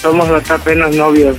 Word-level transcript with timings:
somos 0.00 0.30
hasta 0.30 0.54
apenas 0.54 0.96
novios. 0.96 1.36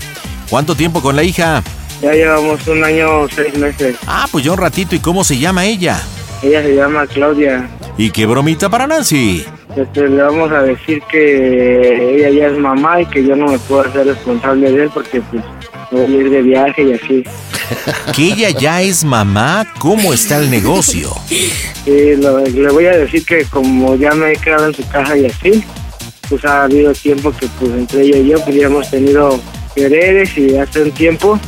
¿Cuánto 0.51 0.75
tiempo 0.75 1.01
con 1.01 1.15
la 1.15 1.23
hija? 1.23 1.63
Ya 2.03 2.11
llevamos 2.11 2.59
un 2.67 2.83
año, 2.83 3.27
seis 3.35 3.57
meses. 3.57 3.95
Ah, 4.05 4.27
pues 4.31 4.45
ya 4.45 4.51
un 4.51 4.59
ratito. 4.59 4.95
¿Y 4.95 4.99
cómo 4.99 5.23
se 5.23 5.39
llama 5.39 5.65
ella? 5.65 5.99
Ella 6.41 6.61
se 6.63 6.75
llama 6.75 7.05
Claudia. 7.07 7.69
¿Y 7.97 8.11
qué 8.11 8.25
bromita 8.25 8.69
para 8.69 8.87
Nancy? 8.87 9.45
Este, 9.75 10.07
le 10.07 10.21
vamos 10.23 10.51
a 10.51 10.61
decir 10.63 11.01
que 11.11 12.15
ella 12.15 12.29
ya 12.29 12.47
es 12.47 12.57
mamá 12.57 13.01
y 13.01 13.05
que 13.07 13.23
yo 13.25 13.35
no 13.35 13.47
me 13.47 13.59
puedo 13.59 13.81
hacer 13.81 14.07
responsable 14.07 14.71
de 14.71 14.83
él 14.83 14.89
porque 14.93 15.21
pues 15.21 15.43
voy 15.91 16.01
a 16.01 16.07
ir 16.07 16.29
de 16.29 16.41
viaje 16.41 16.83
y 16.83 16.93
así. 16.93 17.23
¿Que 18.15 18.23
ella 18.33 18.49
ya 18.51 18.81
es 18.81 19.03
mamá? 19.03 19.67
¿Cómo 19.79 20.13
está 20.13 20.37
el 20.37 20.49
negocio? 20.49 21.11
Lo- 21.85 22.39
le 22.45 22.69
voy 22.71 22.85
a 22.85 22.97
decir 22.97 23.25
que 23.25 23.43
como 23.45 23.95
ya 23.95 24.11
me 24.13 24.31
he 24.31 24.35
quedado 24.37 24.67
en 24.67 24.73
su 24.73 24.87
casa 24.89 25.17
y 25.17 25.25
así, 25.25 25.63
pues 26.29 26.43
ha 26.45 26.63
habido 26.63 26.93
tiempo 26.93 27.31
que 27.31 27.47
pues 27.59 27.71
entre 27.71 28.01
ella 28.03 28.17
y 28.17 28.27
yo 28.29 28.39
pues 28.43 28.55
ya 28.55 28.67
hemos 28.67 28.89
tenido 28.89 29.39
quereres 29.75 30.37
y 30.37 30.57
hace 30.57 30.83
un 30.83 30.91
tiempo 30.91 31.39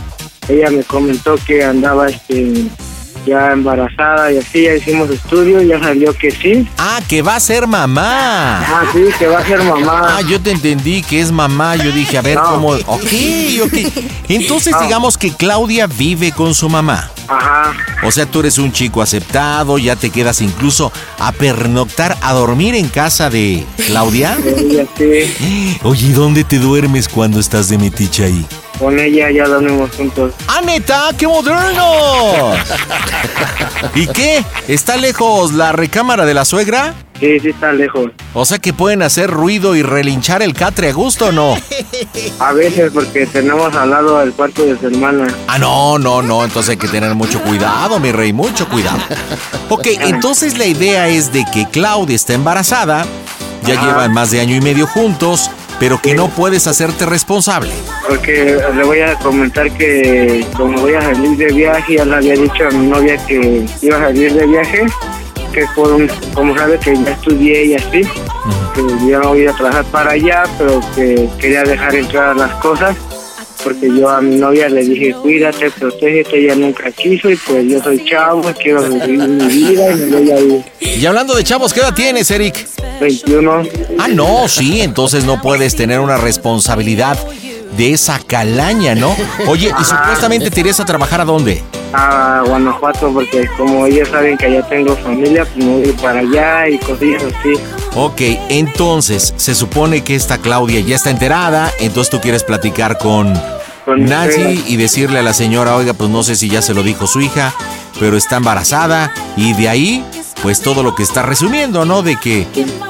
ella 0.47 0.69
me 0.69 0.83
comentó 0.83 1.35
que 1.45 1.63
andaba 1.63 2.07
este 2.07 2.53
ya 3.25 3.51
embarazada 3.51 4.31
y 4.31 4.37
así, 4.37 4.63
ya 4.63 4.75
hicimos 4.75 5.09
estudios, 5.09 5.65
ya 5.67 5.79
salió 5.79 6.13
que 6.17 6.31
sí. 6.31 6.67
Ah, 6.77 6.99
que 7.07 7.21
va 7.21 7.35
a 7.35 7.39
ser 7.39 7.67
mamá. 7.67 8.59
Ah, 8.59 8.83
sí, 8.93 9.01
que 9.17 9.27
va 9.27 9.39
a 9.39 9.45
ser 9.45 9.61
mamá. 9.63 10.17
Ah, 10.17 10.21
yo 10.21 10.39
te 10.41 10.51
entendí 10.51 11.01
que 11.01 11.21
es 11.21 11.31
mamá. 11.31 11.75
Yo 11.75 11.91
dije, 11.91 12.17
a 12.17 12.21
ver 12.21 12.35
No. 12.37 12.43
cómo. 12.43 12.67
Ok, 12.69 13.11
ok. 13.63 13.73
Entonces, 14.29 14.73
No. 14.73 14.81
digamos 14.81 15.17
que 15.17 15.31
Claudia 15.33 15.87
vive 15.87 16.31
con 16.31 16.53
su 16.53 16.69
mamá. 16.69 17.09
Ajá. 17.27 17.73
O 18.03 18.11
sea, 18.11 18.25
tú 18.25 18.41
eres 18.41 18.57
un 18.57 18.71
chico 18.73 19.01
aceptado, 19.01 19.77
ya 19.77 19.95
te 19.95 20.09
quedas 20.09 20.41
incluso 20.41 20.91
a 21.19 21.31
pernoctar, 21.31 22.17
a 22.21 22.33
dormir 22.33 22.75
en 22.75 22.89
casa 22.89 23.29
de 23.29 23.65
Claudia. 23.87 24.37
Sí, 24.97 25.77
Oye, 25.83 26.07
¿y 26.07 26.11
dónde 26.11 26.43
te 26.43 26.57
duermes 26.59 27.07
cuando 27.07 27.39
estás 27.39 27.69
de 27.69 27.77
metiche 27.77 28.25
ahí? 28.25 28.45
Con 28.81 28.97
ella 28.99 29.29
ya 29.29 29.47
dormimos 29.47 29.91
juntos. 29.95 30.33
¡Ah, 30.47 30.59
neta! 30.65 31.11
¡Qué 31.15 31.27
moderno! 31.27 32.53
¿Y 33.93 34.07
qué? 34.07 34.43
¿Está 34.67 34.97
lejos 34.97 35.53
la 35.53 35.71
recámara 35.71 36.25
de 36.25 36.33
la 36.33 36.45
suegra? 36.45 36.95
Sí, 37.19 37.39
sí 37.39 37.49
está 37.49 37.71
lejos. 37.71 38.09
O 38.33 38.43
sea 38.43 38.57
que 38.57 38.73
pueden 38.73 39.03
hacer 39.03 39.29
ruido 39.29 39.75
y 39.75 39.83
relinchar 39.83 40.41
el 40.41 40.55
catre 40.55 40.89
a 40.89 40.93
gusto 40.93 41.27
o 41.27 41.31
no. 41.31 41.55
A 42.39 42.53
veces 42.53 42.89
porque 42.91 43.27
tenemos 43.27 43.75
al 43.75 43.91
lado 43.91 44.19
el 44.23 44.33
cuarto 44.33 44.65
de 44.65 44.75
su 44.79 44.87
hermana. 44.87 45.27
Ah, 45.47 45.59
no, 45.59 45.99
no, 45.99 46.23
no, 46.23 46.43
entonces 46.43 46.71
hay 46.71 46.77
que 46.77 46.87
tener 46.87 47.13
mucho 47.13 47.39
cuidado, 47.43 47.99
mi 47.99 48.11
rey, 48.11 48.33
mucho 48.33 48.67
cuidado. 48.67 48.97
Ok, 49.69 49.85
entonces 49.99 50.57
la 50.57 50.65
idea 50.65 51.07
es 51.07 51.31
de 51.31 51.45
que 51.53 51.67
Claudia 51.69 52.15
está 52.15 52.33
embarazada, 52.33 53.05
ya 53.67 53.75
Ajá. 53.75 53.85
llevan 53.85 54.11
más 54.13 54.31
de 54.31 54.41
año 54.41 54.55
y 54.55 54.61
medio 54.61 54.87
juntos, 54.87 55.51
pero 55.81 55.99
que 55.99 56.13
no 56.13 56.29
puedes 56.29 56.67
hacerte 56.67 57.07
responsable. 57.07 57.71
Porque 58.07 58.61
le 58.75 58.83
voy 58.83 58.99
a 58.99 59.15
comentar 59.15 59.71
que 59.71 60.45
como 60.55 60.79
voy 60.79 60.93
a 60.93 61.01
salir 61.01 61.35
de 61.37 61.47
viaje, 61.47 61.95
ya 61.95 62.05
le 62.05 62.17
había 62.17 62.35
dicho 62.35 62.67
a 62.67 62.69
mi 62.69 62.85
novia 62.85 63.17
que 63.25 63.65
iba 63.81 63.97
a 63.97 64.01
salir 64.01 64.31
de 64.31 64.45
viaje, 64.45 64.85
que 65.51 65.65
por 65.75 65.91
un, 65.91 66.07
como 66.35 66.55
sabe 66.55 66.77
que 66.77 66.95
ya 66.95 67.09
estudié 67.09 67.65
y 67.65 67.73
así, 67.73 68.03
que 68.75 69.09
ya 69.09 69.17
no 69.21 69.29
voy 69.29 69.47
a 69.47 69.53
trabajar 69.53 69.83
para 69.85 70.11
allá, 70.11 70.43
pero 70.59 70.79
que 70.95 71.27
quería 71.39 71.63
dejar 71.63 71.95
entrar 71.95 72.35
las 72.35 72.53
cosas, 72.57 72.95
porque 73.63 73.87
yo 73.87 74.09
a 74.09 74.21
mi 74.21 74.35
novia 74.35 74.69
le 74.69 74.83
dije, 74.83 75.13
cuídate, 75.13 75.71
protégete, 75.71 76.39
ella 76.39 76.55
nunca 76.55 76.91
quiso 76.91 77.29
y 77.29 77.35
pues 77.35 77.67
yo 77.67 77.81
soy 77.81 78.03
chavo, 78.05 78.41
quiero 78.61 78.83
vivir 78.83 79.27
mi 79.27 79.45
vida 79.45 79.91
y 79.91 79.95
me 79.95 80.05
voy 80.17 80.31
a 80.31 80.39
ir. 80.39 80.61
Y 80.79 81.05
hablando 81.05 81.33
de 81.35 81.43
chavos, 81.43 81.73
¿qué 81.73 81.79
edad 81.79 81.93
tienes, 81.93 82.29
Eric? 82.31 82.67
21, 82.99 83.63
Ah, 83.97 84.07
no, 84.07 84.47
sí, 84.47 84.81
entonces 84.81 85.25
no 85.25 85.41
puedes 85.41 85.75
tener 85.75 85.99
una 85.99 86.17
responsabilidad 86.17 87.17
de 87.77 87.93
esa 87.93 88.19
calaña, 88.19 88.95
¿no? 88.95 89.15
Oye, 89.47 89.71
¿y 89.79 89.83
supuestamente 89.83 90.49
te 90.49 90.59
irías 90.59 90.79
a 90.79 90.85
trabajar 90.85 91.21
a 91.21 91.25
dónde? 91.25 91.63
a 91.93 92.43
Guanajuato, 92.45 93.11
porque 93.13 93.47
como 93.57 93.85
ellos 93.85 94.09
saben 94.09 94.37
que 94.37 94.45
allá 94.45 94.67
tengo 94.67 94.95
familia, 94.95 95.45
pues 95.45 95.65
me 95.65 95.83
voy 95.83 95.91
para 96.01 96.19
allá 96.19 96.69
y 96.69 96.77
cosillas 96.79 97.23
así. 97.23 97.53
Ok, 97.95 98.21
entonces 98.49 99.33
se 99.35 99.55
supone 99.55 100.03
que 100.03 100.15
esta 100.15 100.37
Claudia 100.37 100.79
ya 100.79 100.95
está 100.95 101.09
enterada, 101.09 101.71
entonces 101.79 102.09
tú 102.09 102.21
quieres 102.21 102.43
platicar 102.43 102.97
con 102.97 103.33
Con 103.85 104.05
Nancy 104.05 104.63
y 104.67 104.77
decirle 104.77 105.19
a 105.19 105.23
la 105.23 105.33
señora, 105.33 105.75
oiga, 105.75 105.93
pues 105.93 106.09
no 106.09 106.23
sé 106.23 106.35
si 106.35 106.49
ya 106.49 106.61
se 106.61 106.73
lo 106.73 106.83
dijo 106.83 107.07
su 107.07 107.19
hija, 107.19 107.53
pero 107.99 108.15
está 108.15 108.37
embarazada 108.37 109.11
y 109.35 109.53
de 109.53 109.69
ahí 109.69 110.05
pues 110.41 110.61
todo 110.61 110.83
lo 110.83 110.95
que 110.95 111.03
está 111.03 111.21
resumiendo, 111.21 111.85
¿no? 111.85 112.01
De 112.01 112.17
que 112.17 112.47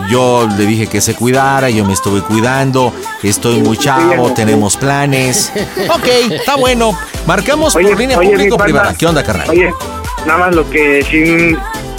yo 0.10 0.48
le 0.58 0.66
dije 0.66 0.88
que 0.88 1.02
se 1.02 1.16
cuidara, 1.16 1.70
yo 1.70 1.86
me 1.86 1.94
estuve 1.94 2.22
cuidando, 2.22 2.94
estoy 3.24 3.60
muy 3.62 3.78
chavo, 3.78 4.32
tenemos 4.34 4.78
planes. 4.78 5.52
Ok, 5.90 6.08
está 6.32 6.56
bueno. 6.56 6.98
Marcamos 7.26 7.74
por 7.74 8.00
línea 8.00 8.18
pública 8.18 8.56
o 8.56 8.58
privada. 8.58 8.96
¿Qué 8.98 9.06
onda, 9.06 9.24
carnal? 9.24 9.50
Oye, 9.50 9.70
nada 10.26 10.40
más 10.40 10.56
lo 10.56 10.70
que 10.70 11.04
si, 11.04 11.56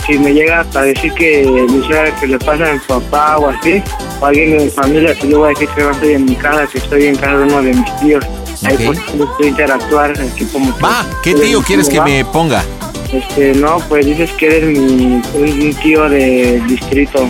si 0.07 0.19
me 0.19 0.33
llega 0.33 0.65
a 0.75 0.83
decir 0.83 1.13
que 1.15 1.45
me 1.47 2.13
que 2.21 2.27
le 2.27 2.39
pasa 2.39 2.71
a 2.71 2.73
mi 2.73 2.79
papá 2.81 3.39
o 3.39 3.49
así, 3.51 3.83
o 4.21 4.27
alguien 4.27 4.57
de 4.57 4.65
mi 4.65 4.71
familia, 4.71 5.15
pues 5.19 5.31
yo 5.31 5.39
voy 5.39 5.47
a 5.47 5.51
decir 5.51 5.69
que 5.75 5.83
no 5.83 5.91
estoy 5.91 6.13
en 6.15 6.25
mi 6.25 6.35
casa, 6.37 6.67
que 6.67 6.79
estoy 6.79 7.07
en 7.07 7.17
casa 7.17 7.37
de 7.39 7.43
uno 7.45 7.63
de 7.63 7.75
mis 7.75 7.97
tíos. 8.01 8.25
Ahí 8.65 8.75
Ok. 8.77 8.83
pues 8.87 9.01
puedo 9.01 9.49
interactuar, 9.49 10.13
así 10.13 10.45
como 10.47 10.73
Va, 10.79 11.05
¿qué 11.23 11.35
tío 11.35 11.63
quieres 11.63 11.89
que 11.89 12.01
me 12.01 12.25
ponga? 12.25 12.65
Este, 13.13 13.55
no, 13.55 13.79
pues 13.89 14.07
dices 14.07 14.31
que 14.33 14.47
eres 14.47 14.79
mi, 14.79 15.21
un 15.35 15.75
tío 15.83 16.09
de 16.09 16.63
distrito, 16.67 17.29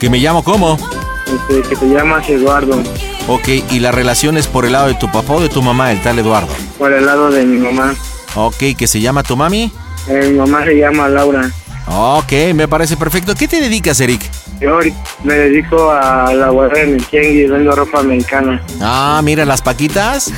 ¿Que 0.00 0.08
me 0.08 0.18
llamo 0.18 0.42
cómo? 0.42 0.78
este, 1.26 1.68
que 1.68 1.76
te 1.76 1.86
llamas 1.86 2.28
Eduardo, 2.30 2.82
Ok, 3.28 3.48
¿y 3.70 3.80
la 3.80 3.92
relación 3.92 4.38
es 4.38 4.46
por 4.46 4.64
el 4.64 4.72
lado 4.72 4.88
de 4.88 4.94
tu 4.94 5.06
papá 5.12 5.34
o 5.34 5.40
de 5.40 5.50
tu 5.50 5.60
mamá, 5.60 5.92
el 5.92 6.00
tal 6.02 6.18
Eduardo? 6.18 6.48
por 6.78 6.92
el 6.92 7.04
lado 7.04 7.30
de 7.30 7.44
mi 7.44 7.58
mamá. 7.58 7.94
Ok, 8.36 8.56
¿que 8.76 8.86
se 8.86 9.00
llama 9.00 9.22
tu 9.22 9.36
mami? 9.36 9.70
Eh, 10.08 10.28
mi 10.30 10.38
mamá 10.38 10.64
se 10.64 10.74
llama 10.78 11.08
Laura. 11.08 11.50
Ok, 11.90 12.32
me 12.54 12.68
parece 12.68 12.96
perfecto. 12.96 13.34
¿Qué 13.34 13.48
te 13.48 13.60
dedicas, 13.60 14.00
Eric? 14.00 14.22
Yo 14.60 14.78
me 15.22 15.34
dedico 15.34 15.90
a 15.90 16.32
la 16.34 16.50
guardia 16.50 16.82
en 16.82 16.94
el 16.94 17.06
tianguis 17.06 17.50
vendo 17.50 17.72
ropa 17.72 18.00
americana. 18.00 18.62
Ah, 18.80 19.20
mira 19.22 19.44
las 19.44 19.62
paquitas. 19.62 20.32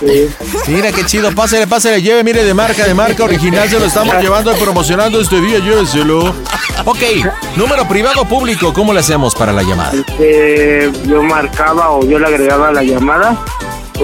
Sí. 0.00 0.28
Mira 0.68 0.92
qué 0.92 1.04
chido, 1.06 1.32
pásale, 1.34 1.66
pásale, 1.66 2.02
lleve, 2.02 2.22
mire 2.24 2.44
de 2.44 2.52
marca, 2.52 2.84
de 2.84 2.94
marca 2.94 3.24
original, 3.24 3.68
se 3.68 3.78
lo 3.78 3.86
estamos 3.86 4.14
llevando 4.20 4.54
y 4.54 4.60
promocionando 4.60 5.20
este 5.20 5.40
día, 5.40 5.60
lléveselo. 5.60 6.34
Ok, 6.84 6.98
número 7.56 7.88
privado 7.88 8.22
o 8.22 8.24
público, 8.26 8.72
¿cómo 8.72 8.92
le 8.92 9.00
hacemos 9.00 9.34
para 9.34 9.52
la 9.52 9.62
llamada? 9.62 9.92
Este, 9.94 10.90
yo 11.06 11.22
marcaba 11.22 11.90
o 11.90 12.04
yo 12.04 12.18
le 12.18 12.26
agregaba 12.26 12.72
la 12.72 12.82
llamada 12.82 13.38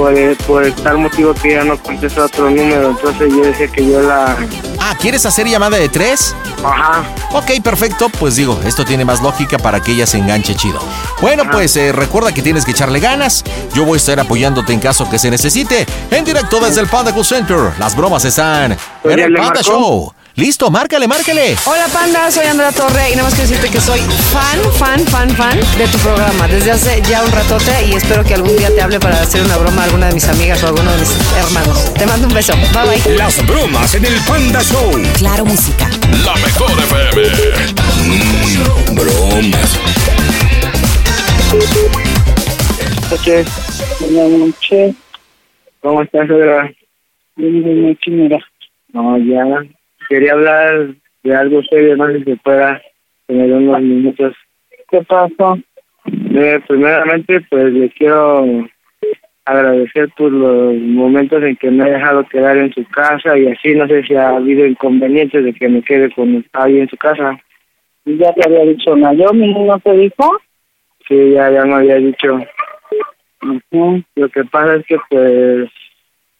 por, 0.01 0.37
por 0.47 0.71
tal 0.83 0.99
motivo 0.99 1.35
que 1.35 1.53
ella 1.53 1.65
no 1.65 1.77
contesta 1.79 2.25
otro 2.25 2.51
número. 2.51 2.91
Entonces 2.91 3.31
yo 3.31 3.43
decía 3.45 3.69
que 3.69 3.87
yo 3.87 4.01
la... 4.01 4.37
Ah, 4.79 4.95
¿quieres 4.99 5.27
hacer 5.27 5.47
llamada 5.47 5.77
de 5.77 5.89
tres? 5.89 6.35
Ajá. 6.65 7.03
Ok, 7.33 7.51
perfecto, 7.63 8.09
pues 8.19 8.37
digo, 8.37 8.59
esto 8.65 8.85
tiene 8.85 9.05
más 9.05 9.21
lógica 9.21 9.59
para 9.59 9.81
que 9.81 9.93
ella 9.93 10.07
se 10.07 10.19
enganche 10.19 10.55
chido. 10.55 10.81
Bueno, 11.21 11.45
pues 11.51 11.77
eh, 11.77 11.93
recuerda 11.93 12.33
que 12.33 12.43
tienes 12.43 12.65
que 12.65 12.71
echarle 12.73 13.01
ganas. 13.01 13.45
Yo 13.75 13.85
voy 13.85 13.95
a 13.95 13.97
estar 13.99 14.19
apoyándote 14.21 14.73
en 14.73 14.81
caso 14.81 15.09
que 15.11 15.19
se 15.19 15.31
necesite. 15.31 15.87
En 16.11 16.25
directo 16.25 16.61
desde 16.61 16.81
el 16.81 16.87
Panda 16.87 17.13
Cool 17.13 17.25
Center. 17.25 17.73
Las 17.79 17.95
bromas 17.95 18.25
están 18.25 18.77
Pues 19.03 19.15
en 19.15 19.21
ya 19.21 19.27
el 19.27 19.35
Panda. 19.35 19.63
Show. 19.63 20.13
Listo, 20.41 20.71
márcale, 20.71 21.07
márcale. 21.07 21.55
Hola 21.67 21.85
Panda, 21.93 22.31
soy 22.31 22.47
Andrea 22.47 22.73
Torre 22.73 23.11
y 23.11 23.15
nada 23.15 23.25
más 23.25 23.35
quiero 23.35 23.51
decirte 23.51 23.71
que 23.71 23.79
soy 23.79 24.01
fan, 24.01 24.59
fan, 24.73 24.99
fan, 25.01 25.29
fan 25.37 25.61
de 25.77 25.87
tu 25.89 25.99
programa 25.99 26.49
desde 26.49 26.71
hace 26.71 27.03
ya 27.03 27.23
un 27.23 27.31
ratote 27.31 27.85
y 27.87 27.93
espero 27.93 28.25
que 28.25 28.33
algún 28.33 28.57
día 28.57 28.75
te 28.75 28.81
hable 28.81 28.99
para 28.99 29.21
hacer 29.21 29.43
una 29.43 29.59
broma 29.59 29.83
a 29.83 29.85
alguna 29.85 30.07
de 30.07 30.15
mis 30.15 30.27
amigas 30.29 30.63
o 30.63 30.67
a 30.67 30.69
alguno 30.71 30.91
de 30.93 30.99
mis 31.01 31.15
hermanos. 31.37 31.93
Te 31.93 32.07
mando 32.07 32.27
un 32.27 32.33
beso. 32.33 32.55
Bye 32.73 33.03
bye. 33.03 33.17
Las 33.19 33.47
bromas 33.47 33.95
en 33.95 34.07
el 34.07 34.15
Panda 34.27 34.63
Show. 34.63 34.91
Claro 35.19 35.45
Música. 35.45 35.91
La 36.25 36.35
mejor 36.37 36.71
FM. 36.71 37.23
Mm, 38.07 38.95
bromas. 38.95 39.79
noches. 43.11 43.47
Buenas 44.01 44.31
noches. 44.39 44.97
¿Cómo 45.83 46.01
estás, 46.01 46.27
Pedro? 46.27 46.71
Buenas 47.37 47.77
noches, 47.77 48.15
mira. 48.15 48.39
No, 48.95 49.19
ya. 49.19 49.80
Quería 50.11 50.33
hablar 50.33 50.89
de 51.23 51.37
algo 51.37 51.63
serio, 51.71 51.97
no 51.97 52.09
sé 52.09 52.19
si 52.19 52.25
se 52.25 52.37
pueda 52.39 52.83
tener 53.29 53.53
unos 53.53 53.81
minutos. 53.81 54.35
¿Qué 54.91 55.03
pasó? 55.05 55.57
Eh, 56.35 56.61
primeramente, 56.67 57.41
pues 57.49 57.73
le 57.73 57.89
quiero 57.91 58.67
agradecer 59.45 60.09
por 60.17 60.33
los 60.33 60.75
momentos 60.75 61.41
en 61.45 61.55
que 61.55 61.71
me 61.71 61.87
he 61.87 61.93
dejado 61.93 62.27
quedar 62.27 62.57
en 62.57 62.73
su 62.73 62.85
casa 62.87 63.39
y 63.39 63.47
así 63.47 63.73
no 63.77 63.87
sé 63.87 64.03
si 64.03 64.17
ha 64.17 64.31
habido 64.31 64.67
inconvenientes 64.67 65.45
de 65.45 65.53
que 65.53 65.69
me 65.69 65.81
quede 65.81 66.11
con 66.13 66.45
ahí 66.55 66.81
en 66.81 66.89
su 66.89 66.97
casa. 66.97 67.39
Ya 68.05 68.33
te 68.35 68.49
había 68.49 68.65
dicho 68.65 68.97
Naomi, 68.97 69.55
¿no 69.65 69.79
te 69.79 69.93
dijo? 69.93 70.41
Sí, 71.07 71.35
ya, 71.35 71.53
ya 71.53 71.65
me 71.65 71.75
había 71.75 71.97
dicho. 71.97 72.41
Lo 74.17 74.29
que 74.29 74.45
pasa 74.47 74.75
es 74.75 74.87
que 74.87 74.97
pues 75.09 75.71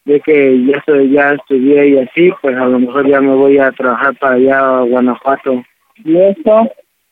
de 0.05 0.19
que 0.21 0.65
ya 0.65 0.83
soy, 0.85 1.11
ya 1.11 1.33
estudié 1.33 1.89
y 1.89 1.99
así, 1.99 2.31
pues 2.41 2.55
a 2.57 2.65
lo 2.65 2.79
mejor 2.79 3.07
ya 3.07 3.21
me 3.21 3.35
voy 3.35 3.57
a 3.57 3.71
trabajar 3.71 4.15
para 4.17 4.35
allá 4.35 4.59
a 4.59 4.81
Guanajuato. 4.81 5.63
¿Y 6.03 6.17
eso? 6.17 6.69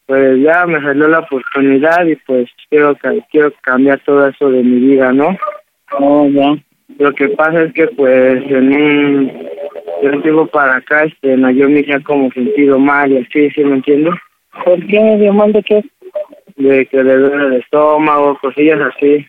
Pues 0.08 0.42
ya 0.42 0.66
me 0.66 0.82
salió 0.82 1.08
la 1.08 1.20
oportunidad 1.20 2.06
y 2.06 2.16
pues 2.16 2.50
quiero 2.70 2.98
quiero 3.32 3.54
cambiar 3.62 4.00
todo 4.00 4.28
eso 4.28 4.50
de 4.50 4.64
mi 4.64 4.80
vida, 4.80 5.12
¿no? 5.14 5.38
Oh, 6.00 6.28
ya. 6.30 6.56
Lo 6.98 7.14
que 7.14 7.30
pasa 7.30 7.64
es 7.64 7.74
que 7.74 7.88
pues 7.88 8.44
en 8.50 8.74
un, 8.74 9.28
de 10.02 10.10
un 10.10 10.22
tiempo 10.24 10.48
para 10.48 10.78
acá, 10.78 11.04
este, 11.04 11.38
no, 11.38 11.52
yo 11.52 11.70
me 11.70 11.86
ha 11.94 12.00
como 12.00 12.32
sentido 12.32 12.80
mal 12.80 13.12
y 13.12 13.18
así, 13.18 13.52
¿sí 13.52 13.64
me 13.64 13.76
entiendes? 13.76 14.16
¿Por 14.66 14.86
qué 14.88 15.00
me 15.00 15.18
dio 15.18 15.32
mal 15.32 15.54
de 15.54 15.62
qué? 15.62 15.84
De 16.56 16.86
que 16.88 17.04
le 17.04 17.16
duele 17.16 17.46
el 17.46 17.54
estómago, 17.62 18.38
cosillas 18.42 18.82
así. 18.82 19.26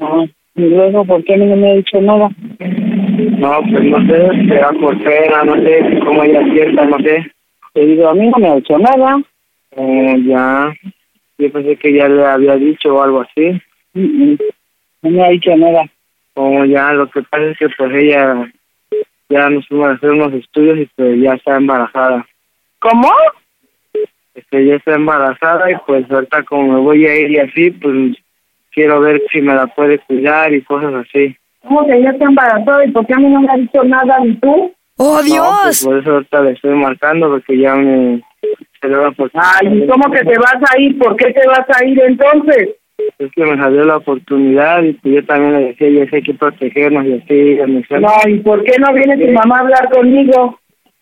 No. 0.00 0.28
¿Y 0.56 0.62
luego 0.62 1.04
por 1.04 1.24
qué 1.24 1.36
no 1.36 1.56
me 1.56 1.70
ha 1.70 1.74
dicho 1.74 2.00
nada? 2.00 2.28
No, 2.38 3.60
pues 3.70 3.84
no 3.84 4.06
sé, 4.06 4.46
será 4.48 4.72
por 4.72 4.96
pena, 5.02 5.44
no 5.44 5.54
sé 5.56 6.00
cómo 6.04 6.22
ella 6.22 6.44
sienta, 6.52 6.84
no 6.84 6.98
sé. 6.98 7.32
Te 7.72 7.86
digo, 7.86 8.08
a 8.08 8.14
mí 8.14 8.28
no 8.28 8.38
me 8.38 8.48
ha 8.48 8.54
dicho 8.56 8.78
nada. 8.78 9.20
Eh, 9.76 10.22
ya. 10.26 10.72
Yo 11.38 11.50
pensé 11.50 11.76
que 11.76 11.92
ya 11.92 12.08
le 12.08 12.24
había 12.24 12.56
dicho 12.56 12.94
o 12.94 13.02
algo 13.02 13.22
así. 13.22 13.60
No 13.94 15.10
me 15.10 15.24
ha 15.24 15.30
dicho 15.30 15.56
nada. 15.56 15.84
Como 16.34 16.64
ya, 16.64 16.92
lo 16.92 17.10
que 17.10 17.22
pasa 17.22 17.44
es 17.46 17.58
que 17.58 17.68
pues 17.76 17.92
ella 17.92 18.48
ya 19.28 19.50
nos 19.50 19.66
fuimos 19.66 19.88
a 19.88 19.92
hacer 19.92 20.10
unos 20.10 20.32
estudios 20.34 20.78
y 20.78 20.86
pues 20.94 21.20
ya 21.20 21.34
está 21.34 21.56
embarazada. 21.56 22.26
¿Cómo? 22.78 23.10
Este, 24.34 24.66
ya 24.66 24.76
está 24.76 24.94
embarazada 24.94 25.70
y 25.70 25.74
pues 25.86 26.08
ahorita 26.10 26.44
como 26.44 26.74
me 26.74 26.80
voy 26.80 27.06
a 27.06 27.16
ir 27.16 27.30
y 27.32 27.38
así, 27.38 27.70
pues 27.70 28.16
quiero 28.74 29.00
ver 29.00 29.22
si 29.30 29.40
me 29.40 29.54
la 29.54 29.66
puede 29.68 29.98
cuidar 30.00 30.52
y 30.52 30.62
cosas 30.62 30.92
así. 30.94 31.36
¿Cómo 31.62 31.86
que 31.86 32.02
ya 32.02 32.10
está 32.10 32.24
embarazada 32.26 32.84
y 32.84 32.90
por 32.90 33.06
qué 33.06 33.14
a 33.14 33.18
mí 33.18 33.28
no 33.28 33.40
me 33.40 33.50
ha 33.52 33.56
dicho 33.56 33.82
nada 33.84 34.18
ni 34.20 34.34
tú? 34.36 34.72
¡Oh, 34.96 35.20
No, 35.26 35.56
pues 35.62 35.84
por 35.84 35.98
eso 35.98 36.12
ahorita 36.12 36.40
le 36.42 36.50
estoy 36.52 36.74
marcando 36.74 37.28
porque 37.28 37.58
ya 37.58 37.74
me... 37.74 38.20
Se 38.80 38.88
le 38.88 38.96
va 38.96 39.10
por... 39.12 39.30
Ay, 39.34 39.82
¿y 39.82 39.86
cómo 39.86 40.10
que 40.12 40.20
te 40.24 40.38
vas 40.38 40.58
a 40.70 40.78
ir? 40.78 40.98
¿Por 40.98 41.16
qué 41.16 41.32
te 41.32 41.46
vas 41.48 41.64
a 41.70 41.84
ir 41.84 42.00
entonces? 42.00 42.76
Es 43.18 43.30
que 43.32 43.44
me 43.44 43.56
salió 43.56 43.84
la 43.84 43.96
oportunidad 43.96 44.82
y 44.82 44.92
pues 44.94 45.14
yo 45.14 45.24
también 45.24 45.52
le 45.54 45.68
decía, 45.68 45.90
ya 45.90 46.10
sé 46.10 46.16
hay 46.16 46.22
que 46.22 46.34
protegernos 46.34 47.04
y 47.06 47.14
así. 47.14 47.34
y 47.34 48.00
No, 48.00 48.10
¿y 48.28 48.38
por 48.40 48.62
qué 48.62 48.72
no 48.78 48.92
viene 48.92 49.16
tu 49.16 49.32
mamá 49.32 49.56
a 49.56 49.60
hablar 49.60 49.90
conmigo? 49.90 50.58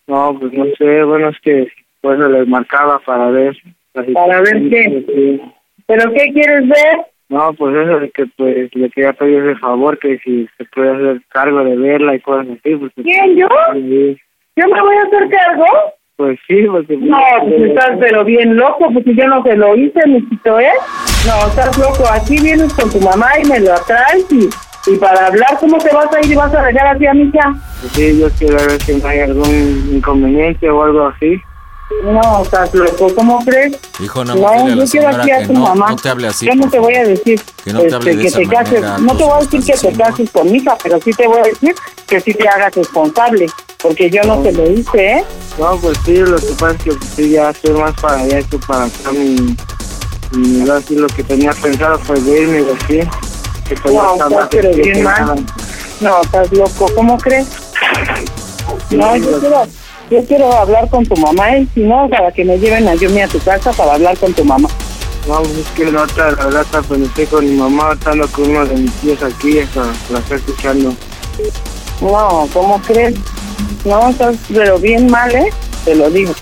No, 0.07 0.37
pues 0.39 0.53
no 0.53 0.65
sé, 0.79 1.03
bueno, 1.05 1.29
es 1.29 1.41
que 1.41 1.69
por 2.01 2.15
eso 2.15 2.29
les 2.29 2.47
marcaba 2.49 2.99
para 3.01 3.29
ver. 3.31 3.57
¿Para 3.93 4.41
ver 4.41 4.69
qué? 4.71 5.05
sí. 5.07 5.41
¿Pero 5.87 6.13
qué 6.13 6.33
quieres 6.33 6.69
ver? 6.69 7.07
No, 7.33 7.55
pues 7.55 7.75
eso 7.75 7.99
de 7.99 8.11
que 8.11 8.27
pues 8.37 8.75
le 8.75 8.91
quería 8.91 9.15
pedir 9.15 9.43
el 9.43 9.59
favor 9.59 9.99
que 9.99 10.19
si 10.19 10.47
se 10.59 10.67
puede 10.67 10.91
hacer 10.91 11.23
cargo 11.31 11.65
de 11.65 11.77
verla 11.77 12.15
y 12.15 12.21
cosas 12.21 12.47
así. 12.47 12.77
Porque, 12.77 13.03
¿Quién, 13.03 13.37
yo? 13.37 13.49
Sí, 13.73 14.21
¿Yo 14.55 14.69
me 14.69 14.83
voy 14.83 14.97
a 14.97 15.03
hacer 15.05 15.31
cargo? 15.31 15.65
Pues 16.17 16.39
sí, 16.47 16.67
porque... 16.71 16.95
No, 16.99 17.17
pues 17.41 17.63
estás 17.63 17.97
pero 17.99 18.23
bien 18.23 18.55
loco, 18.55 18.91
pues 18.93 19.07
si 19.07 19.17
yo 19.17 19.27
no 19.29 19.43
se 19.45 19.57
lo 19.57 19.75
hice, 19.75 20.07
mijito, 20.07 20.61
¿eh? 20.61 20.69
No, 21.27 21.49
estás 21.49 21.79
loco. 21.79 22.05
Aquí 22.13 22.37
vienes 22.39 22.75
con 22.75 22.91
tu 22.91 23.01
mamá 23.01 23.29
y 23.43 23.49
me 23.49 23.61
lo 23.61 23.73
atraes 23.73 24.31
y, 24.31 24.51
y 24.91 24.99
para 24.99 25.29
hablar, 25.29 25.57
¿cómo 25.59 25.79
te 25.79 25.89
vas 25.95 26.15
a 26.15 26.21
ir 26.21 26.33
y 26.33 26.37
vas 26.37 26.55
a 26.55 26.67
dejar 26.67 26.89
así 26.89 27.07
a 27.07 27.15
mi 27.15 27.23
hija? 27.23 27.55
Pues 27.81 27.93
sí, 27.95 28.21
yo 28.21 28.29
quiero 28.39 28.57
ver 28.57 28.79
si 28.83 29.01
no 29.01 29.09
hay 29.09 29.21
algún 29.21 29.91
inconveniente 29.91 30.69
o 30.69 30.83
algo 30.83 31.07
así. 31.07 31.41
No, 32.05 32.43
estás 32.43 32.75
loco, 32.75 33.15
¿cómo 33.15 33.39
crees? 33.45 33.77
Hijo, 34.01 34.25
no, 34.25 34.35
No, 34.35 34.69
yo 34.69 34.85
quiero 34.87 35.09
aquí 35.09 35.31
a 35.31 35.39
que 35.39 35.47
tu 35.47 35.53
no, 35.53 35.61
mamá. 35.61 35.91
no 35.91 35.97
te 35.97 36.09
hable 36.09 36.27
así. 36.29 36.47
Yo 36.47 36.55
no 36.55 36.69
te 36.69 36.79
voy 36.79 36.95
a 36.95 37.05
decir 37.05 37.41
Que 37.65 37.73
no 37.73 37.81
te 37.81 37.95
hable 37.95 38.11
este, 38.11 38.17
de 38.17 38.23
que 38.23 38.29
esa 38.29 38.39
te 38.39 38.47
cases. 38.49 39.01
No 39.01 39.17
te 39.17 39.25
voy 39.25 39.33
a 39.33 39.41
decir 39.41 39.65
que 39.65 39.73
te 39.73 39.93
cases 39.93 40.31
con 40.31 40.51
mi 40.51 40.59
hija, 40.59 40.77
pero 40.83 41.01
sí 41.01 41.13
te 41.13 41.27
voy 41.29 41.39
a 41.41 41.43
decir 41.45 41.75
que 42.09 42.21
sí 42.21 42.35
te 42.35 42.49
hagas 42.49 42.75
responsable. 42.75 43.47
Porque 43.81 44.11
yo 44.11 44.23
no 44.25 44.39
te 44.43 44.53
lo 44.53 44.71
hice, 44.71 45.13
¿eh? 45.19 45.25
No, 45.59 45.77
pues 45.77 45.99
sí, 46.05 46.17
lo 46.17 46.37
que 46.37 46.47
pasa 46.59 46.71
es 46.77 46.83
que 46.83 47.07
sí, 47.17 47.31
ya 47.31 47.51
estoy 47.51 47.73
más 47.75 47.95
para 48.01 48.21
allá 48.21 48.43
que 48.43 48.59
para 48.59 48.85
acá. 48.85 49.13
Mi, 49.13 49.57
mi, 50.33 50.71
así, 50.71 50.97
lo 50.97 51.07
que 51.09 51.23
tenía 51.23 51.53
pensado 51.53 52.01
pues 52.07 52.25
de 52.25 52.43
irme 52.43 52.61
y 52.63 52.71
así. 52.71 53.09
Que 53.69 53.75
No, 53.93 54.13
está 54.13 54.13
estás 54.13 54.31
más 54.31 54.49
pero 54.51 54.75
bien 54.75 55.03
mal. 55.05 55.47
No, 56.01 56.21
estás 56.23 56.53
loco, 56.53 56.87
¿cómo 56.95 57.17
crees? 57.19 57.47
No, 58.91 59.17
yo 59.17 59.41
quiero, 59.41 59.63
yo 60.11 60.25
quiero 60.27 60.53
hablar 60.53 60.89
con 60.91 61.05
tu 61.07 61.17
mamá 61.17 61.57
y 61.59 61.67
si 61.75 61.81
no, 61.81 62.09
para 62.11 62.31
que 62.33 62.45
me 62.45 62.59
lleven 62.59 62.87
a 62.89 62.95
Yumi 62.95 63.23
a 63.23 63.29
tu 63.29 63.39
casa 63.41 63.73
para 63.73 63.95
hablar 63.95 64.17
con 64.19 64.33
tu 64.35 64.45
mamá. 64.45 64.69
No, 65.29 65.41
pues 65.43 65.57
es 65.59 65.67
que 65.77 65.91
la 65.91 66.03
otra, 66.03 66.33
la 66.33 66.45
verdad, 66.47 66.67
estoy 67.05 67.27
con 67.27 67.45
mi 67.49 67.57
mamá, 67.57 67.93
estando 67.93 68.27
con 68.29 68.51
uno 68.51 68.67
de 68.67 68.75
mis 68.77 68.93
tíos 68.95 69.23
aquí, 69.23 69.61
hasta 69.61 69.85
la 70.11 70.19
está 70.19 70.35
escuchando. 70.35 70.95
No, 72.01 72.49
¿cómo 72.53 72.81
crees? 72.83 73.15
No, 73.85 74.09
estás 74.11 74.37
pero 74.53 74.79
bien 74.79 75.11
mal, 75.11 75.33
¿eh? 75.35 75.49
Te 75.85 75.95
lo 75.95 76.11
digo. 76.11 76.35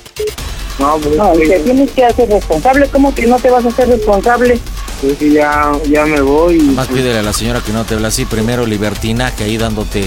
No, 0.79 0.97
pues 0.97 1.17
No, 1.17 1.33
es 1.33 1.39
y 1.39 1.43
que- 1.43 1.49
te 1.49 1.61
tienes 1.61 1.91
que 1.91 2.05
hacer 2.07 2.29
responsable. 2.31 2.89
¿Cómo 2.91 3.15
que 3.15 3.27
no 3.27 3.39
te 3.39 3.51
vas 3.51 3.65
a 3.65 3.69
hacer 3.69 3.89
responsable? 3.89 4.59
pues 5.03 5.17
que 5.17 5.31
ya, 5.33 5.73
ya 5.91 6.05
me 6.05 6.21
voy. 6.21 6.57
y, 6.59 6.63
Más 6.63 6.87
pues, 6.89 7.01
pídele 7.01 7.19
a 7.19 7.23
la 7.23 7.33
señora 7.33 7.63
que 7.65 7.73
no 7.73 7.85
te 7.85 7.95
habla 7.95 8.09
así. 8.09 8.25
Primero 8.27 8.67
libertinaje 8.67 9.45
ahí 9.45 9.57
dándote 9.57 10.05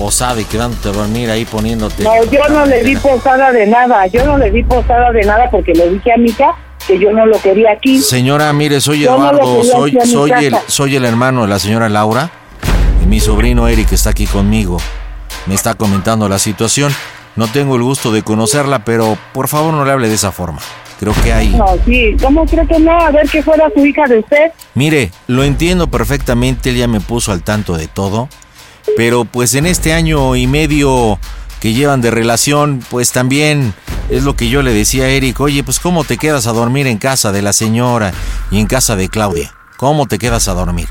posada 0.00 0.40
y 0.40 0.44
quedándote 0.44 0.88
a 0.88 0.92
dormir 0.92 1.30
ahí 1.30 1.44
poniéndote. 1.44 2.02
No, 2.04 2.24
yo 2.24 2.40
no 2.48 2.64
le 2.64 2.82
di 2.82 2.96
posada 3.08 3.52
de 3.52 3.66
nada. 3.66 4.06
Yo 4.06 4.24
no 4.24 4.38
le 4.38 4.50
di 4.50 4.62
posada 4.62 5.12
de 5.12 5.20
nada 5.24 5.50
porque 5.50 5.74
le 5.74 5.90
dije 5.90 6.10
a 6.14 6.16
Mica 6.16 6.54
que 6.86 6.98
yo 6.98 7.12
no 7.12 7.26
lo 7.26 7.38
quería 7.38 7.72
aquí. 7.72 8.00
Señora, 8.00 8.50
mire, 8.54 8.80
soy 8.80 9.00
Yo 9.00 9.10
no 9.10 9.30
Eduardo, 9.30 9.60
quería 9.60 9.72
soy, 9.72 9.98
soy, 10.06 10.30
el, 10.30 10.56
soy 10.68 10.96
el 10.96 11.04
hermano 11.04 11.42
de 11.42 11.48
la 11.48 11.58
señora 11.58 11.90
Laura 11.90 12.30
y 13.02 13.06
mi 13.06 13.20
sobrino 13.20 13.68
Eric 13.68 13.92
está 13.92 14.10
aquí 14.10 14.26
conmigo. 14.26 14.78
Me 15.44 15.54
está 15.54 15.74
comentando 15.74 16.30
la 16.30 16.38
situación. 16.38 16.94
No 17.36 17.46
tengo 17.48 17.76
el 17.76 17.82
gusto 17.82 18.10
de 18.10 18.22
conocerla, 18.22 18.84
pero 18.86 19.18
por 19.34 19.48
favor 19.48 19.74
no 19.74 19.84
le 19.84 19.92
hable 19.92 20.08
de 20.08 20.14
esa 20.14 20.32
forma. 20.32 20.60
Creo 20.98 21.12
que 21.22 21.32
hay... 21.32 21.48
No, 21.50 21.66
sí. 21.84 22.16
¿Cómo 22.22 22.46
cree 22.46 22.66
que 22.66 22.78
no? 22.78 22.98
A 22.98 23.10
ver 23.10 23.28
que 23.28 23.42
fuera 23.42 23.70
su 23.74 23.84
hija 23.84 24.06
de 24.06 24.18
usted. 24.18 24.52
Mire, 24.74 25.10
lo 25.26 25.44
entiendo 25.44 25.88
perfectamente, 25.88 26.70
él 26.70 26.76
ya 26.76 26.88
me 26.88 27.00
puso 27.00 27.32
al 27.32 27.42
tanto 27.42 27.76
de 27.76 27.86
todo, 27.86 28.28
pero 28.96 29.24
pues 29.24 29.54
en 29.54 29.66
este 29.66 29.92
año 29.92 30.36
y 30.36 30.46
medio 30.46 31.18
que 31.60 31.72
llevan 31.74 32.00
de 32.00 32.10
relación, 32.10 32.82
pues 32.90 33.12
también 33.12 33.74
es 34.08 34.24
lo 34.24 34.34
que 34.34 34.48
yo 34.48 34.62
le 34.62 34.72
decía 34.72 35.04
a 35.04 35.08
Eric, 35.08 35.38
oye, 35.40 35.62
pues 35.62 35.78
¿cómo 35.78 36.04
te 36.04 36.16
quedas 36.16 36.46
a 36.46 36.52
dormir 36.52 36.86
en 36.86 36.98
casa 36.98 37.32
de 37.32 37.42
la 37.42 37.52
señora 37.52 38.12
y 38.50 38.58
en 38.60 38.66
casa 38.66 38.96
de 38.96 39.08
Claudia? 39.08 39.52
¿Cómo 39.76 40.06
te 40.06 40.18
quedas 40.18 40.48
a 40.48 40.54
dormir? 40.54 40.88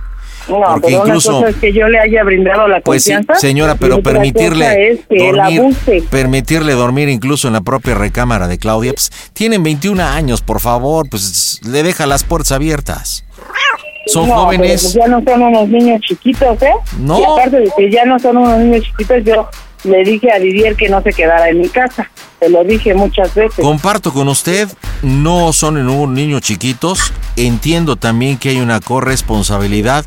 No, 0.47 0.61
Porque 0.65 0.87
pero 0.87 1.05
incluso- 1.05 1.29
una 1.37 1.47
cosa 1.47 1.49
es 1.49 1.55
que 1.57 1.73
yo 1.73 1.87
le 1.89 1.99
haya 1.99 2.23
brindado 2.23 2.67
la 2.67 2.81
Pues 2.81 3.03
sí, 3.03 3.13
confianza. 3.13 3.39
señora, 3.39 3.73
y 3.73 3.77
pero 3.77 4.01
permitirle 4.01 4.91
es 4.93 4.99
que 5.07 5.31
dormir, 5.31 5.61
permitirle 6.09 6.73
dormir 6.73 7.07
incluso 7.09 7.47
en 7.47 7.53
la 7.53 7.61
propia 7.61 7.93
recámara 7.93 8.47
de 8.47 8.57
Claudia, 8.57 8.93
pues 8.93 9.11
tienen 9.33 9.61
21 9.61 9.99
años, 10.01 10.41
por 10.41 10.59
favor, 10.59 11.07
pues 11.09 11.59
le 11.63 11.83
deja 11.83 12.07
las 12.07 12.23
puertas 12.23 12.51
abiertas. 12.53 13.25
Son 14.11 14.27
No, 14.27 14.35
jóvenes. 14.35 14.81
pues 14.81 14.93
ya 14.93 15.07
no 15.07 15.21
son 15.23 15.41
unos 15.41 15.67
niños 15.69 16.01
chiquitos, 16.01 16.61
¿eh? 16.61 16.71
No. 16.99 17.19
Y 17.19 17.23
aparte 17.23 17.59
de 17.59 17.71
que 17.77 17.91
ya 17.91 18.05
no 18.05 18.17
son 18.19 18.37
unos 18.37 18.57
niños 18.59 18.83
chiquitos, 18.85 19.23
yo 19.23 19.49
le 19.83 20.03
dije 20.03 20.31
a 20.31 20.39
Didier 20.39 20.75
que 20.75 20.89
no 20.89 21.01
se 21.01 21.11
quedara 21.13 21.49
en 21.49 21.61
mi 21.61 21.69
casa. 21.69 22.09
Se 22.39 22.49
lo 22.49 22.63
dije 22.63 22.93
muchas 22.93 23.33
veces. 23.35 23.63
Comparto 23.63 24.11
con 24.13 24.27
usted, 24.29 24.67
no 25.01 25.51
son 25.53 25.77
en 25.77 25.89
un 25.89 26.13
niños 26.13 26.41
chiquitos, 26.41 27.13
entiendo 27.35 27.95
también 27.95 28.37
que 28.37 28.49
hay 28.49 28.59
una 28.61 28.79
corresponsabilidad, 28.79 30.05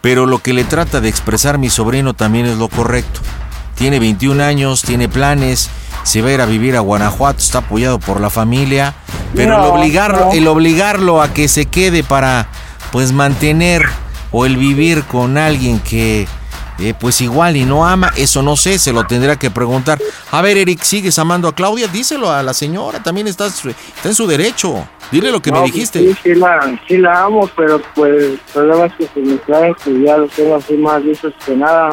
pero 0.00 0.26
lo 0.26 0.38
que 0.40 0.52
le 0.52 0.64
trata 0.64 1.00
de 1.00 1.08
expresar 1.08 1.58
mi 1.58 1.70
sobrino 1.70 2.14
también 2.14 2.46
es 2.46 2.56
lo 2.58 2.68
correcto. 2.68 3.20
Tiene 3.76 3.98
21 4.00 4.42
años, 4.42 4.82
tiene 4.82 5.08
planes, 5.08 5.70
se 6.02 6.20
va 6.20 6.30
a 6.30 6.32
ir 6.32 6.40
a 6.40 6.46
vivir 6.46 6.76
a 6.76 6.80
Guanajuato, 6.80 7.38
está 7.38 7.58
apoyado 7.58 7.98
por 8.00 8.20
la 8.20 8.28
familia, 8.30 8.94
pero 9.34 9.54
el 9.54 9.60
No, 9.60 9.66
obligarlo, 9.74 10.26
no. 10.26 10.32
el 10.32 10.48
obligarlo 10.48 11.22
a 11.22 11.32
que 11.32 11.46
se 11.48 11.66
quede 11.66 12.02
para 12.02 12.48
pues 12.92 13.12
mantener 13.12 13.84
o 14.30 14.46
el 14.46 14.56
vivir 14.56 15.04
con 15.04 15.38
alguien 15.38 15.80
que 15.80 16.26
eh, 16.80 16.94
pues 16.98 17.20
igual 17.20 17.56
y 17.56 17.64
no 17.64 17.84
ama, 17.84 18.12
eso 18.16 18.40
no 18.40 18.54
sé, 18.56 18.78
se 18.78 18.92
lo 18.92 19.04
tendrá 19.04 19.36
que 19.36 19.50
preguntar. 19.50 19.98
A 20.30 20.42
ver, 20.42 20.56
Eric, 20.56 20.82
¿sigues 20.82 21.18
amando 21.18 21.48
a 21.48 21.54
Claudia? 21.54 21.88
Díselo 21.88 22.30
a 22.30 22.40
la 22.42 22.54
señora, 22.54 23.02
también 23.02 23.26
estás, 23.26 23.64
está 23.64 24.08
en 24.08 24.14
su 24.14 24.28
derecho. 24.28 24.86
Dile 25.10 25.32
lo 25.32 25.42
que 25.42 25.50
no, 25.50 25.56
me 25.56 25.62
pues 25.62 25.72
dijiste. 25.72 25.98
Sí, 26.00 26.16
sí 26.22 26.34
la, 26.36 26.78
sí 26.86 26.98
la 26.98 27.24
amo, 27.24 27.50
pero 27.56 27.80
pues 27.96 28.22
el 28.22 28.40
problema 28.52 28.86
es 28.86 28.92
que 28.94 29.06
se 29.12 29.20
me 29.20 29.36
trae 29.38 29.74
que 29.82 30.02
ya 30.02 30.18
lo 30.18 30.28
tengo 30.28 30.54
así 30.54 30.74
más 30.74 31.02
listos 31.02 31.34
que 31.44 31.56
nada. 31.56 31.90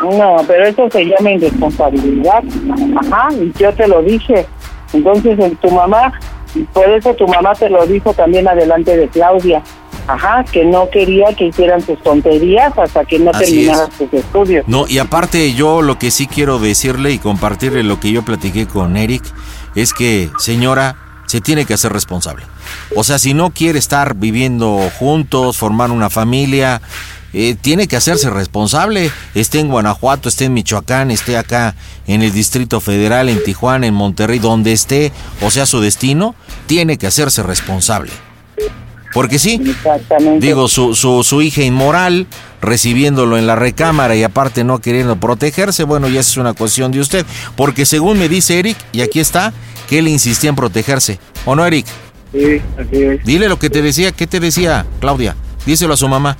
No, 0.00 0.36
pero 0.46 0.66
eso 0.66 0.90
se 0.90 1.04
llama 1.04 1.30
irresponsabilidad. 1.30 2.42
Ajá, 3.00 3.28
y 3.32 3.50
yo 3.58 3.72
te 3.72 3.88
lo 3.88 4.02
dije. 4.02 4.46
Entonces, 4.92 5.38
en 5.38 5.56
tu 5.56 5.70
mamá, 5.70 6.12
por 6.72 6.88
eso 6.88 7.14
tu 7.14 7.26
mamá 7.26 7.54
te 7.54 7.68
lo 7.68 7.86
dijo 7.86 8.12
también 8.14 8.48
adelante 8.48 8.96
de 8.96 9.08
Claudia. 9.08 9.62
Ajá, 10.06 10.44
que 10.44 10.66
no 10.66 10.90
quería 10.90 11.34
que 11.34 11.46
hicieran 11.46 11.80
tus 11.82 11.98
tonterías 12.02 12.76
hasta 12.78 13.06
que 13.06 13.18
no 13.18 13.30
Así 13.30 13.44
terminaras 13.44 13.88
es. 13.88 14.10
tus 14.10 14.20
estudios. 14.20 14.68
No, 14.68 14.86
y 14.86 14.98
aparte 14.98 15.54
yo 15.54 15.80
lo 15.80 15.98
que 15.98 16.10
sí 16.10 16.26
quiero 16.26 16.58
decirle 16.58 17.12
y 17.12 17.18
compartirle 17.18 17.82
lo 17.82 17.98
que 18.00 18.12
yo 18.12 18.22
platiqué 18.22 18.66
con 18.66 18.98
Eric 18.98 19.22
es 19.74 19.94
que, 19.94 20.30
señora, 20.38 20.96
se 21.26 21.40
tiene 21.40 21.64
que 21.64 21.72
hacer 21.72 21.92
responsable. 21.92 22.42
O 22.94 23.02
sea, 23.02 23.18
si 23.18 23.32
no 23.32 23.50
quiere 23.50 23.78
estar 23.78 24.14
viviendo 24.14 24.78
juntos, 24.98 25.56
formar 25.56 25.90
una 25.90 26.10
familia, 26.10 26.82
eh, 27.34 27.56
tiene 27.60 27.88
que 27.88 27.96
hacerse 27.96 28.30
responsable. 28.30 29.10
Esté 29.34 29.58
en 29.58 29.68
Guanajuato, 29.68 30.28
esté 30.28 30.46
en 30.46 30.54
Michoacán, 30.54 31.10
esté 31.10 31.36
acá 31.36 31.74
en 32.06 32.22
el 32.22 32.32
Distrito 32.32 32.80
Federal, 32.80 33.28
en 33.28 33.42
Tijuana, 33.42 33.86
en 33.86 33.94
Monterrey, 33.94 34.38
donde 34.38 34.72
esté, 34.72 35.12
o 35.42 35.50
sea, 35.50 35.66
su 35.66 35.80
destino, 35.80 36.34
tiene 36.66 36.96
que 36.96 37.08
hacerse 37.08 37.42
responsable. 37.42 38.12
Porque 39.12 39.38
sí. 39.38 39.60
Digo, 40.38 40.68
su, 40.68 40.94
su, 40.94 41.22
su 41.22 41.42
hija 41.42 41.62
inmoral, 41.62 42.26
recibiéndolo 42.60 43.36
en 43.38 43.46
la 43.46 43.54
recámara 43.54 44.16
y 44.16 44.22
aparte 44.24 44.64
no 44.64 44.80
queriendo 44.80 45.16
protegerse, 45.16 45.84
bueno, 45.84 46.08
ya 46.08 46.20
es 46.20 46.36
una 46.36 46.52
cuestión 46.52 46.90
de 46.90 47.00
usted. 47.00 47.26
Porque 47.56 47.86
según 47.86 48.18
me 48.18 48.28
dice 48.28 48.58
Eric, 48.58 48.76
y 48.92 49.02
aquí 49.02 49.20
está, 49.20 49.52
que 49.88 49.98
él 50.00 50.08
insistía 50.08 50.50
en 50.50 50.56
protegerse. 50.56 51.18
¿O 51.44 51.54
no, 51.54 51.64
Eric? 51.64 51.86
Sí, 52.32 52.60
así 52.76 53.02
es. 53.02 53.24
Dile 53.24 53.48
lo 53.48 53.58
que 53.58 53.70
te 53.70 53.82
decía. 53.82 54.10
¿Qué 54.10 54.26
te 54.26 54.40
decía, 54.40 54.84
Claudia? 55.00 55.36
Díselo 55.64 55.94
a 55.94 55.96
su 55.96 56.08
mamá. 56.08 56.36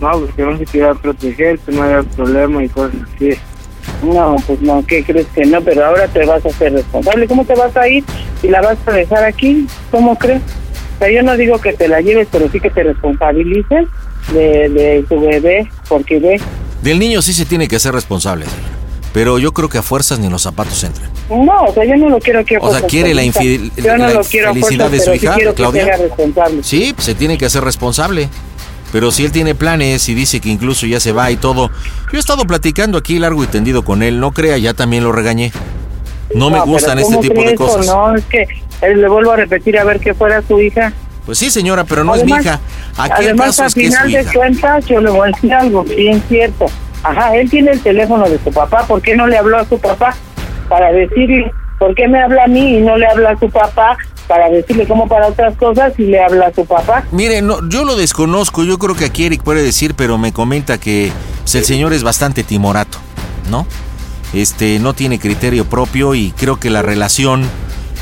No, 0.00 0.10
porque 0.12 0.42
no 0.42 0.56
se 0.58 0.64
quiera 0.64 0.94
proteger, 0.94 1.58
que 1.58 1.72
no 1.72 1.82
haya 1.82 2.02
problema 2.02 2.62
y 2.64 2.68
cosas 2.68 2.94
así. 3.16 3.30
No, 4.02 4.36
pues 4.46 4.60
no, 4.60 4.84
¿qué 4.86 5.02
crees 5.02 5.26
que 5.34 5.44
no? 5.46 5.60
Pero 5.60 5.84
ahora 5.86 6.06
te 6.08 6.24
vas 6.24 6.44
a 6.44 6.48
hacer 6.48 6.72
responsable. 6.72 7.26
¿Cómo 7.26 7.44
te 7.44 7.54
vas 7.54 7.76
a 7.76 7.88
ir 7.88 8.04
y 8.42 8.48
la 8.48 8.60
vas 8.60 8.76
a 8.86 8.92
dejar 8.92 9.24
aquí? 9.24 9.66
¿Cómo 9.90 10.16
crees? 10.16 10.42
O 10.96 10.98
sea, 10.98 11.10
yo 11.10 11.22
no 11.22 11.36
digo 11.36 11.58
que 11.58 11.72
te 11.72 11.88
la 11.88 12.00
lleves, 12.00 12.28
pero 12.30 12.48
sí 12.50 12.60
que 12.60 12.70
te 12.70 12.82
responsabilices 12.82 13.86
de, 14.32 14.68
de 14.68 15.04
tu 15.08 15.20
bebé, 15.20 15.68
porque 15.88 16.18
ve. 16.20 16.40
Del 16.82 16.98
niño 16.98 17.22
sí 17.22 17.32
se 17.32 17.44
tiene 17.46 17.66
que 17.66 17.76
hacer 17.76 17.92
responsable, 17.94 18.44
señora. 18.44 18.68
Pero 19.12 19.38
yo 19.38 19.52
creo 19.52 19.68
que 19.68 19.78
a 19.78 19.82
fuerzas 19.82 20.18
ni 20.18 20.28
los 20.28 20.42
zapatos 20.42 20.84
entran. 20.84 21.10
No, 21.30 21.64
o 21.64 21.72
sea, 21.72 21.84
yo 21.84 21.96
no 21.96 22.10
lo 22.10 22.18
quiero 22.20 22.44
que 22.44 22.56
a 22.56 22.60
O 22.60 22.70
sea, 22.70 22.82
¿quiere 22.86 23.14
la 23.14 23.22
Felisa. 23.22 23.42
infidel- 23.42 23.72
Yo 23.76 23.96
no 23.96 24.06
la 24.06 24.14
lo 24.14 24.20
quiero 24.22 24.48
a 24.50 24.52
infelicidad 24.52 24.88
fuerzas, 24.88 24.92
de 24.92 24.98
su 24.98 25.04
pero 25.06 25.18
sí 25.18 25.24
hija, 25.26 25.34
quiero 25.34 25.54
Claudia? 25.54 25.84
que 25.86 25.90
se 25.96 26.02
responsable. 26.02 26.62
Sí, 26.62 26.94
se 26.98 27.14
tiene 27.14 27.38
que 27.38 27.46
hacer 27.46 27.64
responsable. 27.64 28.28
Pero 28.92 29.10
si 29.10 29.24
él 29.24 29.32
tiene 29.32 29.54
planes 29.54 30.08
y 30.08 30.14
dice 30.14 30.40
que 30.40 30.48
incluso 30.48 30.86
ya 30.86 30.98
se 31.00 31.12
va 31.12 31.30
y 31.30 31.36
todo. 31.36 31.70
Yo 32.10 32.16
he 32.16 32.18
estado 32.18 32.46
platicando 32.46 32.96
aquí 32.98 33.18
largo 33.18 33.44
y 33.44 33.46
tendido 33.46 33.84
con 33.84 34.02
él, 34.02 34.18
no 34.20 34.32
crea, 34.32 34.56
ya 34.58 34.74
también 34.74 35.04
lo 35.04 35.12
regañé. 35.12 35.52
No, 36.34 36.50
me 36.50 36.60
gustan 36.60 36.98
este 36.98 37.14
¿cómo 37.14 37.20
tipo 37.20 37.42
de 37.42 37.54
cosas. 37.54 37.86
No, 37.86 38.14
es 38.14 38.24
que 38.26 38.42
eh, 38.82 38.94
le 38.94 39.08
vuelvo 39.08 39.32
a 39.32 39.36
repetir 39.36 39.78
a 39.78 39.84
ver 39.84 40.00
que 40.00 40.14
fuera 40.14 40.42
su 40.42 40.60
hija. 40.60 40.92
Pues 41.26 41.38
sí, 41.38 41.50
señora, 41.50 41.84
pero 41.84 42.04
no 42.04 42.12
Además- 42.14 42.38
es 42.40 42.44
mi 42.44 42.48
hija. 42.50 42.60
Aquí 42.96 43.24
Además, 43.24 43.60
al 43.60 43.70
final 43.70 44.10
de 44.10 44.24
cuentas, 44.24 44.86
yo 44.86 45.00
le 45.00 45.10
voy 45.10 45.28
a 45.28 45.32
decir 45.32 45.52
algo, 45.52 45.84
bien 45.84 46.22
cierto. 46.28 46.66
Ajá, 47.02 47.36
él 47.36 47.48
tiene 47.48 47.72
el 47.72 47.80
teléfono 47.80 48.28
de 48.28 48.38
su 48.42 48.50
papá. 48.50 48.86
¿Por 48.86 49.00
qué 49.02 49.14
no 49.14 49.26
le 49.26 49.36
habló 49.36 49.58
a 49.58 49.64
su 49.66 49.78
papá 49.78 50.14
para 50.68 50.90
decirle, 50.92 51.50
por 51.78 51.94
qué 51.94 52.08
me 52.08 52.20
habla 52.20 52.44
a 52.44 52.48
mí 52.48 52.78
y 52.78 52.80
no 52.80 52.96
le 52.96 53.06
habla 53.06 53.30
a 53.30 53.38
su 53.38 53.48
papá 53.50 53.96
para 54.28 54.48
decirle 54.50 54.86
cómo 54.86 55.08
para 55.08 55.26
otras 55.26 55.56
cosas 55.56 55.92
y 55.98 56.04
le 56.04 56.22
habla 56.22 56.46
a 56.46 56.54
su 56.54 56.64
papá? 56.64 57.04
Mire, 57.10 57.42
no, 57.42 57.66
yo 57.68 57.84
lo 57.84 57.96
desconozco, 57.96 58.62
yo 58.62 58.78
creo 58.78 58.94
que 58.94 59.06
aquí 59.06 59.24
Eric 59.24 59.42
puede 59.42 59.62
decir, 59.62 59.94
pero 59.94 60.18
me 60.18 60.32
comenta 60.32 60.78
que 60.78 61.10
pues, 61.40 61.54
el 61.56 61.64
señor 61.64 61.92
es 61.92 62.04
bastante 62.04 62.44
timorato, 62.44 62.98
¿no? 63.50 63.66
Este, 64.34 64.78
no 64.78 64.92
tiene 64.92 65.18
criterio 65.18 65.64
propio 65.64 66.14
y 66.14 66.32
creo 66.32 66.60
que 66.60 66.68
la 66.68 66.82
relación 66.82 67.48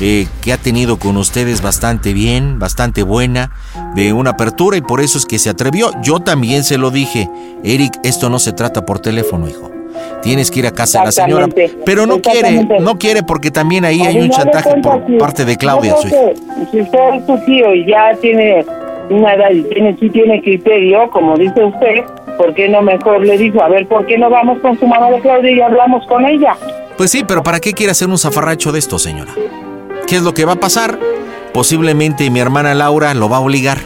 eh, 0.01 0.27
que 0.41 0.53
ha 0.53 0.57
tenido 0.57 0.99
con 0.99 1.17
usted 1.17 1.47
es 1.47 1.61
bastante 1.61 2.13
bien, 2.13 2.59
bastante 2.59 3.01
buena, 3.01 3.51
de 3.95 4.13
una 4.13 4.31
apertura 4.31 4.77
y 4.77 4.81
por 4.81 5.01
eso 5.01 5.17
es 5.17 5.25
que 5.25 5.39
se 5.39 5.49
atrevió. 5.49 5.91
Yo 6.03 6.19
también 6.19 6.63
se 6.63 6.77
lo 6.77 6.91
dije, 6.91 7.29
Eric, 7.63 7.93
esto 8.03 8.29
no 8.29 8.39
se 8.39 8.51
trata 8.51 8.85
por 8.85 8.99
teléfono, 8.99 9.47
hijo. 9.47 9.76
Tienes 10.21 10.51
que 10.51 10.59
ir 10.59 10.67
a 10.67 10.71
casa 10.71 10.99
de 10.99 11.05
la 11.05 11.11
señora, 11.11 11.47
pero 11.85 12.05
no 12.05 12.21
quiere, 12.21 12.65
no 12.79 12.97
quiere 12.97 13.23
porque 13.23 13.51
también 13.51 13.85
ahí 13.85 14.01
hay 14.01 14.19
un 14.19 14.29
chantaje 14.29 14.75
por 14.81 15.17
parte 15.17 15.45
de 15.45 15.57
Claudia, 15.57 15.95
su 15.97 16.07
hija. 16.07 16.17
Si 16.71 16.81
usted 16.81 16.99
es 17.15 17.25
su 17.25 17.37
tío 17.45 17.73
y 17.73 17.85
ya 17.85 18.13
tiene 18.21 18.65
una 19.09 19.33
edad 19.33 19.51
y 19.51 19.63
tiene, 19.63 19.95
sí 19.99 20.09
tiene 20.09 20.41
criterio, 20.41 21.09
como 21.11 21.37
dice 21.37 21.63
usted, 21.63 22.03
¿por 22.37 22.53
qué 22.53 22.67
no 22.67 22.81
mejor 22.81 23.25
le 23.25 23.37
dijo, 23.37 23.61
a 23.61 23.69
ver, 23.69 23.87
¿por 23.87 24.05
qué 24.05 24.17
no 24.17 24.29
vamos 24.29 24.59
con 24.59 24.77
su 24.79 24.85
mamá 24.85 25.09
de 25.11 25.19
Claudia 25.21 25.51
y 25.51 25.61
hablamos 25.61 26.05
con 26.07 26.25
ella? 26.25 26.55
Pues 26.97 27.11
sí, 27.11 27.23
pero 27.27 27.43
¿para 27.43 27.59
qué 27.59 27.73
quiere 27.73 27.91
hacer 27.91 28.07
un 28.07 28.17
zafarracho 28.17 28.71
de 28.71 28.79
esto, 28.79 28.99
señora? 28.99 29.31
¿Qué 30.07 30.15
es 30.15 30.23
lo 30.23 30.33
que 30.33 30.45
va 30.45 30.53
a 30.53 30.59
pasar? 30.59 30.97
Posiblemente 31.53 32.29
mi 32.29 32.39
hermana 32.39 32.73
Laura 32.73 33.13
lo 33.13 33.29
va 33.29 33.37
a 33.37 33.39
obligar. 33.39 33.79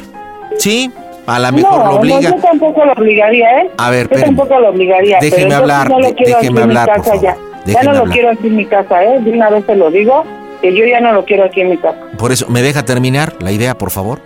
Sí, 0.57 0.91
a 1.27 1.39
lo 1.39 1.51
mejor 1.51 1.79
no, 1.79 1.85
lo 1.85 1.95
obliga. 1.99 2.21
No, 2.21 2.35
yo 2.35 2.35
tampoco 2.41 2.85
lo 2.85 2.93
obligaría, 2.93 3.61
¿eh? 3.61 3.71
A 3.77 3.89
ver, 3.89 4.07
Yo 4.09 4.15
espéreme. 4.15 4.37
tampoco 4.37 4.59
lo 4.59 4.69
obligaría. 4.69 5.17
Déjeme 5.21 5.43
pero 5.45 5.55
hablar, 5.57 5.89
no 5.89 5.99
lo 5.99 6.13
quiero 6.15 6.37
déjeme 6.37 6.47
en 6.47 6.53
mi 6.55 6.61
hablar, 6.61 6.85
por 6.87 6.95
casa 6.97 7.09
favor. 7.09 7.23
Ya, 7.65 7.73
ya 7.73 7.83
no 7.83 7.91
lo 7.93 7.99
hablar. 7.99 8.13
quiero 8.13 8.29
aquí 8.31 8.47
en 8.47 8.55
mi 8.55 8.65
casa, 8.65 9.03
¿eh? 9.03 9.19
De 9.21 9.31
una 9.31 9.49
vez 9.49 9.65
te 9.65 9.75
lo 9.75 9.91
digo, 9.91 10.23
que 10.61 10.75
yo 10.75 10.85
ya 10.85 10.99
no 10.99 11.13
lo 11.13 11.25
quiero 11.25 11.45
aquí 11.45 11.61
en 11.61 11.69
mi 11.69 11.77
casa. 11.77 11.97
Por 12.17 12.31
eso, 12.31 12.47
¿me 12.49 12.61
deja 12.61 12.83
terminar 12.83 13.35
la 13.39 13.51
idea, 13.51 13.77
por 13.77 13.91
favor? 13.91 14.19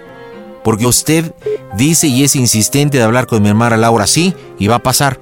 Porque 0.64 0.86
usted 0.88 1.32
dice 1.76 2.08
y 2.08 2.24
es 2.24 2.36
insistente 2.36 2.98
de 2.98 3.04
hablar 3.04 3.28
con 3.28 3.42
mi 3.44 3.50
hermana 3.50 3.78
Laura, 3.78 4.08
sí, 4.08 4.34
y 4.58 4.68
va 4.68 4.76
a 4.76 4.80
pasar. 4.80 5.20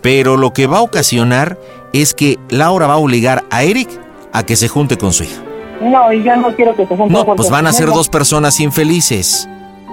Pero 0.00 0.36
lo 0.36 0.52
que 0.52 0.66
va 0.66 0.78
a 0.78 0.82
ocasionar 0.82 1.58
es 1.92 2.14
que 2.14 2.38
Laura 2.48 2.86
va 2.86 2.94
a 2.94 2.98
obligar 2.98 3.44
a 3.50 3.62
Eric 3.62 3.88
a 4.32 4.44
que 4.44 4.56
se 4.56 4.68
junte 4.68 4.96
con 4.96 5.12
su 5.12 5.24
hija. 5.24 5.42
No, 5.80 6.12
y 6.12 6.22
yo 6.22 6.34
no 6.36 6.54
quiero 6.56 6.74
que 6.74 6.82
se 6.86 6.96
junten. 6.96 7.12
No, 7.12 7.24
pues 7.24 7.36
porque 7.36 7.50
van 7.52 7.66
a 7.66 7.72
ser 7.72 7.88
dos 7.88 8.08
personas 8.08 8.60
infelices. 8.60 9.48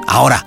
Ahora, 0.07 0.45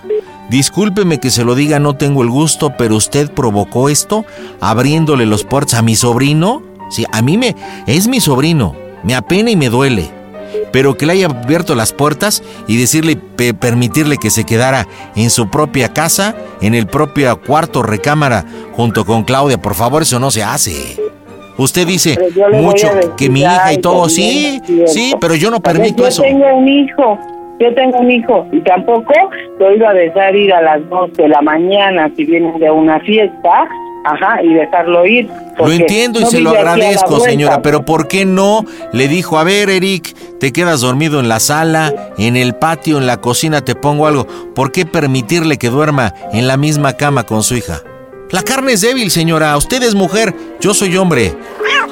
discúlpeme 0.50 1.18
que 1.18 1.30
se 1.30 1.44
lo 1.44 1.54
diga, 1.54 1.78
no 1.78 1.94
tengo 1.94 2.22
el 2.22 2.28
gusto, 2.30 2.74
pero 2.76 2.96
usted 2.96 3.30
provocó 3.30 3.88
esto 3.88 4.24
abriéndole 4.60 5.24
los 5.26 5.44
puertos 5.44 5.74
a 5.74 5.82
mi 5.82 5.96
sobrino. 5.96 6.62
Sí, 6.90 7.06
a 7.12 7.22
mí 7.22 7.38
me 7.38 7.54
es 7.86 8.08
mi 8.08 8.20
sobrino, 8.20 8.74
me 9.04 9.14
apena 9.14 9.50
y 9.50 9.56
me 9.56 9.68
duele. 9.68 10.10
Pero 10.72 10.96
que 10.96 11.06
le 11.06 11.12
haya 11.12 11.26
abierto 11.26 11.74
las 11.74 11.92
puertas 11.92 12.42
y 12.66 12.76
decirle, 12.76 13.16
pe- 13.16 13.54
permitirle 13.54 14.16
que 14.18 14.30
se 14.30 14.44
quedara 14.44 14.86
en 15.16 15.30
su 15.30 15.48
propia 15.48 15.92
casa, 15.92 16.34
en 16.60 16.74
el 16.74 16.86
propio 16.86 17.40
cuarto 17.40 17.82
recámara, 17.82 18.44
junto 18.72 19.04
con 19.04 19.22
Claudia, 19.24 19.58
por 19.60 19.74
favor, 19.74 20.02
eso 20.02 20.18
no 20.18 20.30
se 20.30 20.42
hace. 20.42 20.96
Usted 21.56 21.86
dice 21.86 22.18
mucho 22.52 22.88
que 23.16 23.28
mi 23.28 23.40
hija 23.40 23.72
y 23.72 23.78
todo, 23.78 24.08
sí, 24.08 24.60
sí, 24.86 25.14
pero 25.20 25.34
yo 25.34 25.50
no 25.50 25.60
permito 25.60 26.02
yo 26.02 26.08
eso. 26.08 26.22
tengo 26.22 26.44
un 26.56 26.66
hijo, 26.68 27.18
yo 27.60 27.74
tengo 27.74 27.98
un 27.98 28.10
hijo 28.10 28.46
y 28.52 28.60
tampoco 28.60 29.12
lo 29.58 29.74
iba 29.74 29.90
a 29.90 29.94
dejar 29.94 30.34
ir 30.34 30.52
a 30.52 30.62
las 30.62 30.88
2 30.88 31.12
de 31.12 31.28
la 31.28 31.42
mañana 31.42 32.10
si 32.16 32.24
vienen 32.24 32.58
de 32.58 32.70
una 32.70 32.98
fiesta, 33.00 33.68
ajá, 34.04 34.42
y 34.42 34.54
dejarlo 34.54 35.06
ir. 35.06 35.28
Lo 35.58 35.70
entiendo 35.70 36.20
y 36.20 36.22
no 36.22 36.30
se 36.30 36.40
lo 36.40 36.50
agradezco, 36.50 37.20
señora, 37.20 37.60
pero 37.60 37.84
¿por 37.84 38.08
qué 38.08 38.24
no 38.24 38.64
le 38.92 39.08
dijo, 39.08 39.38
a 39.38 39.44
ver, 39.44 39.68
Eric, 39.68 40.16
te 40.38 40.52
quedas 40.52 40.80
dormido 40.80 41.20
en 41.20 41.28
la 41.28 41.38
sala, 41.38 41.92
en 42.16 42.36
el 42.36 42.54
patio, 42.54 42.96
en 42.96 43.06
la 43.06 43.18
cocina, 43.18 43.60
te 43.60 43.74
pongo 43.74 44.06
algo? 44.06 44.26
¿Por 44.54 44.72
qué 44.72 44.86
permitirle 44.86 45.58
que 45.58 45.68
duerma 45.68 46.14
en 46.32 46.48
la 46.48 46.56
misma 46.56 46.94
cama 46.94 47.24
con 47.24 47.42
su 47.42 47.56
hija? 47.56 47.82
La 48.30 48.42
carne 48.42 48.72
es 48.72 48.80
débil, 48.80 49.10
señora. 49.10 49.54
Usted 49.56 49.82
es 49.82 49.94
mujer, 49.94 50.32
yo 50.60 50.72
soy 50.72 50.96
hombre. 50.96 51.34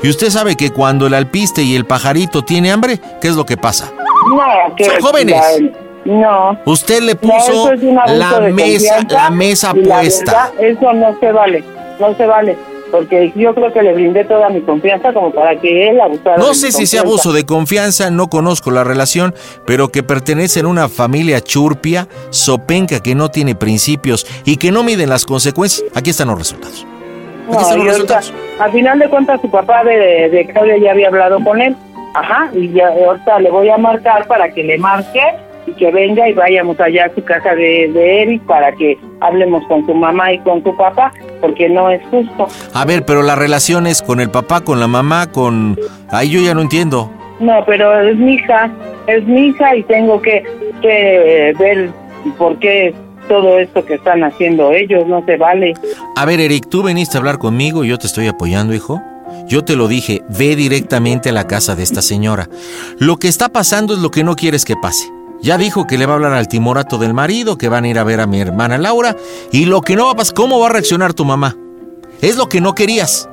Y 0.02 0.08
usted 0.08 0.30
sabe 0.30 0.56
que 0.56 0.70
cuando 0.70 1.08
el 1.08 1.14
alpiste 1.14 1.62
y 1.62 1.74
el 1.74 1.84
pajarito 1.84 2.42
tiene 2.42 2.70
hambre, 2.70 3.00
¿qué 3.20 3.28
es 3.28 3.34
lo 3.34 3.44
que 3.44 3.56
pasa? 3.56 3.92
No, 4.26 4.74
que 4.76 4.84
Son 4.84 5.00
jóvenes. 5.00 5.36
la- 5.36 5.70
no. 6.04 6.58
Usted 6.64 7.00
le 7.02 7.14
puso 7.16 7.72
es 7.72 7.82
la 7.82 8.40
mesa, 8.50 8.98
la 9.08 9.30
mesa 9.30 9.74
la 9.74 9.82
puesta. 9.82 10.32
verdad, 10.32 10.52
eso 10.60 10.92
no 10.94 11.16
se 11.20 11.32
vale, 11.32 11.64
no 12.00 12.14
se 12.16 12.26
vale. 12.26 12.56
Porque 12.90 13.30
yo 13.36 13.54
creo 13.54 13.70
que 13.70 13.82
le 13.82 13.92
brindé 13.92 14.24
toda 14.24 14.48
mi 14.48 14.62
confianza 14.62 15.12
como 15.12 15.30
para 15.30 15.54
que 15.60 15.90
él 15.90 16.00
abusara 16.00 16.36
de 16.36 16.42
No 16.42 16.48
mi 16.48 16.54
sé 16.54 16.72
si 16.72 16.86
sea 16.86 17.02
abuso 17.02 17.34
de 17.34 17.44
confianza, 17.44 18.10
no 18.10 18.30
conozco 18.30 18.70
la 18.70 18.82
relación, 18.82 19.34
pero 19.66 19.88
que 19.90 20.02
pertenecen 20.02 20.64
a 20.64 20.68
una 20.68 20.88
familia 20.88 21.42
churpia, 21.42 22.08
sopenca 22.30 23.00
que 23.00 23.14
no 23.14 23.28
tiene 23.30 23.54
principios 23.54 24.26
y 24.46 24.56
que 24.56 24.72
no 24.72 24.82
miden 24.84 25.10
las 25.10 25.26
consecuencias. 25.26 25.84
Aquí 25.94 26.08
están 26.08 26.28
los 26.28 26.38
resultados. 26.38 26.86
Aquí 27.46 27.52
No, 27.52 27.60
están 27.60 27.78
los 27.78 27.88
ahorita, 27.88 27.92
resultados. 28.20 28.32
al 28.58 28.72
final 28.72 28.98
de 28.98 29.08
cuentas, 29.10 29.40
su 29.42 29.50
papá 29.50 29.84
de, 29.84 30.30
de 30.30 30.46
Claudia 30.50 30.78
ya 30.82 30.92
había 30.92 31.08
hablado 31.08 31.44
con 31.44 31.60
él. 31.60 31.76
Ajá, 32.14 32.50
y 32.54 32.72
ya 32.72 32.88
ahorita 32.88 33.38
le 33.40 33.50
voy 33.50 33.68
a 33.68 33.78
marcar 33.78 34.26
para 34.26 34.50
que 34.52 34.62
le 34.62 34.78
marque 34.78 35.20
y 35.66 35.72
que 35.72 35.90
venga 35.90 36.28
y 36.28 36.32
vayamos 36.32 36.80
allá 36.80 37.06
a 37.06 37.14
su 37.14 37.22
casa 37.22 37.54
de, 37.54 37.90
de 37.92 38.22
Eric 38.22 38.42
para 38.42 38.72
que 38.72 38.98
hablemos 39.20 39.62
con 39.66 39.84
su 39.86 39.94
mamá 39.94 40.32
y 40.32 40.38
con 40.38 40.62
su 40.62 40.74
papá, 40.76 41.12
porque 41.40 41.68
no 41.68 41.90
es 41.90 42.00
justo. 42.10 42.48
A 42.74 42.84
ver, 42.84 43.04
pero 43.04 43.22
las 43.22 43.38
relaciones 43.38 44.02
con 44.02 44.20
el 44.20 44.30
papá, 44.30 44.62
con 44.62 44.80
la 44.80 44.86
mamá, 44.86 45.30
con... 45.30 45.78
Ahí 46.10 46.30
yo 46.30 46.40
ya 46.40 46.54
no 46.54 46.62
entiendo. 46.62 47.10
No, 47.40 47.64
pero 47.66 48.00
es 48.00 48.16
mi 48.16 48.34
hija, 48.34 48.70
es 49.06 49.24
mi 49.26 49.48
hija 49.48 49.76
y 49.76 49.82
tengo 49.84 50.20
que, 50.20 50.42
que 50.82 51.54
ver 51.58 51.90
por 52.36 52.58
qué 52.58 52.94
todo 53.28 53.58
esto 53.58 53.84
que 53.84 53.94
están 53.94 54.24
haciendo 54.24 54.72
ellos 54.72 55.06
no 55.06 55.24
se 55.24 55.36
vale. 55.36 55.74
A 56.16 56.24
ver, 56.24 56.40
Eric, 56.40 56.68
tú 56.68 56.82
viniste 56.82 57.16
a 57.16 57.20
hablar 57.20 57.38
conmigo 57.38 57.84
y 57.84 57.88
yo 57.88 57.98
te 57.98 58.06
estoy 58.06 58.26
apoyando, 58.26 58.74
hijo. 58.74 59.00
Yo 59.46 59.64
te 59.64 59.76
lo 59.76 59.88
dije, 59.88 60.22
ve 60.28 60.56
directamente 60.56 61.30
a 61.30 61.32
la 61.32 61.46
casa 61.46 61.74
de 61.74 61.82
esta 61.82 62.02
señora. 62.02 62.48
Lo 62.98 63.16
que 63.16 63.28
está 63.28 63.48
pasando 63.48 63.94
es 63.94 64.00
lo 64.00 64.10
que 64.10 64.24
no 64.24 64.36
quieres 64.36 64.64
que 64.64 64.76
pase. 64.76 65.10
Ya 65.40 65.56
dijo 65.56 65.86
que 65.86 65.98
le 65.98 66.06
va 66.06 66.12
a 66.12 66.16
hablar 66.16 66.32
al 66.32 66.48
timorato 66.48 66.98
del 66.98 67.14
marido, 67.14 67.56
que 67.56 67.68
van 67.68 67.84
a 67.84 67.88
ir 67.88 67.98
a 67.98 68.04
ver 68.04 68.20
a 68.20 68.26
mi 68.26 68.40
hermana 68.40 68.76
Laura, 68.76 69.16
y 69.52 69.66
lo 69.66 69.82
que 69.82 69.94
no 69.94 70.06
va 70.06 70.12
a 70.12 70.16
pasar, 70.16 70.34
¿cómo 70.34 70.58
va 70.58 70.66
a 70.66 70.70
reaccionar 70.70 71.14
tu 71.14 71.24
mamá? 71.24 71.56
Es 72.20 72.36
lo 72.36 72.48
que 72.48 72.60
no 72.60 72.74
querías. 72.74 73.30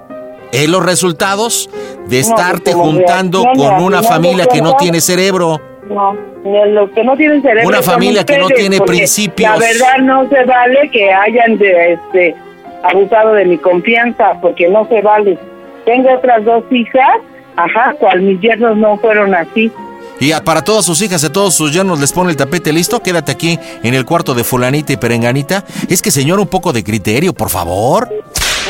Es 0.52 0.70
los 0.70 0.86
resultados 0.86 1.70
de 2.08 2.20
estarte 2.20 2.74
juntando 2.74 3.44
con 3.56 3.84
una 3.84 4.04
familia 4.04 4.46
que 4.46 4.62
no 4.62 4.76
tiene 4.76 5.02
cerebro. 5.02 5.60
No, 5.90 6.16
los 6.44 6.90
que 6.92 7.04
no 7.04 7.18
tienen 7.18 7.42
cerebro. 7.42 7.68
Una 7.68 7.82
familia 7.82 8.24
que 8.24 8.38
no 8.38 8.48
tiene 8.48 8.80
principios. 8.82 9.52
La 9.52 9.58
verdad 9.58 9.98
no 10.02 10.30
se 10.30 10.44
vale 10.46 10.90
que 10.92 11.12
hayan 11.12 11.58
de, 11.58 11.94
este, 11.94 12.36
abusado 12.84 13.34
de 13.34 13.46
mi 13.46 13.58
confianza, 13.58 14.40
porque 14.42 14.68
no 14.70 14.88
se 14.88 15.02
vale. 15.02 15.38
Tengo 15.86 16.14
otras 16.14 16.44
dos 16.46 16.64
hijas, 16.72 17.18
ajá, 17.56 17.94
cual 18.00 18.22
mis 18.22 18.40
yernos 18.42 18.78
no 18.78 18.98
fueron 18.98 19.34
así. 19.36 19.72
Y 20.20 20.32
a- 20.32 20.44
para 20.44 20.64
todas 20.64 20.86
sus 20.86 21.02
hijas 21.02 21.22
y 21.24 21.26
a 21.26 21.32
todos 21.32 21.54
sus 21.54 21.72
yernos 21.74 22.00
les 22.00 22.12
pone 22.14 22.32
el 22.32 22.38
tapete 22.38 22.72
listo. 22.72 23.02
Quédate 23.02 23.32
aquí 23.34 23.60
en 23.84 23.94
el 23.94 24.06
cuarto 24.06 24.34
de 24.34 24.44
fulanita 24.44 24.94
y 24.94 24.98
perenganita. 24.98 25.64
Es 25.90 26.02
que 26.02 26.10
señor, 26.12 26.40
un 26.40 26.48
poco 26.48 26.72
de 26.74 26.84
criterio, 26.84 27.34
por 27.34 27.50
favor. 27.50 28.10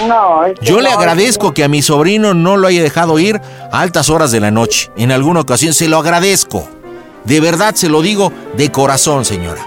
No, 0.07 0.43
es 0.43 0.59
que 0.59 0.65
Yo 0.65 0.81
le 0.81 0.89
no, 0.89 0.97
agradezco 0.97 1.53
que 1.53 1.63
a 1.63 1.67
mi 1.69 1.81
sobrino 1.81 2.33
no 2.33 2.57
lo 2.57 2.67
haya 2.67 2.81
dejado 2.83 3.17
ir 3.19 3.39
a 3.71 3.79
altas 3.81 4.09
horas 4.09 4.31
de 4.31 4.39
la 4.41 4.51
noche. 4.51 4.89
En 4.97 5.11
alguna 5.11 5.39
ocasión 5.41 5.73
se 5.73 5.87
lo 5.87 5.97
agradezco. 5.99 6.67
De 7.23 7.39
verdad 7.39 7.75
se 7.75 7.89
lo 7.89 8.01
digo 8.01 8.31
de 8.57 8.71
corazón, 8.71 9.23
señora. 9.23 9.61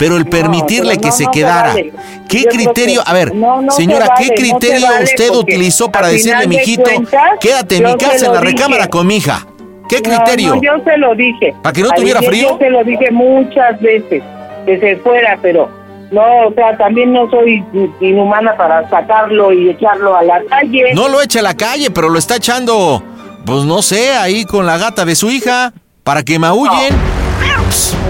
Pero 0.00 0.16
el 0.16 0.24
permitirle 0.26 0.92
pero 0.94 1.00
que 1.02 1.06
no, 1.08 1.12
se 1.12 1.24
no 1.24 1.32
se 1.32 1.38
quedara. 1.38 1.68
vale. 1.68 1.92
¿Qué 2.26 2.42
Yo 2.42 2.48
criterio? 2.48 3.02
que- 3.04 3.10
A 3.10 3.12
ver, 3.12 3.28
se 3.68 3.76
señora, 3.76 4.06
vale, 4.08 4.26
¿qué 4.26 4.34
criterio 4.34 4.86
vale 4.88 5.04
usted 5.04 5.30
utilizó 5.30 5.92
para 5.92 6.08
decirle, 6.08 6.38
final 6.40 6.48
de 6.48 6.56
mijito, 6.56 6.82
cuentas, 6.84 7.22
quédate 7.38 7.76
en 7.76 7.84
mi 7.84 7.96
casa 7.96 8.26
en 8.26 8.32
la 8.32 8.40
dije. 8.40 8.52
recámara 8.52 8.88
con 8.88 9.06
mi 9.06 9.16
hija? 9.18 9.46
¿Qué 9.90 10.00
criterio? 10.00 10.54
No, 10.56 10.62
yo 10.62 10.72
se 10.84 10.96
lo 10.96 11.14
dije. 11.14 11.54
¿Para 11.62 11.72
que 11.74 11.82
no 11.82 11.90
tuviera 11.90 12.22
frío? 12.22 12.48
Yo 12.52 12.58
se 12.58 12.70
lo 12.70 12.82
dije 12.82 13.10
muchas 13.10 13.78
veces, 13.82 14.22
que 14.64 14.80
se 14.80 14.96
fuera, 14.96 15.38
pero 15.42 15.68
no, 16.10 16.22
o 16.48 16.54
sea, 16.54 16.78
también 16.78 17.12
no 17.12 17.28
soy 17.28 17.62
inhumana 18.00 18.56
para 18.56 18.88
sacarlo 18.88 19.52
y 19.52 19.68
echarlo 19.68 20.16
a 20.16 20.22
la 20.22 20.40
calle. 20.48 20.94
No 20.94 21.08
lo 21.10 21.20
echa 21.20 21.40
a 21.40 21.42
la 21.42 21.54
calle, 21.54 21.90
pero 21.90 22.08
lo 22.08 22.18
está 22.18 22.36
echando, 22.36 23.02
pues 23.44 23.64
no 23.64 23.82
sé, 23.82 24.12
ahí 24.14 24.46
con 24.46 24.64
la 24.64 24.78
gata 24.78 25.04
de 25.04 25.14
su 25.14 25.30
hija, 25.30 25.74
para 26.04 26.22
que 26.22 26.38
maullen. 26.38 26.96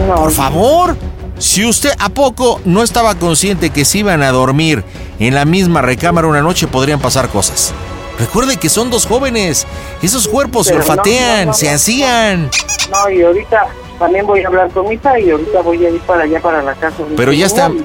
No. 0.07 0.15
Por 0.15 0.31
favor. 0.31 0.97
Si 1.41 1.65
usted 1.65 1.93
a 1.99 2.11
poco 2.11 2.61
no 2.67 2.83
estaba 2.83 3.15
consciente 3.15 3.71
que 3.71 3.87
se 3.87 3.99
iban 3.99 4.23
a 4.23 4.31
dormir 4.31 4.85
en 5.19 5.35
la 5.35 5.47
misma 5.47 5.81
recámara 5.81 6.29
una 6.29 6.43
noche, 6.43 6.67
podrían 6.67 7.01
pasar 7.01 7.31
cosas. 7.31 7.73
Recuerde 8.19 8.59
que 8.59 8.69
son 8.69 8.91
dos 8.91 9.07
jóvenes. 9.07 9.67
Esos 10.03 10.29
cuerpos 10.29 10.67
se 10.67 10.75
no, 10.75 10.81
olfatean, 10.81 11.47
no, 11.47 11.53
no, 11.53 11.55
se 11.55 11.71
hacían. 11.71 12.51
No, 12.91 13.09
y 13.09 13.23
ahorita 13.23 13.69
también 14.01 14.27
voy 14.27 14.43
a 14.43 14.49
hablar 14.49 14.69
con 14.71 14.89
mi 14.89 14.95
hija 14.97 15.21
y 15.21 15.31
ahorita 15.31 15.61
voy 15.61 15.87
a 15.87 15.91
ir 15.91 16.01
para 16.01 16.25
allá, 16.25 16.41
para 16.41 16.63
la 16.63 16.75
casa. 16.75 16.97
Pero 17.17 17.33
ya 17.33 17.47
está. 17.47 17.69
le 17.69 17.77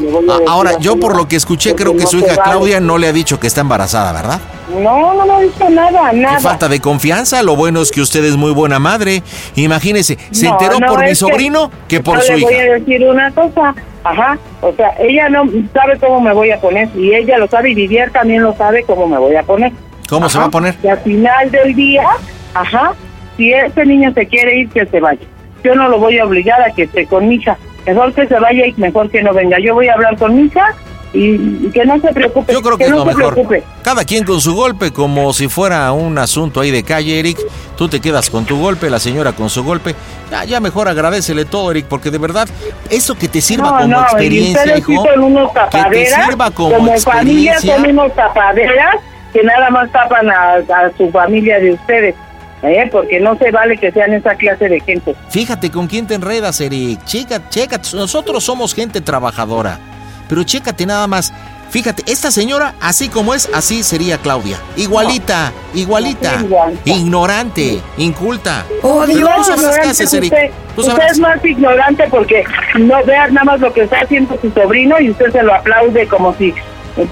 Ahora, 0.47 0.79
yo 0.79 0.97
por 0.99 1.15
lo 1.15 1.27
que 1.27 1.35
escuché, 1.35 1.75
creo 1.75 1.91
que 1.95 2.03
no 2.05 2.07
su 2.09 2.17
hija 2.17 2.29
vale. 2.37 2.41
Claudia 2.43 2.79
no 2.79 2.97
le 2.97 3.07
ha 3.09 3.13
dicho 3.13 3.39
que 3.39 3.45
está 3.47 3.61
embarazada, 3.61 4.11
¿verdad? 4.13 4.39
No, 4.81 5.13
no 5.13 5.25
me 5.27 5.33
ha 5.33 5.39
dicho 5.41 5.69
nada, 5.69 6.11
nada. 6.13 6.37
Qué 6.37 6.41
falta 6.41 6.67
de 6.69 6.79
confianza. 6.79 7.43
Lo 7.43 7.55
bueno 7.55 7.81
es 7.81 7.91
que 7.91 8.01
usted 8.01 8.23
es 8.23 8.35
muy 8.37 8.51
buena 8.53 8.79
madre. 8.79 9.21
Imagínese, 9.55 10.17
se 10.31 10.45
No, 10.47 10.53
enteró 10.53 10.79
no, 10.79 10.87
por 10.87 11.01
mi 11.01 11.07
que 11.09 11.15
sobrino 11.15 11.69
que 11.87 11.99
por 11.99 12.17
yo 12.17 12.23
su 12.23 12.31
le 12.31 12.37
hija. 12.39 12.47
voy 12.47 12.55
a 12.55 12.73
decir 12.73 13.07
una 13.07 13.31
cosa, 13.31 13.75
ajá, 14.03 14.39
o 14.61 14.71
sea, 14.73 14.95
ella 14.99 15.29
no 15.29 15.43
sabe 15.73 15.99
cómo 15.99 16.21
me 16.21 16.33
voy 16.33 16.49
a 16.51 16.59
poner 16.59 16.89
y 16.95 17.13
ella 17.13 17.37
lo 17.37 17.47
sabe 17.47 17.71
y 17.71 17.75
Vivier 17.75 18.09
también 18.11 18.41
lo 18.41 18.55
sabe 18.55 18.83
cómo 18.83 19.05
me 19.07 19.17
voy 19.17 19.35
a 19.35 19.43
poner. 19.43 19.71
¿Cómo 20.09 20.29
se 20.29 20.39
va 20.39 20.45
a 20.45 20.49
poner? 20.51 20.75
Y 20.81 20.87
al 20.87 20.99
final 20.99 21.51
del 21.51 21.75
día, 21.75 22.07
ajá, 22.53 22.93
si 23.37 23.51
ese 23.51 23.85
niño 23.85 24.13
se 24.13 24.25
quiere 24.27 24.59
ir, 24.59 24.69
que 24.69 24.85
se 24.85 24.99
vaya. 24.99 25.21
Yo 25.65 25.73
no 25.73 25.89
lo 25.89 25.97
voy 25.97 26.19
a 26.19 26.25
obligar 26.25 26.61
a 26.61 26.69
que 26.71 26.83
esté 26.83 27.07
con 27.07 27.27
mi 27.27 27.35
hija. 27.35 27.57
Mejor 27.87 28.13
que 28.13 28.27
se 28.27 28.39
vaya 28.39 28.67
y 28.67 28.73
mejor 28.77 29.09
que 29.09 29.23
no 29.23 29.33
venga. 29.33 29.57
Yo 29.59 29.73
voy 29.73 29.87
a 29.87 29.93
hablar 29.93 30.15
con 30.17 30.35
mi 30.35 30.43
hija 30.43 30.75
y, 31.11 31.69
que 31.71 31.85
no 31.85 31.99
se 31.99 32.13
preocupe. 32.13 32.53
Yo 32.53 32.61
creo 32.61 32.77
que, 32.77 32.83
es 32.83 32.89
no 32.91 32.97
lo 32.97 33.01
se 33.03 33.17
mejor. 33.17 33.33
preocupe. 33.33 33.63
Cada 33.81 34.03
quien 34.03 34.23
con 34.25 34.39
su 34.41 34.53
golpe, 34.53 34.91
como 34.91 35.33
si 35.33 35.47
fuera 35.47 35.91
un 35.91 36.17
asunto 36.19 36.59
ahí 36.61 36.69
de 36.69 36.83
calle, 36.83 37.19
Eric. 37.19 37.39
Tú 37.75 37.87
te 37.87 37.99
quedas 37.99 38.29
con 38.29 38.45
tu 38.45 38.59
golpe, 38.59 38.91
la 38.91 38.99
señora 38.99 39.33
con 39.33 39.49
su 39.49 39.63
golpe. 39.63 39.95
Ya, 40.29 40.43
ya 40.43 40.59
mejor 40.59 40.87
agradecele 40.87 41.45
todo, 41.45 41.71
Eric, 41.71 41.87
porque 41.89 42.11
de 42.11 42.19
verdad, 42.19 42.47
eso 42.91 43.15
que 43.15 43.27
te 43.27 43.41
sirva 43.41 43.71
No, 43.71 43.77
como 43.77 43.87
no, 43.87 44.01
experiencia, 44.03 44.77
hijo. 44.77 45.03
unos 45.17 45.51
Que 45.71 45.83
te 45.89 46.05
sirva 46.05 46.51
como, 46.51 46.75
como 46.75 46.97
familia 46.99 47.53
experiencia. 47.53 47.75
son 47.75 47.89
unos 47.89 48.13
tapaderas 48.13 48.95
que 49.33 49.43
nada 49.43 49.69
más 49.69 49.91
tapan 49.91 50.29
a, 50.29 50.53
a 50.55 50.91
su 50.97 51.09
familia 51.11 51.59
de 51.59 51.73
ustedes, 51.73 52.15
¿eh? 52.63 52.89
porque 52.91 53.19
no 53.19 53.37
se 53.37 53.51
vale 53.51 53.77
que 53.77 53.91
sean 53.91 54.13
esa 54.13 54.35
clase 54.35 54.69
de 54.69 54.79
gente. 54.79 55.15
Fíjate 55.29 55.69
con 55.71 55.87
quién 55.87 56.07
te 56.07 56.15
enredas, 56.15 56.59
Eric. 56.61 57.03
Checa, 57.05 57.49
checa. 57.49 57.79
Nosotros 57.93 58.43
somos 58.43 58.73
gente 58.73 59.01
trabajadora. 59.01 59.79
Pero 60.27 60.43
chécate 60.43 60.85
nada 60.85 61.07
más. 61.07 61.33
Fíjate, 61.69 62.03
esta 62.09 62.31
señora, 62.31 62.75
así 62.79 63.09
como 63.09 63.33
es, 63.33 63.49
así 63.53 63.83
sería 63.83 64.17
Claudia. 64.19 64.57
Igualita, 64.77 65.51
igualita. 65.73 66.37
No, 66.37 66.45
igual. 66.45 66.79
Ignorante, 66.85 67.81
inculta. 67.97 68.65
Oh, 68.81 69.05
Dios, 69.05 69.49
haces, 69.49 69.99
es 69.99 70.13
Eric. 70.13 70.31
usted. 70.31 70.51
Tú 70.75 70.81
Usted 70.81 70.91
sabrás. 70.93 71.11
es 71.13 71.19
más 71.19 71.43
ignorante 71.45 72.05
porque 72.09 72.43
no 72.79 73.03
veas 73.05 73.31
nada 73.31 73.45
más 73.45 73.59
lo 73.59 73.73
que 73.73 73.81
está 73.83 73.97
haciendo 74.01 74.37
su 74.41 74.51
sobrino 74.51 74.99
y 75.01 75.09
usted 75.09 75.31
se 75.31 75.41
lo 75.43 75.53
aplaude 75.53 76.07
como 76.07 76.33
si 76.35 76.53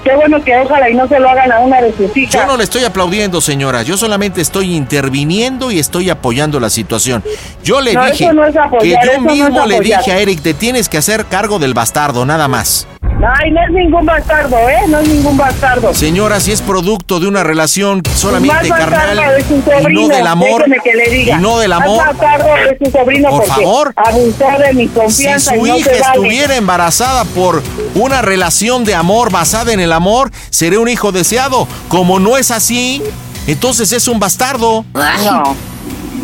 Qué 0.02 0.14
bueno 0.16 0.42
que 0.42 0.56
ojalá 0.56 0.88
y 0.88 0.94
no 0.94 1.06
se 1.06 1.20
lo 1.20 1.28
hagan 1.28 1.52
a 1.52 1.60
una 1.60 1.80
de 1.82 1.94
sus 1.94 2.16
hijas. 2.16 2.34
Yo 2.34 2.46
no 2.46 2.56
le 2.56 2.64
estoy 2.64 2.84
aplaudiendo, 2.84 3.40
señora. 3.42 3.82
Yo 3.82 3.96
solamente 3.98 4.40
estoy 4.40 4.74
interviniendo 4.74 5.70
y 5.70 5.78
estoy 5.78 6.08
apoyando 6.08 6.58
la 6.58 6.70
situación. 6.70 7.22
Yo 7.62 7.80
le 7.82 7.92
No, 7.92 8.06
dije 8.06 8.24
eso 8.24 8.32
no 8.32 8.46
es 8.46 8.56
apoyar, 8.56 9.02
que 9.02 9.06
yo 9.14 9.20
no 9.20 9.32
mismo 9.32 9.66
le 9.66 9.80
dije 9.80 10.10
a 10.10 10.18
Eric, 10.18 10.40
te 10.40 10.54
tienes 10.54 10.88
que 10.88 10.96
hacer 10.96 11.26
cargo 11.26 11.58
del 11.58 11.74
bastardo, 11.74 12.24
nada 12.24 12.48
más. 12.48 12.86
Ay, 13.16 13.50
no 13.52 13.62
es 13.62 13.70
ningún 13.70 14.04
bastardo, 14.04 14.56
¿eh? 14.68 14.80
No 14.88 14.98
es 14.98 15.08
ningún 15.08 15.36
bastardo. 15.36 15.94
Señora, 15.94 16.40
si 16.40 16.52
es 16.52 16.60
producto 16.60 17.20
de 17.20 17.26
una 17.28 17.42
relación 17.42 18.02
solamente 18.14 18.68
Más 18.68 18.78
carnal 18.78 19.18
es 19.38 19.46
su 19.46 19.54
y 19.56 19.62
sobrino, 19.62 20.00
no 20.02 20.08
del 20.08 20.26
amor, 20.26 20.58
déjeme 20.64 20.76
que 20.84 20.94
le 20.94 21.10
diga. 21.10 21.36
y 21.38 21.40
no 21.40 21.58
del 21.58 21.70
Más 21.70 21.82
amor, 21.82 22.04
bastardo 22.06 22.48
es 22.56 22.78
su 22.84 22.90
sobrino 22.90 23.30
Por 23.30 23.46
favor. 23.46 23.92
abusó 23.96 24.44
de 24.66 24.72
mi 24.74 24.82
si 24.82 24.88
confianza 24.88 25.54
su 25.54 25.64
y 25.66 25.68
no 25.70 25.76
hija 25.78 25.90
se 25.94 26.00
vale. 26.00 26.12
estuviera 26.12 26.56
embarazada 26.56 27.24
por 27.24 27.62
una 27.94 28.20
relación 28.20 28.84
de 28.84 28.94
amor 28.94 29.30
basada 29.30 29.72
en 29.72 29.80
el 29.80 29.92
amor, 29.92 30.30
sería 30.50 30.80
un 30.80 30.88
hijo 30.88 31.10
deseado. 31.12 31.66
Como 31.88 32.18
no 32.18 32.36
es 32.36 32.50
así, 32.50 33.02
entonces 33.46 33.92
es 33.92 34.06
un 34.08 34.18
bastardo. 34.18 34.84
No. 34.92 35.56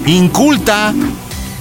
Inculta. 0.07 0.93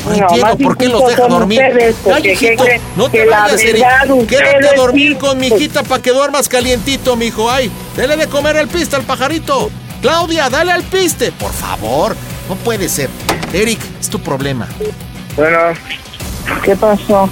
No, 0.09 0.15
No, 0.17 0.27
entiendo 0.27 0.57
por 0.57 0.77
qué 0.77 0.87
los 0.87 1.07
deja 1.07 1.27
dormir. 1.27 1.61
ustedes, 1.61 1.95
Ay, 2.13 2.27
hijito, 2.31 2.63
no 2.95 3.09
te 3.09 3.25
vayas, 3.25 3.61
Eric. 3.61 3.73
verdad, 3.85 4.25
Quédate 4.27 4.67
a 4.69 4.73
dormir 4.73 5.17
con 5.17 5.37
mi 5.39 5.47
hijita 5.47 5.83
para 5.83 6.01
que 6.01 6.11
duermas 6.11 6.49
calientito, 6.49 7.15
mijo. 7.15 7.49
Ay, 7.49 7.69
dale 7.95 8.17
de 8.17 8.27
comer 8.27 8.55
el 8.57 8.67
piste 8.67 8.95
al 8.95 9.03
pajarito. 9.03 9.69
Claudia, 10.01 10.49
dale 10.49 10.71
al 10.71 10.83
piste. 10.83 11.31
Por 11.33 11.51
favor, 11.51 12.15
no 12.47 12.55
puede 12.55 12.89
ser. 12.89 13.09
Eric, 13.53 13.79
es 13.99 14.09
tu 14.09 14.19
problema. 14.19 14.67
Bueno, 15.35 15.57
¿Qué 16.63 16.75
pasó? 16.75 17.29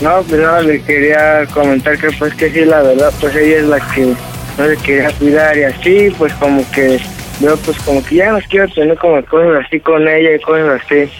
no, 0.00 0.22
pues 0.22 0.40
nada, 0.40 0.60
le 0.62 0.80
quería 0.82 1.44
comentar 1.52 1.98
que 1.98 2.10
pues 2.12 2.32
que 2.34 2.50
sí, 2.52 2.64
la 2.64 2.82
verdad, 2.82 3.12
pues 3.20 3.34
ella 3.36 3.56
es 3.58 3.64
la 3.64 3.80
que 3.94 4.14
no 4.56 4.66
le 4.66 4.76
quería 4.78 5.10
cuidar 5.18 5.56
y 5.58 5.64
así, 5.64 6.10
pues 6.16 6.32
como 6.34 6.68
que 6.70 7.00
yo 7.40 7.56
pues 7.58 7.76
como 7.78 8.02
que 8.04 8.16
ya 8.16 8.30
no 8.32 8.38
quiero 8.48 8.68
tener 8.68 8.96
como 8.98 9.22
cosas 9.26 9.64
así 9.66 9.78
con 9.80 10.06
ella 10.08 10.34
y 10.36 10.40
cosas 10.40 10.80
así. 10.84 11.10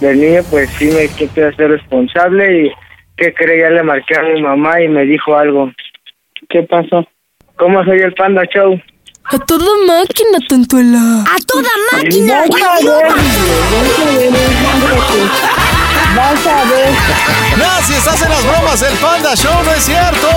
Del 0.00 0.20
niño 0.20 0.42
pues 0.50 0.70
sí 0.78 0.86
me 0.86 1.08
quiero 1.08 1.50
hacer 1.50 1.70
responsable 1.70 2.66
y 2.66 2.72
que 3.16 3.34
cree, 3.34 3.60
ya 3.60 3.70
le 3.70 3.82
marqué 3.82 4.16
a 4.18 4.22
mi 4.22 4.40
mamá 4.40 4.80
y 4.80 4.88
me 4.88 5.04
dijo 5.04 5.36
algo. 5.36 5.70
¿Qué 6.48 6.62
pasó? 6.62 7.06
¿Cómo 7.56 7.84
soy 7.84 7.98
el 7.98 8.14
Panda 8.14 8.42
Show? 8.46 8.80
A 9.24 9.38
toda 9.40 9.66
máquina, 9.86 10.38
tontuela. 10.48 11.22
¡A 11.22 11.36
toda 11.46 11.68
máquina! 11.92 12.44
Vas 12.48 12.62
a 12.62 12.80
ver, 12.80 13.12
vas 13.12 13.98
a 13.98 14.04
ver, 14.16 14.32
vas 16.16 16.46
a 16.46 16.64
ver. 16.64 16.88
No, 17.58 17.82
si 17.82 17.92
estás 17.92 18.22
en 18.22 18.30
las 18.30 18.44
bromas 18.46 18.80
del 18.80 18.94
Panda 18.94 19.34
Show, 19.36 19.62
no 19.62 19.72
es 19.72 19.84
cierto. 19.84 20.28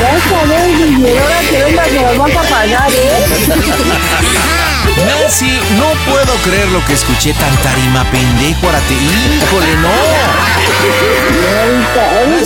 Vas 0.00 0.32
a 0.32 0.44
ver, 0.46 0.76
Guille, 0.76 1.18
ahora 1.18 1.40
que 1.50 1.64
venga 1.64 1.84
que 1.84 2.00
nos 2.00 2.18
vas 2.18 2.36
a 2.36 2.42
pagar, 2.48 2.90
¿eh? 2.92 3.26
Nancy, 5.06 5.50
no 5.78 5.86
puedo 6.10 6.34
creer 6.44 6.68
lo 6.68 6.84
que 6.84 6.92
escuché 6.94 7.32
tan 7.34 7.54
tarima 7.58 8.04
pendejo. 8.10 8.66
Ahora 8.66 8.80
te... 8.80 8.94
Híjole, 8.94 9.74
no. 9.82 10.60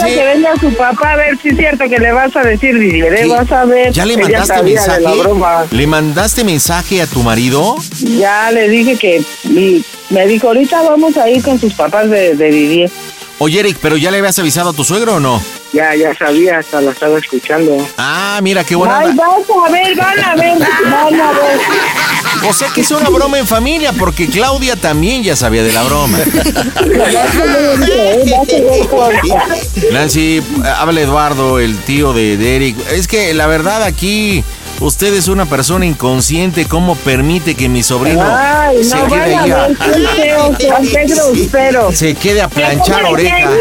Sí. 0.00 0.14
que 0.14 0.24
venga 0.24 0.54
su 0.60 0.72
papá 0.74 1.12
a 1.12 1.16
ver 1.16 1.38
si 1.40 1.48
es 1.48 1.56
cierto 1.56 1.84
que 1.88 1.98
le 1.98 2.12
vas 2.12 2.34
a 2.36 2.42
decir, 2.42 2.76
¿Qué? 2.78 3.26
vas 3.26 3.50
a 3.52 3.64
ver. 3.64 3.92
¿Ya 3.92 4.04
le 4.04 4.16
mandaste 4.16 4.62
mensaje? 4.62 5.04
¿Le 5.70 5.86
mandaste 5.86 6.44
mensaje 6.44 7.02
a 7.02 7.06
tu 7.06 7.22
marido? 7.22 7.76
Ya 8.18 8.50
le 8.50 8.68
dije 8.68 8.96
que 8.96 9.22
y 9.44 9.84
me 10.10 10.26
dijo, 10.26 10.48
ahorita 10.48 10.82
vamos 10.82 11.16
a 11.16 11.28
ir 11.28 11.42
con 11.42 11.58
sus 11.58 11.72
papás 11.74 12.10
de, 12.10 12.34
de 12.34 12.50
Didier. 12.50 12.90
Oye, 13.38 13.60
Eric, 13.60 13.78
¿pero 13.82 13.96
ya 13.96 14.10
le 14.10 14.18
habías 14.18 14.38
avisado 14.38 14.70
a 14.70 14.72
tu 14.72 14.84
suegro 14.84 15.16
o 15.16 15.20
no? 15.20 15.42
Ya, 15.72 15.94
ya 15.96 16.14
sabía, 16.16 16.58
hasta 16.58 16.80
la 16.80 16.92
estaba 16.92 17.18
escuchando. 17.18 17.76
Ah, 17.98 18.38
mira, 18.42 18.62
qué 18.62 18.76
buena. 18.76 18.98
Ay, 18.98 19.12
vas 19.14 19.28
a 19.68 19.72
ver, 19.72 19.96
van 19.96 20.24
a 20.24 20.36
ver, 20.36 20.58
van 20.58 21.20
a 21.20 21.32
ver. 21.32 21.60
O 22.48 22.52
sea 22.52 22.68
que 22.68 22.82
es 22.82 22.90
una 22.92 23.08
broma 23.08 23.38
en 23.38 23.46
familia, 23.46 23.92
porque 23.92 24.28
Claudia 24.28 24.76
también 24.76 25.22
ya 25.24 25.34
sabía 25.34 25.62
de 25.64 25.72
la 25.72 25.82
broma. 25.82 26.18
Ver, 26.84 27.14
¿eh? 27.90 28.24
Nancy, 29.92 30.42
habla 30.76 31.00
Eduardo, 31.00 31.58
el 31.58 31.76
tío 31.78 32.12
de, 32.12 32.36
de 32.36 32.56
Eric. 32.56 32.76
Es 32.92 33.08
que 33.08 33.32
la 33.34 33.46
verdad 33.46 33.82
aquí, 33.82 34.44
usted 34.80 35.14
es 35.14 35.28
una 35.28 35.46
persona 35.46 35.86
inconsciente. 35.86 36.66
¿Cómo 36.66 36.94
permite 36.96 37.54
que 37.54 37.68
mi 37.68 37.82
sobrino 37.82 38.24
Ay, 38.26 38.82
se 38.84 38.96
no, 38.96 39.06
quede 39.08 39.34
a 39.34 39.42
ahí 39.42 39.50
a- 39.50 39.68
se 41.92 42.14
quede 42.14 42.42
a 42.42 42.48
planchar 42.48 43.04
oreja? 43.04 43.50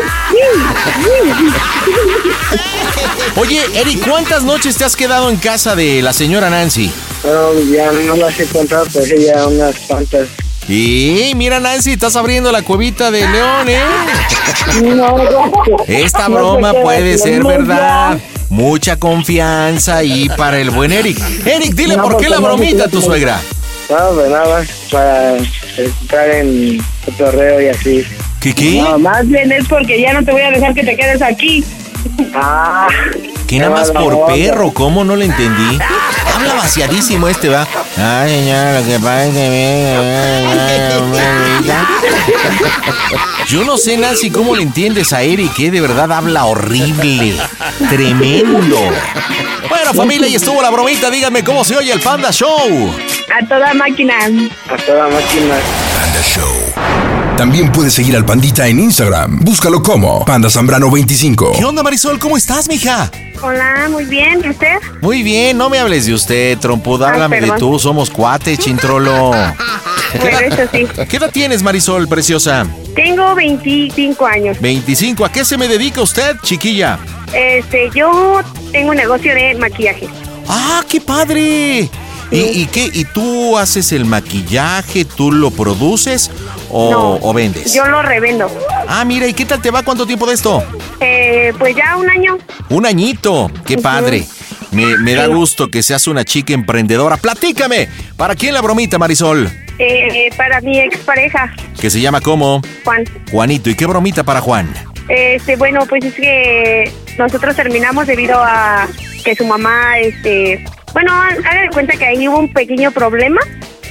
Oye, 3.35 3.61
Eric, 3.73 4.07
¿cuántas 4.07 4.43
noches 4.43 4.75
te 4.77 4.85
has 4.85 4.95
quedado 4.95 5.29
en 5.29 5.37
casa 5.37 5.75
de 5.75 6.01
la 6.01 6.13
señora 6.13 6.49
Nancy? 6.49 6.91
No, 7.23 7.53
ya 7.73 7.91
no 7.91 8.15
las 8.15 8.39
he 8.39 8.45
contado, 8.45 8.85
pues 8.93 9.09
ya 9.25 9.47
unas 9.47 9.75
cuantas. 9.87 10.27
Y 10.67 11.33
mira, 11.35 11.59
Nancy, 11.59 11.91
estás 11.91 12.15
abriendo 12.15 12.51
la 12.51 12.61
cuevita 12.61 13.11
de 13.11 13.27
León, 13.27 13.67
¿eh? 13.67 13.79
No, 14.95 15.17
Esta 15.87 16.19
no 16.29 16.35
se 16.35 16.41
broma 16.41 16.73
puede 16.73 17.17
ser 17.17 17.43
verdad. 17.43 18.17
Mucha 18.49 18.97
confianza 18.97 19.97
ahí 19.97 20.29
para 20.37 20.59
el 20.59 20.69
buen 20.69 20.91
Eric. 20.91 21.19
Eric, 21.45 21.73
dile 21.73 21.97
No, 21.97 22.03
por 22.03 22.17
qué 22.17 22.29
la 22.29 22.39
bromita 22.39 22.85
a 22.85 22.87
tu 22.87 23.01
suegra. 23.01 23.39
No, 23.89 24.15
pues 24.15 24.29
nada 24.29 24.47
más 24.59 24.67
para 24.91 25.37
entrar 25.77 26.29
en 26.29 26.81
cotorreo 27.05 27.61
y 27.61 27.67
así. 27.67 28.03
¿Qué 28.39 28.53
qué? 28.53 28.81
No, 28.81 28.99
más 28.99 29.27
bien 29.27 29.51
es 29.51 29.67
porque 29.67 29.99
ya 29.99 30.13
no 30.13 30.23
te 30.23 30.31
voy 30.31 30.41
a 30.41 30.51
dejar 30.51 30.73
que 30.73 30.83
te 30.83 30.95
quedes 30.95 31.21
aquí. 31.21 31.63
Ah, 32.33 32.87
Que 33.53 33.59
nada 33.59 33.69
más 33.69 33.91
Qué 33.91 33.99
por 33.99 34.25
perro, 34.25 34.73
¿cómo 34.73 35.03
no 35.03 35.15
le 35.15 35.25
entendí? 35.25 35.77
Habla 36.33 36.55
vaciadísimo 36.55 37.27
este, 37.27 37.49
va. 37.49 37.67
Ay, 37.97 38.31
señora, 38.31 38.79
lo 38.79 38.87
que 38.87 38.97
pasa 38.97 39.25
es 39.27 39.33
que... 39.35 39.95
Yo 43.49 43.63
no 43.63 43.77
sé, 43.77 43.95
Nancy, 43.95 44.31
cómo 44.31 44.55
le 44.55 44.63
entiendes 44.63 45.13
a 45.13 45.21
Eric, 45.21 45.53
que 45.53 45.69
de 45.69 45.81
verdad 45.81 46.11
habla 46.11 46.45
horrible. 46.45 47.35
Tremendo. 47.89 48.79
Bueno, 49.69 49.93
familia, 49.93 50.27
y 50.27 50.33
estuvo 50.33 50.59
la 50.59 50.71
bromita. 50.71 51.11
Díganme 51.11 51.43
cómo 51.43 51.63
se 51.63 51.77
oye 51.77 51.91
el 51.91 51.99
Panda 51.99 52.31
Show. 52.31 52.49
A 52.49 53.45
toda 53.47 53.71
máquina. 53.75 54.15
a 54.15 54.77
toda 54.77 55.09
máquina. 55.09 55.55
Panda 55.95 56.21
Show. 56.23 57.22
También 57.37 57.71
puedes 57.71 57.93
seguir 57.93 58.15
al 58.15 58.25
Pandita 58.25 58.67
en 58.67 58.79
Instagram. 58.79 59.39
Búscalo 59.39 59.81
como 59.81 60.23
Panda 60.23 60.49
Zambrano 60.49 60.91
25. 60.91 61.53
¿Qué 61.57 61.65
onda, 61.65 61.81
Marisol? 61.81 62.19
¿Cómo 62.19 62.37
estás, 62.37 62.67
mija? 62.69 63.09
Hola, 63.41 63.87
muy 63.89 64.05
bien. 64.05 64.41
¿Y 64.45 64.49
usted? 64.49 64.77
Muy 65.01 65.23
bien, 65.23 65.57
no 65.57 65.69
me 65.69 65.79
hables 65.79 66.05
de 66.05 66.13
usted, 66.13 66.57
trompuda, 66.59 67.07
Ay, 67.07 67.13
háblame 67.13 67.41
de 67.41 67.51
tú, 67.57 67.79
somos 67.79 68.11
cuates, 68.11 68.59
chintrolo. 68.59 69.31
¿Qué 70.11 70.19
Bueno, 70.19 70.39
eso 70.41 70.69
sí. 70.71 70.87
¿Qué 71.09 71.17
edad 71.17 71.31
tienes, 71.31 71.63
Marisol, 71.63 72.07
preciosa? 72.07 72.67
Tengo 72.95 73.33
25 73.33 74.25
años. 74.27 74.61
25. 74.61 75.25
¿A 75.25 75.31
qué 75.31 75.43
se 75.43 75.57
me 75.57 75.67
dedica 75.67 76.01
usted, 76.01 76.37
chiquilla? 76.43 76.99
Este, 77.33 77.89
yo 77.95 78.41
tengo 78.71 78.91
un 78.91 78.97
negocio 78.97 79.33
de 79.33 79.55
maquillaje. 79.55 80.07
¡Ah, 80.47 80.83
qué 80.87 81.01
padre! 81.01 81.89
¿Y, 82.33 82.61
y 82.61 82.65
qué? 82.65 82.89
¿Y 82.91 83.05
tú 83.05 83.57
haces 83.57 83.91
el 83.91 84.05
maquillaje? 84.05 85.05
¿Tú 85.05 85.31
lo 85.31 85.51
produces 85.51 86.31
o, 86.69 86.91
No, 86.91 87.13
o 87.21 87.33
vendes? 87.33 87.73
Yo 87.73 87.85
lo 87.85 88.01
revendo. 88.01 88.49
Ah, 88.87 89.05
mira, 89.05 89.27
¿y 89.27 89.33
qué 89.33 89.45
tal 89.45 89.61
te 89.61 89.69
va? 89.71 89.83
¿Cuánto 89.83 90.05
tiempo 90.05 90.25
de 90.25 90.33
esto? 90.33 90.63
Eh, 90.99 91.53
pues 91.59 91.75
ya 91.75 91.95
un 91.97 92.09
año. 92.09 92.37
Un 92.69 92.85
añito. 92.85 93.51
¡Qué 93.65 93.77
padre! 93.77 94.25
Me, 94.71 94.97
me 94.97 95.13
da 95.13 95.27
gusto 95.27 95.69
que 95.69 95.83
seas 95.83 96.07
una 96.07 96.25
chica 96.25 96.53
emprendedora. 96.53 97.17
¡Platícame! 97.17 97.87
¿Para 98.17 98.35
quién 98.35 98.53
la 98.55 98.61
bromita, 98.61 98.97
Marisol? 98.97 99.51
Eh, 99.79 100.29
para 100.37 100.61
mi 100.61 100.79
expareja, 100.79 101.53
Que 101.79 101.89
se 101.89 101.99
llama 102.01 102.21
como 102.21 102.61
Juan. 102.83 103.03
Juanito. 103.31 103.69
¿Y 103.69 103.75
qué 103.75 103.85
bromita 103.85 104.23
para 104.23 104.41
Juan? 104.41 104.73
Este, 105.09 105.55
bueno, 105.57 105.85
pues 105.87 106.05
es 106.05 106.13
que 106.13 106.91
nosotros 107.17 107.55
terminamos 107.55 108.07
debido 108.07 108.39
a 108.41 108.87
que 109.23 109.35
su 109.35 109.45
mamá, 109.45 109.99
este, 109.99 110.63
bueno, 110.93 111.11
haga 111.13 111.61
de 111.61 111.69
cuenta 111.69 111.97
que 111.97 112.05
ahí 112.05 112.27
hubo 112.27 112.39
un 112.39 112.51
pequeño 112.53 112.91
problema 112.91 113.39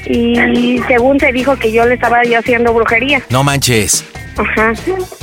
y 0.07 0.81
según 0.88 1.19
se 1.21 1.33
dijo 1.33 1.57
que 1.57 1.73
yo 1.73 1.87
le 1.87 1.95
estaba 1.95 2.23
yo 2.25 2.38
haciendo 2.38 2.73
brujería. 2.73 3.23
No 3.31 3.43
manches. 3.45 4.05
Ajá. 4.37 4.73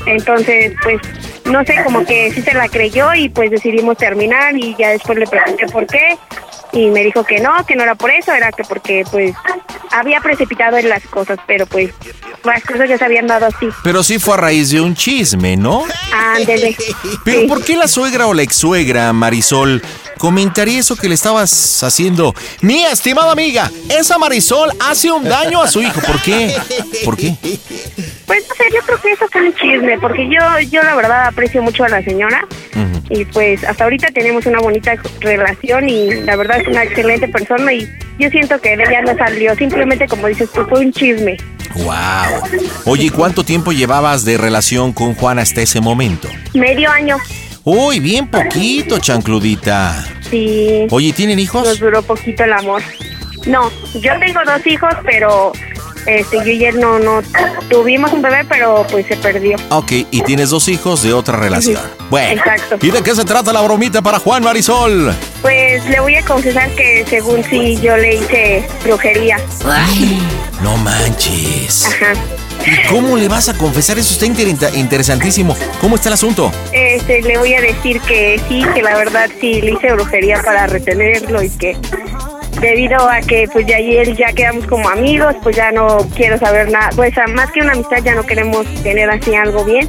Entonces, 0.05 0.73
pues, 0.83 0.99
no 1.45 1.63
sé, 1.65 1.75
como 1.83 2.05
que 2.05 2.31
sí 2.31 2.41
se 2.41 2.53
la 2.53 2.67
creyó 2.67 3.13
y 3.15 3.29
pues 3.29 3.49
decidimos 3.51 3.97
terminar 3.97 4.55
y 4.55 4.75
ya 4.77 4.89
después 4.89 5.17
le 5.17 5.25
pregunté 5.25 5.65
por 5.67 5.87
qué 5.87 6.17
y 6.71 6.87
me 6.91 7.03
dijo 7.03 7.23
que 7.23 7.39
no, 7.39 7.65
que 7.65 7.75
no 7.75 7.83
era 7.83 7.95
por 7.95 8.11
eso, 8.11 8.31
era 8.33 8.51
que 8.51 8.63
porque 8.63 9.03
pues 9.09 9.33
había 9.91 10.19
precipitado 10.21 10.77
en 10.77 10.87
las 10.89 11.03
cosas, 11.07 11.39
pero 11.47 11.65
pues 11.65 11.89
las 12.43 12.63
cosas 12.63 12.87
ya 12.87 12.97
se 12.99 13.05
habían 13.05 13.25
dado 13.25 13.47
así. 13.47 13.67
Pero 13.83 14.03
sí 14.03 14.19
fue 14.19 14.35
a 14.35 14.37
raíz 14.37 14.69
de 14.69 14.79
un 14.79 14.93
chisme, 14.93 15.57
¿no? 15.57 15.83
Ándele. 16.35 16.75
Pero 17.25 17.41
Sí. 17.41 17.47
¿por 17.47 17.65
qué 17.65 17.75
la 17.75 17.87
suegra 17.87 18.27
o 18.27 18.33
la 18.35 18.43
ex-suegra, 18.43 19.11
Marisol, 19.13 19.81
comentaría 20.19 20.79
eso 20.79 20.95
que 20.95 21.07
le 21.07 21.15
estabas 21.15 21.81
haciendo? 21.81 22.35
Mi 22.61 22.83
estimada 22.83 23.31
amiga, 23.31 23.71
esa 23.89 24.19
Marisol 24.19 24.69
hace 24.79 25.11
un 25.11 25.23
daño 25.23 25.63
a 25.63 25.67
su 25.67 25.81
hijo. 25.81 25.99
¿Por 26.01 26.21
qué? 26.21 26.55
¿Por 27.03 27.17
qué? 27.17 27.35
Pues 28.27 28.43
no 28.47 28.55
sé, 28.55 28.63
yo 28.71 28.81
creo 28.85 29.01
que 29.01 29.11
eso 29.11 29.25
fue 29.31 29.41
un 29.41 29.55
chisme, 29.55 29.97
porque 29.97 30.29
yo, 30.29 30.39
yo 30.69 30.83
la 30.83 30.95
verdad 30.95 31.27
aprecio 31.27 31.63
mucho 31.63 31.83
a 31.83 31.89
la 31.89 32.03
señora 32.03 32.45
y 33.09 33.25
pues 33.25 33.63
hasta 33.63 33.85
ahorita 33.85 34.09
tenemos 34.13 34.45
una 34.45 34.59
bonita 34.59 34.93
relación 35.21 35.89
y 35.89 36.11
la 36.21 36.35
verdad 36.35 36.61
es 36.61 36.67
una 36.67 36.83
excelente 36.83 37.27
persona 37.27 37.73
y 37.73 37.89
yo 38.19 38.29
siento 38.29 38.59
que 38.61 38.77
de 38.77 38.83
ella 38.83 39.01
no 39.01 39.17
salió, 39.17 39.55
simplemente 39.55 40.07
como 40.07 40.27
dices 40.27 40.49
tú, 40.51 40.63
fue 40.69 40.81
un 40.81 40.91
chisme. 40.91 41.37
Wow. 41.75 42.59
Oye, 42.85 43.05
¿y 43.05 43.09
¿cuánto 43.09 43.43
tiempo 43.43 43.71
llevabas 43.71 44.25
de 44.25 44.37
relación 44.37 44.91
con 44.91 45.15
Juan 45.15 45.39
hasta 45.39 45.61
ese 45.61 45.81
momento? 45.81 46.27
Medio 46.53 46.91
año. 46.91 47.17
Uy, 47.63 47.99
bien 47.99 48.29
poquito, 48.29 48.99
chancludita. 48.99 50.05
Sí. 50.29 50.87
Oye, 50.89 51.13
¿tienen 51.13 51.39
hijos? 51.39 51.67
Nos 51.67 51.79
duró 51.79 52.01
poquito 52.01 52.43
el 52.43 52.53
amor. 52.53 52.81
No, 53.45 53.71
yo 53.95 54.11
tengo 54.19 54.39
dos 54.45 54.65
hijos, 54.65 54.93
pero 55.05 55.51
este, 56.05 56.37
yo 56.37 56.51
y 56.51 56.65
él 56.65 56.79
no, 56.79 56.99
no 56.99 57.21
tuvimos 57.69 58.11
un 58.13 58.21
bebé, 58.21 58.45
pero 58.47 58.85
pues 58.89 59.05
se 59.07 59.15
perdió. 59.17 59.57
Ok, 59.69 59.91
y 60.09 60.21
tienes 60.21 60.49
dos 60.49 60.67
hijos 60.67 61.03
de 61.03 61.13
otra 61.13 61.37
relación. 61.37 61.81
Bueno. 62.09 62.39
Exacto. 62.39 62.77
¿Y 62.81 62.91
de 62.91 63.01
qué 63.01 63.13
se 63.13 63.25
trata 63.25 63.53
la 63.53 63.61
bromita 63.61 64.01
para 64.01 64.19
Juan 64.19 64.43
Marisol? 64.43 65.13
Pues 65.41 65.85
le 65.89 65.99
voy 65.99 66.15
a 66.15 66.25
confesar 66.25 66.69
que 66.71 67.05
según 67.07 67.43
sí 67.43 67.79
yo 67.81 67.95
le 67.97 68.15
hice 68.15 68.67
brujería. 68.83 69.37
No 70.61 70.77
manches. 70.77 71.85
Ajá. 71.85 72.13
¿Y 72.65 72.87
cómo 72.87 73.15
le 73.17 73.27
vas 73.27 73.49
a 73.49 73.53
confesar? 73.57 73.97
Eso 73.97 74.13
está 74.13 74.25
inter- 74.25 74.75
interesantísimo. 74.75 75.55
¿Cómo 75.81 75.95
está 75.95 76.09
el 76.09 76.13
asunto? 76.13 76.51
Este, 76.73 77.21
le 77.21 77.37
voy 77.37 77.53
a 77.53 77.61
decir 77.61 77.99
que 78.01 78.39
sí, 78.49 78.63
que 78.73 78.81
la 78.81 78.95
verdad 78.97 79.29
sí 79.39 79.61
le 79.61 79.71
hice 79.71 79.91
brujería 79.93 80.41
para 80.43 80.67
retenerlo 80.67 81.41
y 81.41 81.49
que 81.49 81.77
debido 82.61 82.97
a 83.09 83.21
que 83.21 83.47
pues 83.51 83.65
ya 83.65 83.77
ayer 83.77 84.15
ya 84.15 84.33
quedamos 84.33 84.65
como 84.67 84.89
amigos, 84.89 85.35
pues 85.43 85.55
ya 85.55 85.71
no 85.71 85.97
quiero 86.15 86.37
saber 86.37 86.69
nada, 86.71 86.89
pues 86.95 87.17
a- 87.17 87.27
más 87.27 87.51
que 87.51 87.61
una 87.61 87.71
amistad 87.73 87.97
ya 88.03 88.15
no 88.15 88.23
queremos 88.25 88.65
tener 88.83 89.09
así 89.09 89.33
algo 89.35 89.63
bien. 89.65 89.87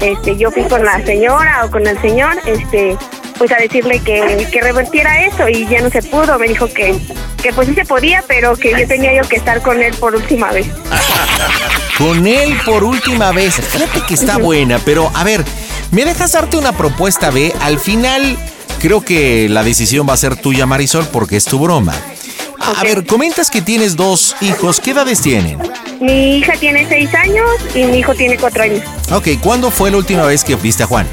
Este, 0.00 0.36
yo 0.36 0.50
fui 0.50 0.62
con 0.64 0.84
la 0.84 1.04
señora 1.04 1.64
o 1.64 1.70
con 1.70 1.86
el 1.86 2.00
señor, 2.00 2.36
este, 2.46 2.96
pues 3.38 3.50
a 3.52 3.56
decirle 3.56 4.00
que, 4.00 4.46
que 4.52 4.60
revertiera 4.60 5.24
eso 5.26 5.48
y 5.48 5.66
ya 5.68 5.80
no 5.80 5.90
se 5.90 6.02
pudo, 6.02 6.38
me 6.38 6.48
dijo 6.48 6.66
que, 6.72 6.96
que 7.42 7.52
pues 7.52 7.68
sí 7.68 7.74
se 7.74 7.84
podía, 7.84 8.22
pero 8.26 8.56
que 8.56 8.72
yo 8.72 8.86
tenía 8.86 9.14
yo 9.14 9.28
que 9.28 9.36
estar 9.36 9.60
con 9.62 9.80
él 9.82 9.94
por 9.94 10.14
última 10.14 10.50
vez. 10.52 10.66
Con 11.98 12.26
él 12.26 12.56
por 12.64 12.82
última 12.82 13.30
vez. 13.32 13.54
Fíjate 13.54 14.00
que 14.08 14.14
está 14.14 14.38
buena, 14.38 14.80
pero 14.84 15.10
a 15.14 15.22
ver, 15.24 15.44
¿me 15.92 16.04
dejas 16.04 16.32
darte 16.32 16.56
una 16.56 16.72
propuesta 16.72 17.30
B? 17.30 17.52
Al 17.60 17.78
final, 17.78 18.36
creo 18.80 19.02
que 19.02 19.46
la 19.48 19.62
decisión 19.62 20.08
va 20.08 20.14
a 20.14 20.16
ser 20.16 20.36
tuya, 20.36 20.66
Marisol, 20.66 21.06
porque 21.12 21.36
es 21.36 21.44
tu 21.44 21.58
broma. 21.60 21.94
A 22.62 22.80
a 22.80 22.82
ver, 22.84 23.04
comentas 23.06 23.50
que 23.50 23.60
tienes 23.60 23.96
dos 23.96 24.36
hijos. 24.40 24.80
¿Qué 24.80 24.92
edades 24.92 25.20
tienen? 25.20 25.58
Mi 26.00 26.36
hija 26.38 26.52
tiene 26.58 26.86
seis 26.88 27.12
años 27.14 27.46
y 27.74 27.84
mi 27.84 27.98
hijo 27.98 28.14
tiene 28.14 28.36
cuatro 28.36 28.62
años. 28.62 28.82
Ok, 29.12 29.28
¿cuándo 29.42 29.70
fue 29.70 29.90
la 29.90 29.96
última 29.98 30.22
vez 30.24 30.44
que 30.44 30.54
viste 30.56 30.82
a 30.82 30.86
Juan? 30.86 31.06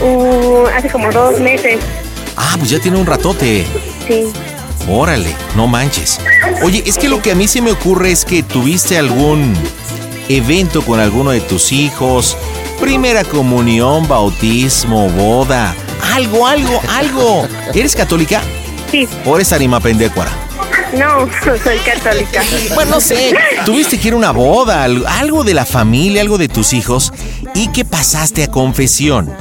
Uh, 0.00 0.66
hace 0.76 0.88
como 0.90 1.10
dos 1.10 1.40
meses, 1.40 1.78
Ah, 2.38 2.54
pues 2.58 2.68
ya 2.70 2.78
tiene 2.78 2.98
un 2.98 3.06
ratote. 3.06 3.64
sí. 4.06 4.24
Órale, 4.88 5.34
no 5.56 5.66
manches. 5.66 6.20
Oye, 6.62 6.82
es 6.86 6.96
que 6.96 7.08
lo 7.08 7.20
que 7.20 7.32
a 7.32 7.34
mí 7.34 7.48
se 7.48 7.60
me 7.60 7.72
ocurre 7.72 8.12
es 8.12 8.24
que 8.24 8.44
tuviste 8.44 8.96
algún 8.96 9.52
evento 10.28 10.80
con 10.82 11.00
alguno 11.00 11.30
de 11.32 11.40
tus 11.40 11.72
hijos, 11.72 12.36
primera 12.80 13.24
comunión, 13.24 14.06
bautismo, 14.06 15.08
boda, 15.08 15.74
algo, 16.14 16.46
algo, 16.46 16.80
algo. 16.88 17.48
¿Eres 17.74 17.96
católica? 17.96 18.42
Sí. 18.92 19.08
¿O 19.24 19.34
eres 19.34 19.52
anima 19.52 19.80
pendecuara? 19.80 20.30
No, 20.96 21.28
soy 21.64 21.78
católica. 21.78 22.42
Bueno, 22.74 22.92
no 22.92 23.00
sé, 23.00 23.34
tuviste 23.64 23.98
que 23.98 24.08
ir 24.08 24.14
a 24.14 24.16
una 24.16 24.30
boda, 24.30 24.84
al- 24.84 25.06
algo 25.06 25.44
de 25.44 25.54
la 25.54 25.64
familia, 25.66 26.22
algo 26.22 26.38
de 26.38 26.48
tus 26.48 26.72
hijos, 26.72 27.12
y 27.54 27.68
que 27.68 27.84
pasaste 27.84 28.44
a 28.44 28.48
confesión. 28.50 29.32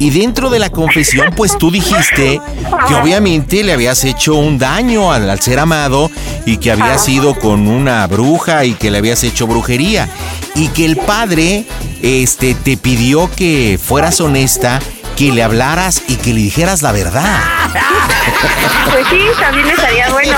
Y 0.00 0.10
dentro 0.10 0.50
de 0.50 0.58
la 0.58 0.70
confesión, 0.70 1.32
pues 1.36 1.56
tú 1.56 1.70
dijiste 1.70 2.40
que 2.88 2.94
obviamente 2.96 3.62
le 3.62 3.72
habías 3.72 4.02
hecho 4.04 4.34
un 4.34 4.58
daño 4.58 5.12
al, 5.12 5.30
al 5.30 5.40
ser 5.40 5.60
amado 5.60 6.10
y 6.44 6.56
que 6.56 6.72
habías 6.72 7.08
ido 7.08 7.38
con 7.38 7.68
una 7.68 8.04
bruja 8.08 8.64
y 8.64 8.72
que 8.74 8.90
le 8.90 8.98
habías 8.98 9.22
hecho 9.22 9.46
brujería. 9.46 10.08
Y 10.56 10.66
que 10.68 10.84
el 10.84 10.96
padre 10.96 11.64
este, 12.02 12.54
te 12.54 12.76
pidió 12.76 13.30
que 13.30 13.78
fueras 13.82 14.20
honesta, 14.20 14.80
que 15.16 15.32
le 15.32 15.42
hablaras 15.42 16.02
y 16.08 16.16
que 16.16 16.32
le 16.32 16.40
dijeras 16.40 16.82
la 16.82 16.92
verdad. 16.92 17.42
Pues 18.90 19.06
sí, 19.08 19.18
también 19.40 19.68
estaría 19.68 20.08
bueno. 20.10 20.36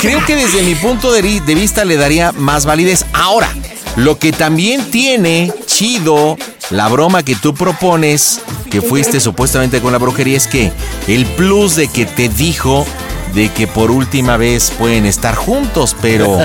Creo 0.00 0.24
que 0.24 0.34
desde 0.34 0.62
mi 0.62 0.74
punto 0.74 1.12
de, 1.12 1.22
vista 1.22 1.84
le 1.84 1.96
daría 1.96 2.32
más 2.32 2.64
validez. 2.64 3.04
Ahora, 3.12 3.48
lo 3.96 4.18
que 4.18 4.32
también 4.32 4.90
tiene 4.90 5.52
chido 5.66 6.36
la 6.70 6.88
broma 6.88 7.22
que 7.22 7.36
tú 7.36 7.54
propones, 7.54 8.40
que 8.70 8.82
fuiste 8.82 9.20
supuestamente 9.20 9.80
con 9.80 9.92
la 9.92 9.98
brujería, 9.98 10.36
es 10.36 10.46
que 10.46 10.72
el 11.06 11.26
plus 11.26 11.76
de 11.76 11.88
que 11.88 12.06
te 12.06 12.28
dijo 12.28 12.86
de 13.34 13.50
que 13.52 13.66
por 13.66 13.90
última 13.90 14.36
vez 14.36 14.72
pueden 14.78 15.06
estar 15.06 15.34
juntos, 15.34 15.96
pero 16.00 16.38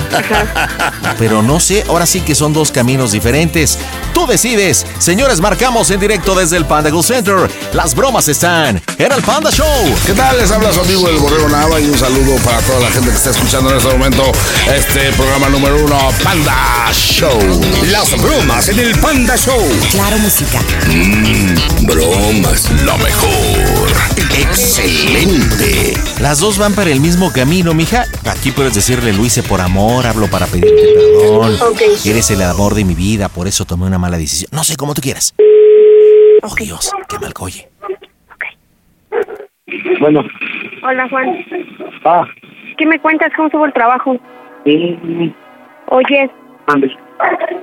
pero 1.18 1.42
no 1.42 1.60
sé, 1.60 1.84
ahora 1.88 2.06
sí 2.06 2.22
que 2.22 2.36
son 2.36 2.54
dos 2.54 2.72
caminos 2.72 3.12
diferentes. 3.12 3.78
Tú 4.14 4.28
decides. 4.28 4.86
Señores, 5.00 5.40
marcamos 5.40 5.90
en 5.92 6.00
directo 6.00 6.36
desde 6.36 6.58
el 6.58 6.66
Panda 6.66 6.90
Go 6.90 7.02
Center. 7.02 7.50
Las 7.74 7.96
bromas 7.96 8.28
están 8.28 8.82
en 8.98 9.12
el 9.12 9.22
Panda 9.24 9.50
Show. 9.52 9.96
¿Qué 10.06 10.14
tal? 10.14 10.38
Les 10.38 10.52
habla 10.52 10.72
su 10.72 10.82
amigo 10.82 11.10
el 11.10 11.18
Borrego 11.18 11.50
Nava 11.50 11.80
y 11.80 11.86
un 11.86 11.98
saludo 11.98 12.36
para 12.44 12.60
toda 12.60 12.80
la 12.82 12.92
gente 12.92 13.10
que 13.10 13.16
está 13.16 13.32
escuchando 13.32 13.72
en 13.72 13.78
este 13.78 13.90
momento 13.90 14.32
este 14.76 15.12
programa 15.14 15.50
número 15.50 15.84
uno, 15.84 15.98
Panda 16.24 16.92
Show. 16.94 17.40
Las 17.92 18.22
bromas 18.22 18.70
en 18.70 18.80
el 18.80 18.98
Panda 19.00 19.36
Show. 19.36 19.62
Claro, 19.92 20.18
música. 20.20 20.60
Mmm, 20.88 21.86
bromas. 21.86 22.70
Lo 22.84 22.98
mejor. 22.98 23.73
Excelente. 24.36 25.94
Las 26.22 26.40
dos 26.40 26.58
van 26.58 26.74
para 26.74 26.90
el 26.90 27.00
mismo 27.00 27.32
camino, 27.32 27.74
mija. 27.74 28.04
Aquí 28.30 28.52
puedes 28.52 28.74
decirle, 28.74 29.14
lo 29.14 29.24
hice 29.26 29.44
por 29.44 29.62
amor, 29.62 30.06
hablo 30.08 30.28
para 30.28 30.46
pedirte 30.48 30.94
perdón. 31.20 31.56
Ok. 31.62 31.82
Eres 32.06 32.32
el 32.32 32.42
amor 32.42 32.74
de 32.74 32.84
mi 32.84 32.96
vida, 32.96 33.30
por 33.30 33.48
eso 33.48 33.66
tomé 33.66 33.86
una 33.86 33.98
mala 34.00 34.18
decisión. 34.18 34.50
No 34.52 34.64
sé, 34.64 34.76
como 34.76 34.94
tú 34.94 35.02
quieras. 35.02 35.34
Oh, 36.42 36.56
Dios, 36.56 36.92
qué 37.10 37.20
mal 37.20 37.34
coye. 37.34 37.70
Bueno, 40.00 40.24
Hola, 40.84 41.08
Juan. 41.10 41.46
ah, 42.06 42.26
¿Qué 42.78 42.86
me 42.86 43.00
cuentas? 43.00 43.32
¿Cómo 43.36 43.48
estuvo 43.48 43.66
el 43.66 43.74
trabajo? 43.74 44.18
sí, 44.66 44.98
Oye, 45.88 46.30
ande. 46.68 46.92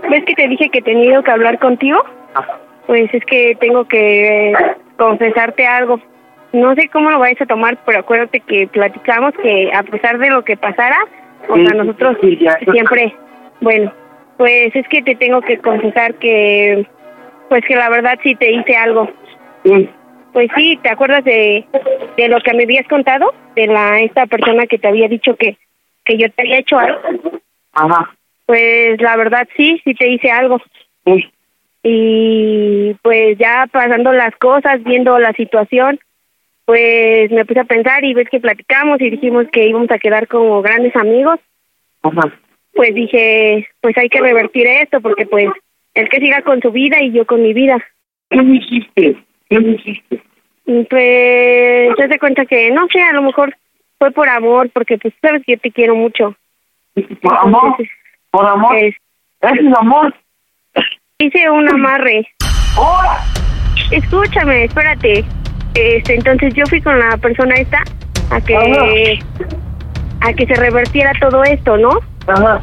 ¿ves 0.09 0.25
que 0.27 0.35
te 0.35 0.49
dije 0.49 0.71
que 0.71 0.79
he 0.79 0.83
tenido 0.83 1.23
que 1.23 1.31
hablar 1.31 1.59
contigo? 1.59 1.99
Pues 2.87 3.13
es 3.13 3.25
que 3.27 3.57
tengo 3.61 3.87
que 3.87 4.51
eh, 4.51 4.55
confesarte 4.99 5.67
algo. 5.67 6.01
No 6.53 6.75
sé 6.75 6.89
cómo 6.89 7.11
lo 7.11 7.19
vayas 7.19 7.41
a 7.41 7.47
tomar, 7.47 7.79
pero 7.85 8.01
acuérdate 8.01 8.41
que 8.41 8.67
platicamos 8.67 9.33
que 9.43 9.71
a 9.73 9.83
pesar 9.83 10.19
de 10.19 10.31
lo 10.31 10.45
que 10.45 10.57
pasara, 10.57 10.99
o 11.49 11.57
sea, 11.57 11.75
nosotros 11.75 12.17
sí, 12.21 12.37
ya. 12.39 12.59
siempre, 12.73 13.15
bueno, 13.61 13.93
pues 14.37 14.75
es 14.75 14.87
que 14.89 15.03
te 15.03 15.15
tengo 15.15 15.41
que 15.43 15.59
confesar 15.59 16.15
que, 16.15 16.87
pues 17.49 17.65
que 17.67 17.77
la 17.77 17.89
verdad 17.89 18.19
sí 18.23 18.35
te 18.35 18.51
hice 18.51 18.77
algo. 18.77 19.09
Pues 20.33 20.49
sí, 20.57 20.79
¿te 20.83 20.91
acuerdas 20.91 21.25
de, 21.25 21.65
de 22.17 22.29
lo 22.29 22.41
que 22.41 22.55
me 22.55 22.65
habías 22.65 22.87
contado? 22.89 23.33
De 23.55 23.67
la 23.67 24.01
esta 24.01 24.27
persona 24.27 24.67
que 24.67 24.79
te 24.79 24.89
había 24.89 25.09
dicho 25.09 25.37
que, 25.37 25.57
que 26.05 26.17
yo 26.17 26.31
te 26.31 26.43
había 26.43 26.59
hecho 26.59 26.79
algo. 26.79 27.01
Ajá. 27.73 28.11
Pues 28.47 29.01
la 29.01 29.17
verdad 29.17 29.47
sí, 29.57 29.81
sí 29.85 29.95
te 29.95 30.09
hice 30.09 30.31
algo. 30.31 30.61
Y 31.83 32.95
pues 33.03 33.39
ya 33.39 33.67
pasando 33.71 34.13
las 34.13 34.35
cosas, 34.37 34.83
viendo 34.83 35.19
la 35.19 35.33
situación, 35.33 35.99
pues 36.71 37.33
me 37.33 37.45
puse 37.45 37.59
a 37.59 37.65
pensar 37.65 38.05
y 38.05 38.15
ves 38.15 38.29
que 38.29 38.39
platicamos 38.39 39.01
y 39.01 39.11
dijimos 39.11 39.47
que 39.51 39.67
íbamos 39.67 39.91
a 39.91 39.99
quedar 39.99 40.29
como 40.29 40.63
grandes 40.63 40.95
amigos. 40.95 41.41
Ajá. 42.01 42.33
Pues 42.73 42.95
dije, 42.95 43.67
pues 43.81 43.99
hay 43.99 44.09
que 44.09 44.21
revertir 44.21 44.69
esto 44.69 45.01
porque 45.01 45.27
pues 45.27 45.49
él 45.95 46.09
que 46.09 46.21
siga 46.21 46.43
con 46.43 46.61
su 46.63 46.71
vida 46.71 47.03
y 47.03 47.11
yo 47.11 47.27
con 47.27 47.43
mi 47.43 47.53
vida. 47.55 47.77
¿Qué 48.29 48.41
me 48.41 48.59
hiciste? 48.59 49.17
¿Qué 49.49 49.59
me 49.59 49.73
hiciste? 49.73 50.23
Y 50.67 50.85
pues 50.85 51.97
te 51.97 52.07
das 52.07 52.19
cuenta 52.21 52.47
que 52.47 52.71
no 52.71 52.87
sé, 52.87 53.03
a 53.03 53.15
lo 53.15 53.23
mejor 53.23 53.53
fue 53.99 54.13
por 54.13 54.29
amor, 54.29 54.71
porque 54.71 54.97
pues 54.97 55.13
sabes 55.21 55.43
que 55.45 55.55
yo 55.55 55.59
te 55.59 55.73
quiero 55.73 55.97
mucho. 55.97 56.37
¿Por 57.21 57.37
amor? 57.37 57.75
¿Por 58.31 58.47
amor? 58.47 58.77
Es, 58.77 58.95
¿Es 59.41 59.59
el 59.59 59.75
amor? 59.75 60.15
hice 61.19 61.51
un 61.51 61.69
amarre. 61.69 62.29
Escúchame, 63.91 64.67
espérate. 64.67 65.25
Este, 65.75 66.15
entonces 66.15 66.53
yo 66.55 66.65
fui 66.67 66.81
con 66.81 66.99
la 66.99 67.17
persona 67.17 67.55
esta 67.57 67.83
a 68.31 68.41
que 68.41 69.19
a 70.21 70.33
que 70.33 70.47
se 70.47 70.55
revertiera 70.55 71.13
todo 71.21 71.43
esto, 71.45 71.77
¿no? 71.77 71.91
Ajá. 72.27 72.61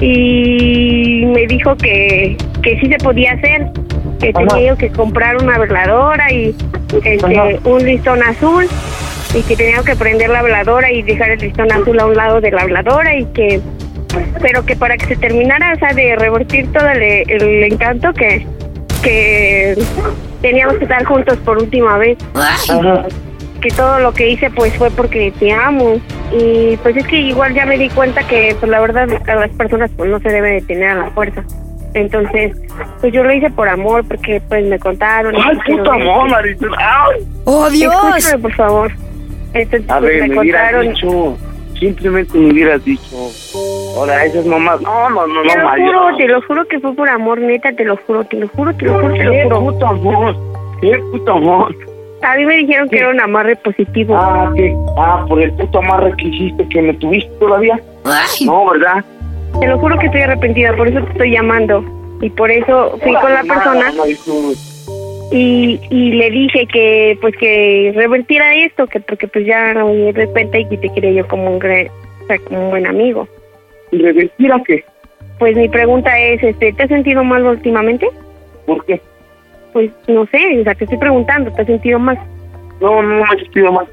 Y 0.00 1.24
me 1.26 1.46
dijo 1.46 1.76
que 1.76 2.36
que 2.62 2.78
sí 2.80 2.88
se 2.88 2.98
podía 2.98 3.32
hacer, 3.32 3.66
que 4.20 4.30
Ajá. 4.34 4.46
tenía 4.46 4.68
yo 4.68 4.76
que 4.76 4.90
comprar 4.90 5.36
una 5.42 5.58
veladora 5.58 6.32
y 6.32 6.54
este 7.02 7.60
un 7.64 7.84
listón 7.84 8.22
azul 8.22 8.66
y 9.34 9.42
que 9.42 9.56
tenía 9.56 9.82
que 9.82 9.96
prender 9.96 10.30
la 10.30 10.42
veladora 10.42 10.92
y 10.92 11.02
dejar 11.02 11.30
el 11.30 11.40
listón 11.40 11.72
azul 11.72 11.98
a 11.98 12.06
un 12.06 12.14
lado 12.14 12.40
de 12.40 12.50
la 12.50 12.64
veladora 12.64 13.16
y 13.16 13.24
que 13.26 13.60
pero 14.40 14.64
que 14.64 14.76
para 14.76 14.96
que 14.96 15.06
se 15.06 15.16
terminara, 15.16 15.72
o 15.74 15.78
sea, 15.78 15.92
de 15.92 16.14
revertir 16.16 16.70
todo 16.72 16.88
el, 16.88 17.02
el 17.02 17.64
encanto 17.64 18.12
que 18.12 18.46
que 19.04 19.76
teníamos 20.42 20.76
que 20.78 20.84
estar 20.84 21.04
juntos 21.04 21.38
por 21.38 21.58
última 21.58 21.98
vez. 21.98 22.18
Que 23.60 23.70
todo 23.70 23.98
lo 24.00 24.12
que 24.12 24.28
hice 24.30 24.50
pues 24.50 24.74
fue 24.74 24.90
porque 24.90 25.32
te 25.38 25.52
amo. 25.52 26.00
Y 26.32 26.76
pues 26.78 26.96
es 26.96 27.06
que 27.06 27.16
igual 27.16 27.54
ya 27.54 27.64
me 27.64 27.78
di 27.78 27.88
cuenta 27.90 28.26
que 28.26 28.56
pues 28.58 28.70
la 28.70 28.80
verdad 28.80 29.08
a 29.28 29.34
las 29.36 29.50
personas 29.52 29.90
pues 29.96 30.10
no 30.10 30.18
se 30.20 30.28
debe 30.30 30.52
de 30.54 30.62
tener 30.62 30.90
a 30.90 30.94
la 30.96 31.10
fuerza. 31.10 31.44
Entonces, 31.94 32.56
pues 33.00 33.12
yo 33.12 33.22
lo 33.22 33.32
hice 33.32 33.50
por 33.50 33.68
amor, 33.68 34.04
porque 34.08 34.42
pues 34.48 34.66
me 34.66 34.80
contaron. 34.80 35.32
¡Ay, 35.36 35.56
puto 35.64 35.92
amor! 35.92 36.44
¡Ay! 36.76 37.26
¡Oh, 37.44 37.70
Dios! 37.70 37.94
Escúchame, 38.16 38.42
por 38.42 38.54
favor. 38.54 38.92
Entonces, 39.54 39.88
A 39.88 40.00
pues, 40.00 40.10
ver, 40.10 40.22
me 40.22 40.28
me 40.34 40.40
hubieras 40.40 40.72
contaron. 40.72 41.36
Simplemente 41.78 42.38
me 42.38 42.50
hubieras 42.52 42.84
dicho. 42.84 43.16
Ahora, 43.96 44.24
esas 44.24 44.46
mamás. 44.46 44.80
No, 44.80 45.10
no, 45.10 45.26
no, 45.26 45.42
Te 45.42 45.48
no, 45.48 45.62
lo 45.62 45.64
Mario. 45.68 45.86
juro, 45.86 46.16
te 46.16 46.28
lo 46.28 46.42
juro 46.42 46.64
que 46.68 46.80
fue 46.80 46.94
por 46.94 47.08
amor, 47.08 47.38
neta, 47.40 47.72
te 47.72 47.84
lo 47.84 47.96
juro, 48.06 48.24
te 48.24 48.36
lo 48.36 48.48
juro, 48.48 48.74
te 48.74 48.84
lo 48.86 48.94
juro, 49.00 49.14
te 49.14 49.24
lo 49.24 49.30
¡Qué 49.32 49.42
juro. 49.44 49.60
puto 49.60 49.86
amor! 49.86 50.36
¡Qué 50.80 50.98
puto 51.12 51.32
amor! 51.32 51.74
A 52.22 52.36
mí 52.36 52.46
me 52.46 52.56
dijeron 52.56 52.88
que 52.88 52.98
era 52.98 53.10
un 53.10 53.20
amarre 53.20 53.54
positivo. 53.56 54.16
Ah, 54.16 54.50
¿qué? 54.56 54.74
Ah, 54.96 55.24
por 55.28 55.42
el 55.42 55.52
puto 55.52 55.78
amarre 55.78 56.14
que 56.16 56.28
hiciste, 56.28 56.66
que 56.70 56.80
me 56.80 56.94
tuviste 56.94 57.30
todavía. 57.38 57.78
No, 58.46 58.70
¿verdad? 58.70 59.04
Te 59.60 59.66
lo 59.66 59.78
juro 59.78 59.98
que 59.98 60.06
estoy 60.06 60.22
arrepentida, 60.22 60.74
por 60.74 60.88
eso 60.88 61.00
te 61.04 61.10
estoy 61.12 61.30
llamando. 61.32 61.84
Y 62.22 62.30
por 62.30 62.50
eso 62.50 62.96
fui 63.02 63.12
con 63.14 63.32
la 63.32 63.42
persona 63.42 63.92
y, 65.36 65.80
y 65.90 66.12
le 66.12 66.30
dije 66.30 66.66
que 66.66 67.18
pues 67.20 67.34
que 67.36 67.92
revertiera 67.94 68.54
esto, 68.54 68.86
que 68.86 69.00
porque 69.00 69.26
pues 69.28 69.44
ya 69.46 69.74
no 69.74 69.88
me 69.92 70.12
di 70.12 70.26
cuenta 70.28 70.58
y 70.58 70.68
que 70.68 70.76
te 70.78 70.88
quería 70.92 71.10
yo 71.12 71.28
como 71.28 71.50
un, 71.50 71.60
gre- 71.60 71.90
o 72.22 72.26
sea, 72.26 72.38
como 72.38 72.64
un 72.64 72.70
buen 72.70 72.86
amigo. 72.86 73.26
¿Y 73.90 73.98
revertir 73.98 74.52
a 74.52 74.62
qué? 74.64 74.84
Pues 75.38 75.56
mi 75.56 75.68
pregunta 75.68 76.18
es, 76.18 76.42
este, 76.42 76.72
¿te 76.72 76.82
has 76.84 76.88
sentido 76.88 77.24
mal 77.24 77.44
últimamente? 77.44 78.08
¿Por 78.66 78.84
qué? 78.86 79.00
Pues 79.72 79.90
no 80.06 80.24
sé, 80.26 80.60
o 80.60 80.64
sea, 80.64 80.74
te 80.74 80.84
estoy 80.84 80.98
preguntando, 80.98 81.50
¿te 81.52 81.62
has 81.62 81.66
sentido 81.66 81.98
mal? 81.98 82.18
No, 82.80 83.02
no 83.02 83.16
me 83.16 83.22
he 83.36 83.40
sentido 83.42 83.72
mal. 83.72 83.86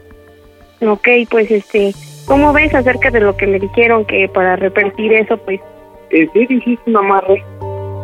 Ok, 0.82 1.08
pues 1.30 1.49
este, 1.49 1.91
¿cómo 2.25 2.54
ves 2.54 2.73
acerca 2.75 3.10
de 3.10 3.19
lo 3.21 3.36
que 3.36 3.47
me 3.47 3.60
dijeron 3.60 4.06
que 4.06 4.27
para 4.30 4.56
revertir 4.56 5.13
eso, 5.13 5.38
pues 5.38 5.60
¿En 6.12 6.32
serio 6.34 6.58
hiciste 6.58 6.89
un 6.89 6.97
amarre? 6.97 7.43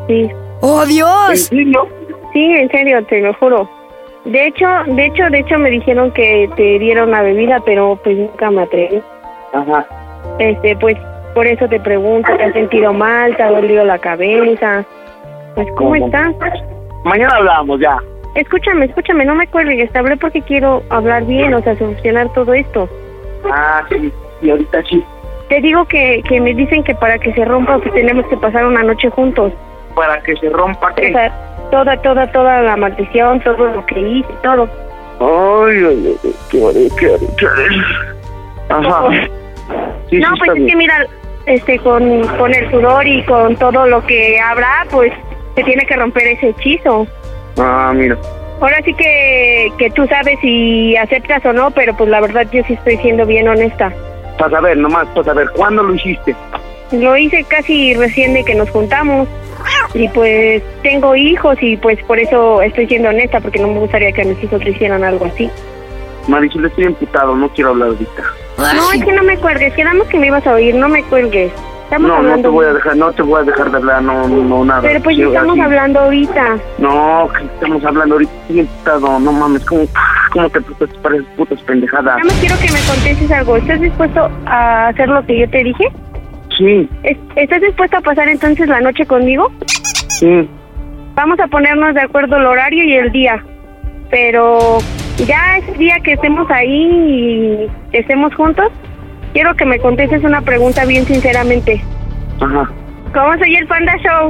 sí? 0.07 0.29
¡Oh, 0.61 0.81
¿En 0.83 0.89
Dios! 0.89 1.39
serio? 1.41 1.87
Sí, 2.33 2.43
en 2.43 2.69
serio, 2.69 3.03
te 3.05 3.21
lo 3.21 3.33
juro. 3.35 3.69
De 4.25 4.47
hecho, 4.47 4.67
de 4.87 5.05
hecho, 5.05 5.23
de 5.29 5.39
hecho 5.39 5.57
me 5.57 5.69
dijeron 5.69 6.11
que 6.11 6.49
te 6.55 6.79
dieron 6.79 7.11
la 7.11 7.21
bebida, 7.21 7.59
pero 7.65 7.97
pues 8.03 8.17
nunca 8.17 8.51
me 8.51 8.63
atreví. 8.63 9.01
Ajá. 9.53 9.85
Este, 10.39 10.75
pues 10.77 10.97
por 11.33 11.47
eso 11.47 11.67
te 11.69 11.79
pregunto, 11.79 12.35
¿te 12.35 12.43
has 12.43 12.53
sentido 12.53 12.91
mal? 12.93 13.35
¿Te 13.37 13.43
ha 13.43 13.51
dolido 13.51 13.85
la 13.85 13.97
cabeza? 13.99 14.83
Pues 15.55 15.67
¿cómo 15.77 15.95
estás? 15.95 16.33
Mañana 17.05 17.35
hablamos 17.37 17.79
ya. 17.79 17.97
Escúchame, 18.35 18.85
escúchame, 18.85 19.23
no 19.25 19.33
me 19.33 19.47
cuelgues, 19.47 19.91
te 19.91 19.97
hablé 19.99 20.17
porque 20.17 20.41
quiero 20.41 20.83
hablar 20.89 21.23
bien, 21.25 21.53
o 21.53 21.61
sea, 21.61 21.75
solucionar 21.75 22.31
todo 22.33 22.53
esto. 22.53 22.87
Ah, 23.49 23.83
sí. 23.89 24.11
Y 24.41 24.49
ahorita 24.51 24.83
sí. 24.83 25.03
Te 25.49 25.61
digo 25.61 25.85
que, 25.85 26.21
que 26.27 26.41
me 26.41 26.53
dicen 26.53 26.83
que 26.83 26.93
para 26.93 27.17
que 27.17 27.33
se 27.33 27.45
rompa 27.45 27.77
pues 27.79 27.93
tenemos 27.93 28.27
que 28.27 28.35
pasar 28.37 28.65
una 28.65 28.83
noche 28.83 29.09
juntos. 29.09 29.53
Para 29.95 30.21
que 30.21 30.35
se 30.35 30.49
rompa 30.49 30.91
O 30.91 30.95
qué. 30.95 31.11
sea, 31.13 31.31
toda, 31.71 31.97
toda, 32.01 32.31
toda 32.31 32.61
la 32.61 32.75
maldición, 32.75 33.39
todo 33.41 33.65
lo 33.67 33.85
que 33.85 33.99
hice, 33.99 34.29
todo. 34.43 34.69
Ay, 35.19 35.83
ay, 35.83 36.17
ay, 36.23 36.33
qué 36.49 36.65
haré, 36.65 36.87
qué 37.37 37.45
haré. 37.47 37.77
Ajá. 38.69 39.09
Sí, 40.09 40.17
no, 40.19 40.27
sí, 40.29 40.35
pues 40.37 40.41
está 40.41 40.45
es 40.47 40.53
bien. 40.55 40.67
que 40.67 40.75
mira, 40.75 41.07
este, 41.45 41.79
con, 41.79 42.27
con 42.37 42.53
el 42.53 42.69
sudor 42.71 43.07
y 43.07 43.23
con 43.23 43.55
todo 43.55 43.87
lo 43.87 44.05
que 44.05 44.39
habrá, 44.39 44.85
pues 44.91 45.11
se 45.55 45.63
tiene 45.63 45.85
que 45.85 45.95
romper 45.95 46.27
ese 46.27 46.49
hechizo. 46.49 47.07
Ah, 47.57 47.91
mira. 47.95 48.17
Ahora 48.59 48.77
sí 48.83 48.93
que, 48.93 49.71
que 49.77 49.89
tú 49.91 50.07
sabes 50.07 50.39
si 50.41 50.95
aceptas 50.97 51.45
o 51.45 51.53
no, 51.53 51.71
pero 51.71 51.95
pues 51.95 52.09
la 52.09 52.21
verdad 52.21 52.47
yo 52.51 52.63
sí 52.63 52.73
estoy 52.73 52.97
siendo 52.97 53.25
bien 53.25 53.47
honesta. 53.47 53.91
Para 54.37 54.51
saber, 54.51 54.77
nomás, 54.77 55.07
para 55.09 55.25
saber, 55.25 55.47
¿cuándo 55.55 55.83
lo 55.83 55.93
hiciste? 55.93 56.35
Lo 56.91 57.17
hice 57.17 57.43
casi 57.43 57.93
recién 57.95 58.33
de 58.33 58.43
que 58.43 58.55
nos 58.55 58.69
juntamos 58.69 59.27
y 59.93 60.07
pues 60.09 60.61
tengo 60.83 61.15
hijos 61.15 61.57
y 61.61 61.75
pues 61.77 61.99
por 62.03 62.19
eso 62.19 62.61
estoy 62.61 62.87
siendo 62.87 63.09
honesta 63.09 63.39
porque 63.41 63.59
no 63.59 63.67
me 63.67 63.79
gustaría 63.79 64.11
que 64.11 64.23
mis 64.25 64.41
hijos 64.43 64.63
le 64.63 64.71
hicieran 64.71 65.03
algo 65.03 65.25
así. 65.25 65.49
Marisol, 66.27 66.65
estoy 66.65 66.85
imputado, 66.85 67.35
no 67.35 67.49
quiero 67.49 67.71
hablar 67.71 67.89
ahorita. 67.89 68.23
No, 68.75 68.91
es 68.91 69.03
que 69.03 69.11
no 69.13 69.23
me 69.23 69.37
cuelgues, 69.37 69.73
quedamos 69.73 70.07
que 70.07 70.17
me 70.17 70.27
ibas 70.27 70.45
a 70.47 70.53
oír, 70.53 70.75
no 70.75 70.89
me 70.89 71.03
cuelgues. 71.03 71.51
Estamos 71.85 72.09
No, 72.09 72.15
no 72.15 72.19
hablando. 72.19 72.41
te 72.41 72.47
voy 72.53 72.65
a 72.65 72.73
dejar, 72.73 72.97
no 72.97 73.11
te 73.13 73.21
voy 73.21 73.39
a 73.41 73.43
dejar 73.45 73.71
de 73.71 73.77
hablar, 73.77 74.03
no, 74.03 74.27
no, 74.27 74.65
nada. 74.65 74.81
Pero 74.81 75.01
pues 75.03 75.15
Sí, 75.15 75.21
estamos 75.23 75.51
así. 75.53 75.61
hablando 75.61 75.99
ahorita. 76.01 76.57
No, 76.79 77.29
que 77.37 77.45
estamos 77.45 77.85
hablando 77.85 78.15
ahorita, 78.15 78.31
estoy 78.41 78.59
imputado, 78.59 79.19
no 79.21 79.31
mames, 79.31 79.63
¿cómo, 79.65 79.83
cómo 80.33 80.49
te 80.49 80.59
putas 80.59 80.89
para 81.01 81.15
esas 81.15 81.27
putas 81.37 81.61
pendejadas? 81.61 82.05
Nada 82.17 82.23
más 82.25 82.33
quiero 82.41 82.55
que 82.57 82.71
me 82.73 82.79
contestes 82.81 83.31
algo. 83.31 83.55
¿Estás 83.55 83.79
dispuesto 83.79 84.29
a 84.47 84.87
hacer 84.89 85.07
lo 85.07 85.25
que 85.25 85.39
yo 85.39 85.49
te 85.49 85.63
dije? 85.63 85.85
Sí, 86.57 86.89
¿Es- 87.03 87.17
¿Estás 87.35 87.61
dispuesto 87.61 87.97
a 87.97 88.01
pasar 88.01 88.27
entonces 88.29 88.67
la 88.67 88.81
noche 88.81 89.05
conmigo? 89.05 89.51
sí. 90.19 90.49
Vamos 91.15 91.39
a 91.39 91.47
ponernos 91.47 91.95
de 91.95 92.01
acuerdo 92.01 92.37
el 92.37 92.45
horario 92.45 92.83
y 92.83 92.93
el 92.93 93.11
día. 93.11 93.43
Pero 94.11 94.77
ya 95.25 95.57
ese 95.57 95.71
día 95.73 95.95
que 96.03 96.13
estemos 96.13 96.47
ahí 96.51 96.69
y 96.69 97.67
que 97.91 97.97
estemos 97.99 98.35
juntos, 98.35 98.67
quiero 99.33 99.55
que 99.55 99.65
me 99.65 99.79
contestes 99.79 100.23
una 100.23 100.41
pregunta 100.41 100.85
bien 100.85 101.07
sinceramente. 101.07 101.83
Ajá. 102.39 102.69
¿Cómo 103.15 103.35
soy 103.39 103.55
el 103.55 103.65
Panda 103.65 103.93
Show? 103.97 104.27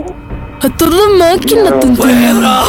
A 0.63 0.69
toda 0.77 1.09
máquina, 1.19 1.71
tontuela. 1.77 2.63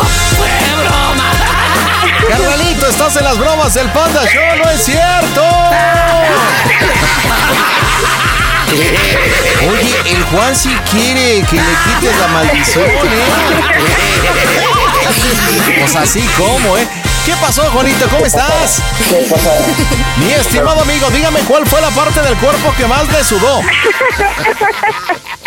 Carnalito, 2.29 2.87
estás 2.91 3.17
en 3.19 3.25
las 3.25 3.39
bromas 3.39 3.73
del 3.73 3.87
Panda 3.91 4.21
Show, 4.27 4.65
no 4.65 4.71
es 4.71 4.85
cierto. 4.85 5.43
Oye, 8.71 9.97
el 10.13 10.23
Juan 10.25 10.55
sí 10.55 10.77
quiere 10.91 11.43
que 11.49 11.57
le 11.57 11.63
quites 11.63 12.17
la 12.21 12.29
maldición, 12.29 12.85
¿eh? 12.85 12.91
Pues 15.81 15.97
así 15.97 16.29
como, 16.37 16.77
¿eh? 16.77 16.87
¿Qué 17.29 17.35
pasó, 17.43 17.61
Juanito? 17.65 18.09
¿Cómo 18.09 18.25
estás? 18.25 18.83
Mi 20.17 20.33
estimado 20.33 20.81
amigo, 20.81 21.11
dígame 21.11 21.41
cuál 21.41 21.67
fue 21.67 21.79
la 21.79 21.91
parte 21.91 22.23
del 22.23 22.35
cuerpo 22.39 22.73
que 22.75 22.87
más 22.87 23.07
le 23.13 23.23
sudó. 23.23 23.61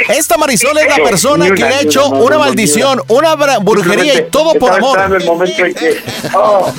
Esta 0.07 0.37
Marisol 0.37 0.77
es 0.77 0.87
la 0.95 1.03
persona 1.03 1.49
que 1.49 1.63
le 1.63 1.73
ha 1.73 1.81
hecho 1.81 2.07
una 2.09 2.37
maldición, 2.37 3.01
una 3.07 3.33
brujería 3.33 4.13
y 4.13 4.29
todo 4.29 4.53
por 4.59 4.73
amor. 4.73 4.99
Estaba 4.99 5.15
esperando 5.15 5.15
el 5.15 5.25
momento 5.25 5.65
en 5.65 5.73
que... 5.73 6.03
Oh, 6.35 6.71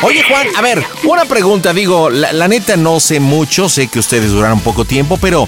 Oye, 0.00 0.24
Juan, 0.26 0.46
a 0.56 0.62
ver, 0.62 0.82
una 1.04 1.26
pregunta, 1.26 1.74
digo, 1.74 2.08
la, 2.08 2.32
la 2.32 2.48
neta 2.48 2.74
no 2.78 3.00
sé 3.00 3.20
mucho, 3.20 3.68
sé 3.68 3.88
que 3.88 3.98
ustedes 3.98 4.30
duraron 4.30 4.60
poco 4.60 4.86
tiempo, 4.86 5.18
pero 5.20 5.46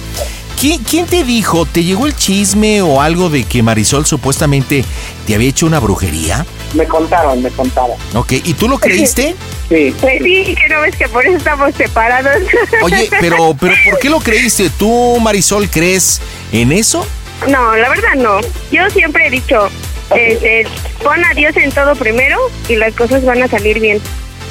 ¿quién, 0.62 0.84
quién 0.84 1.06
te 1.06 1.24
dijo, 1.24 1.66
te 1.66 1.82
llegó 1.82 2.06
el 2.06 2.14
chisme 2.14 2.82
o 2.82 3.02
algo 3.02 3.28
de 3.28 3.42
que 3.42 3.64
Marisol 3.64 4.06
supuestamente 4.06 4.84
te 5.26 5.34
había 5.34 5.48
hecho 5.48 5.66
una 5.66 5.80
brujería? 5.80 6.46
me 6.74 6.86
contaron, 6.86 7.42
me 7.42 7.50
contaron. 7.50 7.96
Ok, 8.14 8.32
¿y 8.44 8.54
tú 8.54 8.68
lo 8.68 8.78
creíste? 8.78 9.34
Sí. 9.68 9.94
Pues 10.00 10.22
sí, 10.22 10.54
que 10.54 10.68
no 10.72 10.80
ves 10.80 10.96
que 10.96 11.08
por 11.08 11.26
eso 11.26 11.36
estamos 11.36 11.74
separados. 11.74 12.36
Oye, 12.82 13.10
pero, 13.20 13.56
pero 13.58 13.74
¿por 13.84 13.98
qué 13.98 14.08
lo 14.08 14.20
creíste? 14.20 14.70
¿Tú, 14.78 15.18
Marisol, 15.20 15.68
crees 15.68 16.20
en 16.52 16.70
eso? 16.70 17.04
No, 17.48 17.76
la 17.76 17.88
verdad 17.88 18.14
no. 18.16 18.40
Yo 18.70 18.88
siempre 18.90 19.26
he 19.26 19.30
dicho, 19.30 19.68
este, 20.14 20.64
pon 21.02 21.24
a 21.24 21.34
Dios 21.34 21.56
en 21.56 21.72
todo 21.72 21.94
primero 21.96 22.38
y 22.68 22.76
las 22.76 22.94
cosas 22.94 23.24
van 23.24 23.42
a 23.42 23.48
salir 23.48 23.80
bien. 23.80 24.00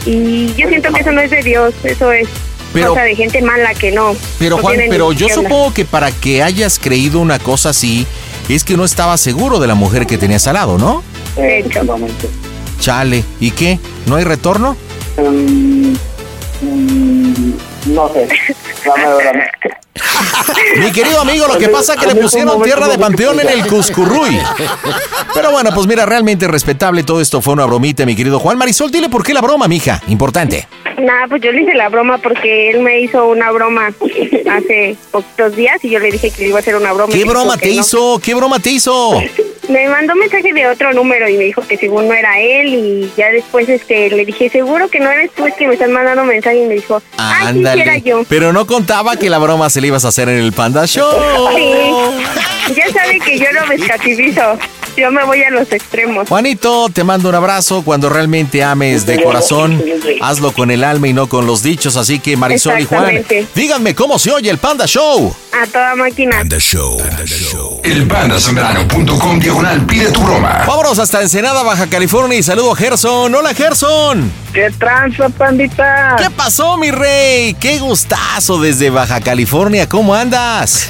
Y 0.05 0.53
yo 0.55 0.67
siento 0.67 0.91
que 0.91 1.01
eso 1.01 1.11
no 1.11 1.21
es 1.21 1.31
de 1.31 1.41
Dios, 1.41 1.73
eso 1.83 2.11
es 2.11 2.27
Pero- 2.73 2.89
cosa 2.89 3.03
de 3.03 3.15
gente 3.15 3.41
mala 3.41 3.73
que 3.73 3.91
no. 3.91 4.15
Pero 4.39 4.57
no 4.57 4.63
Juan, 4.63 4.77
pero 4.89 5.11
yo 5.11 5.27
supongo 5.29 5.73
que 5.73 5.85
para 5.85 6.11
que 6.11 6.41
hayas 6.43 6.79
creído 6.79 7.19
una 7.19 7.39
cosa 7.39 7.69
así, 7.69 8.05
es 8.49 8.63
que 8.63 8.77
no 8.77 8.85
estabas 8.85 9.21
seguro 9.21 9.59
de 9.59 9.67
la 9.67 9.75
mujer 9.75 10.07
que 10.07 10.17
tenías 10.17 10.47
al 10.47 10.53
lado, 10.55 10.77
¿no? 10.77 11.03
Efectivamente. 11.37 12.29
Chale, 12.79 13.23
¿y 13.39 13.51
qué? 13.51 13.79
¿No 14.07 14.15
hay 14.15 14.23
retorno? 14.23 14.75
Mm, 15.17 15.70
no 17.91 18.09
sé. 18.09 18.27
Dame, 18.85 19.23
dame. 19.23 19.51
Mi 20.77 20.91
querido 20.91 21.21
amigo, 21.21 21.47
lo 21.47 21.57
que 21.57 21.69
pasa 21.69 21.93
es 21.93 21.99
que 21.99 22.07
le 22.07 22.15
pusieron 22.15 22.61
tierra 22.61 22.87
de 22.87 22.97
panteón 22.97 23.39
en 23.39 23.49
el 23.49 23.67
Cuscurruy. 23.67 24.39
Pero 25.33 25.51
bueno, 25.51 25.71
pues 25.73 25.87
mira, 25.87 26.05
realmente 26.05 26.47
respetable 26.47 27.03
todo 27.03 27.21
esto 27.21 27.41
fue 27.41 27.53
una 27.53 27.65
bromita, 27.65 28.05
mi 28.05 28.15
querido 28.15 28.39
Juan 28.39 28.57
Marisol. 28.57 28.91
Dile 28.91 29.09
por 29.09 29.23
qué 29.23 29.33
la 29.33 29.41
broma, 29.41 29.67
mija. 29.67 30.01
Importante. 30.07 30.67
Nada, 30.97 31.27
pues 31.27 31.41
yo 31.41 31.51
le 31.51 31.61
hice 31.63 31.73
la 31.73 31.89
broma 31.89 32.17
porque 32.19 32.71
él 32.71 32.81
me 32.81 33.01
hizo 33.01 33.27
una 33.27 33.51
broma 33.51 33.87
hace 34.51 34.95
poquitos 35.11 35.55
días 35.55 35.83
y 35.83 35.89
yo 35.89 35.99
le 35.99 36.11
dije 36.11 36.31
que 36.31 36.43
le 36.43 36.49
iba 36.49 36.57
a 36.57 36.61
hacer 36.61 36.75
una 36.75 36.93
broma. 36.93 37.11
¿Qué 37.11 37.25
me 37.25 37.31
broma 37.31 37.57
te 37.57 37.73
no. 37.73 37.81
hizo? 37.81 38.19
¿Qué 38.23 38.33
broma 38.33 38.59
te 38.59 38.71
hizo? 38.71 39.21
Me 39.71 39.87
mandó 39.87 40.13
un 40.13 40.19
mensaje 40.19 40.51
de 40.51 40.67
otro 40.67 40.91
número 40.93 41.29
y 41.29 41.37
me 41.37 41.45
dijo 41.45 41.65
que 41.65 41.77
según 41.77 42.09
no 42.09 42.13
era 42.13 42.39
él 42.41 42.73
y 42.73 43.11
ya 43.15 43.29
después 43.29 43.69
este 43.69 44.09
le 44.09 44.25
dije, 44.25 44.49
seguro 44.49 44.89
que 44.89 44.99
no 44.99 45.09
eres 45.09 45.31
tú, 45.31 45.45
es 45.47 45.53
que 45.53 45.65
me 45.65 45.75
están 45.75 45.93
mandando 45.93 46.25
mensaje 46.25 46.57
y 46.57 46.67
me 46.67 46.75
dijo, 46.75 47.01
ay, 47.17 47.53
sí, 47.53 47.79
era 47.79 47.97
yo. 47.97 48.25
Pero 48.27 48.51
no 48.51 48.67
contaba 48.67 49.15
que 49.15 49.29
la 49.29 49.37
broma 49.37 49.69
se 49.69 49.79
le 49.79 49.87
ibas 49.87 50.03
a 50.03 50.09
hacer 50.09 50.27
en 50.27 50.39
el 50.39 50.51
Panda 50.51 50.85
Show. 50.85 51.09
Sí, 51.55 52.73
ya 52.75 52.91
sabe 52.91 53.19
que 53.19 53.39
yo 53.39 53.45
no 53.53 53.65
me 53.67 53.75
escativizo. 53.75 54.57
Yo 54.97 55.11
me 55.11 55.23
voy 55.23 55.43
a 55.43 55.49
los 55.51 55.71
extremos. 55.71 56.27
Juanito, 56.29 56.89
te 56.89 57.03
mando 57.03 57.29
un 57.29 57.35
abrazo. 57.35 57.83
Cuando 57.83 58.09
realmente 58.09 58.63
ames 58.63 59.05
de 59.05 59.21
corazón, 59.21 59.81
hazlo 60.21 60.51
con 60.51 60.71
el 60.71 60.83
alma 60.83 61.07
y 61.07 61.13
no 61.13 61.27
con 61.27 61.45
los 61.45 61.63
dichos. 61.63 61.97
Así 61.97 62.19
que 62.19 62.37
Marisol 62.37 62.79
y 62.79 62.85
Juan, 62.85 63.25
díganme 63.55 63.95
cómo 63.95 64.19
se 64.19 64.31
oye 64.31 64.49
el 64.49 64.57
Panda 64.57 64.85
Show. 64.85 65.33
A 65.53 65.67
toda 65.67 65.95
máquina. 65.95 66.37
Panda 66.37 66.57
Show. 66.59 67.01
El 67.83 68.07
pandasembrano.com 68.07 69.39
diagonal 69.39 69.85
pide 69.85 70.11
tu 70.11 70.21
broma. 70.21 70.63
Vámonos 70.67 70.99
hasta 70.99 71.21
Ensenada, 71.21 71.63
Baja 71.63 71.87
California 71.87 72.37
y 72.37 72.43
saludo 72.43 72.71
a 72.71 72.75
Gerson. 72.75 73.33
Hola, 73.33 73.53
Gerson. 73.53 74.31
¿Qué 74.53 74.69
tranza, 74.77 75.29
pandita? 75.29 76.15
¿Qué 76.17 76.29
pasó, 76.29 76.77
mi 76.77 76.91
rey? 76.91 77.53
Qué 77.53 77.79
gustazo 77.79 78.59
desde 78.61 78.89
Baja 78.89 79.21
California. 79.21 79.87
¿Cómo 79.87 80.13
andas? 80.13 80.89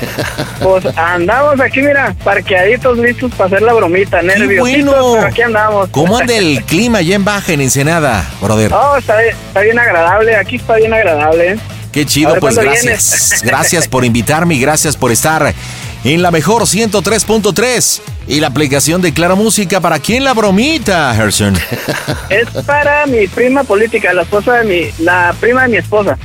Pues 0.61 0.85
andamos 0.97 1.59
aquí, 1.59 1.81
mira, 1.81 2.15
parqueaditos 2.23 2.97
listos 2.97 3.31
para 3.33 3.47
hacer 3.47 3.61
la 3.61 3.73
bromita, 3.91 4.21
nerviositos, 4.21 4.85
bueno. 4.85 5.13
pero 5.15 5.27
aquí 5.27 5.41
andamos. 5.41 5.89
¿Cómo 5.89 6.17
anda 6.17 6.35
el 6.35 6.63
clima 6.65 6.99
allá 6.99 7.15
en 7.15 7.25
Baja, 7.25 7.53
en 7.53 7.61
Ensenada, 7.61 8.25
brother? 8.41 8.71
Oh, 8.73 8.97
está, 8.97 9.17
bien- 9.17 9.35
está 9.47 9.61
bien 9.61 9.79
agradable, 9.79 10.35
aquí 10.35 10.55
está 10.55 10.75
bien 10.75 10.93
agradable. 10.93 11.57
Qué 11.91 12.05
chido, 12.05 12.29
pues 12.39 12.55
¿cuándo 12.55 12.61
gracias. 12.61 12.83
vienes? 12.83 13.41
Gracias 13.43 13.87
por 13.89 14.05
invitarme 14.05 14.55
y 14.55 14.61
gracias 14.61 14.95
por 14.95 15.11
estar 15.11 15.53
en 16.05 16.21
la 16.21 16.31
mejor 16.31 16.61
103.3 16.63 18.01
y 18.27 18.39
la 18.39 18.47
aplicación 18.47 19.01
de 19.01 19.13
Claro 19.13 19.35
Música. 19.35 19.81
¿Para 19.81 19.99
quién 19.99 20.23
la 20.23 20.33
bromita, 20.33 21.13
Gerson? 21.15 21.53
Es 22.29 22.47
para 22.65 23.05
mi 23.07 23.27
prima 23.27 23.65
política, 23.65 24.13
la 24.13 24.21
esposa 24.21 24.53
de 24.59 24.63
mi, 24.63 25.03
la 25.03 25.35
prima 25.41 25.63
de 25.63 25.67
mi 25.67 25.77
esposa. 25.77 26.17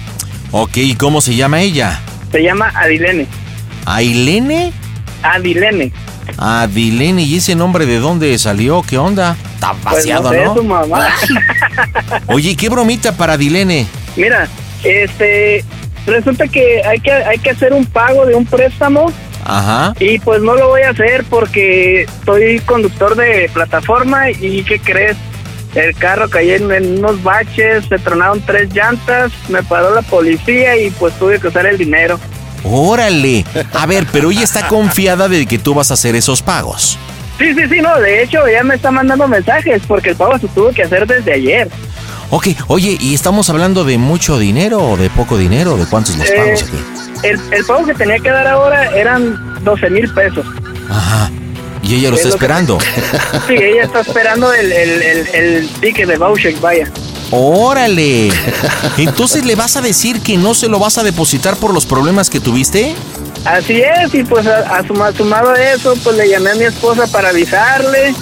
Ok, 0.53 0.77
¿y 0.77 0.95
cómo 0.95 1.21
se 1.21 1.35
llama 1.35 1.61
ella? 1.63 2.01
Se 2.31 2.41
llama 2.45 2.71
Adilene. 2.77 3.27
¿Ailene? 3.87 4.73
Adilene. 5.25 5.93
Adilene, 6.39 7.23
¿y 7.23 7.37
ese 7.37 7.55
nombre 7.55 7.87
de 7.87 7.99
dónde 7.99 8.37
salió? 8.39 8.83
¿Qué 8.83 8.99
onda? 8.99 9.37
Está 9.55 9.73
Pues 9.73 9.97
vaciado, 9.97 10.25
no 10.25 10.31
sé, 10.31 10.45
¿no? 10.45 10.55
su 10.55 10.65
mamá. 10.65 11.09
Oye, 12.27 12.57
¿qué 12.57 12.69
bromita 12.69 13.13
para 13.13 13.35
Adilene? 13.35 13.87
Mira, 14.17 14.49
este, 14.85 15.65
resulta 16.07 16.47
que 16.49 16.83
hay 16.85 17.01
que 17.01 17.13
hay 17.13 17.39
que 17.39 17.51
hacer 17.51 17.73
un 17.73 17.85
pago 17.87 18.27
de 18.27 18.35
un 18.35 18.45
préstamo 18.47 19.11
Ajá. 19.45 19.95
y 20.01 20.19
pues 20.19 20.41
no 20.43 20.55
lo 20.55 20.69
voy 20.69 20.83
a 20.83 20.91
hacer 20.91 21.25
porque 21.29 22.07
soy 22.25 22.61
conductor 22.61 23.15
de 23.17 23.51
plataforma 23.53 24.31
y 24.31 24.63
¿qué 24.65 24.79
crees? 24.79 25.17
El 25.75 25.95
carro 25.97 26.31
cayó 26.31 26.55
en, 26.55 26.71
en 26.73 26.99
unos 26.99 27.23
baches, 27.23 27.85
se 27.87 27.99
tronaron 27.99 28.41
tres 28.41 28.73
llantas, 28.73 29.31
me 29.51 29.63
paró 29.63 29.95
la 29.95 30.01
policía 30.03 30.77
y 30.79 30.91
pues 30.91 31.13
tuve 31.19 31.39
que 31.39 31.49
usar 31.49 31.67
el 31.67 31.77
dinero. 31.77 32.19
Órale. 32.71 33.45
A 33.73 33.87
ver, 33.87 34.07
pero 34.13 34.31
ella 34.31 34.43
está 34.45 34.69
confiada 34.69 35.29
de 35.29 35.47
que 35.47 35.59
tú 35.59 35.75
vas 35.75 35.91
a 35.91 35.95
hacer 35.95 36.15
esos 36.17 36.43
pagos. 36.43 36.99
Sí, 37.39 37.53
sí, 37.55 37.69
sí, 37.69 37.81
no, 37.81 37.95
de 38.01 38.23
hecho 38.23 38.41
ya 38.49 38.63
me 38.65 38.75
está 38.77 38.91
mandando 38.91 39.29
mensajes 39.29 39.83
porque 39.87 40.11
el 40.11 40.17
pago 40.17 40.39
se 40.39 40.49
tuvo 40.49 40.71
que 40.73 40.83
hacer 40.85 41.07
desde 41.07 41.35
ayer. 41.35 41.69
Ok, 42.31 42.49
oye, 42.69 42.97
¿y 42.99 43.15
estamos 43.15 43.51
hablando 43.51 43.85
de 43.85 43.99
mucho 43.99 44.39
dinero 44.39 44.79
o 44.81 44.97
de 44.97 45.11
poco 45.11 45.37
dinero? 45.39 45.77
¿De 45.77 45.85
cuántos 45.87 46.17
los 46.17 46.29
Eh, 46.29 46.35
pagos 46.37 46.63
aquí? 46.63 46.77
el, 47.29 47.41
el 47.53 47.65
pago 47.65 47.85
que 47.87 47.95
tenía 47.95 48.19
que 48.19 48.31
dar 48.31 48.47
ahora 48.47 48.87
eran 48.97 49.63
12 49.63 49.91
mil 49.91 50.13
pesos. 50.13 50.45
Ajá. 50.91 51.31
Y 51.83 51.95
ella 51.97 52.09
lo 52.11 52.17
es 52.17 52.25
está 52.25 52.29
lo 52.31 52.39
que- 52.39 52.45
esperando. 52.45 52.79
Sí, 53.47 53.55
ella 53.55 53.85
está 53.85 54.01
esperando 54.01 54.53
el, 54.53 54.73
el, 54.73 55.03
el, 55.03 55.29
el 55.35 55.69
ticket 55.81 56.09
de 56.09 56.17
voucher, 56.17 56.55
vaya. 56.61 56.91
Órale. 57.31 58.31
Entonces 58.99 59.45
le 59.45 59.55
vas 59.57 59.77
a 59.77 59.81
decir 59.83 60.21
que 60.21 60.37
no 60.37 60.55
se 60.55 60.69
lo 60.69 60.79
vas 60.79 60.99
a 60.99 61.03
depositar 61.03 61.57
por 61.57 61.75
los 61.75 61.87
problemas 61.87 62.31
que 62.31 62.41
tuviste? 62.41 62.95
Así 63.45 63.81
es, 63.81 64.13
y 64.15 64.25
pues 64.25 64.47
a, 64.47 64.59
a 64.77 64.83
suma- 64.87 65.13
sumado 65.13 65.51
a 65.51 65.63
eso, 65.73 65.95
pues 66.03 66.17
le 66.17 66.29
llamé 66.29 66.51
a 66.51 66.55
mi 66.57 66.65
esposa 66.65 67.07
para 67.07 67.29
avisarle 67.29 68.13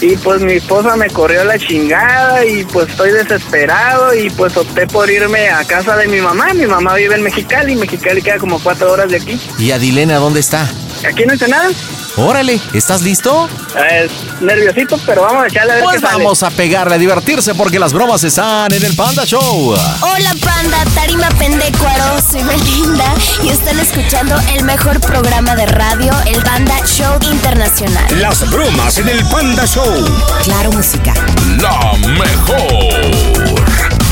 y 0.00 0.16
pues 0.16 0.40
mi 0.40 0.54
esposa 0.54 0.96
me 0.96 1.08
corrió 1.10 1.44
la 1.44 1.58
chingada 1.58 2.46
y 2.46 2.64
pues 2.64 2.88
estoy 2.88 3.10
desesperado 3.10 4.14
y 4.14 4.30
pues 4.30 4.56
opté 4.56 4.86
por 4.86 5.10
irme 5.10 5.50
a 5.50 5.62
casa 5.64 5.96
de 5.96 6.08
mi 6.08 6.20
mamá. 6.20 6.54
Mi 6.54 6.66
mamá 6.66 6.94
vive 6.94 7.14
en 7.16 7.22
Mexicali, 7.22 7.76
Mexicali 7.76 8.22
queda 8.22 8.38
como 8.38 8.58
cuatro 8.58 8.90
horas 8.90 9.10
de 9.10 9.16
aquí. 9.18 9.38
¿Y 9.58 9.70
Adilena 9.72 10.16
dónde 10.16 10.40
está? 10.40 10.66
Aquí 11.06 11.24
no 11.26 11.34
hice 11.34 11.48
nada. 11.48 11.68
Órale, 12.16 12.60
¿estás 12.74 13.02
listo? 13.02 13.48
Eh, 13.76 14.08
nerviosito, 14.40 14.98
pero 15.06 15.22
vamos 15.22 15.44
a 15.44 15.46
echarle 15.46 15.72
a 15.72 15.74
ver 15.76 15.84
Pues 15.84 16.00
qué 16.00 16.06
sale. 16.06 16.22
vamos 16.22 16.42
a 16.42 16.50
pegarle, 16.50 16.94
a 16.96 16.98
divertirse 16.98 17.54
porque 17.54 17.78
las 17.78 17.92
bromas 17.92 18.22
están 18.24 18.72
en 18.72 18.84
el 18.84 18.94
Panda 18.94 19.24
Show. 19.24 19.70
Hola 20.00 20.34
panda, 20.44 20.84
Tarima 20.94 21.28
Pendecuaro, 21.38 22.20
soy 22.20 22.42
Belinda 22.42 23.14
y 23.42 23.48
están 23.48 23.78
escuchando 23.78 24.36
el 24.54 24.64
mejor 24.64 25.00
programa 25.00 25.54
de 25.56 25.66
radio, 25.66 26.12
el 26.26 26.42
Banda 26.42 26.74
Show 26.84 27.16
Internacional. 27.30 28.04
Las 28.20 28.48
bromas 28.50 28.98
en 28.98 29.08
el 29.08 29.24
Panda 29.26 29.64
Show. 29.66 30.04
Claro, 30.44 30.72
música. 30.72 31.14
La 31.60 31.92
mejor. 32.08 33.06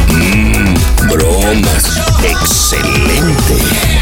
Mm, 0.09 0.75
bromas. 1.11 1.99
Excelente. 2.23 3.98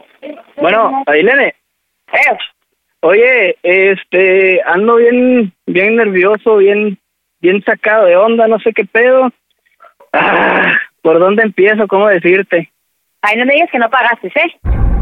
bueno, 0.56 1.04
Ailene. 1.06 1.54
Oye, 3.00 3.56
este, 3.62 4.60
ando 4.66 4.96
bien, 4.96 5.52
bien 5.66 5.96
nervioso, 5.96 6.56
bien, 6.56 6.98
bien 7.40 7.62
sacado 7.64 8.06
de 8.06 8.16
onda, 8.16 8.48
no 8.48 8.58
sé 8.58 8.72
qué 8.72 8.84
pedo. 8.84 9.30
Ah, 10.12 10.76
¿Por 11.02 11.18
dónde 11.18 11.42
empiezo? 11.44 11.86
¿Cómo 11.86 12.08
decirte? 12.08 12.70
Ay, 13.22 13.36
no 13.36 13.44
me 13.44 13.54
digas 13.54 13.70
que 13.70 13.78
no 13.78 13.88
pagaste, 13.88 14.28
¿eh? 14.28 14.58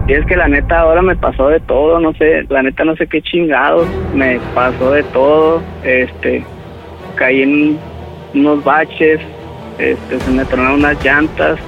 Y 0.07 0.13
es 0.13 0.27
que 0.27 0.37
la 0.37 0.49
neta 0.49 0.81
ahora 0.81 1.01
me 1.01 1.17
pasó 1.17 1.49
de 1.49 1.61
todo, 1.61 1.99
no 1.99 2.13
sé, 2.15 2.45
la 2.51 2.63
neta 2.63 2.85
no 2.85 2.95
sé 2.95 3.07
qué 3.07 3.23
chingados, 3.23 3.89
me 4.15 4.39
pasó 4.55 4.91
de 4.91 5.03
todo, 5.05 5.63
este, 5.83 6.45
caí 7.15 7.43
en 7.43 7.79
unos 8.35 8.63
baches, 8.63 9.21
este, 9.79 10.21
se 10.21 10.31
me 10.31 10.45
tronaron 10.45 10.81
unas 10.81 11.03
llantas, 11.03 11.59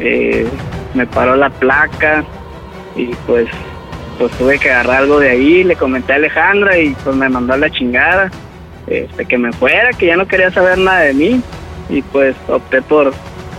eh, 0.00 0.46
me 0.94 1.06
paró 1.06 1.36
la 1.36 1.50
placa 1.50 2.24
y 2.96 3.08
pues, 3.26 3.46
pues 4.18 4.32
tuve 4.32 4.58
que 4.58 4.70
agarrar 4.70 5.02
algo 5.02 5.20
de 5.20 5.30
ahí, 5.30 5.62
le 5.62 5.76
comenté 5.76 6.14
a 6.14 6.16
Alejandra 6.16 6.78
y 6.78 6.96
pues 7.04 7.14
me 7.14 7.28
mandó 7.28 7.52
a 7.52 7.58
la 7.58 7.68
chingada, 7.68 8.30
este, 8.86 9.26
que 9.26 9.36
me 9.36 9.52
fuera, 9.52 9.90
que 9.90 10.06
ya 10.06 10.16
no 10.16 10.26
quería 10.26 10.50
saber 10.50 10.78
nada 10.78 11.00
de 11.00 11.12
mí 11.12 11.42
y 11.90 12.00
pues 12.00 12.36
opté 12.48 12.80
por, 12.80 13.12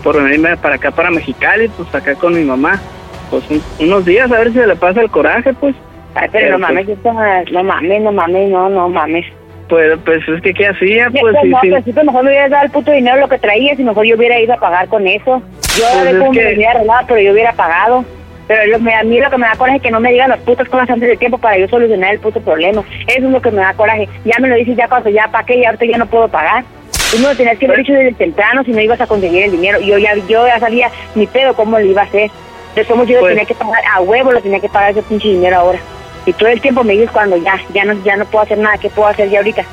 por 0.03 0.23
venirme 0.23 0.57
para 0.57 0.75
acá, 0.75 0.89
para 0.89 1.11
Mexicali, 1.11 1.67
pues 1.67 1.93
acá 1.93 2.15
con 2.15 2.33
mi 2.33 2.43
mamá 2.43 2.81
pues 3.29 3.43
un- 3.49 3.61
unos 3.79 4.05
días 4.05 4.31
a 4.31 4.37
ver 4.39 4.47
si 4.49 4.59
se 4.59 4.67
le 4.67 4.75
pasa 4.75 5.01
el 5.01 5.09
coraje, 5.09 5.53
pues. 5.53 5.75
Ay, 6.15 6.29
pero 6.31 6.51
no 6.57 6.59
mames, 6.59 6.89
esto 6.89 7.13
no 7.51 7.63
mames, 7.63 8.01
no 8.01 8.11
mames, 8.11 8.49
no, 8.49 8.69
no 8.69 8.89
mames. 8.89 9.25
Pues, 9.69 9.97
pues 10.05 10.27
es 10.27 10.41
que 10.41 10.53
qué 10.53 10.67
hacía, 10.67 11.09
pues 11.11 11.21
pues, 11.21 11.35
sí, 11.43 11.49
no, 11.49 11.59
sí. 11.61 11.69
pues 11.69 11.83
sí, 11.85 11.91
pues 11.93 12.05
mejor 12.05 12.23
me 12.23 12.29
hubieras 12.31 12.49
dado 12.51 12.65
el 12.65 12.71
puto 12.71 12.91
dinero 12.91 13.17
lo 13.17 13.27
que 13.27 13.37
traías 13.37 13.77
y 13.79 13.83
mejor 13.83 14.05
yo 14.05 14.15
hubiera 14.15 14.39
ido 14.39 14.53
a 14.53 14.57
pagar 14.57 14.87
con 14.87 15.05
eso. 15.05 15.41
Yo 15.77 15.83
Pues 15.93 16.13
es 16.13 16.17
cómo 16.19 16.31
que- 16.31 16.43
me 16.43 16.53
hubiera 16.55 16.71
arreglado, 16.71 17.05
pero 17.07 17.21
yo 17.21 17.31
hubiera 17.33 17.51
pagado. 17.53 18.05
Pero 18.47 18.65
lo, 18.71 18.79
me- 18.79 18.95
a 18.95 19.03
mí 19.03 19.19
lo 19.19 19.29
que 19.29 19.37
me 19.37 19.45
da 19.45 19.55
coraje 19.57 19.75
es 19.77 19.83
que 19.83 19.91
no 19.91 19.99
me 19.99 20.09
digan 20.13 20.29
las 20.29 20.39
putas 20.39 20.69
cosas 20.69 20.89
antes 20.89 21.09
de 21.09 21.17
tiempo 21.17 21.37
para 21.37 21.57
yo 21.57 21.67
solucionar 21.67 22.13
el 22.13 22.19
puto 22.21 22.39
problema. 22.39 22.81
Eso 23.07 23.25
es 23.27 23.31
lo 23.31 23.41
que 23.41 23.51
me 23.51 23.57
da 23.57 23.73
coraje. 23.73 24.07
Ya 24.23 24.39
me 24.39 24.47
lo 24.47 24.55
dices 24.55 24.77
ya 24.77 24.87
cuando 24.87 25.09
ya 25.09 25.27
pagué 25.27 25.57
y 25.57 25.65
ahorita 25.65 25.85
ya 25.85 25.97
no 25.97 26.05
puedo 26.05 26.29
pagar. 26.29 26.63
Tú 27.11 27.17
me 27.19 27.27
lo 27.27 27.35
tenías 27.35 27.57
que 27.57 27.65
haber 27.65 27.79
dicho 27.79 27.91
desde 27.93 28.13
temprano 28.13 28.63
si 28.63 28.71
no 28.71 28.79
ibas 28.79 29.01
a 29.01 29.07
conseguir 29.07 29.43
el 29.43 29.51
dinero. 29.51 29.81
Yo 29.81 29.97
ya 29.97 30.15
yo 30.29 30.47
ya 30.47 30.59
sabía 30.61 30.89
mi 31.15 31.27
pedo 31.27 31.53
cómo 31.55 31.77
lo 31.77 31.85
iba 31.85 32.03
a 32.03 32.05
hacer. 32.05 32.31
De 32.77 32.85
cómo 32.85 33.03
yo 33.05 33.15
lo 33.15 33.21
Pues- 33.21 33.31
tenía 33.33 33.45
que 33.47 33.55
pagar 33.55 33.81
a 33.91 34.01
huevo, 34.01 34.31
lo 34.31 34.39
tenía 34.39 34.59
que 34.59 34.69
pagar 34.69 34.91
ese 34.91 35.01
pinche 35.01 35.29
dinero 35.29 35.57
ahora. 35.57 35.79
Y 36.27 36.33
todo 36.33 36.49
el 36.49 36.61
tiempo 36.61 36.83
me 36.83 36.93
dices 36.93 37.09
cuando 37.11 37.35
ya, 37.37 37.59
ya 37.73 37.85
no, 37.85 37.93
ya 38.03 38.15
no 38.17 38.25
puedo 38.25 38.43
hacer 38.43 38.59
nada, 38.59 38.77
¿qué 38.77 38.87
puedo 38.91 39.07
hacer 39.09 39.29
ya 39.31 39.39
ahorita? 39.39 39.63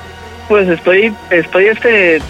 Pues 0.49 0.67
estoy, 0.71 1.13
estoy 1.31 1.67
este, 1.67 2.23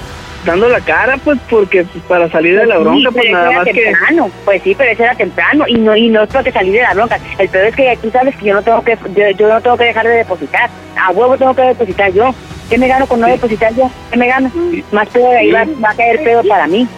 dando 0.45 0.69
la 0.69 0.81
cara, 0.81 1.17
pues, 1.23 1.39
porque 1.49 1.85
pues, 1.85 2.03
para 2.09 2.29
salir 2.29 2.59
de 2.59 2.67
la 2.67 2.75
Sí, 2.77 2.81
bronca, 2.83 3.11
pues 3.13 3.31
nada 3.31 3.53
más 3.53 3.67
era 3.67 3.73
que... 3.73 3.83
temprano. 3.85 4.31
Pues 4.45 4.63
sí, 4.63 4.75
pero 4.77 4.91
eso 4.91 5.05
era 5.05 5.15
temprano 5.15 5.65
y 5.69 5.75
no 5.75 5.95
y 5.95 6.09
no 6.09 6.25
es 6.25 6.29
porque 6.31 6.51
salir 6.51 6.73
de 6.73 6.83
la 6.83 6.95
bronca. 6.95 7.21
El 7.39 7.49
peor 7.51 7.67
es 7.67 7.77
que 7.77 7.97
tú 8.03 8.11
sabes 8.11 8.35
que 8.35 8.47
yo 8.47 8.55
no 8.55 8.63
tengo 8.63 8.83
que 8.83 8.99
yo, 9.15 9.31
yo 9.39 9.49
no 9.49 9.61
tengo 9.61 9.77
que 9.77 9.85
dejar 9.85 10.07
de 10.09 10.17
depositar. 10.17 10.71
A 11.01 11.11
huevo 11.13 11.37
tengo 11.39 11.55
que 11.55 11.63
depositar 11.63 12.13
yo. 12.13 12.35
¿Qué 12.69 12.79
me 12.79 12.89
gano 12.89 13.07
con 13.07 13.21
no 13.21 13.29
depositar 13.29 13.73
yo? 13.77 13.89
¿Qué 14.11 14.17
me 14.17 14.27
gano? 14.27 14.51
Más 14.91 15.09
pedo 15.11 15.31
de 15.31 15.37
ahí 15.39 15.53
va, 15.53 15.65
va 15.85 15.91
a 15.91 15.95
caer 15.95 16.25
pedo 16.25 16.43
para 16.49 16.67
mí. 16.67 16.89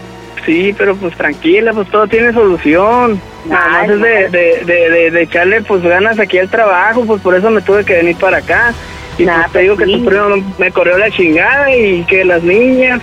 Sí, 0.46 0.74
pero 0.78 0.94
pues 0.96 1.14
tranquila, 1.16 1.72
pues 1.74 1.88
todo 1.90 2.06
tiene 2.06 2.32
solución. 2.32 3.20
Nada 3.48 3.68
más 3.68 3.90
es 3.90 4.00
de, 4.00 4.28
de, 4.28 4.64
de, 4.64 5.10
de- 5.10 5.22
echarle 5.22 5.62
pues 5.62 5.82
ganas 5.82 6.18
aquí 6.18 6.38
al 6.38 6.48
trabajo, 6.50 7.04
pues 7.06 7.20
por 7.22 7.34
eso 7.34 7.50
me 7.50 7.62
tuve 7.62 7.84
que 7.84 7.94
venir 7.94 8.16
para 8.16 8.38
acá. 8.38 8.74
Y 9.18 9.24
pues 9.24 9.36
te 9.52 9.58
digo 9.60 9.76
que 9.76 9.84
tu 9.86 10.04
primo 10.04 10.24
me 10.58 10.70
corrió 10.72 10.98
la 10.98 11.10
chingada 11.10 11.74
y 11.74 12.04
que 12.04 12.24
las 12.24 12.42
niñas, 12.42 13.00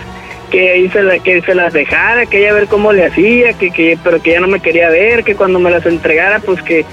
que 0.50 0.70
ahí 0.72 0.88
se 0.90 1.02
la, 1.02 1.18
que 1.18 1.40
se 1.42 1.54
las 1.54 1.72
dejara, 1.72 2.26
que 2.26 2.38
ella 2.38 2.52
ver 2.54 2.66
cómo 2.68 2.92
le 2.92 3.06
hacía, 3.06 3.52
que, 3.54 3.70
que 3.70 3.98
pero 4.02 4.22
que 4.22 4.30
ella 4.30 4.40
no 4.40 4.46
me 4.48 4.60
quería 4.60 4.88
ver, 4.90 5.24
que 5.24 5.34
cuando 5.34 5.58
me 5.58 5.70
las 5.70 5.84
entregara 5.86 6.38
pues 6.40 6.62
que, 6.62 6.84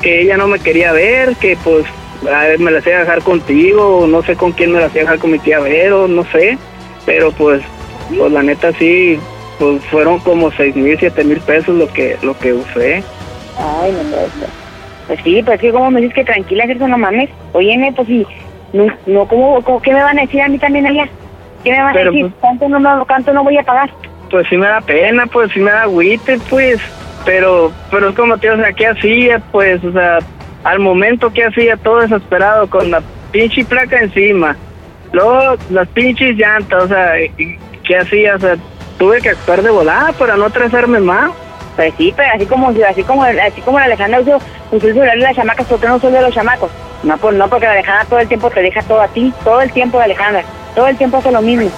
que 0.00 0.22
ella 0.22 0.36
no 0.36 0.46
me 0.48 0.60
quería 0.60 0.92
ver, 0.92 1.36
que 1.36 1.58
pues 1.62 1.84
a 2.32 2.44
ver, 2.44 2.58
me 2.58 2.70
las 2.70 2.86
iba 2.86 2.96
a 2.96 3.00
dejar 3.00 3.22
contigo, 3.22 3.98
o 3.98 4.06
no 4.06 4.22
sé 4.22 4.34
con 4.36 4.52
quién 4.52 4.72
me 4.72 4.80
las 4.80 4.92
iba 4.92 5.00
a 5.00 5.04
dejar 5.04 5.18
con 5.18 5.32
mi 5.32 5.38
tía 5.38 5.58
Vero, 5.60 6.08
no 6.08 6.24
sé. 6.24 6.56
pero 7.04 7.32
pues, 7.32 7.60
pues 8.16 8.32
la 8.32 8.42
neta 8.42 8.72
sí, 8.78 9.18
pues 9.58 9.84
fueron 9.86 10.18
como 10.20 10.50
seis 10.52 10.74
mil, 10.76 10.96
siete 10.98 11.24
mil 11.24 11.40
pesos 11.40 11.74
lo 11.76 11.86
que, 11.88 12.16
lo 12.22 12.36
que 12.38 12.52
usé. 12.52 13.02
Ay, 13.58 13.92
no 13.92 14.10
puede 14.10 14.30
ser. 14.30 14.48
Pues 15.06 15.20
sí, 15.22 15.42
pues 15.44 15.60
que 15.60 15.70
como 15.70 15.90
me 15.90 16.00
dices 16.00 16.14
que 16.14 16.24
tranquila, 16.24 16.64
eso 16.64 16.88
no 16.88 16.98
mames. 16.98 17.30
Óyeme, 17.52 17.92
pues 17.92 18.08
sí, 18.08 18.26
no, 18.72 18.86
no 19.06 19.26
¿cómo, 19.26 19.62
cómo- 19.62 19.82
qué 19.82 19.92
me 19.92 20.02
van 20.02 20.18
a 20.18 20.22
decir 20.22 20.40
a 20.42 20.48
mí 20.48 20.58
también 20.58 20.86
allá? 20.86 21.06
¿Qué 21.62 21.70
me 21.72 21.80
van 21.82 21.92
Pero, 21.94 22.10
a 22.10 22.12
decir? 22.12 22.26
pues- 22.30 22.40
¿Cuánto 22.40 22.68
no, 22.68 23.04
¿Cuánto 23.06 23.32
no 23.32 23.44
voy 23.44 23.58
a 23.58 23.62
pagar? 23.62 23.90
Pues 24.30 24.46
sí 24.48 24.56
me 24.56 24.66
da 24.66 24.80
pena, 24.80 25.26
pues 25.26 25.50
sí 25.52 25.60
me 25.60 25.70
da 25.70 25.82
agüite, 25.82 26.38
pues, 26.50 26.78
pero, 27.24 27.70
pero 27.90 28.08
es 28.08 28.16
como 28.16 28.36
digo, 28.38 28.54
o 28.54 28.56
sea, 28.56 28.72
¿qué 28.72 28.86
hacía? 28.86 29.38
Pues, 29.52 29.84
o 29.84 29.92
sea, 29.92 30.18
al 30.64 30.78
momento 30.80 31.30
que 31.32 31.44
hacía 31.44 31.76
todo 31.76 32.00
desesperado 32.00 32.66
con 32.68 32.90
la 32.90 33.02
pinche 33.30 33.64
placa 33.64 33.98
encima, 34.00 34.56
luego 35.12 35.56
las 35.70 35.86
pinches 35.88 36.36
llantas, 36.36 36.84
o 36.84 36.88
sea, 36.88 37.12
¿qué 37.86 37.96
hacía? 37.96 38.36
O 38.36 38.38
sea, 38.40 38.56
tuve 38.98 39.20
que 39.20 39.30
actuar 39.30 39.62
de 39.62 39.70
volada 39.70 40.12
para 40.12 40.36
no 40.36 40.46
atrasarme 40.46 41.00
más. 41.00 41.30
Pues 41.76 41.92
sí, 41.98 42.12
pero 42.16 42.28
así 42.34 42.46
como 42.46 42.68
así 42.88 43.02
como 43.02 43.24
así 43.24 43.60
como 43.62 43.78
la 43.80 43.86
Alejandra 43.86 44.20
usó, 44.20 44.36
usó 44.70 44.86
el 44.86 44.94
celular 44.94 45.14
de 45.16 45.22
las 45.22 45.34
chamacas, 45.36 45.66
¿por 45.66 45.80
qué 45.80 45.88
no 45.88 45.96
usó 45.96 46.10
de 46.10 46.20
los 46.22 46.32
chamacos? 46.32 46.70
No, 47.02 47.16
pues 47.18 47.34
no, 47.36 47.48
porque 47.48 47.66
la 47.66 47.72
Alejandra 47.72 48.04
todo 48.08 48.20
el 48.20 48.28
tiempo 48.28 48.48
te 48.50 48.62
deja 48.62 48.80
todo 48.82 49.00
a 49.00 49.08
ti, 49.08 49.32
todo 49.42 49.60
el 49.60 49.72
tiempo 49.72 49.98
de 49.98 50.04
Alejandra, 50.04 50.44
todo 50.76 50.86
el 50.86 50.96
tiempo 50.96 51.16
hace 51.16 51.32
lo 51.32 51.42
mismo. 51.42 51.68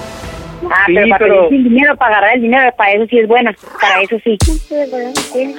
Ah, 0.71 0.83
Sí, 0.87 0.93
pero 0.95 1.09
para 1.09 1.19
pero- 1.25 1.49
sin 1.49 1.63
dinero, 1.63 1.95
para 1.95 2.17
agarrar 2.17 2.35
el 2.35 2.41
dinero, 2.41 2.71
para 2.77 2.91
eso 2.91 3.05
sí 3.09 3.19
es 3.19 3.27
buena, 3.27 3.55
para 3.81 4.01
eso 4.01 4.17
sí. 4.23 4.37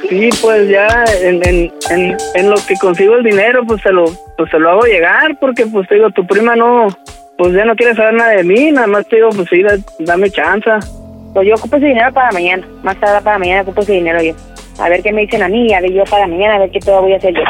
Sí, 0.08 0.28
pues 0.40 0.68
ya 0.68 1.04
en, 1.22 1.40
en, 1.46 1.72
en, 1.90 2.16
en 2.34 2.50
lo 2.50 2.56
que 2.66 2.74
consigo 2.80 3.14
el 3.14 3.24
dinero, 3.24 3.62
pues 3.66 3.82
se 3.82 3.90
lo, 3.92 4.04
pues 4.36 4.50
se 4.50 4.58
lo 4.58 4.70
hago 4.70 4.82
llegar, 4.82 5.36
porque 5.40 5.66
pues 5.66 5.88
te 5.88 5.96
digo, 5.96 6.10
tu 6.10 6.26
prima 6.26 6.56
no, 6.56 6.88
pues 7.36 7.52
ya 7.54 7.64
no 7.64 7.74
quiere 7.76 7.94
saber 7.94 8.14
nada 8.14 8.30
de 8.30 8.44
mí, 8.44 8.70
nada 8.72 8.86
más 8.86 9.06
te 9.08 9.16
digo, 9.16 9.30
pues 9.30 9.48
sí, 9.50 9.62
da- 9.62 9.78
dame 10.00 10.30
chance. 10.30 10.70
Pues 11.38 11.50
yo 11.50 11.54
ocupo 11.54 11.76
ese 11.76 11.86
dinero 11.86 12.12
para 12.12 12.32
mañana, 12.32 12.66
más 12.82 12.96
tarde 12.96 13.20
para 13.22 13.38
mañana 13.38 13.62
ocupo 13.62 13.82
ese 13.82 13.92
dinero 13.92 14.20
yo. 14.20 14.32
A 14.80 14.88
ver 14.88 15.04
qué 15.04 15.12
me 15.12 15.20
dicen 15.20 15.40
a 15.40 15.48
mí, 15.48 15.72
a 15.72 15.80
ver 15.80 15.92
yo 15.92 16.02
para 16.02 16.26
mañana, 16.26 16.56
a 16.56 16.58
ver 16.58 16.70
qué 16.72 16.80
todo 16.80 17.00
voy 17.02 17.12
a 17.12 17.16
hacer 17.16 17.32
yo. 17.32 17.42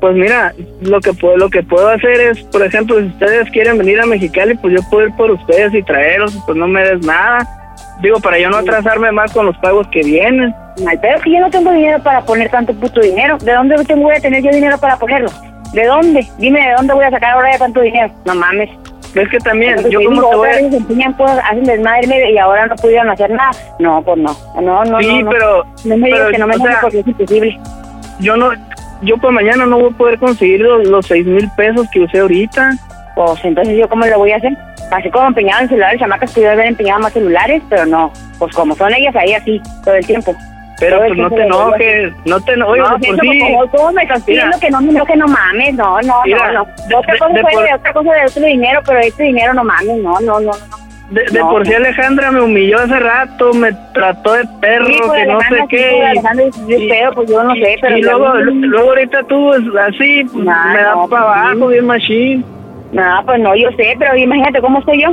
Pues 0.00 0.14
mira, 0.14 0.54
lo 0.82 1.00
que 1.00 1.12
puedo, 1.12 1.36
lo 1.36 1.50
que 1.50 1.64
puedo 1.64 1.88
hacer 1.88 2.20
es, 2.20 2.44
por 2.44 2.64
ejemplo, 2.64 2.96
si 3.00 3.06
ustedes 3.06 3.50
quieren 3.50 3.76
venir 3.76 4.00
a 4.00 4.06
Mexicali, 4.06 4.54
pues 4.54 4.74
yo 4.74 4.88
puedo 4.88 5.08
ir 5.08 5.16
por 5.16 5.32
ustedes 5.32 5.74
y 5.74 5.82
traerlos, 5.82 6.38
pues 6.46 6.56
no 6.56 6.68
me 6.68 6.84
des 6.84 7.04
nada. 7.04 7.40
Digo, 8.02 8.20
para 8.20 8.38
yo 8.38 8.50
no 8.50 8.58
atrasarme 8.58 9.10
más 9.10 9.32
con 9.32 9.46
los 9.46 9.58
pagos 9.58 9.88
que 9.88 10.02
vienen. 10.02 10.54
Al 10.88 11.00
pedo 11.00 11.20
que 11.20 11.32
yo 11.32 11.40
no 11.40 11.50
tengo 11.50 11.72
dinero 11.72 12.00
para 12.04 12.20
poner 12.20 12.52
tanto 12.52 12.72
puto 12.72 13.00
dinero. 13.00 13.36
¿De 13.38 13.52
dónde 13.52 13.84
tengo 13.84 14.02
voy 14.02 14.14
a 14.14 14.20
tener 14.20 14.44
yo 14.44 14.52
dinero 14.52 14.78
para 14.78 14.96
ponerlo? 14.96 15.30
¿De 15.72 15.84
dónde? 15.86 16.24
Dime, 16.38 16.68
¿de 16.68 16.74
dónde 16.76 16.94
voy 16.94 17.04
a 17.04 17.10
sacar 17.10 17.32
ahora 17.32 17.50
ya 17.50 17.58
tanto 17.58 17.80
dinero? 17.80 18.12
No 18.26 18.36
mames. 18.36 18.70
Es 19.14 19.28
que 19.28 19.38
también, 19.38 19.70
Entonces, 19.70 19.92
yo 19.92 20.00
como 20.02 20.12
digo, 20.16 20.30
te 20.30 20.36
voy 20.36 20.48
a... 20.48 20.52
vez 20.56 20.74
empeñan 20.74 21.12
cosas, 21.12 21.38
hacen 21.44 21.64
desmadre 21.64 22.32
y 22.32 22.38
ahora 22.38 22.66
no 22.66 22.74
pudieron 22.76 23.10
hacer 23.10 23.30
nada. 23.30 23.50
No, 23.78 24.02
pues 24.02 24.18
no. 24.18 24.36
No, 24.60 24.84
no, 24.84 24.98
Sí, 25.00 25.06
no, 25.06 25.22
no. 25.22 25.30
pero- 25.30 25.64
No 25.84 25.96
me 25.96 26.06
digas 26.08 26.30
que 26.30 26.38
no 26.38 26.46
me 26.48 26.56
sea, 26.56 26.78
porque 26.80 27.00
es 27.00 27.06
imposible. 27.06 27.60
Yo 28.20 28.36
no, 28.36 28.50
yo 29.02 29.16
para 29.18 29.32
mañana 29.32 29.66
no 29.66 29.78
voy 29.78 29.90
a 29.92 29.96
poder 29.96 30.18
conseguir 30.18 30.60
los, 30.60 30.86
los 30.88 31.06
seis 31.06 31.24
mil 31.26 31.48
pesos 31.56 31.86
que 31.92 32.00
usé 32.00 32.18
ahorita. 32.20 32.72
Pues 33.14 33.44
entonces, 33.44 33.76
¿yo 33.78 33.88
cómo 33.88 34.04
lo 34.06 34.18
voy 34.18 34.32
a 34.32 34.36
hacer? 34.36 34.52
Así 34.90 35.08
como 35.10 35.28
empeñaban 35.28 35.68
celulares, 35.68 36.00
chamacas 36.00 36.32
pudieron 36.32 36.54
haber 36.54 36.66
empeñado 36.68 37.00
más 37.00 37.12
celulares, 37.12 37.62
pero 37.70 37.86
no. 37.86 38.12
Pues 38.38 38.54
como 38.54 38.74
son 38.74 38.92
ellas 38.92 39.14
ahí 39.16 39.32
así, 39.34 39.60
todo 39.84 39.94
el 39.94 40.06
tiempo. 40.06 40.34
Pero 40.80 40.98
pues 40.98 41.16
no 41.16 41.30
te 41.30 41.42
enojes, 41.42 42.12
no 42.24 42.40
te 42.40 42.52
enojes, 42.54 42.82
No, 42.82 42.98
por 42.98 43.20
sí. 43.20 43.38
como 43.40 43.70
¿cómo 43.70 43.92
me 43.92 44.02
estás 44.02 44.22
pidiendo 44.24 44.58
que 44.58 44.70
no 44.70 44.80
me 44.80 44.90
enoje, 44.90 45.16
no 45.16 45.28
mames, 45.28 45.74
no, 45.74 46.00
no, 46.02 46.14
Mira, 46.24 46.52
no, 46.52 46.64
no. 46.90 46.98
otra 46.98 47.12
de- 47.14 47.18
cosa 47.18 47.32
de 47.32 47.40
fue 47.42 47.52
por- 47.52 47.62
de 47.64 47.74
otra 47.74 47.92
cosa 47.92 48.12
de 48.12 48.24
otro 48.26 48.42
dinero, 48.44 48.80
pero 48.84 48.98
este 48.98 49.22
dinero 49.22 49.54
no 49.54 49.64
mames, 49.64 49.96
no, 50.02 50.20
no, 50.20 50.40
no. 50.40 50.50
no. 50.50 50.52
De, 51.10 51.22
de 51.30 51.38
No. 51.38 51.50
por 51.50 51.66
sí 51.66 51.74
Alejandra 51.74 52.30
me 52.32 52.40
humilló 52.40 52.78
hace 52.80 52.98
rato, 52.98 53.52
me 53.54 53.72
trató 53.92 54.32
de 54.32 54.44
perro, 54.60 54.86
Sí, 54.86 54.98
pues, 55.06 55.20
que 55.22 55.32
no 55.32 55.40
sé 55.42 55.64
qué. 55.68 56.12
pues, 56.22 56.46
es 56.68 56.88
feo, 56.88 57.12
pues, 57.12 57.30
yo 57.30 57.44
no 57.44 57.54
sé, 57.54 57.76
pero 57.80 57.98
Y 57.98 58.02
luego, 58.02 58.34
luego 58.34 58.88
ahorita 58.88 59.22
tú 59.24 59.50
pues, 59.50 59.62
así, 59.88 60.24
Nah, 60.32 60.72
me 60.72 60.82
da 60.82 60.94
no, 60.94 61.06
para 61.08 61.22
abajo, 61.22 61.66
bien 61.68 61.86
machine. 61.86 62.42
No, 62.92 63.22
pues 63.26 63.38
no, 63.40 63.54
yo 63.54 63.68
sé, 63.76 63.94
pero 63.98 64.16
imagínate 64.16 64.60
cómo 64.60 64.82
soy 64.82 65.02
yo. 65.02 65.12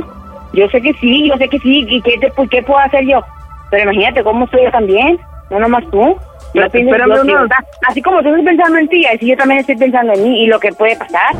Yo 0.54 0.66
sé 0.70 0.80
que 0.80 0.92
sí, 0.94 1.28
yo 1.28 1.36
sé 1.36 1.48
que 1.48 1.58
sí, 1.60 1.84
¿y 1.88 2.00
qué, 2.02 2.18
te, 2.18 2.30
pues, 2.32 2.48
qué 2.50 2.62
puedo 2.62 2.78
hacer 2.80 3.06
yo? 3.06 3.22
Pero 3.70 3.84
imagínate 3.84 4.22
cómo 4.24 4.46
soy 4.48 4.64
yo 4.64 4.70
también, 4.70 5.18
no 5.52 5.60
nomás 5.60 5.84
tú. 5.90 6.16
Yo 6.54 6.62
pienso- 6.70 6.90
yo- 7.24 7.46
así 7.88 8.02
como 8.02 8.22
tú 8.22 8.28
estás 8.28 8.44
pensando 8.44 8.78
en 8.78 8.88
ti, 8.88 9.06
así 9.06 9.26
yo 9.26 9.36
también 9.36 9.60
estoy 9.60 9.76
pensando 9.76 10.12
en 10.14 10.22
mí 10.22 10.42
y 10.44 10.46
lo 10.48 10.58
que 10.58 10.72
puede 10.72 10.96
pasar. 10.96 11.34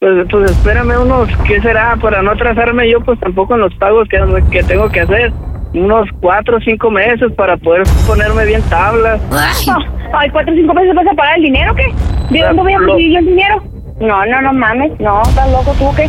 Pues, 0.00 0.26
pues 0.30 0.50
espérame 0.52 0.96
unos, 1.02 1.28
¿qué 1.46 1.60
será? 1.60 1.96
Para 2.00 2.22
no 2.22 2.30
atrasarme 2.32 2.88
yo, 2.90 3.00
pues 3.00 3.18
tampoco 3.20 3.54
en 3.54 3.60
los 3.60 3.74
pagos 3.76 4.08
que, 4.08 4.18
que 4.50 4.62
tengo 4.62 4.88
que 4.88 5.00
hacer. 5.00 5.32
Unos 5.74 6.08
cuatro 6.20 6.56
o 6.56 6.60
cinco 6.60 6.90
meses 6.90 7.30
para 7.36 7.56
poder 7.58 7.82
ponerme 8.06 8.46
bien 8.46 8.62
tablas. 8.70 9.20
Ah, 9.32 9.78
Ay, 10.14 10.30
cuatro 10.30 10.52
o 10.52 10.56
cinco 10.56 10.72
pesos 10.74 10.94
vas 10.94 11.06
a 11.06 11.12
pagar 11.14 11.36
el 11.36 11.42
dinero, 11.44 11.74
¿qué? 11.74 11.84
¿De 12.30 12.40
dónde 12.42 12.62
voy 12.62 12.72
a 12.72 12.78
conseguir 12.78 13.12
yo 13.12 13.18
el 13.18 13.26
dinero? 13.26 13.62
No, 14.00 14.24
no, 14.26 14.40
no 14.40 14.52
mames, 14.54 14.98
no, 15.00 15.20
estás 15.22 15.50
loco 15.52 15.72
tú, 15.78 15.94
¿qué? 15.96 16.08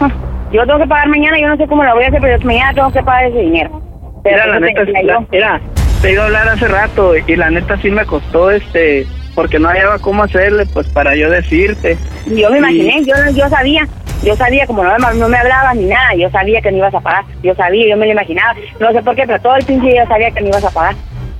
Ah, 0.00 0.10
Yo 0.50 0.66
tengo 0.66 0.78
que 0.80 0.86
pagar 0.86 1.08
mañana, 1.08 1.38
yo 1.38 1.48
no 1.48 1.56
sé 1.56 1.66
cómo 1.68 1.84
lo 1.84 1.94
voy 1.94 2.04
a 2.04 2.08
hacer, 2.08 2.20
pero 2.20 2.44
mañana 2.44 2.74
tengo 2.74 2.90
que 2.90 3.02
pagar 3.02 3.24
ese 3.26 3.38
dinero. 3.38 3.80
Pero 4.24 4.36
Mira, 4.36 4.46
la 4.46 4.60
neta, 4.60 4.82
la- 5.02 5.24
mira, 5.30 5.60
te 6.02 6.12
iba 6.12 6.22
a 6.22 6.26
hablar 6.26 6.48
hace 6.48 6.66
rato 6.68 7.14
y 7.16 7.36
la 7.36 7.50
neta 7.50 7.76
sí 7.78 7.90
me 7.90 8.04
costó, 8.04 8.50
este, 8.50 9.06
porque 9.34 9.58
no 9.58 9.68
hallaba 9.68 9.98
cómo 10.00 10.24
hacerle, 10.24 10.66
pues 10.66 10.88
para 10.88 11.14
yo 11.14 11.30
decirte. 11.30 11.96
Yo 12.26 12.50
me 12.50 12.56
Y- 12.56 12.58
imaginé, 12.58 13.04
yo, 13.04 13.14
yo 13.34 13.48
sabía, 13.48 13.86
yo 14.24 14.34
sabía, 14.36 14.66
como 14.66 14.82
no 14.82 14.90
me, 14.98 15.14
no 15.18 15.28
me 15.28 15.38
hablabas 15.38 15.76
ni 15.76 15.84
nada, 15.86 16.14
yo 16.18 16.28
sabía 16.30 16.60
que 16.60 16.72
no 16.72 16.78
ibas 16.78 16.94
a 16.94 17.00
pagar, 17.00 17.24
yo 17.42 17.54
sabía, 17.54 17.88
yo 17.88 17.96
me 17.96 18.06
lo 18.06 18.12
imaginaba, 18.12 18.54
no 18.80 18.92
sé 18.92 19.02
por 19.02 19.14
qué, 19.14 19.22
pero 19.26 19.40
todo 19.40 19.56
el 19.56 19.64
principio 19.64 19.96
yo 20.02 20.06
sabía 20.08 20.30
que 20.32 20.40
no 20.40 20.48
ibas 20.48 20.64
a 20.64 20.70
pagar, 20.70 20.94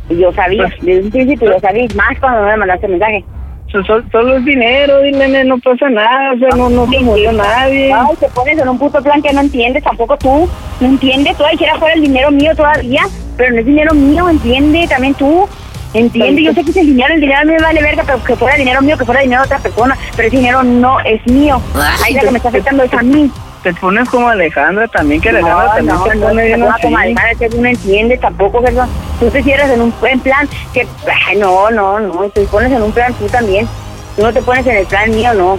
y 0.09 0.17
yo 0.19 0.33
sabía, 0.33 0.63
Pues- 0.65 0.81
desde 0.83 1.03
un 1.03 1.11
principio 1.11 1.53
yo 1.53 1.61
sabía, 1.61 1.87
más 1.97 2.19
cuando 2.21 2.41
no 2.43 2.47
me 2.47 2.57
mandaste 2.57 2.87
mensaje. 2.89 3.25
So- 3.73 3.83
so- 3.85 4.03
solo 4.13 4.37
es 4.37 4.45
dinero, 4.45 5.01
dile, 5.01 5.45
no 5.45 5.59
pasa 5.59 5.89
nada, 5.89 6.35
o 6.35 6.39
sea, 6.39 6.51
no, 6.57 6.69
no 6.69 6.87
se 6.91 7.01
murió 7.01 7.33
nadie. 7.33 7.91
Ay, 7.93 8.17
te 8.21 8.29
pones 8.29 8.59
en 8.59 8.69
un 8.69 8.79
puto 8.79 9.03
plan 9.03 9.23
que 9.23 9.33
no 9.33 9.41
entiendes, 9.41 9.83
tampoco 9.83 10.17
tú, 10.19 10.47
no 10.81 10.87
entiendes, 10.87 11.37
todavía 11.39 11.75
fuera 11.79 11.95
el 11.95 12.03
dinero 12.03 12.31
mío 12.31 12.55
todavía, 12.55 13.03
pero 13.39 13.53
no 13.55 13.61
es 13.61 13.67
dinero 13.67 13.95
mío, 13.95 14.29
entiende, 14.29 14.87
también 14.89 15.15
tú, 15.15 15.49
entiende, 15.95 16.43
yo 16.43 16.53
sé 16.53 16.65
que 16.65 16.71
es 16.71 16.77
el 16.77 16.87
dinero, 16.87 17.15
el 17.15 17.21
dinero 17.23 17.41
me 17.47 17.59
vale 17.59 17.81
verga, 17.83 18.03
pero 18.05 18.23
que 18.23 18.37
fuera 18.37 18.57
dinero 18.59 18.83
mío, 18.83 18.99
que 18.99 19.07
fuera 19.07 19.23
dinero 19.23 19.41
de 19.43 19.47
otra 19.47 19.59
persona, 19.59 19.97
pero 20.17 20.29
ese 20.29 20.37
dinero 20.37 20.63
no 20.63 21.01
es 21.01 21.27
mío, 21.27 21.59
ahí 22.05 22.13
la 22.13 22.21
que 22.21 22.31
me 22.31 22.37
está 22.37 22.51
afectando 22.51 22.83
es 22.83 22.93
a 22.93 23.03
mí. 23.03 23.31
Te 23.63 23.73
pones 23.75 24.09
como 24.09 24.29
Alejandra 24.29 24.89
también, 24.89 25.21
que 25.21 25.29
Alejandra 25.29 25.65
No, 25.65 25.75
también 25.75 25.97
no, 25.97 26.05
se 26.05 26.17
no, 26.17 26.27
pone 26.27 26.45
bien 26.45 26.61
no, 26.61 26.71
así. 26.71 26.83
como 26.83 26.99
Alejandra, 26.99 27.35
que 27.39 27.49
no 27.57 27.69
entiende 27.69 28.19
tampoco, 28.19 28.61
¿verdad? 28.61 28.89
Tú 29.21 29.31
te 29.31 29.43
cierras 29.43 29.71
en 29.71 29.83
un 29.83 29.95
en 30.03 30.21
plan 30.21 30.49
que, 30.73 30.87
ay, 31.29 31.37
no, 31.39 31.71
no, 31.71 32.01
no, 32.01 32.29
te 32.31 32.43
pones 32.47 32.73
en 32.73 32.83
un 32.83 32.91
plan 32.93 33.15
tú 33.15 33.27
también. 33.27 33.69
Tú 34.17 34.23
no 34.23 34.33
te 34.33 34.43
pones 34.43 34.67
en 34.67 34.77
el 34.77 34.87
plan 34.87 35.11
mío, 35.11 35.33
no. 35.35 35.59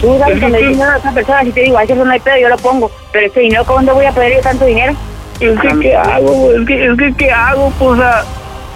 Tú 0.00 0.18
sabes 0.18 0.40
cuando 0.40 0.58
hay 0.58 0.66
dinero 0.66 0.90
de 0.90 0.98
otra 0.98 1.12
persona, 1.12 1.42
si 1.44 1.52
te 1.52 1.60
digo, 1.60 1.78
ay, 1.78 1.86
eso 1.88 2.04
no 2.04 2.10
hay 2.10 2.20
pedo, 2.20 2.36
yo 2.38 2.48
lo 2.48 2.56
pongo. 2.56 2.90
Pero 3.12 3.26
este 3.26 3.40
dinero, 3.40 3.64
¿cuándo 3.64 3.94
voy 3.94 4.06
a 4.06 4.12
poder 4.12 4.34
yo 4.34 4.40
tanto 4.40 4.64
dinero? 4.64 4.94
Es 5.40 5.60
que, 5.60 5.78
¿qué 5.80 5.96
hago? 5.96 6.50
Es 6.52 6.66
que, 6.66 6.86
es 6.86 6.98
que, 6.98 7.14
¿qué 7.14 7.30
hago? 7.30 7.72
Pues, 7.78 7.90
o 7.92 7.96
sea, 7.96 8.24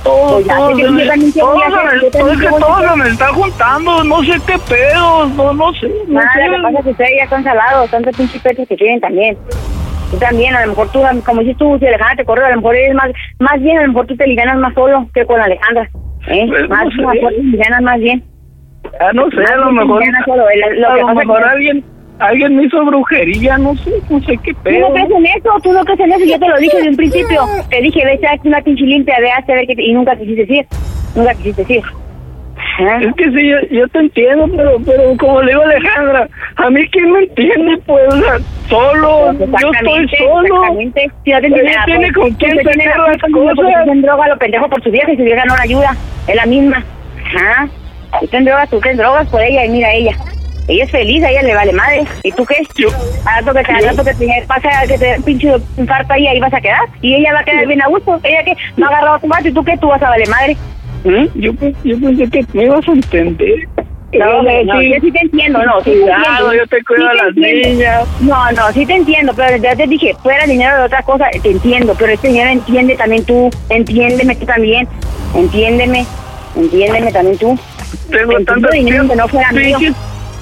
todo, 0.03 0.35
Pues 0.35 0.47
ya, 0.47 0.57
todo, 0.57 0.69
¿qué 0.77 0.83
se 0.83 0.83
te- 0.83 0.91
me, 0.93 1.03
yo 1.05 1.11
también 1.11 1.33
qué 1.33 1.43
voy 1.43 1.53
todo 1.53 1.63
a 1.63 1.71
se 1.71 1.75
hacer? 1.77 1.95
me- 1.97 2.03
Yo 2.03 2.11
todo 2.11 2.11
también 2.11 2.35
es 2.35 2.41
qué 2.41 2.45
que 2.47 2.51
voy 2.51 2.63
a 2.63 2.67
todo 2.67 2.75
hacer. 2.77 2.89
se 2.91 2.97
me 2.97 3.09
está 3.11 3.27
juntando, 3.29 4.05
no 4.05 4.23
sé 4.23 4.33
qué 4.47 4.59
pedos, 4.69 5.31
no, 5.35 5.53
no 5.55 5.73
sé, 5.75 5.89
no 6.09 6.15
Nada, 6.15 6.33
sé. 6.35 6.49
lo 6.49 6.57
que 6.57 6.63
pasa 6.63 6.79
es 6.79 6.85
que 6.85 6.91
ustedes 6.91 7.11
ya 7.19 7.25
están 7.25 7.45
salados, 7.45 7.91
tantos 7.91 8.17
pinches 8.17 8.43
que 8.69 8.77
tienen 8.77 9.01
también. 9.01 9.39
Tú 10.11 10.19
también, 10.19 10.55
a 10.55 10.61
lo 10.63 10.69
mejor 10.69 10.89
tú, 10.91 11.01
como 11.25 11.41
dices 11.41 11.57
tú, 11.57 11.79
si 11.79 11.87
Alejandra 11.87 12.17
te 12.17 12.25
corre, 12.25 12.45
a 12.45 12.51
lo 12.51 12.57
mejor 12.57 12.77
eres 12.77 12.95
más, 12.95 13.11
más 13.39 13.61
bien, 13.63 13.79
a 13.79 13.83
lo 13.83 13.89
mejor 13.89 14.07
tú 14.07 14.17
te 14.17 14.27
liganas 14.27 14.57
más 14.59 14.75
solo 14.75 15.09
que 15.15 15.25
con 15.25 15.41
Alejandra. 15.41 15.89
¿eh? 16.27 16.47
Pues, 16.49 16.69
más, 16.69 16.85
no 16.85 17.13
sé. 17.13 17.23
más 17.23 17.33
liganas 17.33 17.83
más 17.83 17.99
bien. 18.01 18.23
Ah, 19.01 19.11
no 19.15 19.31
sé, 19.31 19.43
a 19.51 19.57
lo 19.57 19.73
Más 19.73 19.87
mejor, 19.87 20.03
solo, 20.27 20.45
a 20.47 20.97
lo 20.97 21.15
mejor 21.15 21.45
alguien, 21.45 21.85
alguien 22.19 22.57
me 22.57 22.65
hizo 22.65 22.85
brujería, 22.85 23.59
no 23.59 23.75
sé, 23.77 23.91
no 24.09 24.21
sé 24.21 24.39
qué 24.45 24.53
Tú 24.55 24.61
pedo. 24.63 24.89
no 24.89 24.95
crees 24.95 25.11
en 25.11 25.27
eso, 25.27 25.51
tú 25.63 25.73
no 25.73 25.85
crees 25.85 26.01
en 26.01 26.13
eso, 26.13 26.25
yo 26.25 26.39
te 26.39 26.49
lo 26.49 26.57
dije 26.59 26.81
de 26.83 26.89
un 26.89 26.97
principio. 26.97 27.43
Te 27.71 27.81
dije, 27.81 28.05
vete 28.05 28.27
a 28.27 28.37
una 28.45 28.61
pinche 28.63 28.85
limpia, 28.85 29.17
ve 29.21 29.31
a 29.31 29.41
ver 29.47 29.67
qué 29.67 29.75
te- 29.77 29.83
y 29.83 29.93
nunca 29.93 30.15
quisiste 30.17 30.47
decir. 30.47 30.67
Nunca 31.17 31.35
quisiste 31.35 31.63
decir. 31.63 31.83
¿Ah? 32.79 32.99
Es 33.03 33.15
que 33.17 33.25
sí, 33.25 33.49
yo, 33.49 33.57
yo 33.71 33.89
te 33.89 33.99
entiendo, 33.99 34.49
pero, 34.57 34.77
pero 34.87 35.03
como 35.19 35.43
le 35.43 35.51
digo 35.53 35.63
a 35.63 35.65
Alejandra, 35.67 36.29
a 36.57 36.71
mí 36.71 36.87
quién 36.89 37.11
me 37.13 37.19
entiende, 37.21 37.77
pues, 37.87 38.03
o 38.15 38.17
sea, 38.19 38.39
solo, 38.69 39.33
yo 39.33 39.45
estoy 39.73 40.09
solo. 40.17 40.45
exactamente. 40.45 41.11
Si 41.25 41.31
no 41.33 41.41
te 41.41 41.47
entiende 41.49 41.71
nada, 41.73 41.85
tiene 41.87 42.13
pues, 42.13 42.29
con 42.29 42.35
quién 42.37 42.57
sacar 42.57 42.77
la 42.77 43.09
las 43.09 43.17
porque 43.19 43.33
cosas. 43.33 43.59
usted 43.59 43.93
en 43.93 44.03
droga 44.03 44.29
lo 44.29 44.39
pendejo 44.39 44.69
por 44.71 44.83
su 44.83 44.91
vieja 44.91 45.13
y 45.13 45.17
su 45.17 45.23
vieja 45.25 45.45
no 45.45 45.57
la 45.57 45.63
ayuda. 45.63 45.97
Es 46.29 46.35
la 46.37 46.47
misma. 46.47 46.85
Ajá. 47.37 47.69
Usted 48.23 48.39
en 48.39 48.45
drogas, 48.45 48.71
tú 48.71 48.81
en 48.85 48.97
drogas 48.97 49.29
por 49.29 49.43
ella 49.43 49.65
y 49.65 49.69
mira 49.71 49.93
ella. 49.93 50.13
Ella 50.69 50.85
es 50.85 50.91
feliz, 50.91 51.23
a 51.25 51.31
ella 51.31 51.43
le 51.43 51.55
vale 51.55 51.73
madre. 51.73 52.05
¿Y 52.23 52.31
tú 52.33 52.45
qué? 52.47 52.57
Al 53.25 53.45
rato 53.45 53.59
que 53.59 53.65
te, 53.65 53.73
al 53.73 53.85
rato 53.85 54.05
que 54.05 54.15
te 54.15 54.45
pasa 54.47 54.69
que 54.87 54.97
te 54.99 55.05
dé 55.05 55.17
un 55.17 55.23
pinche 55.25 55.53
infarto 55.77 56.13
ahí, 56.13 56.27
ahí 56.29 56.39
vas 56.41 56.55
a 56.55 56.61
quedar. 56.61 56.81
Y 57.01 57.15
ella 57.17 57.33
va 57.35 57.41
a 57.41 57.45
quedar 57.45 57.67
bien 57.67 57.83
a 57.83 57.89
gusto. 57.89 58.21
Ella 58.23 58.45
que 58.45 58.55
no 58.77 58.87
ha 58.87 58.89
agarrado 58.91 59.15
a 59.17 59.19
tu 59.21 59.27
vato 59.29 59.49
y 59.49 59.53
tú 59.53 59.65
qué, 59.65 59.77
tú 59.79 59.89
vas 59.89 60.03
a 60.03 60.09
vale 60.11 60.25
madre. 60.27 60.57
¿Mm? 61.05 61.27
Yo, 61.35 61.53
yo 61.85 62.01
pensé 62.01 62.29
que 62.31 62.45
me 62.53 62.65
ibas 62.65 62.89
a 62.89 62.93
entender. 62.93 63.69
No, 64.13 64.47
Eh, 64.47 64.63
no, 64.67 64.79
sí. 64.79 64.91
yo 64.91 65.01
sí 65.01 65.11
te 65.11 65.21
entiendo, 65.23 65.65
no, 65.65 65.81
sí 65.81 65.91
te 65.91 66.01
Cuidado, 66.01 66.23
entiendo. 66.23 66.53
yo 66.55 66.67
te 66.67 66.85
cuido 66.85 67.09
a 67.09 67.15
las 67.15 67.35
niñas. 67.35 68.05
No, 68.21 68.53
no, 68.53 68.71
sí 68.73 68.85
te 68.85 68.95
entiendo, 68.95 69.33
pero 69.35 69.57
ya 69.57 69.75
te 69.75 69.87
dije, 69.87 70.15
fuera 70.23 70.45
dinero 70.45 70.77
de 70.77 70.83
otra 70.85 71.03
cosa, 71.03 71.25
te 71.43 71.51
entiendo, 71.51 71.95
pero 71.99 72.13
este 72.13 72.29
dinero 72.29 72.51
entiende 72.51 72.95
también 72.97 73.25
tú, 73.25 73.49
entiéndeme 73.71 74.37
tú 74.37 74.45
también, 74.45 74.87
entiéndeme, 75.35 76.05
entiéndeme 76.57 77.11
también 77.11 77.39
tú. 77.39 77.59
Tengo 78.11 78.39
tantos 78.45 78.71
dinero 78.73 79.09
que 79.09 79.17
no 79.17 79.29
fuera 79.29 79.51
mío. 79.53 79.79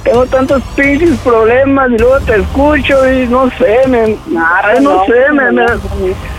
Tengo 0.05 0.27
tantos 0.27 0.63
pinches 0.77 1.19
problemas 1.21 1.91
y 1.91 1.99
luego 1.99 2.21
te 2.21 2.37
escucho 2.37 3.13
y 3.13 3.27
no 3.27 3.51
sé, 3.51 3.87
me, 3.89 4.17
ay, 4.39 4.81
no, 4.81 4.97
no, 4.97 5.05
sé, 5.05 5.33
me, 5.33 5.67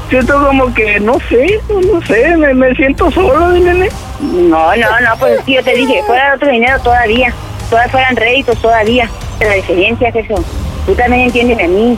siento 0.10 0.46
como 0.46 0.74
que 0.74 1.00
no 1.00 1.18
sé, 1.30 1.60
no 1.70 2.02
sé, 2.02 2.36
me, 2.38 2.54
me 2.54 2.74
siento 2.76 3.12
solo, 3.12 3.50
nene. 3.50 3.90
No, 4.22 4.76
no, 4.76 5.00
no, 5.02 5.18
pues 5.20 5.40
sí, 5.46 5.56
yo 5.56 5.64
te 5.64 5.76
dije, 5.76 6.04
fuera 6.06 6.36
otro 6.36 6.50
dinero 6.50 6.80
todavía, 6.80 7.34
todavía 7.70 7.92
fueran 7.92 8.16
réditos 8.16 8.62
todavía, 8.62 9.10
pero 9.38 9.52
la 9.52 9.56
diferencia 9.58 10.10
es 10.10 10.16
eso, 10.16 10.44
tú 10.86 10.94
también 10.96 11.24
entiendes 11.24 11.60
a 11.60 11.68
mí, 11.68 11.98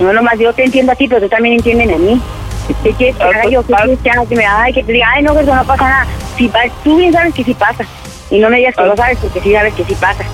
no 0.00 0.12
nomás 0.12 0.38
yo 0.38 0.52
te 0.52 0.64
entiendo 0.64 0.92
a 0.92 0.96
ti, 0.96 1.08
pero 1.08 1.20
tú 1.20 1.28
también 1.28 1.54
entiendes 1.56 1.94
a 1.94 1.98
mí. 1.98 2.20
¿Qué 2.82 2.92
quieres 2.92 3.16
que 3.16 3.22
haga 3.22 3.44
yo? 3.44 3.62
¿Qué 3.62 3.74
quieres 3.74 3.98
que 4.00 4.10
haga? 4.10 4.26
Que 4.26 4.36
me 4.36 4.46
ay, 4.46 4.72
que 4.72 4.82
te 4.82 4.92
diga, 4.92 5.06
ay, 5.14 5.22
no, 5.22 5.34
que 5.34 5.40
eso 5.42 5.54
no 5.54 5.64
pasa 5.64 5.84
nada. 5.84 6.06
Si 6.36 6.50
tú 6.82 6.96
bien 6.96 7.12
sabes 7.12 7.34
que 7.34 7.44
sí 7.44 7.54
pasa. 7.54 7.84
Y 8.30 8.38
no 8.38 8.48
me 8.48 8.56
digas 8.56 8.74
que 8.74 8.82
no 8.82 8.96
sabes, 8.96 9.18
porque 9.18 9.40
sí 9.40 9.52
sabes 9.52 9.74
que 9.74 9.84
sí 9.84 9.94
pasa. 9.94 10.24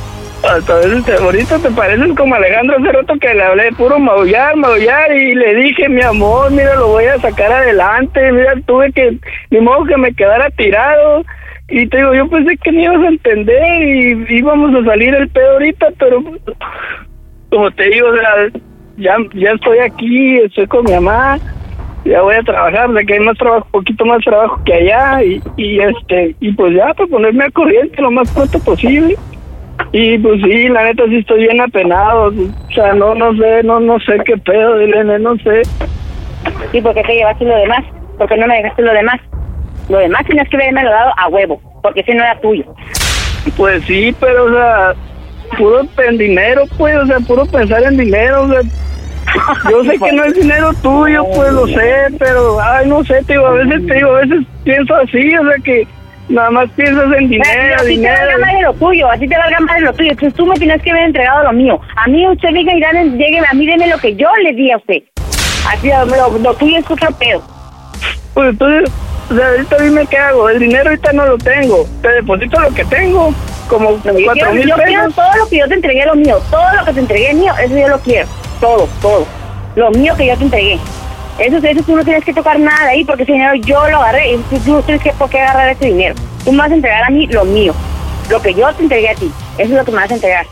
Hasta 0.43 0.76
veces 0.76 1.05
te, 1.05 1.12
ahorita 1.12 1.59
te 1.59 1.70
pareces 1.70 2.16
como 2.16 2.34
Alejandro 2.34 2.78
hace 2.78 2.93
rato 2.93 3.14
que 3.20 3.34
le 3.34 3.43
hablé 3.43 3.72
puro 3.72 3.99
maullar, 3.99 4.57
maullar 4.57 5.12
y 5.12 5.34
le 5.34 5.55
dije, 5.55 5.88
mi 5.88 6.01
amor, 6.01 6.51
mira, 6.51 6.76
lo 6.76 6.88
voy 6.88 7.05
a 7.05 7.18
sacar 7.18 7.53
adelante, 7.53 8.32
mira, 8.32 8.55
tuve 8.66 8.91
que, 8.93 9.18
ni 9.51 9.61
modo 9.61 9.84
que 9.84 9.99
me 9.99 10.14
quedara 10.14 10.49
tirado. 10.51 11.24
Y 11.68 11.86
te 11.88 11.99
digo, 11.99 12.14
yo 12.14 12.28
pensé 12.30 12.57
que 12.57 12.72
me 12.72 12.84
ibas 12.84 13.03
a 13.03 13.09
entender 13.09 13.82
y 13.82 14.38
íbamos 14.38 14.74
a 14.74 14.84
salir 14.84 15.14
el 15.14 15.28
pedo 15.28 15.53
ahorita, 15.53 15.88
pero 15.99 16.22
como 17.51 17.70
te 17.72 17.84
digo, 17.91 18.09
o 18.09 18.14
sea, 18.14 18.62
ya, 18.97 19.16
ya 19.34 19.51
estoy 19.51 19.78
aquí, 19.80 20.38
estoy 20.38 20.66
con 20.68 20.84
mi 20.84 20.93
mamá, 20.93 21.38
ya 22.07 22.22
voy 22.22 22.36
a 22.36 22.43
trabajar, 22.43 22.91
de 22.91 23.05
que 23.05 23.12
hay 23.12 23.20
más 23.20 23.36
trabajo, 23.36 23.68
poquito 23.70 24.07
más 24.07 24.24
trabajo 24.24 24.59
que 24.64 24.72
allá 24.72 25.22
y 25.22 25.80
este, 25.80 26.34
y 26.41 26.53
pues 26.53 26.74
ya, 26.74 26.95
para 26.95 27.09
ponerme 27.09 27.45
a 27.45 27.51
corriente 27.51 28.01
lo 28.01 28.11
más 28.11 28.32
pronto 28.32 28.59
posible. 28.61 29.16
Y 29.93 30.18
pues 30.18 30.41
sí, 30.43 30.68
la 30.68 30.85
neta 30.85 31.05
sí 31.09 31.16
estoy 31.16 31.43
bien 31.43 31.61
apenado, 31.61 32.26
o 32.26 32.72
sea, 32.72 32.93
no, 32.95 33.14
no 33.14 33.35
sé, 33.35 33.62
no, 33.64 33.81
no 33.81 33.99
sé 34.01 34.18
qué 34.24 34.37
pedo, 34.37 34.78
Elena, 34.78 35.18
no 35.18 35.37
sé. 35.39 35.62
¿Y 36.72 36.81
por 36.81 36.95
qué 36.95 37.03
te 37.03 37.14
llevaste 37.14 37.45
lo 37.45 37.57
demás? 37.57 37.85
¿Por 38.16 38.28
qué 38.28 38.37
no 38.37 38.47
me 38.47 38.57
dejaste 38.57 38.83
lo 38.83 38.93
demás? 38.93 39.20
Lo 39.89 39.99
demás 39.99 40.24
tienes 40.26 40.49
que 40.49 40.57
haberme 40.57 40.85
lo 40.85 40.91
dado 40.91 41.12
a 41.16 41.28
huevo, 41.28 41.61
porque 41.83 42.01
ese 42.01 42.14
no 42.14 42.22
era 42.22 42.39
tuyo. 42.41 42.64
Pues 43.57 43.83
sí, 43.85 44.14
pero 44.20 44.45
o 44.45 44.53
sea, 44.53 44.95
puro 45.57 45.81
en 46.07 46.18
dinero, 46.18 46.64
pues, 46.78 46.97
o 46.97 47.07
sea, 47.07 47.18
puro 47.20 47.47
pensar 47.47 47.83
en 47.83 47.97
dinero, 47.97 48.43
o 48.43 48.49
sea, 48.49 48.61
yo 49.70 49.85
sé 49.85 49.99
que 49.99 50.12
no 50.12 50.24
es 50.24 50.35
dinero 50.35 50.70
tuyo, 50.83 51.24
pues 51.35 51.53
lo 51.53 51.66
sé, 51.66 52.07
pero, 52.18 52.61
ay, 52.61 52.89
no 52.89 53.05
sé, 53.05 53.22
te 53.24 53.35
digo, 53.35 53.47
a 53.47 53.53
veces 53.53 53.87
te 53.87 53.95
digo, 53.95 54.11
a 54.11 54.20
veces 54.20 54.47
pienso 54.64 54.95
así, 54.95 55.37
o 55.37 55.49
sea, 55.49 55.57
que 55.64 55.87
nada 56.31 56.51
más 56.51 56.70
piensas 56.70 57.05
en 57.18 57.28
dinero, 57.28 57.51
Pero 57.53 57.74
a 57.74 57.78
ti 57.78 57.85
te 57.85 57.91
dinero. 57.91 58.16
valga 58.18 58.39
más 58.39 58.55
de 58.55 58.62
lo 58.62 58.74
tuyo, 58.74 59.11
a 59.11 59.16
ti 59.16 59.28
te 59.28 59.37
valga 59.37 59.61
más 59.61 59.76
de 59.76 59.81
lo 59.83 59.93
tuyo. 59.93 60.11
Entonces 60.12 60.35
tú 60.35 60.47
me 60.47 60.55
tienes 60.57 60.83
que 60.83 60.91
haber 60.91 61.05
entregado 61.05 61.45
lo 61.45 61.53
mío. 61.53 61.81
A 61.97 62.09
mí 62.09 62.26
usted 62.28 62.49
diga 62.51 62.72
y 62.74 62.81
dale, 62.81 63.05
llegue, 63.11 63.41
a 63.49 63.55
mí 63.55 63.66
deme 63.66 63.87
lo 63.89 63.99
que 63.99 64.14
yo 64.14 64.28
le 64.43 64.53
di 64.55 64.70
a 64.70 64.76
usted. 64.76 65.03
Así, 65.68 65.89
lo, 65.89 66.39
lo 66.39 66.55
tuyo 66.55 66.78
es 66.78 66.91
otro 66.91 67.09
pedo. 67.18 67.43
Pues 68.35 68.51
entonces, 68.51 68.91
o 69.31 69.35
sea, 69.35 69.49
ahorita 69.49 69.76
dime 69.83 70.07
qué 70.07 70.18
hago, 70.18 70.49
el 70.49 70.59
dinero 70.61 70.89
ahorita 70.91 71.12
no 71.12 71.26
lo 71.26 71.39
tengo, 71.39 71.85
te 72.01 72.09
deposito 72.09 72.61
lo 72.61 72.70
que 72.72 72.85
tengo, 72.85 73.35
como 73.68 73.91
cuatro 74.03 74.53
mil 74.53 74.66
yo 74.68 74.76
quiero 74.76 75.11
todo 75.11 75.37
lo 75.39 75.49
que 75.49 75.59
yo 75.59 75.68
te 75.68 75.74
entregué, 75.74 76.07
lo 76.07 76.14
mío. 76.14 76.39
Todo 76.51 76.72
lo 76.78 76.85
que 76.85 76.93
te 76.93 77.01
entregué 77.01 77.35
mío, 77.35 77.53
eso 77.62 77.76
yo 77.76 77.89
lo 77.89 77.99
quiero. 78.01 78.28
Todo, 78.61 78.89
todo. 79.03 79.26
Lo 79.76 79.91
mío 79.93 80.14
que 80.16 80.26
yo 80.26 80.37
te 80.37 80.45
entregué. 80.45 80.78
Eso, 81.39 81.57
eso 81.57 81.83
tú 81.85 81.97
no 81.97 82.05
tienes 82.05 82.24
que 82.24 82.35
tocar 82.35 82.59
nada 82.61 82.85
de 82.87 82.91
ahí 82.93 83.05
porque 83.05 83.22
ese 83.22 83.33
dinero 83.33 83.55
yo 83.55 83.89
lo 83.89 83.99
agarré 84.03 84.33
y 84.33 84.37
tú, 84.51 84.59
tú 84.59 84.72
no 84.72 84.83
tienes 84.83 85.03
que 85.03 85.12
por 85.12 85.31
qué 85.31 85.41
agarrar 85.41 85.70
ese 85.70 85.87
dinero. 85.87 86.14
Tú 86.45 86.53
me 86.53 86.59
vas 86.59 86.70
a 86.70 86.74
entregar 86.74 87.05
a 87.05 87.11
mí 87.11 87.26
lo 87.28 87.45
mío. 87.45 87.72
Lo 88.28 88.41
que 88.43 88.53
yo 88.55 88.72
te 88.74 88.83
entregué 88.83 89.11
a 89.11 89.14
ti. 89.14 89.31
Eso 89.59 89.70
es 89.72 89.78
lo 89.78 89.85
que 89.85 89.91
me 89.93 89.99
vas 89.99 90.11
a 90.11 90.14
entregar. 90.14 90.47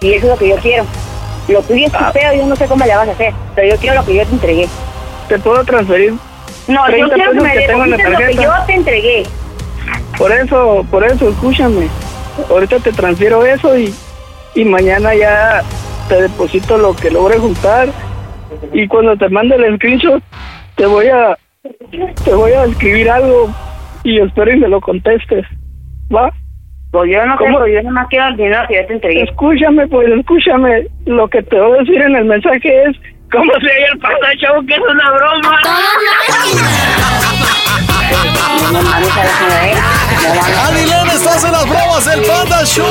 Y 0.00 0.14
eso 0.14 0.26
es 0.26 0.32
lo 0.32 0.38
que 0.38 0.48
yo 0.48 0.56
quiero. 0.56 0.84
Lo 1.48 1.62
tuyo 1.62 1.86
es 1.86 1.92
tu 1.92 1.98
Ah. 1.98 2.10
pedo, 2.12 2.32
yo 2.34 2.46
no 2.46 2.56
sé 2.56 2.66
cómo 2.66 2.84
le 2.84 2.94
vas 2.96 3.08
a 3.08 3.12
hacer. 3.12 3.34
Pero 3.54 3.74
yo 3.74 3.80
quiero 3.80 3.96
lo 3.96 4.06
que 4.06 4.14
yo 4.14 4.24
te 4.26 4.32
entregué. 4.32 4.68
¿Te 5.28 5.38
puedo 5.38 5.64
transferir? 5.64 6.14
No, 6.68 6.86
yo 6.86 6.92
30 7.08 7.14
quiero 7.14 7.32
que 7.32 7.40
me 7.40 7.56
deposites 7.56 8.10
lo 8.10 8.18
que 8.18 8.34
yo 8.34 8.52
te 8.66 8.72
entregué. 8.74 9.22
Por 10.16 10.32
eso, 10.32 10.86
por 10.90 11.04
eso, 11.04 11.28
escúchame. 11.28 11.88
Ahorita 12.48 12.78
te 12.78 12.92
transfiero 12.92 13.44
eso 13.44 13.76
y, 13.76 13.94
y 14.54 14.64
mañana 14.64 15.14
ya 15.14 15.62
te 16.08 16.22
deposito 16.22 16.78
lo 16.78 16.94
que 16.94 17.10
logre 17.10 17.38
juntar. 17.38 17.88
Y 18.72 18.86
cuando 18.88 19.16
te 19.16 19.28
mande 19.28 19.56
el 19.56 19.76
screenshot, 19.76 20.22
te 20.76 20.86
voy 20.86 21.08
a 21.08 21.36
te 22.24 22.32
voy 22.32 22.52
a 22.52 22.64
escribir 22.64 23.10
algo 23.10 23.54
y 24.04 24.18
espero 24.18 24.52
y 24.52 24.60
me 24.60 24.68
lo 24.68 24.80
contestes. 24.80 25.44
¿Va? 26.14 26.32
Pues 26.90 27.10
yo 27.12 27.24
no 27.24 27.36
¿Cómo? 27.36 27.66
yo 27.66 27.82
nomás 27.82 28.08
quiero 28.08 28.28
el 28.28 28.36
dinero 28.36 28.62
que 28.68 28.76
yo 28.76 28.86
te 28.86 28.94
entregué. 28.94 29.22
Escúchame, 29.22 29.86
pues 29.88 30.08
escúchame. 30.08 30.86
Lo 31.06 31.28
que 31.28 31.42
te 31.42 31.60
voy 31.60 31.78
a 31.78 31.80
decir 31.82 32.02
en 32.02 32.16
el 32.16 32.24
mensaje 32.24 32.82
es 32.84 32.96
cómo 33.30 33.52
se 33.60 33.66
oye 33.66 33.86
el 33.92 33.98
panda 33.98 34.34
show, 34.38 34.66
que 34.66 34.74
es 34.74 34.80
una 34.80 35.10
broma. 35.12 35.60
No 38.72 38.82
mames, 38.82 39.16
a 39.16 39.18
la 39.22 39.32
chingadera. 39.32 39.82
No 40.20 40.32
mames. 40.32 40.60
Adilene, 40.68 41.12
estás 41.14 41.44
en 41.44 41.52
las 41.52 41.68
bromas 41.68 42.04
del 42.04 42.20
Panda 42.26 42.64
Show. 42.64 42.84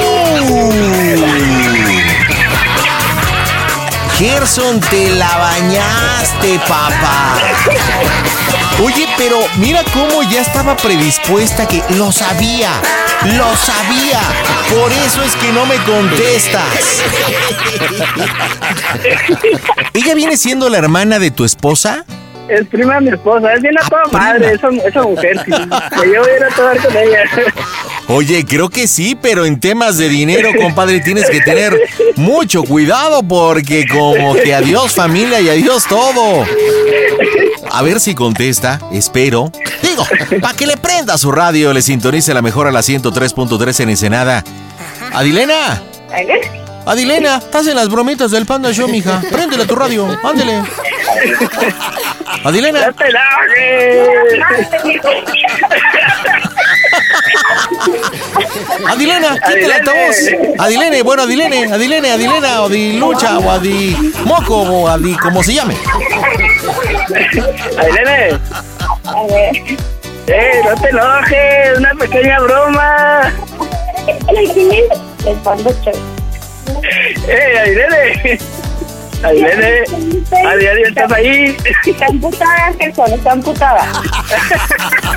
Gerson, 4.20 4.82
te 4.82 5.12
la 5.12 5.38
bañaste, 5.38 6.60
papá. 6.68 7.38
Oye, 8.84 9.08
pero 9.18 9.38
mira 9.60 9.82
cómo 9.94 10.24
ya 10.24 10.42
estaba 10.42 10.76
predispuesta 10.76 11.66
que 11.66 11.82
lo 11.96 12.12
sabía. 12.12 12.70
Lo 13.38 13.56
sabía. 13.56 14.20
Por 14.70 14.92
eso 14.92 15.24
es 15.24 15.38
que 15.38 15.54
no 15.54 15.66
me 15.66 15.78
contestas. 15.86 17.02
¿Ella 19.94 20.16
viene 20.16 20.36
siendo 20.36 20.68
la 20.68 20.80
hermana 20.80 21.18
de 21.18 21.32
tu 21.32 21.46
esposa? 21.46 22.04
Es 22.50 22.68
prima 22.68 22.96
de 22.96 23.02
mi 23.02 23.10
esposa, 23.12 23.54
es 23.54 23.62
bien 23.62 23.78
a 23.80 23.88
toda 23.88 24.04
madre, 24.12 24.52
esa, 24.52 24.68
esa 24.86 25.02
mujer. 25.04 25.40
Sí. 25.46 25.52
Me 25.52 26.08
llevo 26.08 26.26
a 26.26 26.36
ir 26.36 26.44
a 26.44 26.50
tomar 26.50 26.78
con 26.78 26.98
ella. 26.98 27.24
Oye, 28.12 28.44
creo 28.44 28.70
que 28.70 28.88
sí, 28.88 29.16
pero 29.16 29.46
en 29.46 29.60
temas 29.60 30.00
de 30.00 30.10
dinero, 30.10 30.50
compadre, 30.60 31.00
tienes 31.00 31.30
que 31.30 31.42
tener 31.42 31.80
mucho 32.16 32.64
cuidado 32.64 33.22
porque 33.22 33.86
como 33.88 34.34
que 34.34 34.56
adiós 34.56 34.94
familia 34.94 35.40
y 35.42 35.50
adiós 35.50 35.86
todo. 35.88 36.44
A 37.72 37.84
ver 37.84 38.00
si 38.00 38.16
contesta, 38.16 38.82
espero. 38.92 39.52
Digo, 39.84 40.04
para 40.42 40.56
que 40.56 40.66
le 40.66 40.76
prenda 40.78 41.20
su 41.20 41.32
radio, 41.32 41.72
le 41.72 41.84
sintonice 41.84 42.34
la 42.34 42.42
mejor 42.42 42.66
a 42.66 42.72
la 42.72 42.80
103.3 42.80 43.82
en 43.82 43.90
Ensenada. 43.90 44.44
Adilena, 45.14 45.84
Adilena, 46.90 47.38
estás 47.38 47.68
en 47.68 47.76
las 47.76 47.88
bromitas 47.88 48.32
del 48.32 48.48
Panda 48.48 48.72
Show, 48.72 48.88
mija. 48.88 49.22
Préndele 49.32 49.62
a 49.62 49.68
tu 49.68 49.76
radio, 49.76 50.08
ándele. 50.24 50.64
Adilena. 52.44 52.80
¡Ya 52.80 52.92
te 52.92 53.04
Adilena, 58.88 59.36
quítale 59.36 59.68
la 59.68 59.78
voz. 59.78 60.18
Adilene, 60.58 61.04
bueno, 61.04 61.22
Adilene, 61.22 61.72
Adilene, 61.72 62.12
Adilena, 62.12 62.58
Adilucha 62.58 63.38
o 63.38 63.52
Adi 63.52 63.96
Moco 64.26 64.56
o 64.56 64.88
Adi, 64.88 65.16
como 65.18 65.44
se 65.44 65.54
llame. 65.54 65.78
Ailene. 67.78 68.40
Eh, 70.26 70.62
no 70.66 70.82
te 70.82 70.90
enojes, 70.90 71.78
una 71.78 71.94
pequeña 71.94 72.40
broma. 72.40 73.32
El 75.28 75.36
panda 75.44 75.72
show. 75.84 76.19
Eh. 77.28 78.38
Ailene. 79.24 79.84
Adi, 80.32 80.68
Adi, 80.68 80.82
¿estás 80.88 81.12
ahí? 81.12 81.58
Está 81.86 82.06
emputada, 82.06 82.74
Gerson, 82.80 83.14
está 83.14 83.34
emputada. 83.34 83.92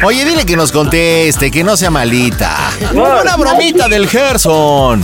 Oye, 0.03 0.24
dile 0.24 0.44
que 0.44 0.57
nos 0.57 0.72
conteste, 0.72 1.50
que 1.50 1.62
no 1.62 1.76
sea 1.76 1.90
malita. 1.90 2.57
Una 2.92 3.36
bromita 3.36 3.88
del 3.88 4.09
Gerson. 4.09 5.03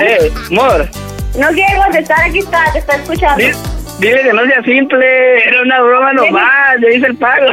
Eh, 0.00 0.30
amor. 0.50 0.88
No 1.36 1.48
quiero 1.48 1.82
contestar, 1.82 2.20
aquí 2.20 2.38
está, 2.38 2.72
te 2.72 2.78
está 2.78 2.96
escuchando. 2.96 3.36
Dile, 3.36 3.56
dile 3.98 4.22
que 4.22 4.32
no 4.32 4.44
sea 4.46 4.62
simple, 4.62 5.48
era 5.48 5.62
una 5.62 5.80
broma 5.80 6.12
nomás, 6.12 6.78
le 6.78 6.96
hice 6.96 7.06
el 7.06 7.16
pago. 7.16 7.46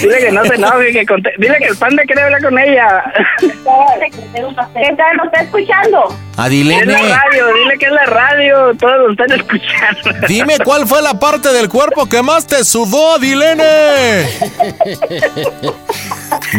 Dile 0.00 0.18
que 0.18 0.30
no 0.32 0.44
se 0.44 0.54
enoje, 0.54 0.92
que 0.92 1.06
conte- 1.06 1.32
dile 1.38 1.56
que 1.58 1.66
el 1.68 1.76
panda 1.76 2.02
quiere 2.04 2.22
hablar 2.22 2.42
con 2.42 2.58
ella. 2.58 3.04
¿Qué 3.40 4.94
tal? 4.96 5.16
¿Lo 5.16 5.24
está 5.24 5.40
escuchando? 5.42 6.16
Adilene. 6.36 6.80
Es 6.94 7.02
la 7.08 7.16
radio, 7.16 7.46
dile 7.54 7.78
que 7.78 7.86
es 7.86 7.92
la 7.92 8.06
radio, 8.06 8.74
todos 8.78 8.96
lo 8.98 9.10
están 9.12 9.32
escuchando. 9.32 10.26
Dime 10.28 10.54
cuál 10.64 10.86
fue 10.86 11.02
la 11.02 11.14
parte 11.18 11.52
del 11.52 11.68
cuerpo 11.68 12.06
que 12.08 12.22
más 12.22 12.46
te 12.46 12.64
sudó, 12.64 13.14
Adilene. 13.16 14.26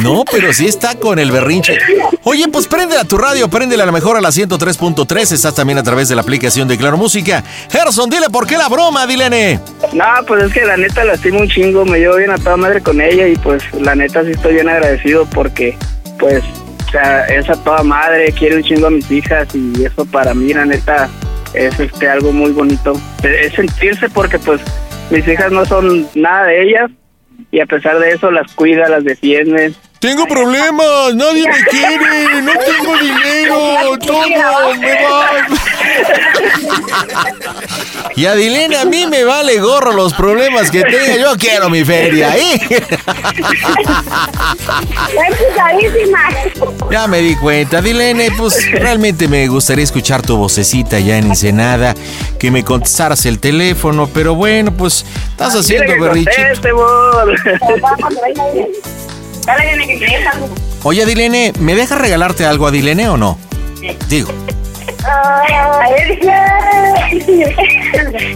No, 0.02 0.24
pero 0.30 0.54
sí 0.54 0.68
está 0.68 0.96
con 0.96 1.18
el 1.20 1.32
berrinche. 1.32 1.78
Oye, 2.24 2.48
pues 2.50 2.68
prende 2.68 2.98
a 2.98 3.04
tu 3.04 3.18
radio, 3.18 3.50
préndela 3.50 3.84
a 3.84 3.86
la 3.86 3.92
mejor 3.92 4.16
a 4.18 4.22
la 4.22 4.30
103.3. 4.30 5.32
Estás 5.32 5.56
también 5.56 5.78
a 5.80 5.84
través 5.84 6.08
de 6.10 6.16
la 6.16 6.22
aplicación 6.22 6.68
de 6.68 6.78
Claro 6.78 6.98
Música. 6.98 7.44
Gerson, 7.70 8.10
dile 8.10 8.30
por 8.30 8.46
qué 8.48 8.58
la 8.58 8.70
broma, 8.70 9.04
Adilene. 9.04 9.60
No, 9.94 10.06
pues 10.28 10.44
es 10.44 10.54
que 10.54 10.66
la 10.72 10.78
neta 10.78 11.04
la 11.04 11.14
estimo 11.16 11.40
un 11.40 11.50
chingo, 11.50 11.84
me 11.84 12.00
llevo 12.00 12.16
bien 12.16 12.32
a 12.32 12.38
toda 12.38 12.56
madre 12.56 12.80
con 12.80 13.02
ella 13.02 13.28
y 13.28 13.36
pues 13.36 13.62
la 13.74 13.94
neta 13.94 14.24
sí 14.24 14.32
estoy 14.32 14.54
bien 14.54 14.70
agradecido 14.70 15.26
porque 15.26 15.76
pues, 16.18 16.42
o 16.88 16.92
sea, 16.92 17.26
es 17.26 17.50
a 17.50 17.62
toda 17.62 17.84
madre, 17.84 18.32
quiere 18.32 18.56
un 18.56 18.64
chingo 18.64 18.88
a 18.88 18.90
mis 18.90 19.12
hijas 19.12 19.54
y 19.54 19.84
eso 19.84 20.06
para 20.06 20.34
mí 20.34 20.54
la 20.54 20.64
neta 20.64 21.10
es 21.54 21.78
este 21.78 22.08
algo 22.08 22.32
muy 22.32 22.52
bonito. 22.52 22.94
Es 23.22 23.54
sentirse 23.54 24.08
porque 24.08 24.40
pues 24.40 24.62
mis 25.10 25.28
hijas 25.28 25.52
no 25.52 25.66
son 25.66 26.08
nada 26.16 26.46
de 26.46 26.64
ellas 26.64 26.90
y 27.52 27.60
a 27.60 27.66
pesar 27.66 28.00
de 28.00 28.12
eso 28.12 28.32
las 28.32 28.50
cuida, 28.54 28.88
las 28.88 29.04
defiende. 29.04 29.74
Tengo 30.00 30.26
problemas, 30.26 31.14
nadie 31.16 31.50
me 31.50 31.64
quiere, 31.70 32.42
no 32.44 32.54
tengo 32.54 32.98
dinero, 32.98 33.98
todo 34.08 34.76
me 34.80 34.94
va. 35.04 35.48
Y 38.16 38.26
Adilene, 38.26 38.78
a 38.78 38.86
mí 38.86 39.06
me 39.08 39.24
vale 39.24 39.60
gorro 39.60 39.94
los 39.94 40.14
problemas 40.14 40.70
que 40.70 40.82
tenga, 40.84 41.18
yo 41.18 41.38
quiero 41.38 41.70
mi 41.70 41.84
feria, 41.84 42.36
¿eh? 42.36 42.60
Ya 46.92 47.08
me 47.08 47.20
di 47.20 47.36
cuenta, 47.36 47.78
Adilene, 47.80 48.30
pues 48.38 48.70
realmente 48.72 49.28
me 49.28 49.48
gustaría 49.48 49.84
escuchar 49.84 50.22
tu 50.22 50.38
vocecita 50.38 51.00
ya 51.00 51.18
en 51.18 51.28
Ensenada, 51.28 51.96
que 52.38 52.52
me 52.52 52.64
contestaras 52.64 53.26
el 53.26 53.40
teléfono, 53.40 54.10
pero 54.14 54.36
bueno, 54.36 54.72
pues 54.72 55.06
estás 55.32 55.56
haciendo 55.56 56.00
berriche. 56.00 56.32
Oye, 60.84 61.04
Adilene, 61.04 61.54
¿me 61.60 61.76
dejas 61.76 62.00
regalarte 62.00 62.46
algo, 62.46 62.68
Adilene, 62.68 63.08
o 63.10 63.18
no? 63.18 63.38
Digo. 64.10 64.32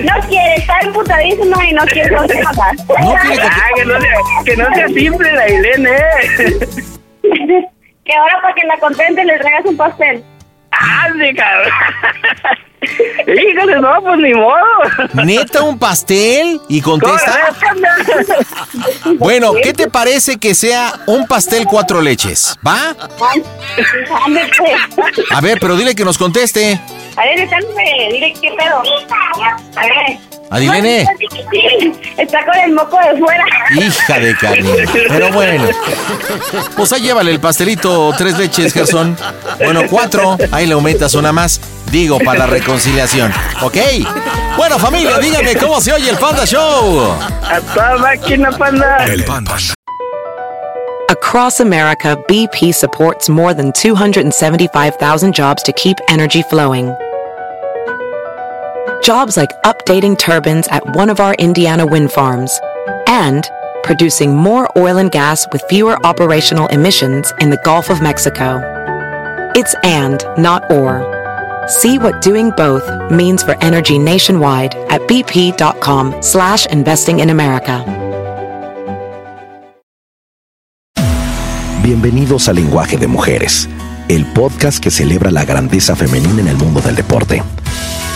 No 0.03 0.27
quiere, 0.27 0.55
está 0.55 0.79
emputadísimo 0.81 1.63
y 1.63 1.73
no 1.73 1.85
quiere. 1.85 2.15
Ah, 2.15 2.25
que, 3.75 3.85
no 3.85 3.99
sea, 4.01 4.17
que 4.45 4.57
no 4.57 4.73
sea 4.73 4.87
simple 4.87 5.31
la 5.33 5.49
Irene. 5.49 5.97
que 8.05 8.13
ahora 8.15 8.41
para 8.41 8.53
que 8.53 8.65
la 8.65 8.77
contente 8.77 9.23
le 9.23 9.37
traigas 9.37 9.65
un 9.65 9.77
pastel. 9.77 10.23
¡Ande, 10.71 11.35
cabrón! 11.35 11.71
Híjole, 13.27 13.81
no, 13.81 14.01
pues 14.01 14.19
ni 14.19 14.33
modo. 14.33 14.55
¿Neta 15.13 15.63
un 15.63 15.77
pastel? 15.77 16.61
¿Y 16.67 16.81
contesta? 16.81 17.49
Bueno, 19.17 19.53
¿qué 19.61 19.73
te 19.73 19.89
parece 19.89 20.37
que 20.37 20.53
sea 20.53 20.93
un 21.07 21.27
pastel 21.27 21.65
cuatro 21.65 22.01
leches? 22.01 22.57
¿Va? 22.65 22.95
A 25.31 25.41
ver, 25.41 25.57
pero 25.59 25.75
dile 25.75 25.95
que 25.95 26.05
nos 26.05 26.17
conteste. 26.17 26.79
A 27.17 27.23
ver, 27.23 27.49
dile 28.11 28.33
qué 28.41 28.51
pedo. 28.57 28.83
A 29.75 29.81
ver. 29.81 30.34
Adivine. 30.49 31.07
Está 32.17 32.45
con 32.45 32.55
el 32.55 32.73
moco 32.73 32.97
de 32.99 33.19
fuera. 33.19 33.43
Hija 33.75 34.19
de 34.19 34.35
carne. 34.37 34.69
Pero 35.07 35.31
bueno. 35.31 35.67
Pues 36.75 36.93
ahí 36.93 37.01
llévale 37.01 37.31
el 37.31 37.39
pastelito 37.39 38.13
tres 38.17 38.37
leches, 38.37 38.73
Gerson. 38.73 39.17
Bueno, 39.57 39.83
cuatro. 39.89 40.37
Ahí 40.51 40.67
le 40.67 40.73
aumentas 40.73 41.13
una 41.15 41.31
más. 41.31 41.59
Digo, 41.91 42.19
para 42.19 42.39
la 42.39 42.47
reconciliación. 42.47 43.31
¿Ok? 43.61 43.77
Bueno, 44.57 44.79
familia, 44.79 45.17
díganme 45.19 45.55
cómo 45.55 45.79
se 45.81 45.93
oye 45.93 46.09
el 46.09 46.17
Panda 46.17 46.45
Show. 46.45 47.11
A 47.43 47.59
toda 47.73 47.97
máquina, 47.97 48.51
Panda. 48.51 49.05
El 49.05 49.23
Panda. 49.23 49.55
Across 51.09 51.61
America, 51.61 52.17
BP 52.27 52.73
supports 52.73 53.29
more 53.29 53.53
than 53.53 53.71
275,000 53.73 55.33
jobs 55.33 55.61
to 55.63 55.71
keep 55.73 55.97
energy 56.09 56.41
flowing. 56.49 56.95
Jobs 59.05 59.37
like 59.37 59.51
updating 59.61 60.17
turbines 60.17 60.67
at 60.69 60.95
one 60.95 61.11
of 61.11 61.19
our 61.19 61.35
Indiana 61.35 61.85
wind 61.85 62.11
farms 62.11 62.59
and 63.05 63.47
producing 63.83 64.35
more 64.35 64.67
oil 64.75 64.97
and 64.97 65.11
gas 65.11 65.45
with 65.51 65.61
fewer 65.69 66.03
operational 66.03 66.65
emissions 66.69 67.31
in 67.39 67.51
the 67.51 67.61
Gulf 67.63 67.91
of 67.91 68.01
Mexico. 68.01 68.59
It's 69.55 69.75
and, 69.83 70.25
not 70.39 70.71
or. 70.71 71.05
See 71.67 71.99
what 71.99 72.23
doing 72.23 72.49
both 72.57 72.83
means 73.11 73.43
for 73.43 73.55
energy 73.63 73.99
nationwide 73.99 74.73
at 74.89 75.01
bp.com 75.01 76.23
slash 76.23 76.65
investing 76.65 77.19
in 77.19 77.29
America. 77.29 77.85
Bienvenidos 81.83 82.49
a 82.49 82.53
Lenguaje 82.53 82.97
de 82.97 83.05
Mujeres, 83.05 83.69
el 84.09 84.25
podcast 84.33 84.79
que 84.79 84.89
celebra 84.89 85.29
la 85.29 85.45
grandeza 85.45 85.95
femenina 85.95 86.41
en 86.41 86.47
el 86.47 86.57
mundo 86.57 86.81
del 86.81 86.95
deporte. 86.95 87.43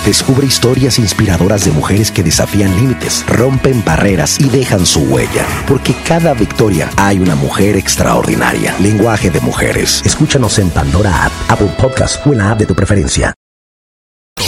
Descubre 0.06 0.48
historias 0.48 0.98
inspiradoras 1.00 1.66
de 1.66 1.72
mujeres 1.72 2.12
que 2.12 2.24
desafían 2.24 2.76
límites, 2.76 3.26
rompen 3.28 3.84
barreras 3.86 4.40
y 4.40 4.50
dejan 4.50 4.86
su 4.86 5.02
huella. 5.02 5.46
Porque 5.68 5.94
cada 6.08 6.34
victoria 6.34 6.90
hay 6.98 7.20
una 7.20 7.36
mujer 7.36 7.76
extraordinaria. 7.76 8.76
Lenguaje 8.80 9.30
de 9.30 9.42
Mujeres. 9.42 10.02
Escúchanos 10.06 10.58
en 10.60 10.70
Pandora 10.70 11.26
App, 11.26 11.32
Apple 11.50 11.72
Podcast 11.78 12.26
o 12.26 12.32
en 12.32 12.40
la 12.40 12.52
app 12.52 12.60
de 12.60 12.66
tu 12.66 12.76
preferencia. 12.76 13.34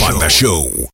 Panda 0.00 0.28
Show. 0.28 0.88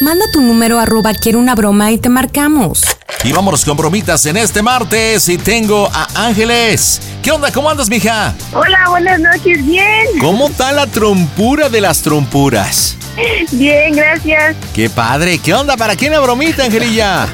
Manda 0.00 0.26
tu 0.30 0.42
número 0.42 0.78
arroba 0.78 1.14
quiero 1.14 1.38
una 1.38 1.54
broma 1.54 1.90
y 1.90 1.98
te 1.98 2.10
marcamos. 2.10 2.95
Y 3.24 3.32
vámonos 3.32 3.64
con 3.64 3.76
bromitas 3.76 4.24
en 4.26 4.36
este 4.36 4.62
martes 4.62 5.28
y 5.28 5.38
tengo 5.38 5.88
a 5.92 6.06
Ángeles. 6.26 7.00
¿Qué 7.22 7.30
onda? 7.30 7.50
¿Cómo 7.52 7.70
andas, 7.70 7.88
mija? 7.88 8.34
Hola, 8.52 8.84
buenas 8.88 9.20
noches, 9.20 9.66
bien. 9.66 10.06
¿Cómo 10.20 10.48
está 10.48 10.72
la 10.72 10.86
trompura 10.86 11.68
de 11.68 11.80
las 11.80 12.02
trompuras? 12.02 12.96
Bien, 13.52 13.94
gracias. 13.94 14.56
¡Qué 14.74 14.90
padre! 14.90 15.38
¿Qué 15.38 15.54
onda? 15.54 15.76
¿Para 15.76 15.96
quién 15.96 16.12
la 16.12 16.20
bromita, 16.20 16.64
Angelilla? 16.64 17.26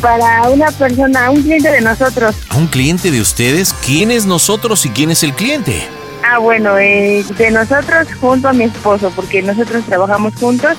Para 0.00 0.48
una 0.48 0.70
persona, 0.70 1.30
un 1.30 1.42
cliente 1.42 1.70
de 1.70 1.80
nosotros. 1.82 2.34
¿A 2.48 2.56
un 2.56 2.66
cliente 2.66 3.10
de 3.10 3.20
ustedes? 3.20 3.74
¿Quién 3.84 4.10
es 4.10 4.24
nosotros 4.24 4.86
y 4.86 4.90
quién 4.90 5.10
es 5.10 5.22
el 5.22 5.34
cliente? 5.34 5.86
Ah, 6.24 6.38
bueno, 6.38 6.78
eh, 6.78 7.24
de 7.36 7.50
nosotros 7.50 8.08
junto 8.20 8.48
a 8.48 8.52
mi 8.52 8.64
esposo, 8.64 9.12
porque 9.14 9.42
nosotros 9.42 9.84
trabajamos 9.84 10.34
juntos. 10.34 10.76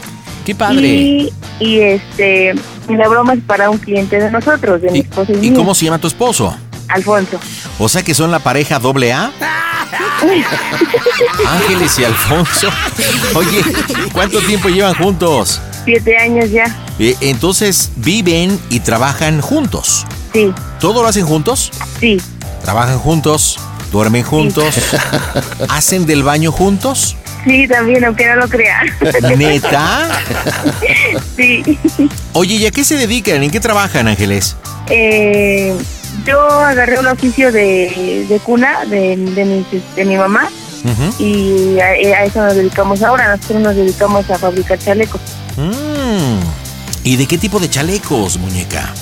¡Qué 0.49 0.55
padre! 0.55 0.87
Y, 0.87 1.29
y, 1.59 1.79
este, 1.79 2.55
la 2.87 3.07
broma 3.07 3.35
es 3.35 3.43
para 3.43 3.69
un 3.69 3.77
cliente 3.77 4.19
de 4.19 4.31
nosotros, 4.31 4.81
de 4.81 4.89
mi 4.89 4.99
esposo 5.01 5.31
y, 5.31 5.35
¿Y 5.35 5.51
mío. 5.51 5.59
cómo 5.59 5.75
se 5.75 5.85
llama 5.85 5.99
tu 5.99 6.07
esposo? 6.07 6.57
Alfonso. 6.87 7.39
O 7.77 7.87
sea 7.87 8.01
que 8.01 8.15
son 8.15 8.31
la 8.31 8.39
pareja 8.39 8.79
doble 8.79 9.13
A. 9.13 9.29
Ángeles 11.47 11.99
y 11.99 12.03
Alfonso. 12.03 12.67
Oye, 13.35 13.63
¿cuánto 14.11 14.41
tiempo 14.41 14.69
llevan 14.69 14.95
juntos? 14.95 15.61
Siete 15.85 16.17
años 16.17 16.49
ya. 16.49 16.75
Eh, 16.97 17.15
entonces, 17.21 17.91
¿viven 17.97 18.59
y 18.71 18.79
trabajan 18.79 19.41
juntos? 19.41 20.07
Sí. 20.33 20.51
¿Todo 20.79 21.03
lo 21.03 21.09
hacen 21.09 21.27
juntos? 21.27 21.69
Sí. 21.99 22.19
¿Trabajan 22.63 22.97
juntos? 22.97 23.59
¿Duermen 23.91 24.23
juntos? 24.23 24.73
¿Hacen 25.69 26.07
del 26.07 26.23
baño 26.23 26.51
juntos? 26.51 27.15
Sí, 27.43 27.67
también, 27.67 28.03
aunque 28.03 28.27
no 28.27 28.35
lo 28.35 28.47
crean. 28.47 28.87
¿Neta? 29.37 30.09
sí. 31.35 31.63
Oye, 32.33 32.55
¿y 32.55 32.65
a 32.65 32.71
qué 32.71 32.83
se 32.83 32.95
dedican? 32.95 33.43
¿En 33.43 33.51
qué 33.51 33.59
trabajan, 33.59 34.07
Ángeles? 34.07 34.55
Eh, 34.89 35.75
yo 36.25 36.41
agarré 36.41 36.99
un 36.99 37.07
oficio 37.07 37.51
de, 37.51 38.25
de 38.27 38.39
cuna 38.39 38.85
de, 38.85 39.15
de, 39.15 39.45
mi, 39.45 39.65
de 39.95 40.05
mi 40.05 40.17
mamá 40.17 40.49
y 41.17 41.77
a, 41.79 41.85
a 41.85 42.23
eso 42.25 42.41
nos 42.43 42.55
dedicamos 42.55 43.01
ahora. 43.03 43.35
Nosotros 43.35 43.61
nos 43.61 43.75
dedicamos 43.75 44.29
a 44.29 44.37
fabricar 44.37 44.79
chalecos. 44.79 45.21
Mm. 45.57 46.39
¿Y 47.03 47.15
de 47.15 47.25
qué 47.25 47.37
tipo 47.37 47.59
de 47.59 47.69
chalecos, 47.69 48.37
muñeca? 48.37 48.93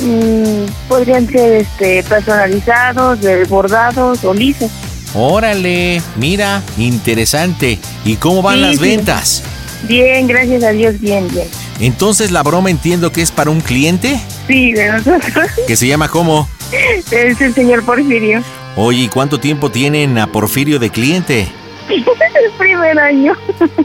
Mm, 0.00 0.66
podrían 0.88 1.26
ser 1.26 1.62
este 1.62 2.02
personalizados, 2.02 3.18
bordados 3.48 4.24
o 4.24 4.34
lisos. 4.34 4.70
Órale, 5.16 6.02
mira, 6.16 6.62
interesante. 6.76 7.78
¿Y 8.04 8.16
cómo 8.16 8.42
van 8.42 8.56
Sí, 8.56 8.60
las 8.60 8.72
sí. 8.74 8.78
ventas? 8.80 9.42
Bien, 9.88 10.26
gracias 10.26 10.62
a 10.62 10.70
Dios, 10.70 11.00
bien, 11.00 11.26
bien. 11.32 11.46
Entonces 11.80 12.30
la 12.30 12.42
broma 12.42 12.70
entiendo 12.70 13.10
que 13.12 13.22
es 13.22 13.30
para 13.30 13.50
un 13.50 13.60
cliente 13.60 14.20
Sí, 14.46 14.72
de 14.72 14.90
nosotros. 14.92 15.48
que 15.66 15.76
se 15.76 15.86
llama 15.86 16.08
¿cómo? 16.08 16.48
es 17.10 17.40
el 17.40 17.54
señor 17.54 17.82
Porfirio. 17.84 18.42
Oye, 18.76 19.02
¿y 19.04 19.08
cuánto 19.08 19.38
tiempo 19.40 19.70
tienen 19.70 20.18
a 20.18 20.26
Porfirio 20.32 20.78
de 20.78 20.90
cliente? 20.90 21.48
El 21.88 22.50
primer 22.58 22.98
año. 22.98 23.32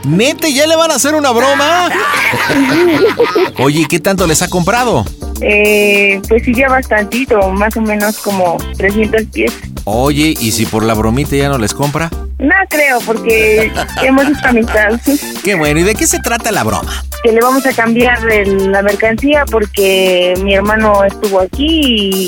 ¿Nete, 0.06 0.54
ya 0.54 0.68
le 0.68 0.76
van 0.76 0.91
a 0.91 0.95
hacer 0.95 1.14
una 1.16 1.32
broma? 1.32 1.89
Oye, 3.60 3.82
¿y 3.82 3.86
qué 3.86 3.99
tanto 3.99 4.28
les 4.28 4.41
ha 4.41 4.47
comprado? 4.49 5.06
Eh, 5.41 6.22
pues 6.28 6.43
sí, 6.43 6.54
ya 6.54 6.70
bastantito, 6.70 7.39
más 7.52 7.76
o 7.78 7.82
menos 7.82 8.18
como 8.20 8.58
300 8.78 9.24
pies. 9.34 9.52
Oye, 9.86 10.36
¿y 10.39 10.52
si 10.52 10.66
por 10.68 10.84
la 10.84 10.93
bromita 10.93 11.36
ya 11.36 11.49
no 11.49 11.58
les 11.58 11.74
compra? 11.74 12.10
No 12.38 12.54
creo, 12.70 12.99
porque 13.02 13.72
hemos 14.04 14.26
hecho 14.26 14.39
amistad. 14.47 14.99
Qué 15.43 15.56
bueno, 15.56 15.80
¿y 15.80 15.84
de 15.84 15.95
qué 15.95 16.06
se 16.08 16.20
trata 16.20 16.52
la 16.52 16.64
broma? 16.64 17.04
Que 17.24 17.32
le 17.32 17.39
vamos 17.39 17.66
a 17.66 17.72
cambiar 17.74 18.18
el- 18.30 18.72
la 18.72 18.82
mercancía 18.84 19.45
porque 19.49 20.34
mi 20.43 20.54
hermano 20.56 21.04
estuvo 21.04 21.39
aquí 21.39 21.68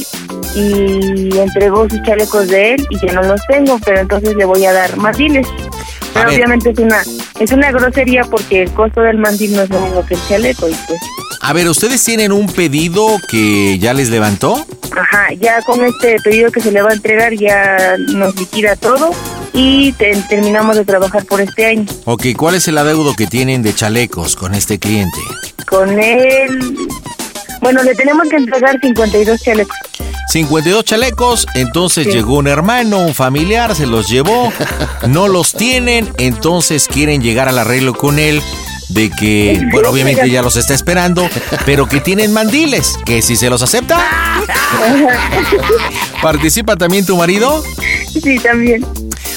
y, 0.01 0.07
y 0.55 1.29
entregó 1.37 1.87
sus 1.89 2.01
chalecos 2.03 2.47
de 2.47 2.73
él 2.75 2.87
y 2.89 3.05
ya 3.05 3.13
no 3.13 3.23
los 3.23 3.41
tengo, 3.47 3.79
pero 3.83 3.99
entonces 4.01 4.35
le 4.35 4.45
voy 4.45 4.65
a 4.65 4.73
dar 4.73 4.95
mandiles. 4.97 5.47
Pero 6.13 6.29
obviamente 6.29 6.69
es 6.69 6.77
una 6.79 7.01
es 7.39 7.51
una 7.51 7.71
grosería 7.71 8.23
porque 8.23 8.61
el 8.61 8.71
costo 8.71 9.01
del 9.01 9.17
mandil 9.17 9.55
no 9.55 9.63
es 9.63 9.69
lo 9.71 9.79
mismo 9.81 10.05
que 10.05 10.13
el 10.13 10.19
chaleco 10.27 10.69
y 10.69 10.75
pues 10.87 10.99
A 11.41 11.53
ver, 11.53 11.67
¿ustedes 11.67 12.03
tienen 12.03 12.31
un 12.31 12.45
pedido 12.47 13.19
que 13.29 13.79
ya 13.79 13.93
les 13.95 14.09
levantó? 14.11 14.63
Ajá, 14.95 15.33
ya 15.41 15.59
con 15.63 15.83
este 15.83 16.17
pedido 16.23 16.51
que 16.51 16.61
se 16.61 16.71
le 16.71 16.83
va 16.83 16.91
a 16.91 16.93
entregar 16.93 17.33
ya 17.33 17.95
nos 18.13 18.35
liquida 18.35 18.75
todo 18.75 19.09
y 19.53 19.91
te- 19.93 20.15
terminamos 20.29 20.75
de 20.77 20.85
trabajar 20.85 21.25
por 21.25 21.41
este 21.41 21.65
año. 21.65 21.85
Ok, 22.05 22.27
¿cuál 22.37 22.53
es 22.55 22.67
el 22.67 22.77
adeudo 22.77 23.15
que 23.15 23.25
tienen 23.25 23.63
de 23.63 23.73
chalecos 23.73 24.35
con 24.35 24.53
este 24.53 24.77
cliente? 24.77 25.17
Con 25.67 25.99
él, 25.99 26.75
bueno, 27.59 27.81
le 27.81 27.95
tenemos 27.95 28.29
que 28.29 28.35
entregar 28.35 28.79
52 28.79 29.41
chalecos. 29.41 29.75
52 30.29 30.83
chalecos, 30.83 31.47
entonces 31.53 32.07
llegó 32.07 32.37
un 32.37 32.47
hermano, 32.47 32.99
un 32.99 33.13
familiar, 33.13 33.75
se 33.75 33.85
los 33.85 34.09
llevó, 34.09 34.51
no 35.07 35.27
los 35.27 35.53
tienen, 35.53 36.11
entonces 36.17 36.87
quieren 36.87 37.21
llegar 37.21 37.47
al 37.47 37.57
arreglo 37.57 37.93
con 37.93 38.19
él 38.19 38.41
de 38.89 39.09
que, 39.09 39.61
bueno, 39.71 39.89
obviamente 39.89 40.29
ya 40.29 40.41
los 40.41 40.55
está 40.55 40.73
esperando, 40.73 41.27
pero 41.65 41.87
que 41.87 41.99
tienen 41.99 42.33
mandiles, 42.33 42.95
que 43.05 43.21
si 43.21 43.35
se 43.35 43.49
los 43.49 43.61
acepta, 43.61 43.99
¿participa 46.21 46.75
también 46.75 47.05
tu 47.05 47.17
marido? 47.17 47.63
Sí, 48.21 48.39
también. 48.39 48.85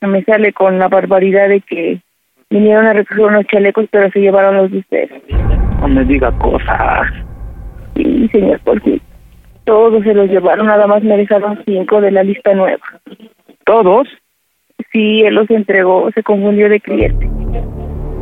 me 0.00 0.22
sale 0.24 0.52
con 0.52 0.78
la 0.78 0.88
barbaridad 0.88 1.48
de 1.48 1.60
que 1.60 2.00
vinieron 2.50 2.86
a 2.86 2.92
recoger 2.92 3.24
unos 3.24 3.46
chalecos 3.46 3.86
pero 3.90 4.10
se 4.10 4.20
llevaron 4.20 4.56
los 4.56 4.70
de 4.70 4.78
ustedes. 4.78 5.22
No 5.80 5.88
me 5.88 6.04
diga 6.04 6.30
cosas. 6.38 7.12
Sí, 7.94 8.28
señor 8.32 8.60
Porfirio. 8.60 9.00
Todos 9.64 10.04
se 10.04 10.14
los 10.14 10.28
llevaron, 10.30 10.66
nada 10.66 10.86
más 10.86 11.02
me 11.02 11.16
dejaron 11.16 11.62
cinco 11.64 12.00
de 12.00 12.12
la 12.12 12.22
lista 12.22 12.54
nueva. 12.54 12.84
¿Todos? 13.64 14.06
Sí, 14.92 15.22
él 15.22 15.34
los 15.34 15.50
entregó, 15.50 16.10
se 16.14 16.22
confundió 16.22 16.68
de 16.68 16.80
cliente. 16.80 17.28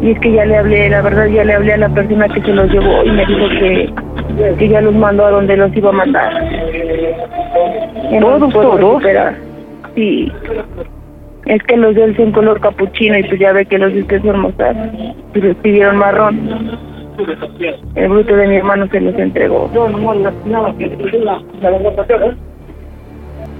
Y 0.00 0.10
es 0.10 0.20
que 0.20 0.32
ya 0.32 0.44
le 0.44 0.56
hablé, 0.56 0.88
la 0.88 1.02
verdad 1.02 1.26
ya 1.26 1.44
le 1.44 1.54
hablé 1.54 1.72
a 1.74 1.78
la 1.78 1.88
persona 1.88 2.28
que 2.28 2.40
se 2.42 2.52
los 2.52 2.70
llevó 2.70 3.04
y 3.04 3.10
me 3.10 3.26
dijo 3.26 3.48
que, 3.48 3.92
que 4.58 4.68
ya 4.68 4.80
los 4.80 4.94
mandó 4.94 5.24
a 5.26 5.30
donde 5.30 5.56
los 5.56 5.74
iba 5.76 5.90
a 5.90 5.92
mandar. 5.92 6.32
¿Todos. 8.50 9.02
Sí. 9.94 10.32
Es 11.46 11.62
que 11.64 11.76
los 11.76 11.94
de 11.94 12.04
él 12.04 12.16
son 12.16 12.32
color 12.32 12.60
capuchino 12.60 13.18
y 13.18 13.22
pues 13.24 13.38
ya 13.38 13.52
ve 13.52 13.66
que 13.66 13.78
los 13.78 13.92
de 13.92 14.00
usted 14.00 14.22
son 14.22 14.40
mostaza. 14.40 14.90
Y 15.34 15.40
los 15.40 15.56
pidieron 15.56 15.96
marrón. 15.96 16.78
El 17.94 18.08
bruto 18.08 18.34
de 18.36 18.48
mi 18.48 18.56
hermano 18.56 18.88
se 18.88 19.00
los 19.00 19.14
entregó. 19.18 19.70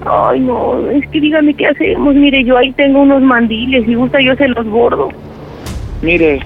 Ay, 0.06 0.40
no, 0.40 0.90
es 0.90 1.08
que 1.08 1.20
dígame 1.20 1.54
qué 1.54 1.66
hacemos. 1.66 2.14
Mire, 2.14 2.44
yo 2.44 2.56
ahí 2.56 2.72
tengo 2.72 3.02
unos 3.02 3.22
mandiles. 3.22 3.86
Si 3.86 3.94
gusta, 3.94 4.20
yo 4.20 4.34
se 4.36 4.48
los 4.48 4.66
bordo. 4.66 5.08
Mire, 6.02 6.40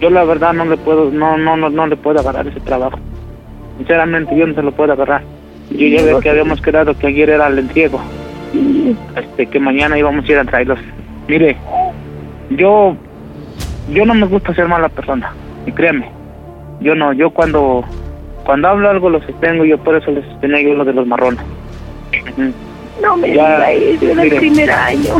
yo 0.00 0.10
la 0.10 0.24
verdad 0.24 0.52
no 0.52 0.64
le 0.64 0.76
puedo, 0.76 1.10
no, 1.10 1.36
no, 1.36 1.56
no, 1.56 1.70
no 1.70 1.86
le 1.86 1.96
puedo 1.96 2.20
agarrar 2.20 2.46
ese 2.46 2.60
trabajo. 2.60 2.98
Sinceramente, 3.78 4.36
yo 4.36 4.46
no 4.46 4.54
se 4.54 4.62
lo 4.62 4.72
puedo 4.72 4.92
agarrar. 4.92 5.22
Yo 5.70 5.86
ya 5.86 6.02
ve 6.02 6.16
que 6.22 6.30
habíamos 6.30 6.60
quedado 6.60 6.96
que 6.98 7.06
ayer 7.06 7.30
era 7.30 7.46
el 7.46 7.58
entrego. 7.58 8.00
Este, 9.16 9.46
que 9.46 9.58
mañana 9.58 9.98
íbamos 9.98 10.28
a 10.28 10.32
ir 10.32 10.38
a 10.38 10.44
traerlos. 10.44 10.78
Mire, 11.28 11.56
yo, 12.50 12.96
yo 13.92 14.04
no 14.04 14.14
me 14.14 14.26
gusta 14.26 14.54
ser 14.54 14.68
mala 14.68 14.88
persona. 14.88 15.32
Y 15.66 15.72
créeme, 15.72 16.08
yo 16.80 16.94
no, 16.94 17.12
yo 17.12 17.30
cuando, 17.30 17.82
cuando 18.44 18.68
hablo 18.68 18.90
algo 18.90 19.10
los 19.10 19.24
sostengo, 19.24 19.64
yo 19.64 19.78
por 19.78 19.96
eso 19.96 20.10
les 20.10 20.24
sostenía 20.26 20.62
yo 20.62 20.74
lo 20.74 20.84
de 20.84 20.92
los 20.92 21.06
marrones. 21.06 21.40
No 23.02 23.16
me 23.16 23.34
Ya, 23.34 23.66
diga 23.66 23.72
eso, 23.72 24.04
era 24.10 24.22
el 24.22 24.36
primer 24.36 24.70
año. 24.70 25.16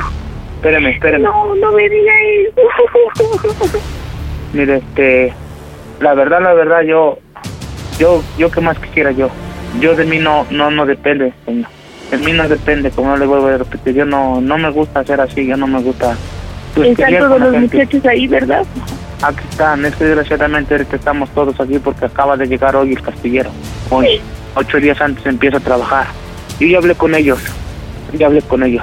Espéreme, 0.56 0.90
espéreme. 0.90 1.24
No, 1.24 1.54
no 1.54 1.72
me 1.72 1.88
diga 1.88 2.12
eso. 2.22 3.80
Mire, 4.52 4.76
este, 4.76 5.32
la 6.00 6.14
verdad, 6.14 6.40
la 6.42 6.54
verdad, 6.54 6.82
yo, 6.82 7.18
yo, 7.98 8.22
yo 8.38 8.50
qué 8.50 8.60
más 8.60 8.78
quisiera 8.78 9.10
yo. 9.10 9.28
Yo 9.80 9.94
de 9.96 10.04
mí 10.04 10.18
no, 10.18 10.46
no, 10.50 10.70
no 10.70 10.86
depende, 10.86 11.32
señor. 11.44 11.66
De 12.10 12.18
mí 12.18 12.32
no 12.32 12.48
depende, 12.48 12.90
como 12.90 13.10
no 13.10 13.16
le 13.16 13.26
vuelvo 13.26 13.48
a 13.48 13.58
repetir. 13.58 13.94
Yo 13.94 14.04
no, 14.04 14.40
no 14.40 14.56
me 14.58 14.70
gusta 14.70 15.00
hacer 15.00 15.20
así, 15.20 15.46
yo 15.46 15.56
no 15.56 15.66
me 15.66 15.80
gusta. 15.80 16.14
pues, 16.74 16.90
Están 16.90 17.18
todos 17.18 17.40
los 17.40 17.52
gente. 17.52 17.76
muchachos 17.76 18.06
ahí, 18.06 18.28
¿verdad? 18.28 18.64
Aquí 19.22 19.40
están, 19.50 19.84
es 19.84 19.96
que 19.96 20.04
desgraciadamente 20.04 20.74
ahorita 20.74 20.96
estamos 20.96 21.30
todos 21.30 21.58
aquí 21.60 21.78
porque 21.78 22.04
acaba 22.04 22.36
de 22.36 22.46
llegar 22.46 22.76
hoy 22.76 22.92
el 22.92 23.02
castillero. 23.02 23.50
Hoy, 23.90 24.20
ocho 24.54 24.78
días 24.78 25.00
antes 25.00 25.24
empieza 25.26 25.56
a 25.56 25.60
trabajar. 25.60 26.06
Yo 26.60 26.66
ya 26.66 26.78
hablé 26.78 26.94
con 26.94 27.14
ellos, 27.14 27.38
ya 28.12 28.26
hablé 28.26 28.42
con 28.42 28.62
ellos. 28.62 28.82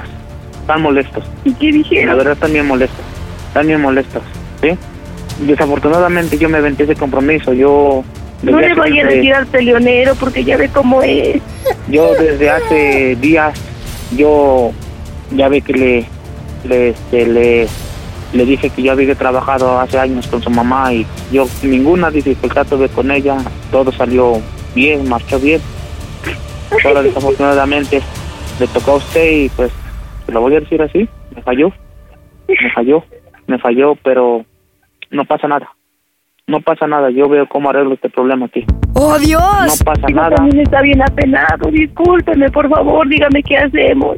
Están 0.60 0.82
molestos. 0.82 1.24
¿Y 1.44 1.52
qué 1.54 1.66
La 1.66 1.72
dijeron? 1.72 2.16
verdad 2.18 2.32
están 2.34 2.52
bien 2.52 2.66
molestos, 2.66 3.04
están 3.48 3.66
bien 3.66 3.80
molestos, 3.80 4.22
¿sí? 4.60 4.70
Desafortunadamente 5.46 6.38
yo 6.38 6.48
me 6.48 6.58
aventé 6.58 6.84
ese 6.84 6.94
compromiso, 6.96 7.52
yo... 7.52 8.04
No 8.42 8.60
le 8.60 8.74
vaya 8.74 9.02
a 9.02 9.06
decir 9.06 9.34
al 9.34 9.46
peleonero 9.46 10.14
porque 10.16 10.42
ya 10.44 10.56
ve 10.56 10.68
cómo 10.68 11.00
es. 11.02 11.40
Yo 11.88 12.12
desde 12.14 12.50
hace 12.50 13.16
días, 13.20 13.56
yo 14.16 14.72
ya 15.30 15.48
ve 15.48 15.60
que 15.60 15.72
le, 15.72 16.06
le, 16.64 16.88
este, 16.88 17.26
le, 17.26 17.68
le 18.32 18.44
dije 18.44 18.70
que 18.70 18.82
yo 18.82 18.90
había 18.90 19.14
trabajado 19.14 19.78
hace 19.78 19.96
años 20.00 20.26
con 20.26 20.42
su 20.42 20.50
mamá 20.50 20.92
y 20.92 21.06
yo 21.30 21.46
ninguna 21.62 22.10
dificultad 22.10 22.66
tuve 22.66 22.88
con 22.88 23.12
ella, 23.12 23.36
todo 23.70 23.92
salió 23.92 24.40
bien, 24.74 25.08
marchó 25.08 25.38
bien. 25.38 25.60
Ahora 26.84 27.02
desafortunadamente 27.02 28.00
le 28.58 28.66
tocó 28.68 28.92
a 28.92 28.96
usted 28.96 29.30
y 29.30 29.48
pues, 29.50 29.72
se 30.26 30.32
lo 30.32 30.40
voy 30.40 30.56
a 30.56 30.60
decir 30.60 30.82
así, 30.82 31.08
me 31.34 31.42
falló, 31.42 31.72
me 32.48 32.70
falló, 32.74 33.04
me 33.46 33.58
falló, 33.58 33.94
pero 34.02 34.44
no 35.10 35.24
pasa 35.24 35.48
nada. 35.48 35.68
No 36.46 36.60
pasa 36.60 36.86
nada, 36.88 37.08
yo 37.10 37.28
veo 37.28 37.46
cómo 37.48 37.70
arreglo 37.70 37.94
este 37.94 38.10
problema 38.10 38.46
aquí. 38.46 38.66
¡Oh, 38.94 39.16
Dios! 39.18 39.40
No 39.40 39.84
pasa 39.84 40.06
Digo, 40.08 40.20
nada. 40.20 40.34
también 40.36 40.60
está 40.60 40.82
bien 40.82 41.00
apenado. 41.00 41.70
Discúlpeme, 41.70 42.50
por 42.50 42.68
favor, 42.68 43.08
dígame 43.08 43.42
qué 43.44 43.58
hacemos. 43.58 44.16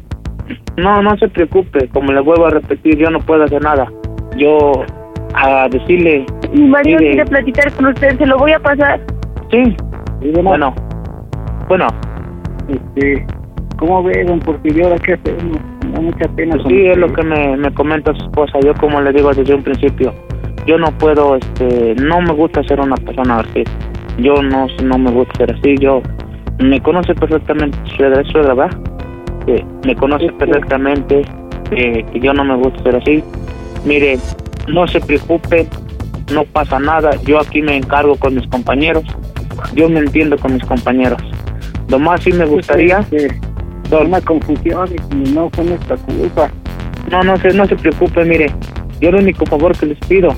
No, 0.77 1.03
no 1.03 1.17
se 1.19 1.29
preocupe, 1.29 1.89
como 1.89 2.13
le 2.13 2.21
vuelvo 2.21 2.47
a 2.47 2.51
repetir, 2.51 2.97
yo 2.97 3.11
no 3.11 3.21
puedo 3.21 3.45
hacer 3.45 3.63
nada. 3.63 3.93
Yo, 4.37 4.73
a 5.35 5.69
decirle... 5.69 6.25
Mi 6.53 6.67
marido 6.67 6.99
mire, 6.99 7.13
quiere 7.13 7.31
platicar 7.31 7.73
con 7.75 7.87
usted, 7.87 8.17
se 8.19 8.27
lo 8.27 8.39
voy 8.39 8.53
a 8.53 8.59
pasar. 8.59 9.01
Sí, 9.51 9.77
bueno, 10.43 10.75
bueno. 11.69 11.87
Este, 12.69 13.27
¿cómo 13.79 14.03
ve, 14.03 14.25
don 14.25 14.41
Porfirio, 14.41 14.95
qué 15.05 15.15
hacemos? 15.15 15.59
da 15.93 16.01
mucha 16.01 16.29
pena. 16.29 16.57
Pues 16.57 16.67
sí, 16.69 16.87
es 16.87 16.97
lo 16.97 17.13
que 17.13 17.23
me, 17.23 17.57
me 17.57 17.73
comenta 17.75 18.15
su 18.15 18.25
esposa. 18.25 18.59
Yo 18.65 18.75
como 18.75 19.01
le 19.01 19.13
digo 19.13 19.33
desde 19.33 19.55
un 19.55 19.63
principio, 19.63 20.13
yo 20.67 20.79
no 20.79 20.91
puedo, 20.99 21.37
este, 21.37 21.95
no 21.97 22.21
me 22.21 22.33
gusta 22.33 22.63
ser 22.65 22.81
una 22.81 22.97
persona 22.97 23.41
así. 23.41 23.65
Yo 24.19 24.35
no, 24.43 24.67
no 24.83 24.99
me 24.99 25.11
gusta 25.11 25.39
ser 25.39 25.53
así. 25.53 25.77
Yo 25.79 26.03
me 26.59 26.81
conoce 26.81 27.15
perfectamente 27.15 27.77
suegra, 27.97 28.21
es 28.21 28.29
suegra, 28.29 28.55
¿verdad? 28.55 28.79
Sí, 29.47 29.65
me 29.87 29.95
conoce 29.95 30.33
perfectamente 30.33 31.23
eh, 31.71 32.05
que 32.13 32.21
yo 32.21 32.33
no 32.33 32.45
me 32.45 32.57
gusta 32.57 32.83
ser 32.83 32.97
así. 32.97 33.23
Mire, 33.85 34.19
no 34.69 34.87
se 34.87 35.01
preocupe, 35.01 35.67
no 36.33 36.45
pasa 36.45 36.79
nada. 36.79 37.11
Yo 37.25 37.39
aquí 37.39 37.61
me 37.61 37.77
encargo 37.77 38.17
con 38.17 38.35
mis 38.35 38.47
compañeros. 38.49 39.05
Yo 39.75 39.89
me 39.89 40.01
entiendo 40.01 40.39
con 40.39 40.55
mis 40.55 40.65
compañeros. 40.65 41.21
Lo 41.89 41.99
más 41.99 42.23
sí 42.23 42.33
me 42.33 42.45
gustaría. 42.45 43.05
Una 43.91 44.21
confusión 44.23 44.89
y 45.13 45.31
no 45.31 45.51
fue 45.51 45.65
nuestra 45.65 45.97
culpa. 45.97 46.51
No, 47.11 47.23
no 47.23 47.37
se, 47.37 47.53
no 47.53 47.67
se 47.67 47.77
preocupe, 47.77 48.25
mire. 48.25 48.47
Yo 49.01 49.11
el 49.11 49.17
único 49.17 49.47
favor 49.47 49.77
que 49.77 49.87
les 49.87 49.99
pido, 50.01 50.31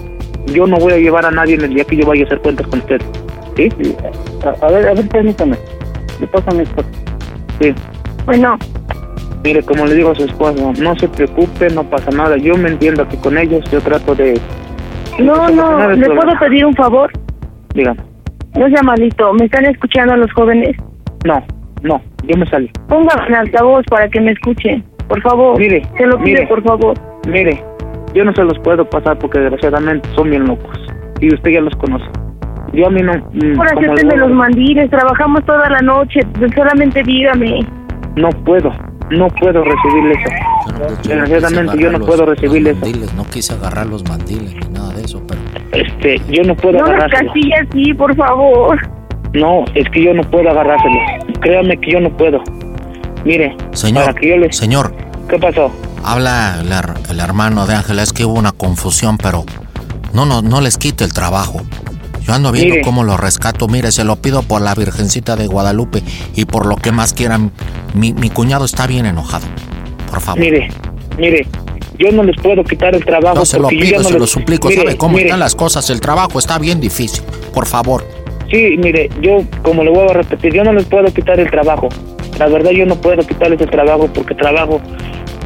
yo 0.52 0.66
no 0.66 0.76
voy 0.76 0.92
a 0.92 0.98
llevar 0.98 1.24
a 1.24 1.30
nadie 1.30 1.54
en 1.54 1.62
el 1.62 1.74
día 1.74 1.84
que 1.84 1.96
yo 1.96 2.06
vaya 2.06 2.24
a 2.24 2.26
hacer 2.26 2.40
cuentas 2.40 2.66
con 2.66 2.80
usted. 2.80 3.00
¿Sí? 3.56 3.68
A, 4.44 4.66
a 4.66 4.70
ver, 4.70 4.88
a 4.88 4.94
ver, 4.94 5.08
permítame. 5.08 5.56
Le 6.20 6.26
pasan 6.26 6.60
esto. 6.60 6.84
Sí. 7.60 7.74
Bueno, 8.26 8.58
Mire, 9.46 9.62
como 9.62 9.86
le 9.86 9.94
digo 9.94 10.10
a 10.10 10.14
su 10.16 10.24
esposo, 10.24 10.72
no 10.80 10.96
se 10.96 11.08
preocupe, 11.08 11.70
no 11.70 11.84
pasa 11.84 12.10
nada. 12.10 12.36
Yo 12.36 12.56
me 12.56 12.68
entiendo 12.68 13.04
aquí 13.04 13.16
con 13.18 13.38
ellos, 13.38 13.64
yo 13.70 13.80
trato 13.80 14.12
de... 14.16 14.40
no, 15.20 15.48
no, 15.50 15.92
¿le 15.92 16.06
puedo 16.06 16.36
pedir 16.40 16.66
un 16.66 16.74
favor? 16.74 17.12
Dígame. 17.72 18.00
No 18.56 18.68
sea 18.68 18.82
malito, 18.82 19.32
¿me 19.34 19.44
están 19.44 19.66
escuchando 19.66 20.16
los 20.16 20.32
jóvenes? 20.32 20.76
No, 21.26 21.42
no, 21.82 22.00
yo 22.24 22.36
me 22.36 22.46
salí. 22.46 22.70
Póngame 22.88 23.26
en 23.28 23.34
altavoz 23.34 23.84
para 23.90 24.08
que 24.08 24.20
me 24.20 24.32
escuchen, 24.32 24.84
por 25.08 25.20
favor. 25.22 25.58
Mire, 25.58 25.82
Se 25.98 26.06
lo 26.06 26.16
pido, 26.18 26.36
mire. 26.42 26.46
por 26.46 26.62
favor. 26.62 26.94
Mire, 27.28 27.62
yo 28.14 28.24
no 28.24 28.32
se 28.32 28.44
los 28.44 28.58
puedo 28.60 28.88
pasar 28.88 29.18
porque 29.18 29.40
desgraciadamente 29.40 30.08
son 30.14 30.30
bien 30.30 30.46
locos. 30.46 30.78
Y 31.20 31.34
usted 31.34 31.50
ya 31.50 31.60
los 31.60 31.74
conoce. 31.76 32.04
Yo 32.72 32.86
a 32.86 32.90
mí 32.90 33.00
no... 33.02 33.12
mm, 33.14 33.56
Por 33.56 33.66
le 33.66 33.88
hacerte 33.88 34.02
digo, 34.04 34.16
los 34.16 34.30
mandiles, 34.32 34.90
trabajamos 34.90 35.44
toda 35.44 35.68
la 35.70 35.80
noche, 35.80 36.20
solamente 36.54 37.02
dígame. 37.02 37.60
No 38.16 38.28
puedo, 38.44 38.70
no 39.10 39.28
puedo 39.28 39.62
recibir 39.64 40.12
eso. 40.12 40.88
Desgraciadamente 41.08 41.78
yo 41.82 41.90
no 41.92 42.00
puedo 42.00 42.26
recibir 42.26 42.66
eso. 42.68 42.80
Mandiles, 42.80 43.14
no 43.14 43.24
quise 43.24 43.54
agarrar 43.54 43.86
los 43.86 44.08
mandiles 44.08 44.54
ni 44.54 44.74
nada 44.74 44.92
de 44.94 45.02
eso, 45.02 45.22
pero 45.26 45.40
Este, 45.72 46.20
yo 46.30 46.42
no 46.44 46.54
puedo 46.56 46.78
No 46.78 46.84
agarrárselo. 46.86 47.32
castille 47.32 47.54
así, 47.54 47.94
por 47.94 48.14
favor. 48.16 48.78
No, 49.36 49.64
es 49.74 49.88
que 49.90 50.02
yo 50.04 50.14
no 50.14 50.22
puedo 50.30 50.48
agarrárselo. 50.50 50.94
Créame 51.40 51.76
que 51.78 51.92
yo 51.92 52.00
no 52.00 52.10
puedo. 52.16 52.42
Mire, 53.24 53.56
Señor, 53.72 54.04
para 54.06 54.18
que 54.18 54.28
yo 54.28 54.36
le... 54.36 54.52
señor, 54.52 54.94
¿Qué 55.28 55.38
pasó? 55.38 55.70
habla 56.04 56.58
el, 56.60 57.10
el 57.10 57.20
hermano 57.20 57.66
de 57.66 57.74
Ángela, 57.74 58.02
es 58.02 58.12
que 58.12 58.24
hubo 58.24 58.34
una 58.38 58.52
confusión, 58.52 59.18
pero 59.18 59.44
no, 60.12 60.24
no, 60.26 60.42
no 60.42 60.60
les 60.60 60.78
quite 60.78 61.02
el 61.04 61.12
trabajo. 61.12 61.60
Yo 62.22 62.32
ando 62.34 62.50
viendo 62.52 62.74
Mire. 62.74 62.82
cómo 62.84 63.04
lo 63.04 63.16
rescato. 63.16 63.68
Mire, 63.68 63.92
se 63.92 64.04
lo 64.04 64.16
pido 64.16 64.42
por 64.42 64.60
la 64.60 64.74
Virgencita 64.74 65.36
de 65.36 65.46
Guadalupe 65.46 66.02
y 66.34 66.44
por 66.44 66.66
lo 66.66 66.76
que 66.76 66.90
más 66.92 67.12
quieran. 67.12 67.52
Mi, 67.94 68.12
mi 68.12 68.30
cuñado 68.30 68.64
está 68.64 68.86
bien 68.86 69.06
enojado. 69.06 69.46
Por 70.10 70.20
favor. 70.20 70.40
Mire, 70.40 70.68
mire, 71.18 71.46
yo 71.98 72.10
no 72.12 72.22
les 72.24 72.36
puedo 72.40 72.64
quitar 72.64 72.94
el 72.96 73.04
trabajo. 73.04 73.36
Yo 73.36 73.44
se 73.44 73.58
lo 73.60 73.68
pido, 73.68 73.98
no 74.02 74.08
se 74.08 74.14
lo 74.14 74.20
les- 74.20 74.30
suplico. 74.30 74.68
Mire, 74.68 74.80
¿Sabe 74.82 74.96
cómo 74.96 75.14
mire, 75.14 75.26
están 75.26 75.38
las 75.40 75.54
cosas? 75.54 75.88
El 75.90 76.00
trabajo 76.00 76.38
está 76.40 76.58
bien 76.58 76.80
difícil. 76.80 77.22
Por 77.54 77.66
favor. 77.66 78.04
Sí, 78.50 78.76
mire, 78.78 79.10
yo, 79.20 79.42
como 79.62 79.82
le 79.82 79.90
vuelvo 79.90 80.10
a 80.10 80.14
repetir, 80.14 80.52
yo 80.54 80.64
no 80.64 80.72
les 80.72 80.84
puedo 80.84 81.12
quitar 81.12 81.38
el 81.40 81.50
trabajo. 81.50 81.88
La 82.38 82.46
verdad, 82.46 82.70
yo 82.70 82.86
no 82.86 82.96
puedo 82.96 83.26
quitarles 83.26 83.60
el 83.60 83.70
trabajo 83.70 84.08
porque 84.12 84.34
trabajo 84.34 84.80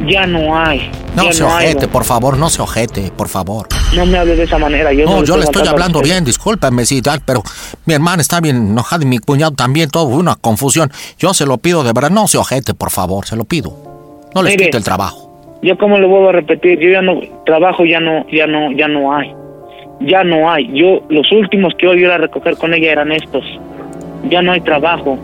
ya 0.07 0.27
no 0.27 0.57
hay. 0.59 0.91
No 1.15 1.33
se 1.33 1.43
no 1.43 1.49
ojete, 1.49 1.89
por 1.89 2.05
favor, 2.05 2.37
no 2.37 2.49
se 2.49 2.63
ojete, 2.63 3.11
por 3.17 3.29
favor. 3.29 3.67
No 3.97 4.07
me 4.07 4.19
hable 4.19 4.37
de 4.37 4.45
esa 4.45 4.59
manera. 4.59 4.93
Yo 4.93 5.05
no, 5.05 5.17
No, 5.17 5.25
yo 5.25 5.37
le 5.37 5.45
estoy 5.45 5.67
hablando 5.67 6.01
bien, 6.01 6.25
discúlpeme, 6.25 6.85
sí, 6.85 7.03
tal, 7.03 7.21
pero 7.25 7.43
mi 7.87 7.95
hermana 7.95 8.23
está 8.23 8.41
bien 8.41 8.57
enojada 8.57 9.03
y 9.05 9.07
mi 9.07 9.19
cuñado 9.19 9.53
también, 9.53 9.91
todo 9.91 10.05
una 10.05 10.37
confusión. 10.37 10.91
Yo 11.19 11.35
se 11.35 11.47
lo 11.47 11.59
pido 11.59 11.83
de 11.83 11.93
verdad, 11.93 12.11
no 12.11 12.29
se 12.29 12.39
ojete, 12.39 12.75
por 12.75 12.91
favor, 12.91 13.27
se 13.27 13.37
lo 13.37 13.45
pido. 13.45 13.77
No 14.35 14.43
les 14.43 14.53
Mire. 14.53 14.67
quite 14.67 14.77
el 14.77 14.85
trabajo. 14.85 15.59
Yo 15.63 15.77
como 15.77 15.99
le 15.99 16.07
vuelvo 16.07 16.31
a 16.31 16.33
repetir, 16.33 16.79
yo 16.79 16.91
ya 16.91 17.03
no 17.03 17.21
trabajo 17.45 17.85
ya 17.85 18.01
no 18.01 18.27
ya 18.31 18.47
no 18.47 18.73
ya 18.73 18.89
no 18.89 19.15
hay. 19.15 19.35
Ya 20.01 20.25
no 20.25 20.51
hay. 20.51 20.71
Yo 20.73 21.03
los 21.09 21.31
últimos 21.33 21.75
que 21.75 21.87
iba 21.95 22.15
a 22.15 22.19
recoger 22.19 22.57
con 22.57 22.75
ella 22.75 22.93
eran 22.93 23.13
estos. 23.13 23.45
Ya 24.29 24.43
no 24.43 24.53
hay 24.53 24.61
trabajo. 24.61 25.19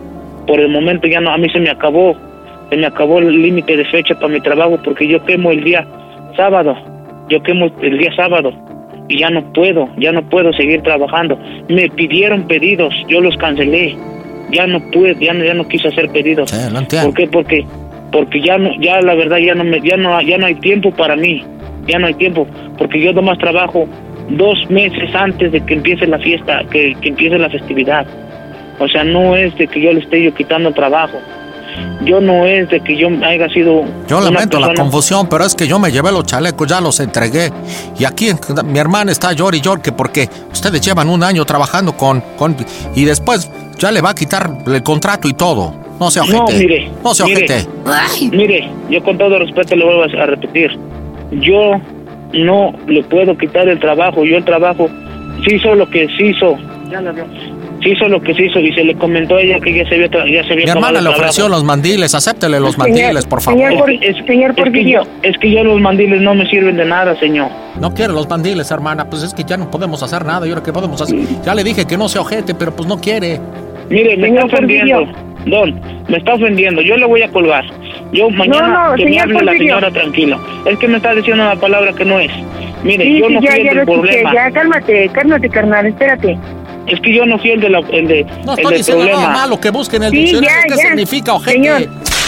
Por 0.47 0.61
el 0.61 0.69
momento 0.69 1.07
ya 1.07 1.21
no 1.21 1.31
a 1.31 1.39
mí 1.39 1.49
se 1.51 1.61
me 1.61 1.71
acabó. 1.71 2.17
Se 2.71 2.77
me 2.77 2.87
acabó 2.87 3.19
el 3.19 3.43
límite 3.43 3.77
de 3.77 3.85
fecha 3.85 4.15
para 4.15 4.29
mi 4.29 4.41
trabajo 4.41 4.79
porque 4.85 5.07
yo 5.07 5.25
quemo 5.25 5.51
el 5.51 5.65
día 5.65 5.87
sábado. 6.37 6.77
Yo 7.29 7.43
quemo 7.43 7.71
el 7.81 7.99
día 7.99 8.15
sábado 8.15 8.53
y 9.09 9.19
ya 9.21 9.31
no 9.31 9.43
puedo, 9.53 9.89
ya 9.99 10.13
no 10.13 10.23
puedo 10.23 10.53
seguir 10.53 10.83
trabajando. 10.83 11.39
Me 11.69 11.89
pidieron 11.89 12.47
pedidos, 12.47 12.95
yo 13.09 13.21
los 13.21 13.37
cancelé. 13.37 13.97
Ya 14.51 14.67
no 14.67 14.81
pude, 14.93 15.17
ya 15.21 15.33
no, 15.33 15.45
ya 15.45 15.55
no 15.55 15.67
quise 15.67 15.89
hacer 15.89 16.09
pedidos. 16.11 16.53
entiendo. 16.79 17.09
¿Por 17.09 17.17
qué? 17.17 17.27
Porque 17.27 17.67
porque 18.13 18.41
ya 18.41 18.57
no 18.57 18.71
ya 18.81 19.01
la 19.01 19.15
verdad 19.15 19.39
ya 19.39 19.55
no 19.55 19.65
me 19.65 19.81
ya 19.81 19.97
no 19.97 20.21
ya 20.23 20.39
no 20.39 20.47
hay 20.47 20.55
tiempo 20.57 20.91
para 20.93 21.17
mí. 21.17 21.43
Ya 21.87 21.99
no 21.99 22.07
hay 22.07 22.15
tiempo 22.15 22.47
porque 22.79 23.01
yo 23.01 23.13
nomás 23.13 23.39
trabajo 23.39 23.89
dos 24.31 24.59
meses 24.71 25.15
antes 25.15 25.53
de 25.53 25.61
que 25.65 25.75
empiece 25.75 26.07
la 26.07 26.19
fiesta, 26.19 26.63
que, 26.71 26.95
que 27.01 27.09
empiece 27.11 27.39
la 27.39 27.49
festividad. 27.51 28.07
O 28.79 28.89
sea, 28.89 29.05
no 29.05 29.37
es 29.37 29.57
de 29.57 29.67
que 29.69 29.81
yo 29.81 29.93
le 29.93 30.01
esté 30.01 30.23
yo 30.23 30.35
quitando 30.35 30.73
trabajo. 30.73 31.19
Yo 32.05 32.21
no 32.21 32.47
es 32.47 32.69
de 32.71 32.81
que 32.81 32.97
yo 32.97 33.09
haya 33.23 33.49
sido 33.51 33.85
Yo 34.09 34.21
lamento 34.21 34.59
la 34.59 34.69
persona- 34.69 34.83
confusión, 34.91 35.29
pero 35.29 35.45
es 35.45 35.55
que 35.55 35.67
yo 35.67 35.79
me 35.79 35.91
llevé 35.91 36.11
los 36.11 36.25
chalecos, 36.25 36.67
ya 36.67 36.81
los 36.81 37.01
entregué. 37.01 37.51
Y 37.99 38.05
aquí 38.05 38.31
mi 38.65 38.79
hermana 38.79 39.13
está 39.13 39.33
llor 39.33 39.55
y 39.55 39.61
llor 39.61 39.83
que 39.83 39.93
porque 39.93 40.29
ustedes 40.53 40.81
llevan 40.81 41.09
un 41.11 41.23
año 41.23 41.45
trabajando 41.45 41.95
con, 41.97 42.23
con... 42.39 42.57
Y 42.95 43.05
después 43.05 43.51
ya 43.79 43.91
le 43.93 44.01
va 44.01 44.11
a 44.11 44.15
quitar 44.15 44.51
el 44.67 44.83
contrato 44.83 45.29
y 45.29 45.35
todo. 45.35 45.75
No 46.01 46.11
se 46.11 46.21
ojete. 46.21 46.37
No, 46.39 46.47
mire. 46.49 46.91
No 47.03 47.15
se 47.15 47.25
mire, 47.25 47.45
ojete. 47.45 47.67
Mire, 48.37 48.71
yo 48.91 49.03
con 49.03 49.17
todo 49.19 49.39
respeto 49.39 49.75
le 49.77 49.85
vuelvo 49.85 50.03
a 50.03 50.23
a 50.23 50.27
repetir. 50.27 50.71
Yo 51.31 51.81
no 52.33 52.73
le 52.87 53.03
puedo 53.05 53.37
quitar 53.37 53.69
el 53.69 53.79
trabajo. 53.81 54.25
Yo 54.25 54.37
el 54.39 54.45
trabajo 54.45 54.89
sí 55.47 55.57
hizo 55.57 55.75
lo 55.75 55.89
que 55.89 56.07
sí 56.17 56.27
hizo. 56.27 56.57
Sí 57.83 57.91
hizo 57.91 58.09
lo 58.09 58.21
que 58.23 58.35
se 58.35 58.47
hizo 58.47 58.59
y 58.59 58.73
se 58.73 58.83
le 58.85 58.95
comentó 58.95 59.37
a 59.37 59.43
ella 59.43 59.61
que 59.61 59.73
ya 59.73 59.87
se 59.89 59.95
había, 59.97 60.09
ya 60.09 60.45
se 60.47 60.53
había 60.55 60.65
Mi 60.65 60.71
hermana 60.71 60.93
le 60.93 61.01
trabajo. 61.01 61.21
ofreció 61.21 61.49
los 61.49 61.63
mandiles, 61.63 62.15
acéptele 62.15 62.59
los 62.59 62.73
Señor, 62.73 62.89
mandiles, 62.89 63.27
por 63.27 63.43
favor. 63.43 63.69
señor, 63.69 63.91
es, 64.01 64.17
señor 64.27 64.55
es 64.57 64.73
que 64.73 64.85
yo, 64.91 65.01
es 65.23 65.39
que 65.39 65.51
yo 65.51 65.63
los 65.63 65.81
mandiles 65.81 66.21
no 66.23 66.35
me 66.35 66.49
sirven 66.49 66.77
de 66.79 66.85
nada, 66.87 67.15
señor. 67.21 67.49
No 67.79 67.93
quiere 67.93 68.13
los 68.15 68.29
mandiles, 68.29 68.71
hermana, 68.71 69.09
pues 69.11 69.23
es 69.23 69.35
que 69.35 69.45
ya 69.45 69.57
no 69.59 69.71
podemos 69.71 70.03
hacer 70.03 70.25
nada. 70.25 70.47
¿Y 70.47 70.51
ahora 70.51 70.63
qué 70.63 70.73
podemos 70.73 71.01
hacer? 71.03 71.17
Ya 71.45 71.55
le 71.55 71.63
dije 71.63 71.87
que 71.87 71.97
no 71.99 72.09
se 72.09 72.19
ojete, 72.19 72.55
pero 72.55 72.75
pues 72.75 72.89
no 72.89 72.99
quiere. 72.99 73.39
Mire, 73.91 74.17
me 74.17 74.29
Señor 74.29 74.45
está 74.47 74.57
ofendiendo. 74.57 75.07
Don, 75.45 75.81
me 76.09 76.17
está 76.17 76.35
ofendiendo. 76.35 76.81
Yo 76.83 76.97
le 76.97 77.07
voy 77.07 77.23
a 77.23 77.29
colgar. 77.31 77.65
Yo 78.13 78.31
mañana 78.31 78.89
no, 78.91 78.95
que 78.95 79.05
me 79.05 79.21
hable 79.21 79.43
la 79.43 79.53
señora 79.53 79.91
tranquilo. 79.91 80.39
Es 80.65 80.79
que 80.79 80.89
me 80.89 80.97
está 80.99 81.15
diciendo 81.15 81.43
una 81.43 81.57
palabra 81.57 81.93
que 81.93 82.05
no 82.05 82.19
es. 82.21 82.31
Mire, 82.85 83.05
Sí, 83.05 83.19
yo 83.19 83.27
sí, 83.29 83.35
no 83.35 83.41
ya, 83.41 83.51
fui 83.51 83.61
el 83.61 83.67
ya 83.67 83.73
lo 83.75 83.81
del 83.81 83.89
escuché. 83.89 84.01
problema. 84.01 84.35
Ya, 84.35 84.51
cálmate, 84.53 85.09
cálmate, 85.13 85.49
carnal, 85.49 85.87
espérate. 85.87 86.39
Es 86.87 87.01
que 87.01 87.13
yo 87.15 87.27
no 87.27 87.37
fui 87.39 87.51
el, 87.51 87.61
de 87.61 87.69
la, 87.71 87.81
el, 87.91 88.07
de, 88.07 88.25
No 88.45 88.53
el 88.53 88.59
estoy 88.59 88.65
del 88.65 88.75
diciendo 88.79 89.03
problema. 89.05 89.23
nada 89.29 89.33
malo 89.35 89.61
que 89.61 89.71
busquen 89.71 90.05
el 90.05 90.11
Sí, 90.13 90.19
diccionario. 90.19 90.57
ya, 90.57 90.63
¿Qué 90.77 90.81
ya. 90.83 90.89
significa 90.89 91.33
ojete? 91.35 91.53
Señor, 91.53 91.83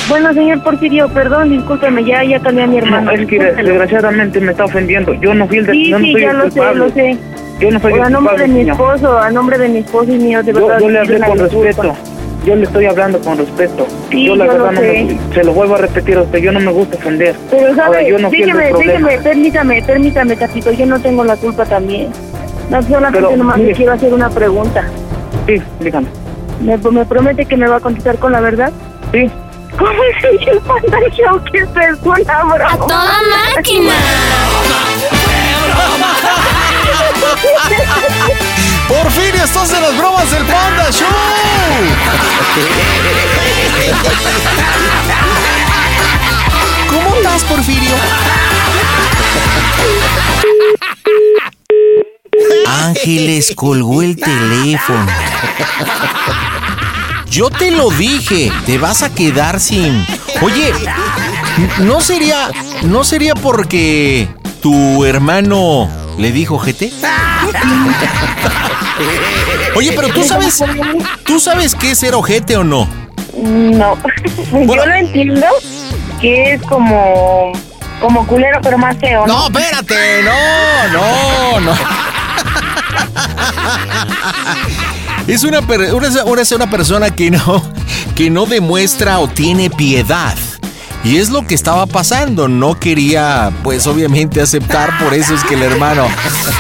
bueno, 0.09 0.33
señor 0.35 0.63
Porfirio, 0.65 1.09
perdón, 1.11 1.51
discúlpeme, 1.51 2.03
ya, 2.05 2.25
ya 2.25 2.41
cambié 2.41 2.65
a 2.65 2.67
mi 2.67 2.79
hermano. 2.79 3.05
No, 3.05 3.11
es 3.13 3.27
que 3.29 3.39
desgraciadamente 3.39 4.41
me 4.41 4.51
está 4.51 4.65
ofendiendo. 4.65 5.15
Yo 5.15 5.33
no 5.35 5.47
fui 5.47 5.59
el 5.59 5.67
de, 5.67 5.73
Sí, 5.73 5.89
yo 5.91 5.99
no 5.99 6.05
sí, 6.05 6.13
soy 6.13 6.21
ya 6.23 6.31
el 6.33 6.39
lo 6.39 6.51
sé, 6.51 6.61
lo 6.75 6.91
sé. 6.91 7.17
Yo 7.61 7.71
no 7.71 7.81
soy 7.81 7.93
O 7.93 7.97
el 7.97 8.03
a 8.03 8.11
nombre 8.11 8.33
de 8.37 8.39
culpable, 8.45 8.49
mi 8.49 8.61
señor. 8.61 8.73
esposo, 8.77 9.19
a 9.19 9.31
nombre 9.31 9.59
de 9.59 9.69
mi 9.69 9.79
esposo 9.79 10.13
y 10.13 10.19
mío, 10.19 10.43
de 10.43 10.53
Yo, 10.53 10.67
verdad. 10.67 10.81
yo 10.81 10.89
le 10.89 11.01
pido 11.03 11.15
hablé 11.15 11.27
con 11.27 11.39
respeto. 11.39 11.97
Yo 12.49 12.57
le 12.57 12.65
estoy 12.65 12.87
hablando 12.87 13.21
con 13.21 13.37
respeto. 13.37 13.87
Sí, 14.11 14.25
yo 14.25 14.35
la 14.35 14.47
yo 14.47 14.53
lo 14.53 14.65
verdad 14.65 14.73
no 14.73 14.81
sé. 14.81 15.05
me, 15.05 15.35
se 15.35 15.45
lo 15.45 15.53
vuelvo 15.53 15.75
a 15.75 15.79
repetir 15.79 16.17
a 16.17 16.23
usted. 16.23 16.39
Yo 16.39 16.51
no 16.51 16.61
me 16.61 16.73
gusta 16.73 16.97
ofender. 16.97 17.37
Pero, 17.51 17.67
Ahora, 17.69 17.85
¿sabe? 17.85 18.09
yo 18.09 18.19
no 18.19 18.31
problema. 18.31 18.79
déjeme, 18.79 19.19
permítame, 19.19 19.83
permítame, 19.83 20.35
Tatito, 20.35 20.73
yo 20.73 20.87
no 20.87 20.99
tengo 20.99 21.25
la 21.25 21.37
culpa 21.37 21.67
también. 21.67 22.09
No, 22.71 22.83
solamente 22.83 23.19
Pero, 23.19 23.37
nomás 23.37 23.59
mire. 23.59 23.69
le 23.73 23.77
quiero 23.77 23.93
hacer 23.93 24.15
una 24.15 24.31
pregunta. 24.31 24.83
Sí, 25.47 25.61
dígame. 25.81 26.07
¿Me, 26.63 26.79
¿Me 26.79 27.05
promete 27.05 27.45
que 27.45 27.55
me 27.59 27.69
va 27.69 27.77
a 27.77 27.81
contestar 27.81 28.17
con 28.17 28.33
la 28.33 28.41
verdad? 28.41 28.73
Sí. 29.13 29.31
¿Cómo 29.79 29.91
es 29.93 30.25
el 30.49 30.59
Panda 30.61 30.99
Show? 31.15 31.41
¿Qué 31.53 31.59
es 31.59 31.69
una 32.03 32.45
broma? 32.45 32.73
¡A 32.73 32.79
toda 32.79 33.13
máquina! 33.57 33.93
Por 38.89 39.11
fin 39.11 39.35
estás 39.43 39.73
en 39.73 39.83
las 39.83 39.97
bromas 39.97 40.31
del 40.31 40.45
Panda 40.47 40.91
Show. 40.91 41.09
¿Cómo 46.89 47.17
estás, 47.17 47.45
Porfirio? 47.45 47.95
Ángeles 52.67 53.53
colgó 53.55 54.03
el 54.03 54.17
teléfono. 54.17 55.07
Yo 57.31 57.51
te 57.51 57.71
lo 57.71 57.91
dije, 57.91 58.51
te 58.67 58.79
vas 58.79 59.03
a 59.03 59.15
quedar 59.15 59.61
sin. 59.61 60.07
Oye, 60.41 60.73
¿No 61.81 62.01
sería, 62.01 62.51
no 62.85 63.03
sería 63.03 63.35
porque 63.35 64.29
tu 64.63 65.05
hermano 65.05 65.89
le 66.19 66.33
dijo 66.33 66.59
GT? 66.59 66.93
Oye, 69.77 69.93
pero 69.95 70.09
tú 70.09 70.23
sabes, 70.25 70.63
¿tú 71.25 71.41
sabes 71.41 71.75
qué 71.75 71.93
es 71.93 71.99
ser 71.99 72.15
ojete 72.15 72.57
o 72.57 72.65
no? 72.65 72.89
No. 73.37 73.97
Yo 74.53 74.87
lo 74.87 74.95
entiendo 74.95 75.47
que 76.21 76.55
es 76.55 76.63
como 76.63 77.53
como 78.01 78.25
culero, 78.29 78.61
pero 78.63 78.79
más 78.79 78.97
feo. 78.99 79.27
No, 79.27 79.47
espérate, 79.47 80.23
no, 80.23 80.89
no, 80.93 81.61
no. 81.61 81.73
Es 85.27 85.43
una, 85.45 85.63
per- 85.63 85.93
una, 85.95 86.25
una- 86.25 86.43
es 86.43 86.53
una 86.53 86.71
persona 86.71 87.11
que 87.11 87.31
no, 87.31 87.63
que 88.15 88.31
no 88.31 88.47
demuestra 88.47 89.19
o 89.19 89.29
tiene 89.29 89.69
piedad. 89.69 90.37
Y 91.09 91.17
es 91.17 91.31
lo 91.31 91.47
que 91.47 91.55
estaba 91.55 91.87
pasando. 91.87 92.49
No 92.49 92.79
quería, 92.79 93.51
pues 93.65 93.87
obviamente, 93.87 94.43
aceptar. 94.43 94.99
Por 95.03 95.15
eso 95.15 95.35
es 95.35 95.43
que 95.43 95.55
el 95.55 95.63
hermano. 95.63 96.07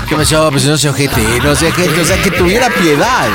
¿Qué 0.09 0.17
pasó? 0.17 0.49
Pues 0.51 0.65
no 0.65 0.79
sé, 0.79 0.89
ojete. 0.89 1.21
No 1.45 1.55
sé, 1.55 1.71
gente. 1.71 2.01
O 2.01 2.05
sea, 2.05 2.17
que 2.23 2.31
tuviera 2.31 2.71
piedad. 2.71 3.29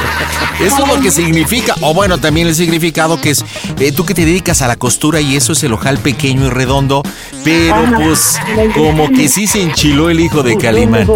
Eso 0.59 0.81
es 0.81 0.87
lo 0.87 0.99
que 0.99 1.11
significa. 1.11 1.75
O 1.81 1.93
bueno, 1.93 2.17
también 2.17 2.47
el 2.47 2.55
significado 2.55 3.21
que 3.21 3.29
es. 3.29 3.45
eh, 3.77 3.91
tú 3.91 4.05
que 4.05 4.15
te 4.15 4.25
dedicas 4.25 4.63
a 4.63 4.67
la 4.67 4.75
costura 4.75 5.21
y 5.21 5.35
eso 5.35 5.53
es 5.53 5.61
el 5.63 5.73
ojal 5.73 5.99
pequeño 5.99 6.47
y 6.47 6.49
redondo. 6.49 7.03
Pero 7.43 7.75
pues, 7.95 8.39
como 8.73 9.07
que 9.09 9.29
sí 9.29 9.45
se 9.45 9.61
enchiló 9.61 10.09
el 10.09 10.19
hijo 10.19 10.41
de 10.41 10.57
Calimán. 10.57 11.07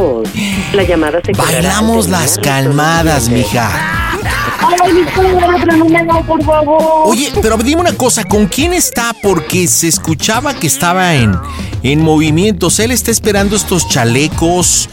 La 0.74 0.84
llamada 0.84 1.22
se 1.26 1.32
Bailamos 1.32 2.08
las 2.08 2.38
calmadas, 2.38 3.30
mija. 3.30 4.07
Ay, 4.59 5.05
no 6.05 6.22
por 6.24 6.43
favor. 6.43 6.82
Oye, 7.05 7.32
pero 7.41 7.57
dime 7.57 7.82
una 7.82 7.93
cosa, 7.93 8.24
¿con 8.24 8.47
quién 8.47 8.74
está? 8.74 9.15
Porque 9.22 9.68
se 9.68 9.88
escuchaba 9.88 10.53
que 10.53 10.68
estaba 10.68 11.15
en, 11.15 11.36
en 11.84 12.01
movimientos. 12.01 12.80
¿Él 12.80 12.91
está 12.91 13.11
esperando 13.11 13.55
estos 13.55 13.88
chalecos 13.89 14.89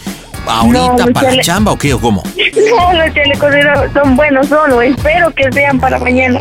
ahorita 0.47 1.07
No, 1.07 1.13
para 1.13 1.35
la 1.35 1.43
chamba 1.43 1.73
o 1.73 1.79
qué 1.79 1.95
o 1.95 2.01
cómo? 2.01 2.23
No, 2.71 2.93
los 2.93 3.15
chalecos 3.15 3.51
son 3.93 4.17
buenos 4.17 4.49
solo. 4.49 4.83
Espero 4.83 5.33
que 5.35 5.51
sean 5.53 5.79
para 5.79 5.99
mañana. 5.99 6.41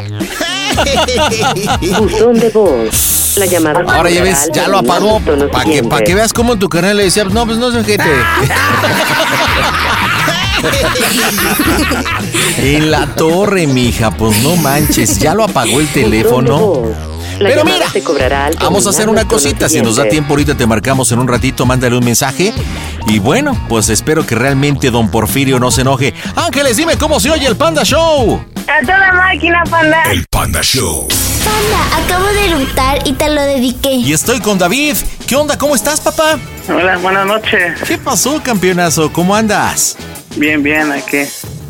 Buzón 1.99 2.39
de 2.39 2.49
voz. 2.49 3.33
La 3.37 3.45
llamada 3.47 3.83
Ahora 3.87 4.11
ya 4.11 4.23
ves, 4.23 4.49
ya 4.53 4.67
lo 4.67 4.77
apagó. 4.77 5.19
Para 5.51 5.65
que, 5.65 5.83
pa' 5.83 6.01
que 6.01 6.13
veas 6.13 6.33
cómo 6.33 6.53
en 6.53 6.59
tu 6.59 6.69
canal 6.69 6.97
le 6.97 7.05
decía, 7.05 7.23
no, 7.23 7.45
pues 7.45 7.57
no 7.57 7.71
sé 7.71 7.83
gente. 7.83 8.03
en 12.57 12.91
la 12.91 13.07
torre, 13.15 13.67
mija, 13.67 14.11
pues 14.11 14.41
no 14.43 14.55
manches, 14.57 15.19
ya 15.19 15.33
lo 15.33 15.43
apagó 15.43 15.79
el 15.79 15.87
teléfono. 15.87 16.83
La 17.39 17.49
Pero 17.49 17.65
mira, 17.65 17.89
se 17.89 18.03
cobrará 18.03 18.45
al 18.45 18.55
Vamos 18.55 18.85
a 18.85 18.91
hacer 18.91 19.09
una 19.09 19.27
cosita, 19.27 19.67
si 19.67 19.81
nos 19.81 19.95
da 19.95 20.07
tiempo 20.07 20.33
ahorita 20.33 20.55
te 20.55 20.67
marcamos 20.67 21.11
en 21.11 21.19
un 21.19 21.27
ratito, 21.27 21.65
mándale 21.65 21.97
un 21.97 22.05
mensaje. 22.05 22.53
Y 23.07 23.19
bueno, 23.19 23.59
pues 23.67 23.89
espero 23.89 24.25
que 24.25 24.35
realmente 24.35 24.91
don 24.91 25.09
Porfirio 25.09 25.59
no 25.59 25.71
se 25.71 25.81
enoje. 25.81 26.13
Ángeles, 26.35 26.77
dime 26.77 26.95
cómo 26.97 27.19
se 27.19 27.31
oye 27.31 27.47
el 27.47 27.55
Panda 27.55 27.83
Show. 27.83 28.43
A 28.67 28.85
toda 28.85 29.13
máquina, 29.13 29.63
panda. 29.69 30.03
Panda 30.29 30.61
Show. 30.61 31.07
Panda, 31.43 32.05
acabo 32.05 32.27
de 32.27 32.45
eructar 32.45 33.05
y 33.05 33.13
te 33.13 33.29
lo 33.29 33.41
dediqué. 33.41 33.93
Y 33.93 34.13
estoy 34.13 34.39
con 34.39 34.57
David. 34.57 34.95
¿Qué 35.27 35.35
onda? 35.35 35.57
¿Cómo 35.57 35.75
estás, 35.75 35.99
papá? 35.99 36.37
Hola, 36.69 36.97
buenas 36.97 37.25
noches. 37.25 37.81
¿Qué 37.85 37.97
pasó, 37.97 38.41
campeonazo? 38.41 39.11
¿Cómo 39.11 39.35
andas? 39.35 39.97
Bien, 40.35 40.61
bien, 40.63 40.91
aquí. 40.91 41.19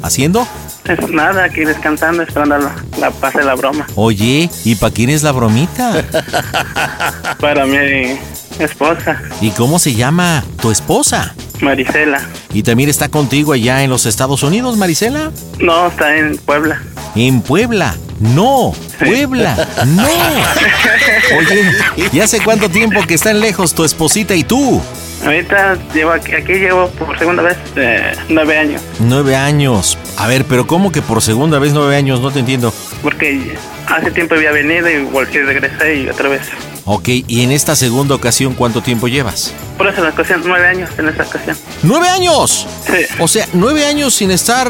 ¿Haciendo? 0.02 0.48
Es 0.86 1.10
nada, 1.10 1.46
aquí 1.46 1.62
descansando, 1.64 2.24
esperando 2.24 2.58
la, 2.58 2.76
la 3.00 3.12
pase 3.12 3.42
la 3.44 3.56
broma. 3.56 3.88
Oye, 3.96 4.50
¿y 4.66 4.76
para 4.76 4.94
quién 4.94 5.10
es 5.10 5.24
la 5.24 5.32
bromita? 5.32 6.04
Para 7.40 7.66
mi 7.66 8.18
esposa, 8.60 9.22
¿Y 9.42 9.50
cómo 9.52 9.80
se 9.80 9.94
llama 9.94 10.44
tu 10.62 10.72
esposa? 10.72 11.34
Marisela. 11.62 12.22
¿Y 12.54 12.64
también 12.64 12.90
está 12.90 13.10
contigo 13.10 13.54
allá 13.54 13.84
en 13.84 13.90
los 13.90 14.06
Estados 14.06 14.44
Unidos, 14.44 14.78
Marisela? 14.78 15.32
No, 15.60 15.88
está 15.88 16.16
en 16.18 16.38
Puebla. 16.38 16.82
En 17.16 17.42
Puebla. 17.42 17.96
No, 18.20 18.74
Puebla. 19.00 19.68
No. 19.88 20.04
Oye, 21.38 21.72
¿y 22.12 22.20
hace 22.20 22.42
cuánto 22.44 22.70
tiempo 22.70 23.02
que 23.08 23.16
están 23.16 23.40
lejos 23.40 23.74
tu 23.74 23.84
esposita 23.84 24.36
y 24.36 24.44
tú? 24.44 24.82
Ahorita 25.26 25.78
llevo 25.94 26.12
aquí, 26.12 26.34
aquí 26.34 26.54
llevo 26.54 26.90
por 26.90 27.18
segunda 27.18 27.44
vez 27.44 27.58
eh, 27.76 28.14
nueve 28.30 28.58
años, 28.58 28.82
Nueve 29.00 29.36
años. 29.36 29.98
A 30.18 30.28
ver, 30.28 30.46
pero 30.46 30.68
¿cómo 30.68 30.92
que 30.92 31.02
por 31.02 31.22
segunda 31.22 31.60
vez 31.60 31.74
nueve 31.74 31.96
años? 31.96 32.20
No 32.20 32.32
te 32.32 32.40
entiendo. 32.40 32.74
porque 33.02 33.56
hace 33.88 34.12
tiempo 34.12 34.36
había 34.36 34.52
venido 34.52 34.90
y 34.90 35.04
volví 35.06 35.36
y 35.38 35.42
regresé 35.42 35.96
y 35.96 36.10
otra 36.10 36.30
vez. 36.30 36.42
Ok, 36.86 37.08
¿y 37.08 37.44
en 37.44 37.52
esta 37.52 37.76
segunda 37.78 38.14
ocasión 38.16 38.54
cuánto 38.56 38.82
tiempo 38.82 39.08
llevas? 39.08 39.54
Por 39.78 39.86
la 39.98 40.10
ocasión, 40.10 40.42
nueve 40.46 40.68
años 40.68 40.90
en 40.98 41.08
esa 41.08 41.24
ocasión. 41.24 41.56
¡Nueve 41.84 42.10
años! 42.10 42.68
Sí. 42.86 43.06
O 43.20 43.28
sea, 43.30 43.48
nueve 43.54 43.86
años 43.86 44.14
sin 44.14 44.32
estar 44.32 44.70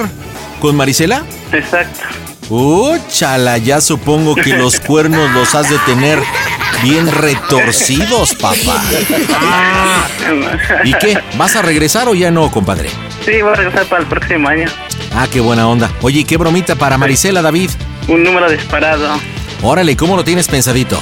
con 0.60 0.76
Marisela. 0.76 1.24
Exacto. 1.52 2.02
Uh, 2.50 2.98
chala, 3.10 3.58
ya 3.58 3.82
supongo 3.82 4.36
que 4.36 4.56
los 4.56 4.80
cuernos 4.80 5.32
los 5.32 5.56
has 5.56 5.70
de 5.70 5.78
tener 5.80 6.20
bien 6.84 7.10
retorcidos, 7.12 8.36
papá. 8.36 8.84
¿Y 10.84 10.94
qué? 10.96 11.18
¿Vas 11.38 11.56
a 11.56 11.62
regresar 11.62 12.08
o 12.10 12.14
ya 12.14 12.32
no, 12.32 12.52
compadre? 12.52 12.90
Sí, 13.26 13.42
voy 13.42 13.54
a 13.54 13.56
regresar 13.56 13.86
para 13.86 14.02
el 14.02 14.08
próximo 14.08 14.50
año. 14.50 14.68
Ah, 15.16 15.28
qué 15.32 15.40
buena 15.40 15.68
onda. 15.68 15.90
Oye, 16.02 16.20
¿y 16.22 16.24
¿qué 16.26 16.38
bromita 16.38 16.76
para 16.76 16.98
Marisela, 16.98 17.42
David? 17.42 17.70
Un 18.08 18.24
número 18.24 18.52
disparado. 18.52 19.20
Órale, 19.62 19.96
¿cómo 19.96 20.18
lo 20.18 20.24
tienes 20.24 20.48
pensadito? 20.48 21.02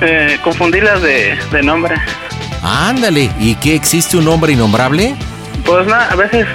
Eh, 0.00 0.38
confundirlas 0.42 1.02
de, 1.02 1.38
de 1.52 1.62
nombre. 1.62 1.96
Ándale, 2.62 3.30
¿y 3.38 3.54
qué 3.56 3.74
existe 3.74 4.16
un 4.16 4.26
hombre 4.28 4.54
innombrable? 4.54 5.14
Pues 5.68 5.86
no, 5.86 5.96
a 5.96 6.16
veces 6.16 6.46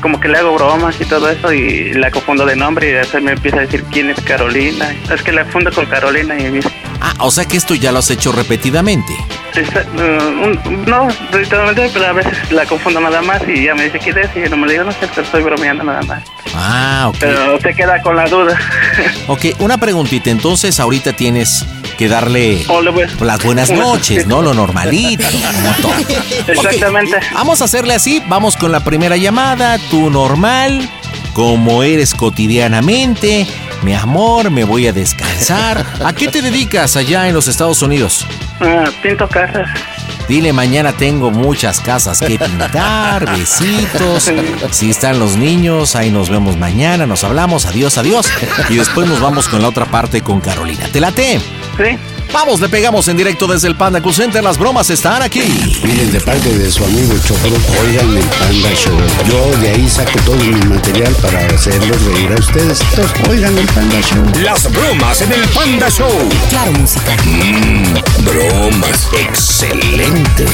como 0.00 0.18
que 0.18 0.28
le 0.28 0.38
hago 0.38 0.52
bromas 0.54 1.00
y 1.00 1.04
todo 1.04 1.30
eso 1.30 1.52
y 1.52 1.92
la 1.92 2.10
confundo 2.10 2.44
de 2.44 2.56
nombre 2.56 2.88
y 2.88 2.92
después 2.92 3.22
me 3.22 3.30
empieza 3.30 3.58
a 3.58 3.60
decir 3.60 3.84
quién 3.92 4.10
es 4.10 4.20
Carolina. 4.22 4.92
Es 5.12 5.22
que 5.22 5.30
la 5.30 5.44
confundo 5.44 5.70
con 5.70 5.86
Carolina 5.86 6.36
y 6.36 6.42
me 6.42 6.50
dice, 6.50 6.68
Ah, 7.00 7.14
o 7.20 7.30
sea 7.30 7.44
que 7.44 7.56
esto 7.56 7.74
ya 7.74 7.92
lo 7.92 7.98
has 8.00 8.10
hecho 8.10 8.32
repetidamente. 8.32 9.12
"Esa- 9.54 9.84
uh, 9.96 10.44
un- 10.46 10.84
no, 10.86 11.08
literalmente, 11.32 11.90
pero 11.92 12.06
a 12.06 12.12
veces 12.12 12.32
la 12.50 12.66
confundo 12.66 13.00
nada 13.00 13.22
más 13.22 13.40
y 13.48 13.64
ya 13.64 13.74
me 13.74 13.84
dice 13.84 13.98
quién 13.98 14.18
es 14.18 14.30
y 14.36 14.48
no 14.50 14.56
me 14.56 14.66
le 14.66 14.72
digo, 14.74 14.84
no 14.84 14.92
sé, 14.92 15.08
pero 15.14 15.22
estoy 15.22 15.42
bromeando 15.42 15.84
nada 15.84 16.02
más. 16.02 16.22
Ah, 16.54 17.06
ok. 17.08 17.16
Pero 17.20 17.60
se 17.60 17.74
queda 17.74 18.00
con 18.02 18.16
la 18.16 18.26
duda. 18.28 18.58
Ok, 19.28 19.46
una 19.58 19.76
preguntita. 19.78 20.30
Entonces, 20.30 20.80
ahorita 20.80 21.12
tienes 21.12 21.64
que 21.98 22.08
darle 22.08 22.64
voy- 22.66 23.06
las 23.20 23.42
buenas 23.44 23.70
noches, 23.70 24.26
¿no? 24.26 24.40
Lo 24.42 24.54
normalito, 24.54 25.24
como 25.52 25.72
todo. 25.82 25.92
Exactamente. 26.48 27.18
Vamos 27.34 27.60
a 27.60 27.66
hacerle 27.66 27.94
así. 27.94 28.22
Vamos 28.28 28.56
con 28.56 28.72
la 28.72 28.80
primera 28.80 29.16
llamada. 29.16 29.78
Tú 29.90 30.08
normal, 30.10 30.88
como 31.34 31.82
eres 31.82 32.14
cotidianamente. 32.14 33.46
Mi 33.82 33.94
amor, 33.94 34.50
me 34.50 34.64
voy 34.64 34.86
a 34.88 34.92
descansar. 34.92 35.84
¿A 36.04 36.12
qué 36.12 36.28
te 36.28 36.42
dedicas 36.42 36.96
allá 36.96 37.28
en 37.28 37.34
los 37.34 37.48
Estados 37.48 37.80
Unidos? 37.82 38.26
Ah, 38.60 38.84
pinto 39.02 39.28
casas. 39.28 39.68
Dile, 40.28 40.52
mañana 40.52 40.92
tengo 40.92 41.30
muchas 41.30 41.80
casas 41.80 42.20
que 42.20 42.38
pintar, 42.38 43.24
besitos. 43.38 44.30
Si 44.72 44.90
están 44.90 45.18
los 45.18 45.36
niños, 45.36 45.96
ahí 45.96 46.10
nos 46.10 46.28
vemos 46.28 46.56
mañana, 46.58 47.06
nos 47.06 47.24
hablamos, 47.24 47.64
adiós, 47.66 47.96
adiós. 47.96 48.26
Y 48.68 48.76
después 48.76 49.08
nos 49.08 49.20
vamos 49.20 49.48
con 49.48 49.62
la 49.62 49.68
otra 49.68 49.86
parte 49.86 50.20
con 50.20 50.40
Carolina. 50.40 50.86
¿Te 50.92 51.00
late? 51.00 51.40
Sí. 51.76 52.17
Vamos, 52.32 52.60
le 52.60 52.68
pegamos 52.68 53.08
en 53.08 53.16
directo 53.16 53.46
desde 53.46 53.68
el 53.68 53.76
Panda 53.76 54.02
Cool 54.02 54.12
Center. 54.14 54.42
Las 54.44 54.58
bromas 54.58 54.90
están 54.90 55.22
aquí. 55.22 55.42
Miren, 55.82 56.12
de 56.12 56.20
parte 56.20 56.50
de 56.56 56.70
su 56.70 56.84
amigo 56.84 57.12
el 57.12 57.22
chofer, 57.22 57.52
oigan 57.82 58.16
el 58.16 58.24
Panda 58.24 58.70
Show. 58.74 58.96
Yo 59.26 59.56
de 59.58 59.70
ahí 59.70 59.88
saco 59.88 60.18
todo 60.24 60.36
mi 60.36 60.50
material 60.66 61.14
para 61.22 61.44
hacerlos 61.46 62.02
reír 62.04 62.30
a 62.32 62.36
ustedes. 62.36 62.80
Entonces, 62.80 63.12
oigan 63.28 63.56
el 63.56 63.66
Panda 63.66 64.00
Show. 64.02 64.24
Las 64.42 64.70
bromas 64.70 65.20
en 65.22 65.32
el 65.32 65.48
Panda 65.48 65.88
Show. 65.90 66.10
Claro, 66.50 66.72
música. 66.72 67.16
Mmm, 67.24 67.94
bromas. 68.24 69.08
Excelente. 69.12 70.46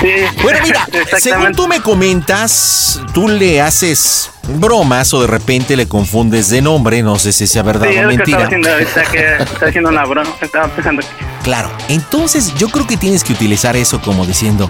Sí. 0.02 0.10
Bueno, 0.44 0.60
mira, 0.64 0.88
según 1.20 1.54
tú 1.54 1.68
me 1.68 1.82
comentas, 1.82 3.02
tú 3.14 3.28
le 3.28 3.62
haces 3.62 4.30
bromas 4.60 5.14
o 5.14 5.22
de 5.22 5.28
repente 5.28 5.76
le 5.76 5.88
confundes 5.88 6.50
de 6.50 6.62
nombre, 6.62 7.02
no 7.04 7.18
sé 7.20 7.34
si 7.34 7.48
sea 7.48 7.64
verdad 7.64 7.88
Sí, 7.92 7.98
o 7.98 8.04
lo 8.04 8.10
que 8.10 8.16
estaba 8.16 8.48
mentira. 8.48 8.78
haciendo 8.78 9.12
que 9.12 9.44
estaba 9.44 9.68
haciendo 9.68 9.90
una 9.90 10.06
broma. 10.06 10.30
Estaba 10.42 10.68
pensando. 10.70 11.02
Claro, 11.44 11.72
entonces 11.90 12.54
yo 12.56 12.70
creo 12.70 12.86
que 12.88 12.98
tienes 12.98 13.24
que 13.24 13.34
utilizar 13.34 13.76
eso 13.76 14.02
como 14.02 14.26
diciendo, 14.26 14.70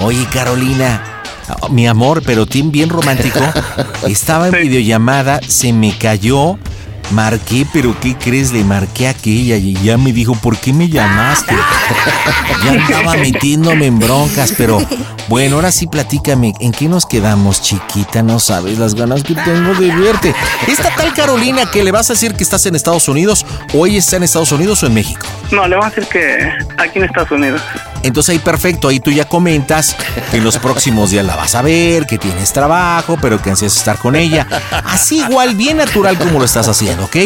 oye 0.00 0.26
Carolina, 0.32 1.22
ah, 1.48 1.68
mi 1.70 1.86
amor, 1.88 2.22
pero 2.24 2.46
Tim 2.46 2.70
bien 2.70 2.88
romántico, 2.88 3.40
estaba 4.08 4.48
en 4.48 4.52
videollamada, 4.54 5.40
se 5.46 5.72
me 5.72 5.96
cayó, 5.96 6.58
marqué, 7.10 7.66
pero 7.72 7.98
¿qué 8.00 8.16
crees? 8.16 8.52
Le 8.52 8.64
marqué 8.64 9.06
a 9.06 9.10
aquella 9.10 9.56
y 9.56 9.74
ya 9.74 9.96
me 9.96 10.12
dijo, 10.12 10.34
¿por 10.34 10.56
qué 10.58 10.72
me 10.72 10.88
llamaste? 10.88 11.54
Ya 12.64 12.72
andaba 12.72 13.14
metiéndome 13.14 13.86
en 13.86 13.98
broncas, 13.98 14.52
pero 14.56 14.80
bueno, 15.28 15.56
ahora 15.56 15.70
sí 15.70 15.86
platícame, 15.86 16.54
¿en 16.60 16.72
qué 16.72 16.88
nos 16.88 17.06
quedamos, 17.06 17.62
chiquita? 17.62 18.22
No 18.22 18.40
sabes 18.40 18.78
las 18.78 18.94
ganas 18.94 19.22
que 19.22 19.34
tengo 19.34 19.74
de 19.74 19.94
verte. 19.94 20.34
Esta 20.66 20.94
tal 20.94 21.14
Carolina 21.14 21.70
que 21.70 21.84
le 21.84 21.92
vas 21.92 22.10
a 22.10 22.14
decir 22.14 22.34
que 22.34 22.42
estás 22.42 22.66
en 22.66 22.74
Estados 22.74 23.08
Unidos, 23.08 23.46
o 23.74 23.86
ella 23.86 23.98
está 23.98 24.16
en 24.16 24.24
Estados 24.24 24.50
Unidos 24.52 24.82
o 24.82 24.86
en 24.86 24.94
México. 24.94 25.26
No, 25.50 25.68
le 25.68 25.76
vamos 25.76 25.92
a 25.92 25.94
decir 25.94 26.08
que 26.10 26.52
aquí 26.78 26.98
en 26.98 27.04
Estados 27.04 27.30
Unidos. 27.30 27.62
Entonces 28.02 28.34
ahí 28.34 28.38
perfecto, 28.38 28.88
ahí 28.88 29.00
tú 29.00 29.10
ya 29.10 29.26
comentas 29.26 29.96
que 30.30 30.38
en 30.38 30.44
los 30.44 30.58
próximos 30.58 31.10
días 31.10 31.24
la 31.24 31.36
vas 31.36 31.54
a 31.54 31.62
ver, 31.62 32.06
que 32.06 32.18
tienes 32.18 32.52
trabajo, 32.52 33.18
pero 33.20 33.40
que 33.40 33.50
ansias 33.50 33.76
estar 33.76 33.98
con 33.98 34.16
ella. 34.16 34.46
Así 34.84 35.18
igual, 35.20 35.54
bien 35.54 35.76
natural 35.76 36.18
como 36.18 36.38
lo 36.38 36.44
estás 36.44 36.68
haciendo, 36.68 37.04
¿ok? 37.04 37.16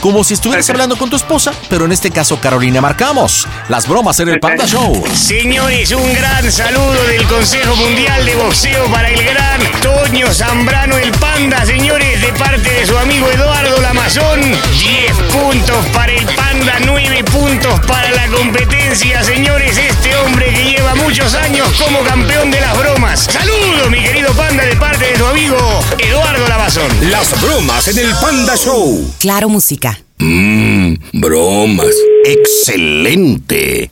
Como 0.00 0.24
si 0.24 0.34
estuvieras 0.34 0.68
hablando 0.70 0.96
con 0.96 1.10
tu 1.10 1.16
esposa, 1.16 1.52
pero 1.68 1.84
en 1.84 1.92
este 1.92 2.10
caso 2.10 2.38
Carolina 2.40 2.80
marcamos. 2.80 3.46
Las 3.68 3.88
bromas 3.88 4.18
en 4.20 4.28
el 4.30 4.40
Panda 4.40 4.66
Show. 4.66 5.04
Señores, 5.14 5.92
un 5.92 6.12
gran 6.14 6.50
saludo 6.50 7.02
del 7.04 7.26
Consejo 7.26 7.76
Mundial 7.76 8.24
de 8.24 8.34
Boxeo 8.36 8.86
para 8.90 9.08
el 9.08 9.22
gran 9.22 9.60
Toño 9.82 10.32
Zambrano 10.32 10.96
el 10.96 11.10
Panda, 11.12 11.64
señores, 11.66 12.20
de 12.20 12.32
parte 12.34 12.70
de 12.70 12.86
su 12.86 12.96
amigo 12.96 13.28
Eduardo 13.30 13.80
Lamazón. 13.80 14.40
10 14.40 15.12
puntos 15.32 15.86
para 15.92 16.12
el 16.12 16.24
Panda, 16.26 16.74
9 16.84 17.24
puntos 17.24 17.80
para 17.86 18.10
la 18.10 18.26
competencia, 18.28 19.22
señores. 19.22 19.76
Este 19.78 20.16
hombre 20.24 20.46
que 20.54 20.64
lleva 20.64 20.94
muchos 20.94 21.34
años 21.34 21.68
como 21.82 22.00
campeón 22.04 22.50
de 22.50 22.60
las 22.60 22.78
bromas. 22.78 23.24
Saludos, 23.24 23.90
mi 23.90 24.02
querido 24.02 24.32
Panda, 24.34 24.64
de 24.64 24.76
parte 24.76 25.06
de 25.06 25.16
su 25.16 25.26
amigo 25.26 25.56
Eduardo 25.98 26.46
Lamazón. 26.48 26.90
Las 27.10 27.40
bromas 27.42 27.88
en 27.88 27.98
el 28.06 28.12
Panda 28.20 28.56
Show. 28.56 29.14
Claro, 29.20 29.48
música. 29.48 29.98
Mmm, 30.18 30.94
bromas. 31.12 31.94
Excelente. 32.24 33.90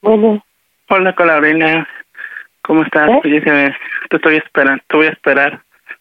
Bueno. 0.00 0.44
Hola, 0.90 1.14
Carolina. 1.14 1.86
¿Cómo 2.62 2.82
estás? 2.82 3.08
¿Eh? 3.24 3.40
Me- 3.44 3.76
te 4.10 4.16
estoy 4.16 4.36
esperando, 4.36 4.82
te 4.88 4.96
voy 4.96 5.06
a 5.06 5.10
esperar. 5.10 5.60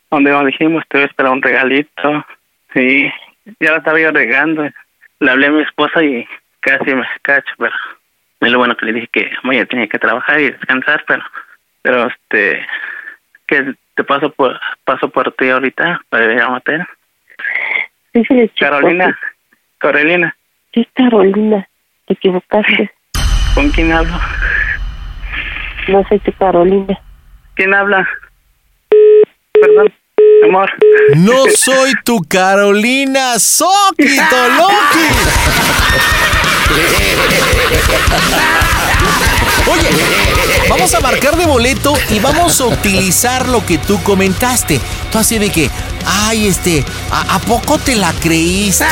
Donde 0.09 0.31
nos 0.31 0.45
dijimos, 0.45 0.83
te 0.89 0.97
voy 0.97 1.03
a 1.03 1.07
esperar 1.09 1.31
un 1.33 1.41
regalito. 1.41 2.25
Sí, 2.73 3.05
ya 3.59 3.71
la 3.71 3.77
estaba 3.79 3.99
yo 3.99 4.11
regando. 4.11 4.63
Le 5.19 5.31
hablé 5.31 5.47
a 5.47 5.51
mi 5.51 5.61
esposa 5.61 6.03
y 6.03 6.27
casi 6.59 6.93
me 6.93 7.05
cacho, 7.21 7.53
pero 7.57 7.73
es 8.41 8.51
lo 8.51 8.59
bueno 8.59 8.75
que 8.77 8.85
le 8.85 8.93
dije 8.93 9.09
que 9.11 9.31
mañana 9.43 9.65
tenía 9.65 9.87
que 9.87 9.99
trabajar 9.99 10.39
y 10.39 10.51
descansar, 10.51 11.03
pero, 11.07 11.23
pero 11.81 12.07
este, 12.07 12.65
que 13.47 13.73
te 13.95 14.03
paso 14.03 14.31
por, 14.31 14.59
paso 14.83 15.09
por 15.09 15.31
ti 15.33 15.49
ahorita 15.49 16.01
para 16.09 16.33
ir 16.33 16.41
a 16.41 16.61
chico, 18.13 18.53
Carolina, 18.59 19.17
Carolina, 19.79 20.35
es 20.73 20.87
Carolina. 20.93 21.67
Te 22.05 22.13
equivocaste. 22.13 22.91
¿con 23.57 23.71
quién 23.71 23.91
hablo? 23.91 24.13
No 25.87 26.03
soy 26.07 26.19
tu 26.19 26.31
Carolina. 26.33 26.99
¿Quién 27.55 27.73
habla? 27.73 28.07
Perdón, 29.59 29.91
amor. 30.45 30.69
No 31.15 31.45
soy 31.49 31.93
tu 32.03 32.21
Carolina 32.23 33.39
Soquito 33.39 34.49
Loki. 34.57 35.07
Oye, 39.69 39.89
vamos 40.69 40.93
a 40.93 40.99
marcar 41.01 41.35
de 41.37 41.45
boleto 41.45 41.93
y 42.09 42.19
vamos 42.19 42.59
a 42.61 42.65
utilizar 42.65 43.47
lo 43.49 43.65
que 43.65 43.77
tú 43.77 44.01
comentaste. 44.03 44.79
Tú 45.11 45.17
así 45.17 45.37
de 45.39 45.49
que, 45.49 45.69
ay, 46.05 46.47
este, 46.47 46.85
¿a, 47.11 47.35
a 47.35 47.39
poco 47.39 47.77
te 47.77 47.95
la 47.95 48.13
creíste? 48.13 48.85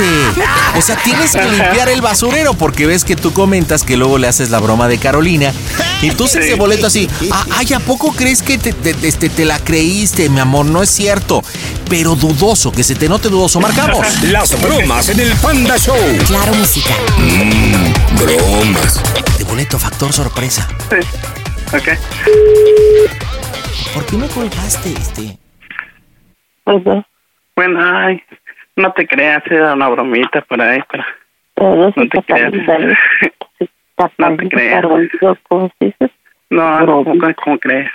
O 0.78 0.82
sea, 0.82 0.98
tienes 0.98 1.32
que 1.32 1.44
limpiar 1.46 1.90
el 1.90 2.02
basurero 2.02 2.54
porque 2.54 2.86
ves 2.86 3.04
que 3.06 3.16
tú 3.16 3.32
comentas 3.34 3.84
que 3.84 3.96
luego 3.98 4.18
le 4.18 4.28
haces 4.28 4.50
la 4.50 4.60
broma 4.60 4.88
de 4.88 4.98
Carolina. 4.98 5.54
Entonces 6.02 6.46
de 6.46 6.56
boleto 6.56 6.88
así, 6.88 7.10
"Ah, 7.32 7.46
ay, 7.58 7.74
¿a 7.74 7.80
poco 7.80 8.12
crees 8.12 8.42
que 8.42 8.58
te, 8.58 8.74
te- 8.74 9.08
este, 9.08 9.30
te 9.30 9.46
la 9.46 9.60
creíste, 9.60 10.30
mi 10.30 10.40
amor? 10.40 10.66
No 10.66 10.84
es 10.84 10.90
cierto. 10.90 11.42
Pero 11.90 12.16
dudoso, 12.16 12.72
que 12.72 12.84
se 12.84 12.96
te 12.96 13.08
note 13.08 13.30
dudoso. 13.30 13.60
Marcamos. 13.60 14.06
Las 14.24 14.60
bromas 14.62 15.08
en 15.10 15.20
el 15.22 15.32
Panda 15.36 15.78
Show. 15.78 15.96
Claro, 16.28 16.54
música. 16.56 16.94
Mmm, 17.18 18.18
bromas. 18.20 19.00
De 19.38 19.44
boleto, 19.44 19.78
factor 19.78 20.05
sorpresa. 20.12 20.68
Sí. 20.90 21.00
Ok. 21.76 21.98
¿Por 23.94 24.06
qué 24.06 24.18
me 24.18 24.28
colgaste, 24.28 24.90
este? 24.90 25.38
Bueno, 27.56 27.80
ay, 27.82 28.22
no 28.76 28.92
te 28.94 29.08
creas, 29.08 29.44
era 29.50 29.74
una 29.74 29.88
bromita 29.90 30.42
por 30.42 30.62
ahí, 30.62 30.80
pero 30.92 31.06
no 31.58 31.94
no 31.96 32.10
te 32.10 32.24
creas. 32.24 32.54
No 34.18 34.36
te 34.36 34.50
creas. 34.50 34.84
No, 36.50 36.80
no, 36.82 37.04
¿cómo, 37.06 37.34
cómo 37.36 37.60
crees? 37.60 37.90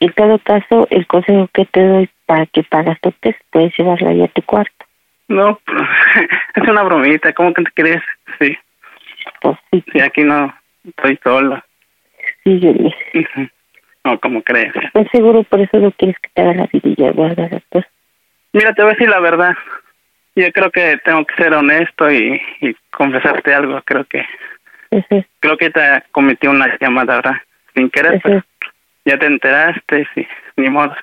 En 0.00 0.12
todo 0.12 0.38
caso, 0.40 0.86
el 0.90 1.06
consejo 1.06 1.48
que 1.54 1.64
te 1.64 1.86
doy 1.86 2.10
para 2.26 2.44
que 2.46 2.62
pagas 2.64 3.00
tu 3.00 3.10
test, 3.12 3.38
puedes 3.50 3.72
llevarla 3.78 4.10
ahí 4.10 4.22
a 4.22 4.28
tu 4.28 4.42
cuarto. 4.42 4.86
No, 5.28 5.58
es 6.54 6.68
una 6.68 6.82
bromita, 6.82 7.32
¿cómo 7.32 7.54
que 7.54 7.62
te 7.64 7.70
crees? 7.72 8.02
Sí. 8.38 8.58
Pues 9.40 9.56
sí. 9.70 9.84
Sí, 9.92 10.00
aquí 10.00 10.22
no 10.22 10.52
estoy 10.86 11.18
solo. 11.22 11.62
Sí, 12.44 12.58
yo 12.60 12.72
le- 12.72 12.94
Ujú. 13.20 13.48
No, 14.04 14.18
¿cómo 14.18 14.42
crees? 14.42 14.72
Pues 14.92 15.08
seguro 15.12 15.42
por 15.44 15.60
eso 15.60 15.78
no 15.78 15.90
quieres 15.92 16.16
que 16.20 16.30
te 16.32 16.40
haga 16.42 16.54
la 16.54 16.68
vidilla 16.72 17.12
guardada, 17.12 17.60
pues. 17.68 17.84
Mira, 18.52 18.72
te 18.74 18.82
voy 18.82 18.90
a 18.92 18.94
decir 18.94 19.08
la 19.08 19.20
verdad. 19.20 19.54
Yo 20.36 20.50
creo 20.52 20.70
que 20.70 20.96
tengo 21.04 21.24
que 21.26 21.34
ser 21.36 21.52
honesto 21.52 22.10
y, 22.10 22.40
y 22.62 22.74
confesarte 22.90 23.52
algo. 23.52 23.80
Creo 23.84 24.04
que 24.04 24.24
creo 25.40 25.56
que 25.56 25.70
te 25.70 25.80
cometí 26.12 26.46
una 26.46 26.76
llamada, 26.80 27.16
¿verdad? 27.16 27.36
Sin 27.74 27.90
querer, 27.90 28.20
pero 28.22 28.42
ya 29.04 29.18
te 29.18 29.26
enteraste, 29.26 30.08
sí, 30.14 30.26
ni 30.56 30.68
modo. 30.70 30.94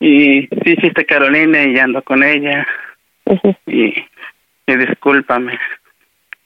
Y 0.00 0.42
sí 0.46 0.48
hiciste 0.64 1.04
Carolina 1.04 1.62
y 1.64 1.78
ando 1.78 2.02
con 2.02 2.22
ella. 2.22 2.66
Y, 3.66 3.94
y 4.66 4.76
discúlpame. 4.76 5.58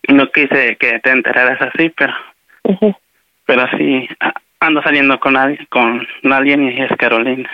No 0.08 0.30
quise 0.30 0.76
que 0.76 0.98
te 1.00 1.10
enteraras 1.10 1.60
así, 1.62 1.88
pero 1.90 2.12
pero 3.46 3.66
sí 3.76 4.08
ando 4.60 4.82
saliendo 4.82 5.18
con 5.20 5.36
alguien, 5.36 5.66
con 5.70 6.06
alguien 6.32 6.62
y 6.68 6.80
es 6.80 6.90
Carolina. 6.96 7.48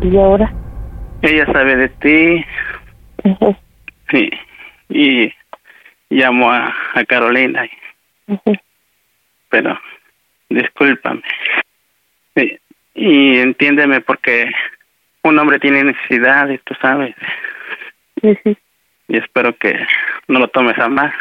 ¿Y 0.00 0.16
ahora? 0.16 0.52
Ella 1.22 1.46
sabe 1.46 1.76
de 1.76 1.88
ti 1.88 2.44
sí, 4.10 4.30
y 4.88 5.32
llamo 6.10 6.50
a, 6.50 6.74
a 6.94 7.04
Carolina, 7.04 7.66
y- 7.66 8.30
pero 9.50 9.78
discúlpame. 10.48 11.22
Sí, 12.36 12.58
y 12.94 13.38
entiéndeme 13.38 14.00
porque 14.00 14.50
un 15.24 15.38
hombre 15.38 15.58
tiene 15.58 15.84
necesidades, 15.84 16.60
tú 16.64 16.74
sabes. 16.80 17.14
Y 19.08 19.16
espero 19.16 19.56
que 19.56 19.86
no 20.28 20.38
lo 20.38 20.48
tomes 20.48 20.78
a 20.78 20.88
mal. 20.88 21.12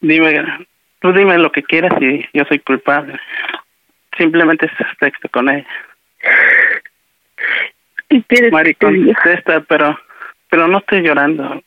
Dime, 0.00 0.66
tú 1.00 1.12
dime 1.12 1.36
lo 1.38 1.50
que 1.50 1.62
quieras 1.62 1.92
y 2.00 2.26
yo 2.32 2.44
soy 2.44 2.60
culpable. 2.60 3.18
Simplemente 4.16 4.66
es 4.66 4.72
sexo 4.98 5.28
con 5.30 5.48
ella. 5.48 5.66
Mari, 8.52 8.74
contesta, 8.74 9.60
pero, 9.62 9.98
pero 10.48 10.68
no 10.68 10.78
estoy 10.78 11.02
llorando. 11.02 11.62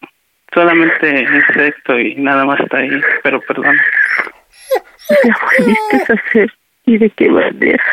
Solamente 0.53 1.23
es 1.23 1.45
sexo 1.53 1.99
y 1.99 2.15
nada 2.15 2.45
más 2.45 2.59
está 2.61 2.77
ahí. 2.77 2.89
Pero 3.23 3.41
perdón. 3.41 3.77
¿Qué 5.21 5.29
volviste 5.59 6.13
a 6.13 6.15
hacer? 6.15 6.53
¿Y 6.85 6.97
de 6.97 7.09
qué 7.11 7.29
manera? 7.29 7.83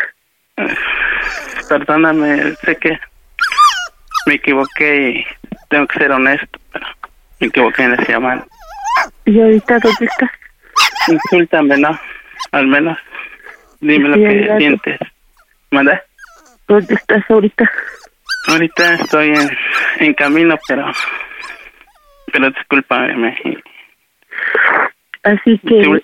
Perdóname, 1.69 2.55
sé 2.63 2.77
que 2.77 2.99
me 4.27 4.35
equivoqué 4.35 5.11
y 5.11 5.27
tengo 5.69 5.87
que 5.87 5.99
ser 5.99 6.13
honesto, 6.13 6.59
pero 6.73 6.87
me 7.41 7.47
equivoqué 7.49 7.83
en 7.85 7.93
ese 7.95 8.13
llamado. 8.13 8.47
¿Y 9.25 9.41
ahorita 9.41 9.79
dónde 9.79 10.07
estás? 10.07 10.31
Insúltame, 11.09 11.77
¿no? 11.79 11.99
Al 12.53 12.67
menos. 12.67 12.99
Dime 13.81 14.09
lo 14.09 14.15
que 14.17 14.55
sientes. 14.59 14.99
¿Manda? 15.71 16.03
¿Dónde 16.69 16.95
estás 16.95 17.23
ahorita? 17.31 17.71
Ahorita 18.49 18.95
estoy 18.95 19.29
en, 19.29 19.51
en 20.07 20.15
camino, 20.15 20.57
pero... 20.69 20.87
Pero 22.33 22.51
discúlpame. 22.51 23.37
Así 25.23 25.59
que, 25.59 26.03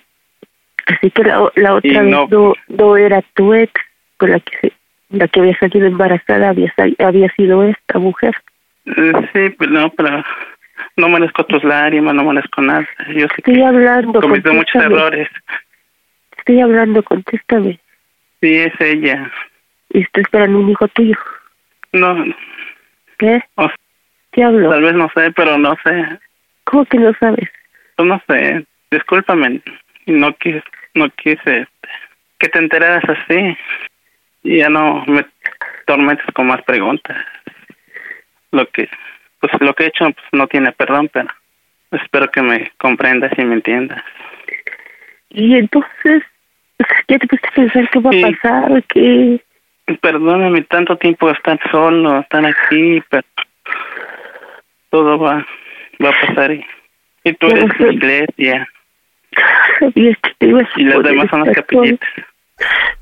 así 0.87 1.11
que 1.11 1.23
la, 1.23 1.49
la 1.55 1.73
otra 1.75 2.01
vez 2.01 2.11
no- 2.11 2.27
no, 2.29 2.53
no 2.67 2.97
era 2.97 3.21
tu 3.35 3.53
ex 3.53 3.71
con 4.17 4.31
la 4.31 4.39
que 4.39 4.57
se- 4.59 4.73
la 5.09 5.27
que 5.27 5.39
había 5.41 5.57
salido 5.59 5.85
embarazada, 5.87 6.49
había, 6.49 6.73
había 6.99 7.29
sido 7.35 7.63
esta 7.63 7.99
mujer. 7.99 8.33
Sí, 8.85 9.49
pero 9.57 9.71
no, 9.71 9.89
pero 9.91 10.23
no 10.97 11.09
merezco 11.09 11.45
tus 11.45 11.63
lágrimas, 11.63 12.13
no 12.13 12.23
merezco 12.23 12.61
nada. 12.61 12.87
Yo 13.15 13.27
sé 13.27 13.33
Estoy 13.37 13.61
hablando, 13.61 14.13
que 14.13 14.19
cometí 14.19 14.49
muchos 14.51 14.81
errores. 14.83 15.29
Estoy 16.37 16.61
hablando, 16.61 17.03
contéstame. 17.03 17.79
Sí, 18.41 18.55
es 18.57 18.73
ella. 18.81 19.31
Y 19.89 20.01
estoy 20.01 20.23
esperando 20.23 20.59
un 20.59 20.69
hijo 20.69 20.87
tuyo. 20.89 21.15
No, 21.93 22.25
¿Qué? 23.17 23.43
o- 23.55 23.69
¿Qué 24.31 24.43
hablo? 24.43 24.69
tal 24.69 24.81
vez 24.81 24.93
no 24.93 25.09
sé, 25.15 25.31
pero 25.31 25.57
no 25.57 25.75
sé. 25.83 26.19
¿Cómo 26.65 26.85
que 26.85 26.97
no 26.97 27.13
sabes? 27.19 27.49
Pues 27.95 28.07
no 28.07 28.21
sé. 28.27 28.65
Discúlpame. 28.91 29.61
No 30.07 30.33
quise, 30.35 30.63
no 30.95 31.09
quise 31.11 31.35
este, 31.61 31.89
que 32.39 32.49
te 32.49 32.59
enteraras 32.59 33.03
así. 33.07 33.55
Y 34.43 34.57
ya 34.57 34.69
no 34.69 35.05
me 35.07 35.25
tormentes 35.85 36.25
con 36.33 36.47
más 36.47 36.61
preguntas. 36.63 37.15
Lo 38.51 38.65
que, 38.71 38.89
pues 39.43 39.61
lo 39.61 39.73
que 39.73 39.83
he 39.83 39.87
hecho 39.87 40.05
pues, 40.05 40.25
no 40.31 40.47
tiene 40.47 40.71
perdón, 40.71 41.09
pero 41.11 41.27
espero 41.91 42.31
que 42.31 42.41
me 42.41 42.71
comprendas 42.77 43.31
y 43.37 43.43
me 43.43 43.55
entiendas. 43.55 44.01
Y 45.31 45.57
entonces, 45.57 46.23
¿ya 47.09 47.19
te 47.19 47.27
pusiste 47.27 47.49
a 47.49 47.51
pensar 47.51 47.89
qué 47.89 47.99
va 47.99 48.09
a 48.09 48.31
pasar? 48.31 48.83
¿Qué? 48.85 49.41
Perdóname 49.99 50.61
tanto 50.61 50.95
tiempo 50.95 51.29
estar 51.29 51.59
solo, 51.69 52.21
estar 52.21 52.45
aquí, 52.45 53.03
pero 53.09 53.27
todo 54.89 55.19
va, 55.19 55.45
va 56.01 56.09
a 56.09 56.25
pasar 56.25 56.53
y, 56.53 56.65
y 57.25 57.33
tú 57.33 57.47
eres 57.47 57.77
mi 57.81 57.95
iglesia 57.95 58.65
Sabía 59.79 60.15
que 60.15 60.33
te 60.37 60.47
ibas 60.47 60.69
a 60.73 60.79
y 60.79 60.83
las 60.85 61.03
demás 61.03 61.29
son 61.29 61.43
las 61.43 61.53
capillitas. 61.53 62.09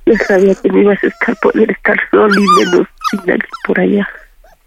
Yo 0.07 0.13
sabía 0.15 0.55
que 0.55 0.69
no 0.69 0.79
ibas 0.79 1.03
a 1.03 1.07
estar, 1.07 1.35
poder 1.43 1.69
estar 1.69 1.97
solo 2.09 2.33
y 2.33 2.65
menos 2.65 2.87
sin 3.11 3.43
por 3.67 3.79
allá. 3.79 4.09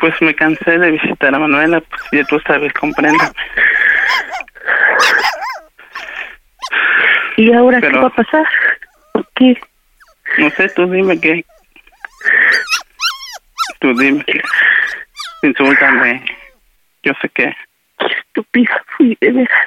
Pues 0.04 0.20
me 0.20 0.34
cansé 0.34 0.76
de 0.78 0.90
visitar 0.90 1.34
a 1.34 1.38
Manuela, 1.38 1.80
pues 1.80 2.02
ya 2.12 2.24
tú 2.24 2.38
sabes, 2.40 2.70
compréndame. 2.74 3.30
¿Y 7.38 7.50
ahora 7.54 7.80
qué 7.80 7.86
Pero- 7.86 8.02
va 8.02 8.08
a 8.08 8.10
pasar? 8.10 8.44
¿Por 9.12 9.26
qué? 9.34 9.58
No 10.36 10.50
sé, 10.50 10.68
tú 10.76 10.86
dime 10.90 11.18
que... 11.18 11.42
Tú 13.80 13.94
dime 13.96 14.22
que... 14.26 14.42
Insúltame. 15.42 16.22
Yo 17.02 17.12
sé 17.22 17.30
que 17.30 17.56
Estúpida 18.28 18.84
fui, 18.98 19.16
de 19.22 19.32
veras. 19.32 19.58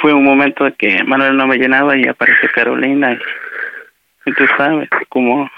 fue 0.00 0.14
un 0.14 0.24
momento 0.24 0.64
de 0.64 0.72
que 0.72 1.04
Manuel 1.04 1.36
no 1.36 1.46
me 1.46 1.58
llenaba 1.58 1.98
y 1.98 2.08
apareció 2.08 2.50
Carolina 2.54 3.12
y, 3.12 4.30
y 4.30 4.32
tú 4.32 4.46
sabes, 4.56 4.88
como 5.10 5.50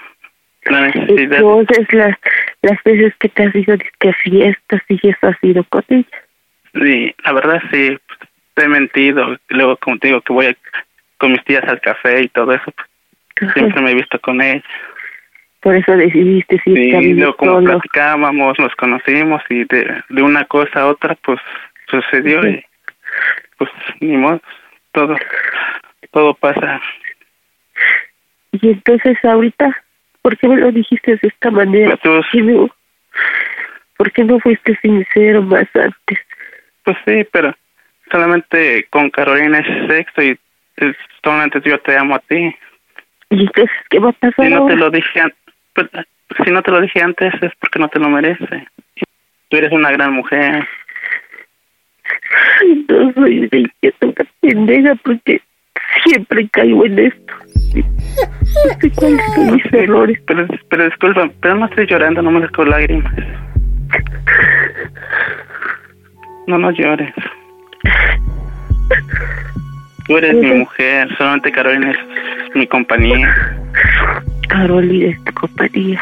la 0.71 0.81
necesidad... 0.89 1.39
Entonces, 1.41 1.93
las, 1.93 2.17
las 2.63 2.83
veces 2.85 3.15
que 3.19 3.29
te 3.29 3.45
has 3.45 3.55
ido 3.55 3.77
que 4.01 4.13
fiestas 4.15 4.83
y 4.89 5.09
eso 5.09 5.27
ha 5.29 5.35
sido 5.39 5.65
con 5.65 5.85
ella. 5.89 6.07
Sí, 6.75 7.15
la 7.25 7.33
verdad 7.33 7.63
sí, 7.71 7.99
pues, 8.07 8.19
te 8.55 8.65
he 8.65 8.69
mentido. 8.69 9.37
Luego, 9.49 9.77
como 9.79 9.99
te 9.99 10.09
digo, 10.09 10.21
que 10.21 10.33
voy 10.33 10.47
a- 10.47 10.57
con 11.19 11.33
mis 11.33 11.45
tías 11.45 11.65
al 11.65 11.81
café 11.81 12.23
y 12.23 12.29
todo 12.29 12.53
eso, 12.53 12.73
pues, 13.39 13.53
siempre 13.55 13.81
me 13.83 13.91
he 13.91 13.95
visto 13.95 14.21
con 14.21 14.41
ella. 14.41 14.63
Por 15.61 15.75
eso 15.75 15.93
decidiste 15.97 16.61
Sí, 16.65 16.71
irte 16.71 16.97
a 16.97 17.01
y 17.03 17.15
luego 17.15 17.37
como 17.37 17.53
solo. 17.55 17.73
platicábamos, 17.73 18.59
nos 18.61 18.75
conocimos 18.77 19.43
y 19.49 19.65
de, 19.65 20.03
de 20.09 20.23
una 20.23 20.45
cosa 20.45 20.83
a 20.83 20.87
otra, 20.87 21.17
pues 21.17 21.41
sucedió 21.91 22.47
y 22.49 22.65
pues 23.57 23.69
ni 24.01 24.17
modo, 24.17 24.41
todo, 24.93 25.17
todo 26.13 26.35
pasa. 26.35 26.81
Y 28.53 28.69
entonces 28.71 29.17
ahorita, 29.25 29.77
¿por 30.29 30.37
qué 30.37 30.47
me 30.47 30.57
lo 30.59 30.71
dijiste 30.71 31.13
de 31.13 31.29
esta 31.29 31.51
manera? 31.51 31.97
¿Por 31.97 32.23
qué 32.31 32.43
no, 32.43 32.69
por 33.97 34.13
qué 34.13 34.25
no 34.25 34.39
fuiste 34.41 34.79
sincero 34.83 35.41
más 35.43 35.65
antes? 35.75 36.19
Pues 36.85 36.99
sí, 37.07 37.27
pero 37.33 37.55
solamente 38.11 38.87
con 38.91 39.09
Carolina 39.09 39.61
es 39.61 39.89
sexo 39.89 40.23
y 40.23 40.39
es- 40.77 40.97
solamente 41.25 41.63
yo 41.65 41.79
te 41.81 41.97
amo 41.97 42.15
a 42.17 42.19
ti. 42.19 42.55
¿Y 43.31 43.41
entonces 43.41 43.71
qué 43.89 43.99
va 44.01 44.11
a 44.11 44.13
pasar 44.13 44.35
Si 44.47 44.53
no 44.53 44.67
te 44.67 44.73
ahora? 44.75 44.75
lo 44.77 44.91
dije 44.91 45.19
an- 45.21 45.33
pues, 45.75 45.89
si 46.45 46.51
no 46.51 46.63
te 46.63 46.71
lo 46.73 46.81
dije 46.83 47.01
antes 47.03 47.33
es 47.43 47.53
porque 47.59 47.79
no 47.79 47.89
te 47.89 47.99
lo 47.99 48.11
mereces. 48.11 48.65
Tú 49.49 49.57
eres 49.57 49.73
una 49.73 49.91
gran 49.93 50.13
mujer. 50.13 50.69
No 52.91 53.13
soy 53.15 53.49
idiota, 53.51 54.07
una 54.07 54.25
pendeja, 54.41 54.95
porque 54.97 55.41
siempre 56.05 56.47
caigo 56.51 56.85
en 56.85 56.99
esto. 56.99 57.35
No 57.75 58.81
sé 58.81 58.91
cuáles 58.93 59.21
son 59.35 59.55
mis 59.55 59.73
errores. 59.73 60.19
Pero, 60.27 60.47
pero 60.69 60.85
disculpa, 60.85 61.31
pero 61.41 61.55
no 61.57 61.67
estoy 61.67 61.87
llorando, 61.87 62.23
no 62.23 62.31
me 62.31 62.41
saco 62.41 62.65
lágrimas. 62.65 63.13
No, 66.47 66.59
no 66.59 66.71
llores. 66.71 67.13
Tú 70.07 70.17
eres 70.17 70.35
mi 70.35 70.53
mujer, 70.53 71.09
solamente 71.19 71.53
Carolina 71.53 71.91
es 71.91 72.57
mi 72.57 72.67
compañía, 72.67 73.59
Carolina 74.49 75.11
es 75.11 75.25
tu 75.25 75.33
compañía. 75.35 76.01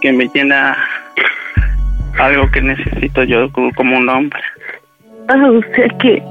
que 0.00 0.12
me 0.12 0.28
llena 0.34 0.76
algo 2.18 2.50
que 2.50 2.62
necesito 2.62 3.24
yo 3.24 3.52
como 3.52 3.70
como 3.74 3.98
un 3.98 4.08
hombre. 4.08 4.40
Ah, 5.28 5.50
o 5.50 5.60
sea 5.74 5.88
que 6.00 6.22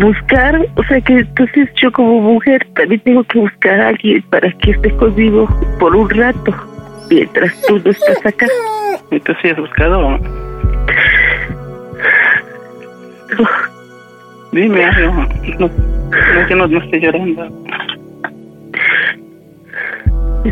buscar, 0.00 0.66
o 0.76 0.84
sea 0.84 1.00
que 1.00 1.18
entonces 1.20 1.68
yo 1.80 1.92
como 1.92 2.20
mujer 2.20 2.66
también 2.74 3.00
tengo 3.02 3.24
que 3.24 3.38
buscar 3.38 3.80
a 3.80 3.88
alguien 3.88 4.22
para 4.30 4.50
que 4.52 4.72
esté 4.72 4.90
conmigo 4.96 5.48
por 5.78 5.94
un 5.94 6.08
rato, 6.10 6.54
mientras 7.10 7.60
tú 7.62 7.80
no 7.84 7.90
estás 7.90 8.24
acá. 8.26 8.46
¿Y 9.10 9.20
tú 9.20 9.32
sí 9.42 9.48
has 9.48 9.58
buscado? 9.58 10.18
Dime 14.52 14.84
algo. 14.84 15.26
No, 15.58 15.68
no, 15.68 16.46
que 16.46 16.54
no, 16.54 16.66
no 16.66 16.78
estoy 16.78 17.00
llorando. 17.00 17.48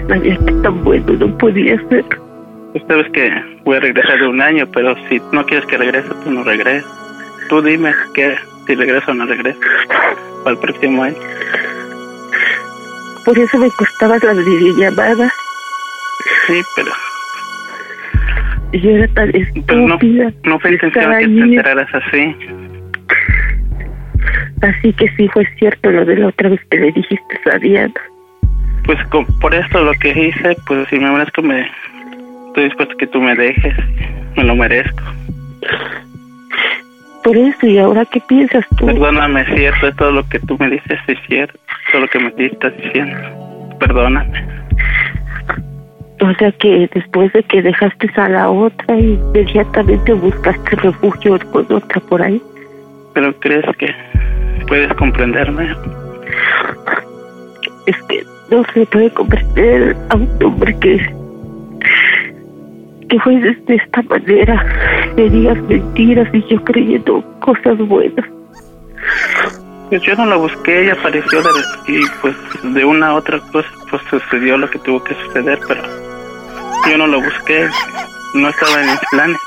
Sabía 0.09 0.37
que 0.37 0.53
tan 0.63 0.85
bueno 0.85 1.13
no 1.15 1.39
podía 1.39 1.77
ser. 1.89 2.05
Tú 2.75 2.81
sabes 2.87 3.11
que 3.13 3.31
voy 3.65 3.77
a 3.77 3.81
regresar 3.81 4.21
de 4.21 4.29
un 4.29 4.41
año, 4.41 4.67
pero 4.73 4.95
si 5.09 5.21
no 5.33 5.45
quieres 5.47 5.67
que 5.67 5.79
regrese, 5.79 6.09
tú 6.23 6.31
no 6.31 6.45
regreses. 6.45 6.87
Tú 7.49 7.63
dime 7.63 7.93
que 8.15 8.37
si 8.69 8.75
regreso 8.77 9.11
o 9.11 9.15
no 9.15 9.27
regreso. 9.27 9.59
Para 10.45 10.55
el 10.55 10.59
próximo 10.61 11.03
año. 11.03 11.17
Por 13.25 13.37
eso 13.37 13.59
me 13.59 13.69
costaba 13.73 14.17
las 14.23 14.37
videollamadas. 14.45 15.33
Sí, 16.47 16.63
pero, 16.77 16.93
yo 18.81 18.91
era 18.91 19.09
tan 19.09 19.33
pero 19.67 19.81
no, 19.81 19.95
estúpida. 19.95 20.33
no 20.45 20.61
fue 20.61 20.79
que 20.79 20.91
te 20.91 21.23
enteraras 21.25 21.89
así. 21.95 22.37
Así 24.63 24.93
que 24.95 25.09
sí 25.17 25.29
fue 25.33 25.47
cierto 25.59 25.91
lo 25.91 26.05
de 26.05 26.17
la 26.17 26.29
otra 26.29 26.49
vez 26.51 26.61
que 26.71 26.79
le 26.79 26.93
dijiste 26.93 27.41
a 27.53 27.59
Diana. 27.59 27.95
Pues 28.85 28.99
con- 29.09 29.27
por 29.41 29.55
esto 29.55 29.83
lo 29.85 29.93
que 29.95 30.11
hice, 30.11 30.57
pues 30.67 30.89
si 30.89 30.99
me 30.99 31.11
merezco, 31.11 31.43
me 31.43 31.71
estoy 32.49 32.65
dispuesto 32.65 32.95
a 32.95 32.99
que 32.99 33.07
tú 33.07 33.21
me 33.21 33.35
dejes. 33.35 33.75
Me 34.37 34.45
lo 34.45 34.57
merezco. 34.57 35.03
Por 37.29 37.37
eso, 37.37 37.67
¿y 37.67 37.77
ahora 37.77 38.07
qué 38.07 38.21
piensas 38.21 38.65
tú? 38.79 38.87
Perdóname, 38.87 39.43
es 39.43 39.49
cierto, 39.55 39.93
todo 39.97 40.13
lo 40.13 40.27
que 40.31 40.39
tú 40.39 40.57
me 40.59 40.71
dices 40.71 40.99
es 41.09 41.19
cierto. 41.29 41.59
Todo 41.93 42.01
lo 42.01 42.09
que 42.09 42.19
me 42.21 42.33
estás 42.39 42.75
diciendo. 42.79 43.19
Perdóname. 43.79 44.47
O 46.23 46.33
sea 46.39 46.51
que 46.53 46.89
después 46.95 47.31
de 47.35 47.43
que 47.43 47.61
dejaste 47.61 48.11
a 48.17 48.31
la 48.31 48.49
otra, 48.49 48.97
inmediatamente 48.97 50.15
buscaste 50.15 50.77
refugio 50.77 51.39
con 51.53 51.71
otra 51.71 52.01
por 52.01 52.23
ahí. 52.23 52.41
Pero 53.13 53.39
crees 53.41 53.77
que 53.77 53.95
puedes 54.67 54.91
comprenderme. 54.95 55.77
Es 57.85 58.03
que 58.05 58.25
no 58.51 58.65
se 58.73 58.87
puede 58.87 59.11
comprender 59.11 59.95
a 60.09 60.17
un 60.17 60.31
hombre 60.43 60.75
que 60.81 61.15
que 63.09 63.19
fue 63.21 63.37
de 63.37 63.75
esta 63.75 64.03
manera, 64.03 64.65
me 65.17 65.29
digas 65.29 65.59
mentiras 65.63 66.29
y 66.33 66.43
yo 66.49 66.63
creyendo 66.65 67.25
cosas 67.41 67.79
buenas. 67.79 68.27
Pues 69.89 70.03
yo 70.03 70.15
no 70.17 70.27
lo 70.27 70.41
busqué, 70.41 70.83
ella 70.83 70.93
apareció 70.93 71.43
de, 71.43 71.51
y 71.89 72.01
pues 72.21 72.37
de 72.63 72.85
una 72.85 73.09
a 73.09 73.15
otra 73.15 73.41
cosa 73.53 73.69
pues 73.91 74.03
sucedió 74.11 74.59
lo 74.59 74.69
que 74.69 74.79
tuvo 74.81 75.03
que 75.03 75.15
suceder, 75.15 75.59
pero 75.67 75.83
yo 76.91 76.99
no 76.99 77.07
lo 77.07 77.23
busqué, 77.23 77.69
no 78.35 78.49
estaba 78.49 78.83
en 78.83 78.91
mis 78.91 79.01
planes. 79.11 79.39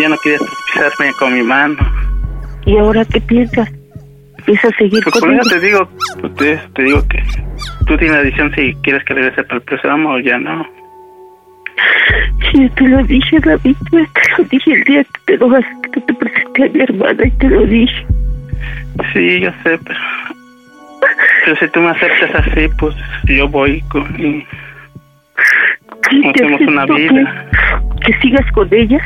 Ya 0.00 0.08
no 0.08 0.16
quería 0.18 0.38
pisarme 0.38 1.12
con 1.18 1.34
mi 1.34 1.42
mano. 1.42 1.76
¿Y 2.64 2.76
ahora 2.76 3.04
qué 3.04 3.20
piensas? 3.20 3.70
¿Piensas 4.44 4.72
seguir 4.76 5.02
pues 5.04 5.20
con 5.20 5.38
te 5.38 5.60
digo, 5.60 5.88
pues, 6.20 6.34
te, 6.34 6.56
te, 6.74 6.82
digo 6.82 7.06
que 7.08 7.22
tú 7.86 7.96
tienes 7.96 8.16
la 8.16 8.22
decisión 8.22 8.52
si 8.54 8.74
quieres 8.82 9.04
que 9.04 9.14
regrese 9.14 9.44
para 9.44 9.56
el 9.56 9.62
programa 9.62 10.14
o 10.14 10.18
ya 10.18 10.38
no. 10.38 10.66
Sí, 12.52 12.68
te 12.76 12.88
lo 12.88 13.02
dije, 13.04 13.38
David, 13.40 13.76
te 13.90 13.98
lo 13.98 14.44
dije 14.48 14.72
el 14.72 14.84
día 14.84 15.04
que 15.04 15.36
te 15.36 15.44
vas, 15.44 15.64
que 15.92 16.00
te 16.00 16.14
presenté 16.14 16.64
a 16.64 16.68
mi 16.68 16.80
hermana 16.80 17.26
y 17.26 17.30
te 17.32 17.48
lo 17.48 17.66
dije. 17.66 18.06
Sí, 19.12 19.40
yo 19.40 19.50
sé, 19.62 19.78
pero, 19.84 20.00
pero 21.44 21.56
si 21.56 21.68
tú 21.68 21.80
me 21.80 21.90
aceptas 21.90 22.46
así, 22.46 22.68
pues 22.78 22.94
yo 23.24 23.48
voy 23.48 23.82
con, 23.88 24.06
y 26.10 26.28
hacemos 26.28 26.60
una 26.62 26.86
vida. 26.86 27.46
Que, 28.00 28.12
que 28.12 28.20
sigas 28.20 28.50
con 28.52 28.72
ella, 28.72 29.00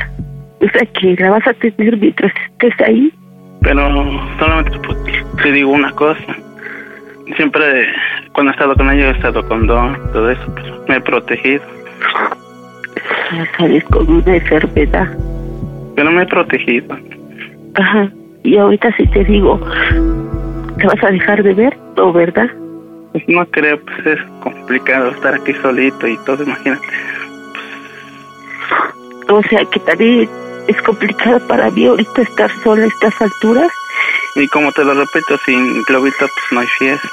o 0.61 0.69
sea, 0.69 0.85
que 0.99 1.15
la 1.17 1.31
vas 1.31 1.47
a 1.47 1.53
tener 1.53 1.97
mientras 1.97 2.31
estés 2.51 2.87
ahí. 2.87 3.11
Pero 3.61 3.81
solamente 4.39 4.77
pues, 4.79 4.97
te 5.41 5.51
digo 5.51 5.71
una 5.71 5.91
cosa. 5.91 6.35
Siempre, 7.35 7.87
cuando 8.33 8.51
he 8.51 8.55
estado 8.55 8.75
con 8.75 8.89
ella, 8.91 9.09
he 9.09 9.11
estado 9.11 9.47
con 9.47 9.67
Don, 9.67 9.95
todo 10.11 10.31
eso, 10.31 10.53
pero 10.55 10.83
me 10.87 10.95
he 10.97 11.01
protegido. 11.01 11.63
Ya 13.31 13.57
sales 13.57 13.83
con 13.85 14.09
una 14.09 14.35
enfermedad. 14.35 15.07
Pero 15.95 16.11
me 16.11 16.23
he 16.23 16.25
protegido. 16.25 16.97
Ajá. 17.75 18.09
Y 18.43 18.57
ahorita 18.57 18.95
si 18.97 19.05
te 19.07 19.23
digo, 19.23 19.59
¿te 20.77 20.87
vas 20.87 21.03
a 21.03 21.11
dejar 21.11 21.43
de 21.43 21.53
ver? 21.53 21.77
¿O 21.97 22.11
verdad? 22.11 22.49
Pues 23.11 23.23
no 23.27 23.45
creo, 23.47 23.79
pues 23.81 24.17
es 24.17 24.19
complicado 24.41 25.11
estar 25.11 25.35
aquí 25.35 25.53
solito 25.61 26.07
y 26.07 26.17
todo, 26.25 26.43
imagínate. 26.43 26.87
O 29.29 29.41
sea 29.43 29.63
que 29.65 29.79
también 29.81 30.29
es 30.67 30.81
complicado 30.81 31.39
para 31.47 31.69
mí 31.71 31.85
ahorita 31.85 32.21
estar 32.21 32.49
sola 32.63 32.83
a 32.83 32.87
estas 32.87 33.21
alturas. 33.21 33.71
Y 34.35 34.47
como 34.47 34.71
te 34.71 34.83
lo 34.83 34.93
repito, 34.93 35.37
sin 35.45 35.83
globito 35.83 36.19
pues 36.19 36.45
no 36.51 36.59
hay 36.61 36.67
fiesta. 36.67 37.09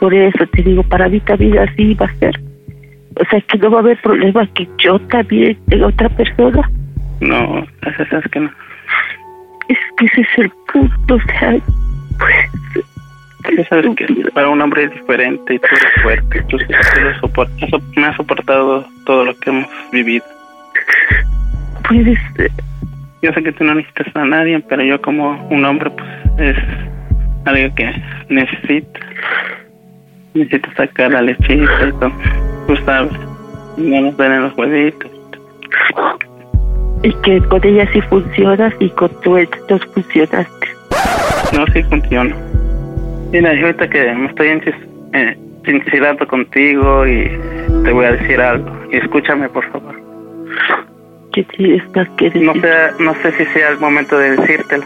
Por 0.00 0.14
eso 0.14 0.46
te 0.52 0.62
digo, 0.62 0.82
para 0.82 1.08
mí 1.08 1.20
también 1.20 1.58
así 1.58 1.94
va 1.94 2.06
a 2.06 2.14
ser. 2.16 2.47
O 3.20 3.24
sea 3.30 3.40
que 3.40 3.58
no 3.58 3.70
va 3.70 3.78
a 3.78 3.80
haber 3.80 4.00
problema 4.00 4.46
que 4.54 4.68
yo 4.78 4.98
también 5.00 5.58
tenga 5.68 5.86
otra 5.88 6.08
persona. 6.10 6.70
No, 7.20 7.66
es 7.82 8.30
que 8.30 8.40
no. 8.40 8.50
Es 9.68 9.78
que 9.96 10.06
ese 10.06 10.20
es 10.20 10.38
el 10.38 10.52
punto, 10.72 11.14
o 11.14 11.20
sea, 11.20 11.56
pues... 12.18 12.50
Ya 13.56 13.64
sabes 13.68 13.96
que 13.96 14.06
para 14.34 14.48
un 14.48 14.60
hombre 14.60 14.84
es 14.84 14.92
diferente 14.92 15.54
y 15.54 15.58
tú 15.58 15.66
eres 15.66 16.02
fuerte. 16.02 16.42
Tú, 16.48 16.58
tú 16.58 16.64
soportas, 17.20 17.70
me 17.96 18.04
has 18.04 18.16
soportado 18.16 18.84
todo 19.06 19.24
lo 19.24 19.38
que 19.38 19.50
hemos 19.50 19.68
vivido. 19.90 20.24
Puedes... 21.88 22.18
Yo 23.22 23.32
sé 23.32 23.42
que 23.42 23.52
tú 23.52 23.64
no 23.64 23.74
necesitas 23.74 24.14
a 24.14 24.24
nadie, 24.24 24.60
pero 24.68 24.82
yo 24.84 25.00
como 25.00 25.48
un 25.48 25.64
hombre, 25.64 25.90
pues 25.90 26.56
es 26.56 26.56
algo 27.46 27.74
que 27.74 28.02
necesito. 28.28 29.00
Necesito 30.34 30.68
sacar 30.76 31.12
la 31.12 31.22
lechita 31.22 31.88
y 31.88 31.92
todo. 31.92 32.12
Tú 32.66 32.76
sabes, 32.84 33.12
no 33.76 34.00
nos 34.00 34.16
ven 34.16 34.32
en 34.32 34.42
los 34.42 34.56
huevitos. 34.56 35.10
Y 37.02 37.12
que 37.22 37.40
con 37.48 37.64
ella 37.64 37.88
sí 37.92 38.00
funcionas 38.02 38.74
y 38.80 38.90
con 38.90 39.08
tu 39.20 39.36
ex 39.36 39.50
no 39.68 39.78
funcionaste. 39.78 40.68
No, 41.52 41.66
sí 41.72 41.82
funciona. 41.84 42.36
Mira, 43.32 43.50
ahorita 43.50 43.88
que 43.88 44.12
me 44.14 44.26
estoy 44.26 44.48
eh, 45.12 45.38
sincerando 45.64 46.26
contigo 46.26 47.06
y 47.06 47.30
te 47.84 47.92
voy 47.92 48.06
a 48.06 48.12
decir 48.12 48.40
algo. 48.40 48.70
Y 48.90 48.96
escúchame, 48.96 49.48
por 49.48 49.70
favor. 49.70 49.94
¿Qué 51.32 51.44
tienes 51.44 51.82
que 52.16 52.24
decir? 52.24 52.42
No 52.42 52.54
sé, 52.54 52.68
no 53.00 53.14
sé 53.22 53.32
si 53.32 53.44
sea 53.46 53.68
el 53.70 53.78
momento 53.78 54.18
de 54.18 54.36
decírtelo. 54.36 54.84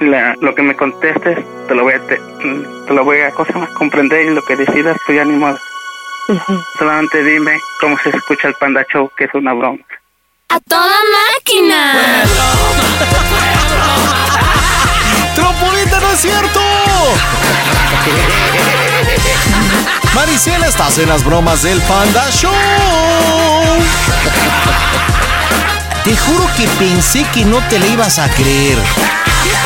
La, 0.00 0.34
lo 0.40 0.54
que 0.54 0.62
me 0.62 0.74
contestes, 0.76 1.38
te 1.68 1.74
lo 1.74 1.84
voy 1.84 1.94
a, 1.94 2.00
te, 2.06 2.16
te 2.16 2.92
lo 2.92 3.04
voy 3.04 3.20
a 3.20 3.30
cosa 3.30 3.58
más 3.58 3.70
comprender 3.70 4.26
y 4.26 4.30
lo 4.30 4.42
que 4.42 4.56
decidas, 4.56 4.96
pues 5.06 5.16
ya 5.16 5.24
ni 5.24 5.36
modo. 5.36 5.58
Solamente 6.78 7.22
dime 7.22 7.60
cómo 7.80 7.96
se 8.02 8.10
escucha 8.10 8.48
el 8.48 8.54
Panda 8.54 8.84
Show, 8.92 9.10
que 9.16 9.24
es 9.24 9.34
una 9.34 9.52
broma. 9.52 9.78
¡A 10.48 10.60
toda 10.60 10.96
máquina! 11.36 11.92
¡Tropolita, 15.34 16.00
no 16.00 16.10
es 16.12 16.20
cierto! 16.20 16.60
Maricela, 20.14 20.66
estás 20.68 20.98
en 20.98 21.08
las 21.08 21.24
bromas 21.24 21.62
del 21.62 21.80
Panda 21.82 22.30
Show. 22.30 22.52
Te 26.04 26.16
juro 26.16 26.46
que 26.56 26.68
pensé 26.78 27.24
que 27.32 27.44
no 27.44 27.58
te 27.68 27.78
la 27.78 27.86
ibas 27.86 28.18
a 28.18 28.28
creer. 28.30 28.78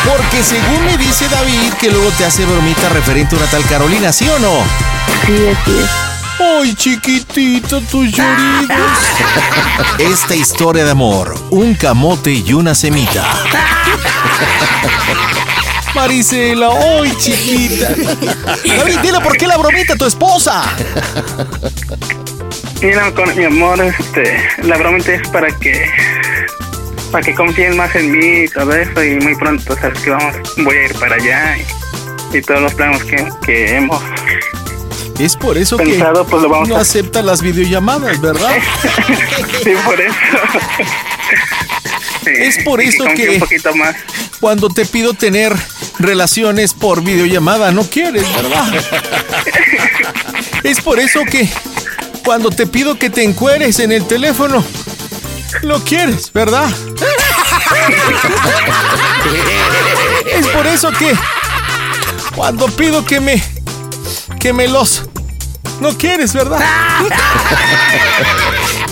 Porque 0.04 0.42
según 0.42 0.84
me 0.84 0.96
dice 0.96 1.28
David 1.28 1.72
que 1.80 1.90
luego 1.90 2.10
te 2.12 2.24
hace 2.24 2.44
bromita 2.44 2.88
referente 2.88 3.36
a 3.36 3.38
una 3.38 3.50
tal 3.50 3.64
Carolina, 3.64 4.12
¿sí 4.12 4.28
o 4.28 4.38
no? 4.38 4.62
Sí, 5.26 5.48
así 5.48 5.78
es. 5.78 6.08
¡Ay, 6.40 6.74
chiquitito, 6.74 7.80
tus 7.80 8.12
lloridos! 8.12 8.98
Esta 9.98 10.36
historia 10.36 10.84
de 10.84 10.92
amor, 10.92 11.34
un 11.50 11.74
camote 11.74 12.32
y 12.32 12.52
una 12.52 12.76
semita. 12.76 13.24
Marisela, 15.94 16.68
¡ay, 16.68 17.12
chiquita! 17.18 17.88
David, 18.76 18.98
dile 19.00 19.20
por 19.20 19.36
qué 19.36 19.48
la 19.48 19.56
bromita 19.56 19.94
a 19.94 19.96
tu 19.96 20.06
esposa. 20.06 20.62
Mira, 22.82 23.12
con 23.12 23.36
mi 23.36 23.44
amor, 23.44 23.80
este, 23.80 24.40
la 24.62 24.76
bromita 24.76 25.14
es 25.14 25.28
para 25.28 25.48
que 25.48 25.90
para 27.10 27.24
que 27.24 27.34
confíen 27.34 27.76
más 27.76 27.94
en 27.94 28.12
mí 28.12 28.44
y 28.44 28.48
todo 28.48 28.72
eso 28.72 29.02
y 29.02 29.16
muy 29.16 29.34
pronto 29.36 29.74
sabes 29.76 29.98
que 30.00 30.10
vamos 30.10 30.36
voy 30.58 30.76
a 30.76 30.84
ir 30.84 30.94
para 30.94 31.16
allá 31.16 31.56
y, 32.32 32.42
todos 32.42 32.60
los 32.60 32.74
planos 32.74 33.02
que, 33.04 33.26
que 33.44 33.76
hemos 33.76 34.02
es 35.18 35.34
por 35.34 35.58
eso 35.58 35.76
pensado, 35.76 36.24
que 36.24 36.30
pues 36.30 36.42
lo 36.42 36.48
vamos 36.48 36.68
no 36.68 36.76
a... 36.76 36.80
acepta 36.80 37.22
las 37.22 37.42
videollamadas, 37.42 38.20
¿verdad? 38.20 38.52
sí, 39.64 39.72
por 39.84 40.00
eso. 40.00 40.14
Sí, 42.24 42.30
es 42.36 42.64
por 42.64 42.80
eso 42.80 43.04
que 43.16 43.30
un 43.30 43.38
poquito 43.40 43.74
más. 43.74 43.96
cuando 44.38 44.68
te 44.68 44.86
pido 44.86 45.14
tener 45.14 45.52
relaciones 45.98 46.72
por 46.72 47.02
videollamada 47.02 47.72
no 47.72 47.82
quieres, 47.82 48.24
¿verdad? 48.36 48.72
es 50.62 50.80
por 50.80 51.00
eso 51.00 51.24
que 51.24 51.48
cuando 52.24 52.50
te 52.50 52.66
pido 52.66 52.96
que 52.96 53.10
te 53.10 53.24
encueres 53.24 53.80
en 53.80 53.90
el 53.90 54.06
teléfono 54.06 54.64
lo 55.62 55.82
quieres, 55.84 56.32
¿verdad? 56.32 56.68
es 60.32 60.46
por 60.48 60.66
eso 60.66 60.90
que 60.92 61.14
cuando 62.34 62.66
pido 62.68 63.04
que 63.04 63.20
me 63.20 63.42
que 64.38 64.52
me 64.52 64.68
los 64.68 65.02
no 65.80 65.96
quieres, 65.96 66.32
¿verdad? 66.32 66.60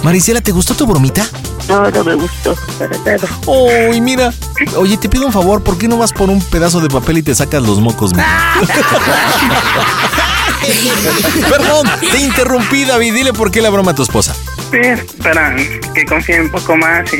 Marisela, 0.02 0.40
¿te 0.40 0.52
gustó 0.52 0.74
tu 0.74 0.86
bromita? 0.86 1.26
No, 1.68 1.90
no 1.90 2.04
me 2.04 2.14
gustó 2.14 2.54
para 2.78 2.96
nada. 2.98 3.28
Uy, 3.46 4.00
mira. 4.00 4.32
Oye, 4.76 4.96
te 4.96 5.08
pido 5.08 5.26
un 5.26 5.32
favor, 5.32 5.64
¿por 5.64 5.76
qué 5.78 5.88
no 5.88 5.98
vas 5.98 6.12
por 6.12 6.30
un 6.30 6.40
pedazo 6.40 6.78
de 6.80 6.88
papel 6.88 7.18
y 7.18 7.22
te 7.22 7.34
sacas 7.34 7.60
los 7.62 7.80
mocos? 7.80 8.12
Perdón, 11.50 11.88
te 12.00 12.20
interrumpí, 12.20 12.84
David. 12.84 13.14
Dile 13.14 13.32
por 13.32 13.50
qué 13.50 13.60
la 13.60 13.70
broma 13.70 13.90
a 13.92 13.94
tu 13.94 14.02
esposa. 14.04 14.34
Sí, 14.70 14.80
para 15.22 15.54
que 15.94 16.04
confíe 16.04 16.40
un 16.40 16.50
poco 16.50 16.76
más 16.76 17.12
y 17.12 17.18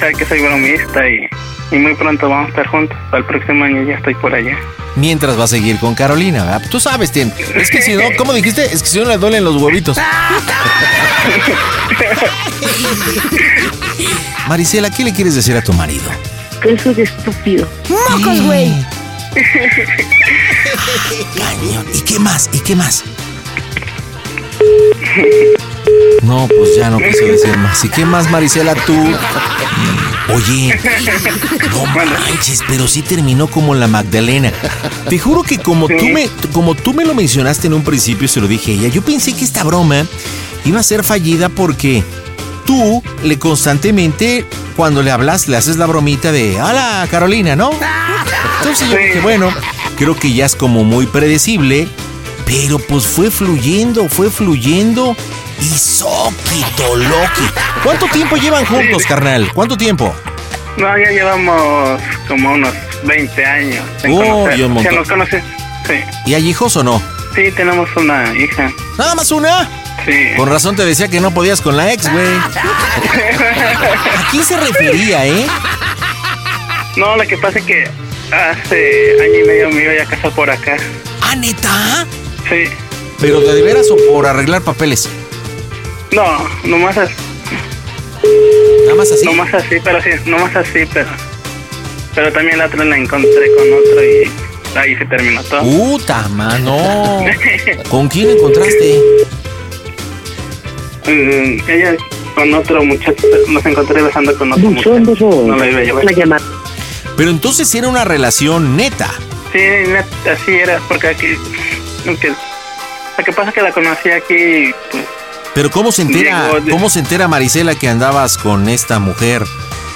sabe 0.00 0.14
que 0.14 0.24
soy 0.24 0.40
bromista 0.40 1.08
y, 1.08 1.28
y 1.70 1.78
muy 1.78 1.94
pronto 1.94 2.28
vamos 2.28 2.46
a 2.46 2.50
estar 2.50 2.66
juntos. 2.68 2.96
Para 3.10 3.18
el 3.18 3.24
próximo 3.24 3.64
año 3.64 3.82
ya 3.84 3.94
estoy 3.94 4.14
por 4.16 4.34
allá. 4.34 4.56
Mientras 4.96 5.38
va 5.38 5.44
a 5.44 5.48
seguir 5.48 5.78
con 5.78 5.94
Carolina, 5.94 6.44
¿verdad? 6.44 6.62
Tú 6.70 6.78
sabes, 6.78 7.10
Tien. 7.10 7.32
Es 7.56 7.70
que 7.70 7.82
si 7.82 7.94
no, 7.94 8.02
¿cómo 8.16 8.32
dijiste? 8.32 8.64
Es 8.64 8.82
que 8.82 8.88
si 8.88 8.98
no 9.00 9.06
le 9.06 9.18
duelen 9.18 9.44
los 9.44 9.60
huevitos. 9.60 9.98
Marisela, 14.48 14.90
¿qué 14.90 15.04
le 15.04 15.12
quieres 15.12 15.34
decir 15.34 15.56
a 15.56 15.62
tu 15.62 15.72
marido? 15.72 16.04
Que 16.62 16.78
soy 16.78 17.00
estúpido. 17.00 17.68
¡Mocos, 17.88 18.40
güey! 18.42 18.72
Cañón. 21.36 21.86
¿Y 21.92 22.00
qué 22.02 22.18
más? 22.20 22.48
¿Y 22.52 22.60
qué 22.60 22.76
más? 22.76 23.02
No, 26.22 26.48
pues 26.48 26.76
ya 26.76 26.90
no 26.90 26.98
quise 26.98 27.24
decir 27.24 27.56
más. 27.58 27.84
¿Y 27.84 27.88
qué 27.88 28.04
más, 28.04 28.30
Marisela, 28.30 28.74
tú? 28.74 28.94
Oye, 30.34 30.80
no 31.70 31.86
manches, 31.94 32.60
pero 32.66 32.88
sí 32.88 33.02
terminó 33.02 33.46
como 33.46 33.74
la 33.74 33.86
Magdalena. 33.86 34.52
Te 35.08 35.18
juro 35.18 35.42
que 35.42 35.58
como 35.58 35.86
tú 35.86 36.06
me, 36.06 36.28
como 36.52 36.74
tú 36.74 36.94
me 36.94 37.04
lo 37.04 37.14
mencionaste 37.14 37.66
en 37.66 37.74
un 37.74 37.84
principio, 37.84 38.26
se 38.26 38.40
lo 38.40 38.48
dije 38.48 38.72
a 38.72 38.74
ella, 38.74 38.88
yo 38.88 39.02
pensé 39.02 39.34
que 39.34 39.44
esta 39.44 39.62
broma 39.64 40.06
iba 40.64 40.80
a 40.80 40.82
ser 40.82 41.04
fallida 41.04 41.50
porque 41.50 42.02
tú 42.64 43.02
le 43.22 43.38
constantemente, 43.38 44.46
cuando 44.76 45.02
le 45.02 45.10
hablas, 45.10 45.46
le 45.46 45.56
haces 45.56 45.76
la 45.76 45.86
bromita 45.86 46.32
de 46.32 46.60
Hola, 46.60 47.06
Carolina, 47.10 47.54
¿no? 47.54 47.70
Entonces 48.60 48.88
yo 48.88 48.96
dije, 48.96 49.20
bueno, 49.20 49.50
creo 49.98 50.16
que 50.16 50.32
ya 50.32 50.46
es 50.46 50.56
como 50.56 50.84
muy 50.84 51.06
predecible, 51.06 51.86
pero 52.46 52.78
pues 52.78 53.06
fue 53.06 53.30
fluyendo, 53.30 54.08
fue 54.08 54.30
fluyendo 54.30 55.16
y 55.60 55.68
soquito 55.78 56.96
loqui. 56.96 57.42
¿Cuánto 57.82 58.06
tiempo 58.06 58.36
llevan 58.36 58.64
juntos, 58.64 59.04
carnal? 59.06 59.50
¿Cuánto 59.52 59.76
tiempo? 59.76 60.14
No, 60.76 60.98
ya 60.98 61.10
llevamos 61.10 62.00
como 62.26 62.52
unos 62.52 62.72
20 63.04 63.44
años. 63.44 63.84
Oh, 64.08 64.16
conocer. 64.18 64.58
y 64.58 64.62
un 64.62 64.72
montón. 64.72 64.92
¿Ya 64.92 64.98
nos 64.98 65.08
conoces? 65.08 65.44
Sí. 65.86 65.94
¿Y 66.26 66.34
hay 66.34 66.48
hijos 66.48 66.76
o 66.76 66.82
no? 66.82 67.00
Sí, 67.34 67.50
tenemos 67.52 67.88
una 67.96 68.32
hija. 68.36 68.70
¿Nada 68.98 69.14
más 69.14 69.30
una? 69.30 69.68
Sí. 70.04 70.30
Con 70.36 70.48
razón 70.48 70.76
te 70.76 70.84
decía 70.84 71.08
que 71.08 71.20
no 71.20 71.32
podías 71.32 71.60
con 71.60 71.76
la 71.76 71.92
ex, 71.92 72.10
güey. 72.10 72.26
¿A 72.36 74.30
quién 74.30 74.44
se 74.44 74.56
refería, 74.56 75.26
eh? 75.26 75.46
No, 76.96 77.16
lo 77.16 77.26
que 77.26 77.36
pasa 77.38 77.58
es 77.58 77.64
que 77.64 77.84
hace 78.30 79.16
año 79.22 79.44
y 79.44 79.46
medio 79.46 79.70
me 79.70 79.82
iba 79.82 80.02
a 80.02 80.06
casar 80.06 80.30
por 80.32 80.50
acá. 80.50 80.76
¿Ah, 81.22 81.34
neta? 81.36 82.06
Sí. 82.48 82.64
¿Pero 83.20 83.40
de, 83.40 83.54
de 83.54 83.62
veras 83.62 83.90
o 83.90 83.96
por 84.10 84.26
arreglar 84.26 84.62
papeles? 84.62 85.08
No, 86.12 86.24
nomás 86.64 86.96
así. 86.98 87.14
¿Nada 88.84 88.94
más 88.96 89.10
así? 89.12 89.24
Nomás 89.24 89.54
así, 89.54 89.76
pero 89.82 90.02
sí, 90.02 90.10
nomás 90.26 90.54
así, 90.56 90.80
pero... 90.92 91.08
Pero 92.14 92.32
también 92.32 92.58
la 92.58 92.66
otra 92.66 92.84
la 92.84 92.96
encontré 92.96 93.50
con 93.56 93.72
otro 93.72 94.04
y 94.04 94.30
ahí 94.78 94.94
se 94.96 95.04
terminó 95.06 95.42
todo. 95.44 95.62
Puta, 95.62 96.28
mano. 96.28 97.24
¿Con 97.90 98.08
quién 98.08 98.30
encontraste? 98.30 99.00
Mm, 101.06 101.58
ella 101.68 101.96
con 102.34 102.52
otro 102.54 102.84
muchacho, 102.84 103.26
nos 103.48 103.64
encontré 103.66 104.02
besando 104.02 104.36
con 104.36 104.52
otro 104.52 104.70
muchacho. 104.70 105.44
No 105.46 105.56
lo 105.56 105.64
iba 105.64 105.78
a 105.80 105.82
llevar. 105.82 106.04
La 106.04 106.12
llamada. 106.12 106.42
Pero 107.16 107.30
entonces 107.30 107.72
era 107.74 107.88
una 107.88 108.04
relación 108.04 108.76
neta. 108.76 109.10
Sí, 109.52 109.58
net- 109.58 110.30
así 110.32 110.52
era, 110.52 110.80
porque 110.88 111.08
aquí... 111.08 111.26
lo 112.04 113.24
que 113.24 113.32
pasa 113.32 113.48
es 113.50 113.54
que 113.54 113.62
la 113.62 113.72
conocí 113.72 114.10
aquí, 114.10 114.72
pues, 114.90 115.04
Pero 115.54 115.70
¿cómo 115.70 115.92
se 115.92 116.02
entera, 116.02 116.48
de- 116.60 116.70
cómo 116.70 116.90
se 116.90 116.98
entera 117.00 117.28
Marisela 117.28 117.74
que 117.74 117.88
andabas 117.88 118.36
con 118.38 118.68
esta 118.68 118.98
mujer 118.98 119.44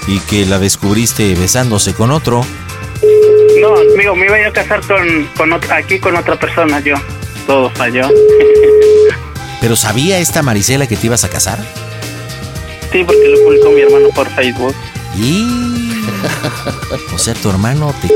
y 0.06 0.20
que 0.20 0.46
la 0.46 0.58
descubriste 0.58 1.34
besándose 1.34 1.94
con 1.94 2.10
otro? 2.10 2.44
No, 3.60 3.74
amigo, 3.94 4.14
me 4.14 4.26
iba 4.26 4.40
yo 4.40 4.48
a 4.48 4.52
casar 4.52 4.80
con, 4.82 5.26
con 5.36 5.52
otra, 5.52 5.76
aquí 5.76 5.98
con 5.98 6.16
otra 6.16 6.38
persona, 6.38 6.80
yo. 6.80 6.94
Todo 7.46 7.70
falló. 7.70 8.08
¿Pero 9.60 9.74
sabía 9.74 10.18
esta 10.18 10.42
Marisela 10.42 10.86
que 10.86 10.96
te 10.96 11.06
ibas 11.06 11.24
a 11.24 11.28
casar? 11.28 11.58
Sí, 12.92 13.02
porque 13.04 13.28
lo 13.28 13.42
publicó 13.44 13.70
mi 13.70 13.80
hermano 13.80 14.08
por 14.14 14.28
Facebook. 14.34 14.74
Y... 15.16 16.04
O 17.12 17.18
sea, 17.18 17.34
tu 17.34 17.50
hermano 17.50 17.92
te... 18.00 18.08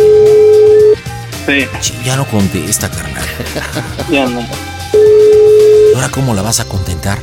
Sí. 1.47 1.69
Ya 2.05 2.17
no 2.17 2.25
contesta, 2.27 2.89
carnal. 2.91 3.25
Ya 4.11 4.27
no. 4.27 4.41
¿Y 4.41 5.95
ahora 5.95 6.09
cómo 6.11 6.35
la 6.35 6.43
vas 6.43 6.61
a 6.61 6.65
contentar? 6.67 7.19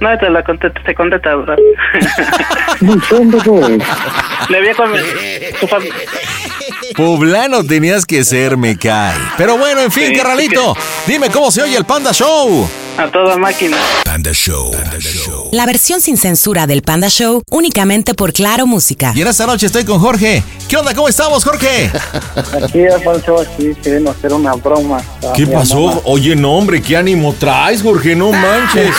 No, 0.00 0.16
te 0.18 0.28
la 0.28 0.42
conté, 0.44 0.68
te 0.70 0.94
conté 0.94 1.16
¿verdad? 1.16 1.56
Le 4.48 4.58
había 4.58 4.74
con 4.74 4.92
tu 5.60 5.66
fam- 5.66 5.88
Poblano 6.96 7.64
tenías 7.64 8.04
que 8.06 8.24
ser, 8.24 8.56
me 8.56 8.76
cae. 8.78 9.14
Pero 9.38 9.56
bueno, 9.56 9.80
en 9.80 9.90
fin, 9.90 10.08
Sí, 10.08 10.16
carnalito, 10.16 10.76
dime 11.06 11.30
cómo 11.30 11.50
se 11.50 11.62
oye 11.62 11.76
el 11.76 11.84
Panda 11.84 12.12
Show. 12.12 12.68
A 12.98 13.10
toda 13.10 13.36
máquina. 13.36 13.76
Panda 14.04 14.32
Show. 14.32 14.70
La 15.52 15.66
versión 15.66 16.00
sin 16.00 16.16
censura 16.16 16.66
del 16.66 16.80
Panda 16.82 17.08
Show 17.10 17.42
únicamente 17.50 18.14
por 18.14 18.32
Claro 18.32 18.66
Música. 18.66 19.12
Y 19.14 19.20
en 19.20 19.28
esta 19.28 19.44
noche 19.46 19.66
estoy 19.66 19.84
con 19.84 19.98
Jorge. 20.00 20.42
¿Qué 20.66 20.76
onda? 20.78 20.94
¿Cómo 20.94 21.06
estamos, 21.08 21.44
Jorge? 21.44 21.90
Aquí, 22.62 22.86
Alfonso, 22.86 23.38
aquí 23.40 23.74
queriendo 23.82 24.10
hacer 24.10 24.32
una 24.32 24.54
broma. 24.54 25.02
¿Qué 25.34 25.46
pasó? 25.46 25.88
mamá. 25.88 26.00
Oye, 26.04 26.34
no, 26.36 26.56
hombre, 26.56 26.80
qué 26.80 26.96
ánimo 26.96 27.34
traes, 27.38 27.82
Jorge, 27.82 28.16
no 28.16 28.32
manches. 28.32 28.94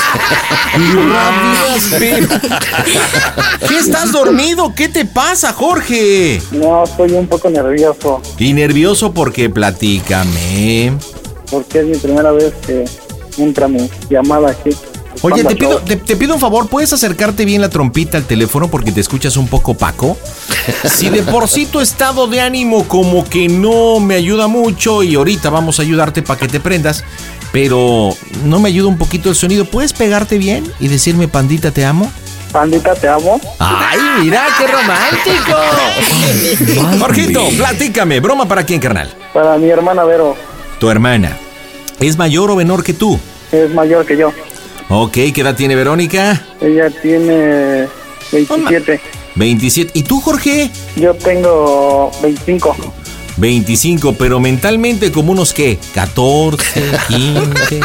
¿Qué 3.68 3.78
estás 3.80 4.12
dormido? 4.12 4.74
¿Qué 4.76 4.90
te 4.90 5.06
pasa, 5.06 5.54
Jorge? 5.54 6.40
No, 6.52 6.84
estoy 6.84 7.12
un 7.14 7.28
poco 7.28 7.50
nervioso 7.50 8.22
Y 8.38 8.54
nervioso 8.54 9.12
porque 9.14 9.50
platícame. 9.50 10.94
porque 11.50 11.80
es 11.80 11.86
mi 11.86 11.98
primera 11.98 12.32
vez 12.32 12.54
que 12.66 12.86
entra 13.38 13.68
mi 13.68 13.90
llamada 14.10 14.52
aquí. 14.52 14.72
Oye, 15.22 15.44
te 15.44 15.56
pido, 15.56 15.80
te, 15.80 15.96
te 15.96 16.16
pido 16.16 16.36
un 16.36 16.40
favor, 16.40 16.68
¿puedes 16.68 16.94
acercarte 16.94 17.44
bien 17.44 17.60
la 17.62 17.70
trompita 17.70 18.18
al 18.18 18.26
teléfono 18.26 18.68
porque 18.70 18.92
te 18.92 19.02
escuchas 19.02 19.36
un 19.38 19.48
poco 19.48 19.72
opaco? 19.72 20.18
Si 20.84 21.10
de 21.10 21.24
por 21.24 21.48
sí 21.48 21.66
tu 21.66 21.80
estado 21.80 22.28
de 22.28 22.42
ánimo 22.42 22.88
como 22.88 23.24
que 23.24 23.48
no 23.48 24.00
me 24.00 24.16
ayuda 24.16 24.48
mucho 24.48 25.02
y 25.02 25.16
ahorita 25.16 25.50
vamos 25.50 25.80
a 25.80 25.82
ayudarte 25.82 26.22
para 26.22 26.40
que 26.40 26.48
te 26.48 26.60
prendas, 26.60 27.04
pero 27.52 28.10
no 28.44 28.60
me 28.60 28.70
ayuda 28.70 28.90
un 28.90 28.98
poquito 28.98 29.30
el 29.30 29.36
sonido, 29.36 29.66
¿puedes 29.66 29.94
pegarte 29.94 30.38
bien 30.38 30.72
y 30.80 30.90
decirme 30.90 31.28
pandita 31.28 31.72
te 31.72 31.86
amo? 31.86 32.12
Pandita, 32.52 32.96
te 32.96 33.08
amo. 33.08 33.40
¡Ay, 33.60 34.00
mira 34.22 34.46
qué 34.58 34.68
romántico! 34.68 35.58
Jorgito, 37.00 37.48
platícame, 37.58 38.20
broma 38.20 38.48
para 38.48 38.64
quién, 38.66 38.80
carnal. 38.80 39.14
Para 39.34 39.58
mi 39.58 39.70
hermana 39.70 40.04
Vero, 40.04 40.36
Tu 40.80 40.90
hermana. 40.90 41.38
¿Es 42.00 42.18
mayor 42.18 42.52
o 42.52 42.56
menor 42.56 42.84
que 42.84 42.94
tú? 42.94 43.20
es 43.52 43.74
mayor 43.74 44.06
que 44.06 44.18
yo. 44.18 44.32
Ok, 44.90 45.14
¿qué 45.34 45.42
edad 45.42 45.56
tiene 45.56 45.76
Verónica? 45.76 46.46
Ella 46.62 46.90
tiene 46.90 47.88
27. 48.32 49.02
27. 49.36 49.92
¿Y 49.94 50.04
tú, 50.04 50.20
Jorge? 50.22 50.70
Yo 50.96 51.14
tengo 51.16 52.12
25. 52.22 52.76
25, 53.38 54.14
pero 54.14 54.40
mentalmente 54.40 55.12
como 55.12 55.32
unos 55.32 55.54
qué? 55.54 55.78
14, 55.94 56.84
15. 57.08 57.80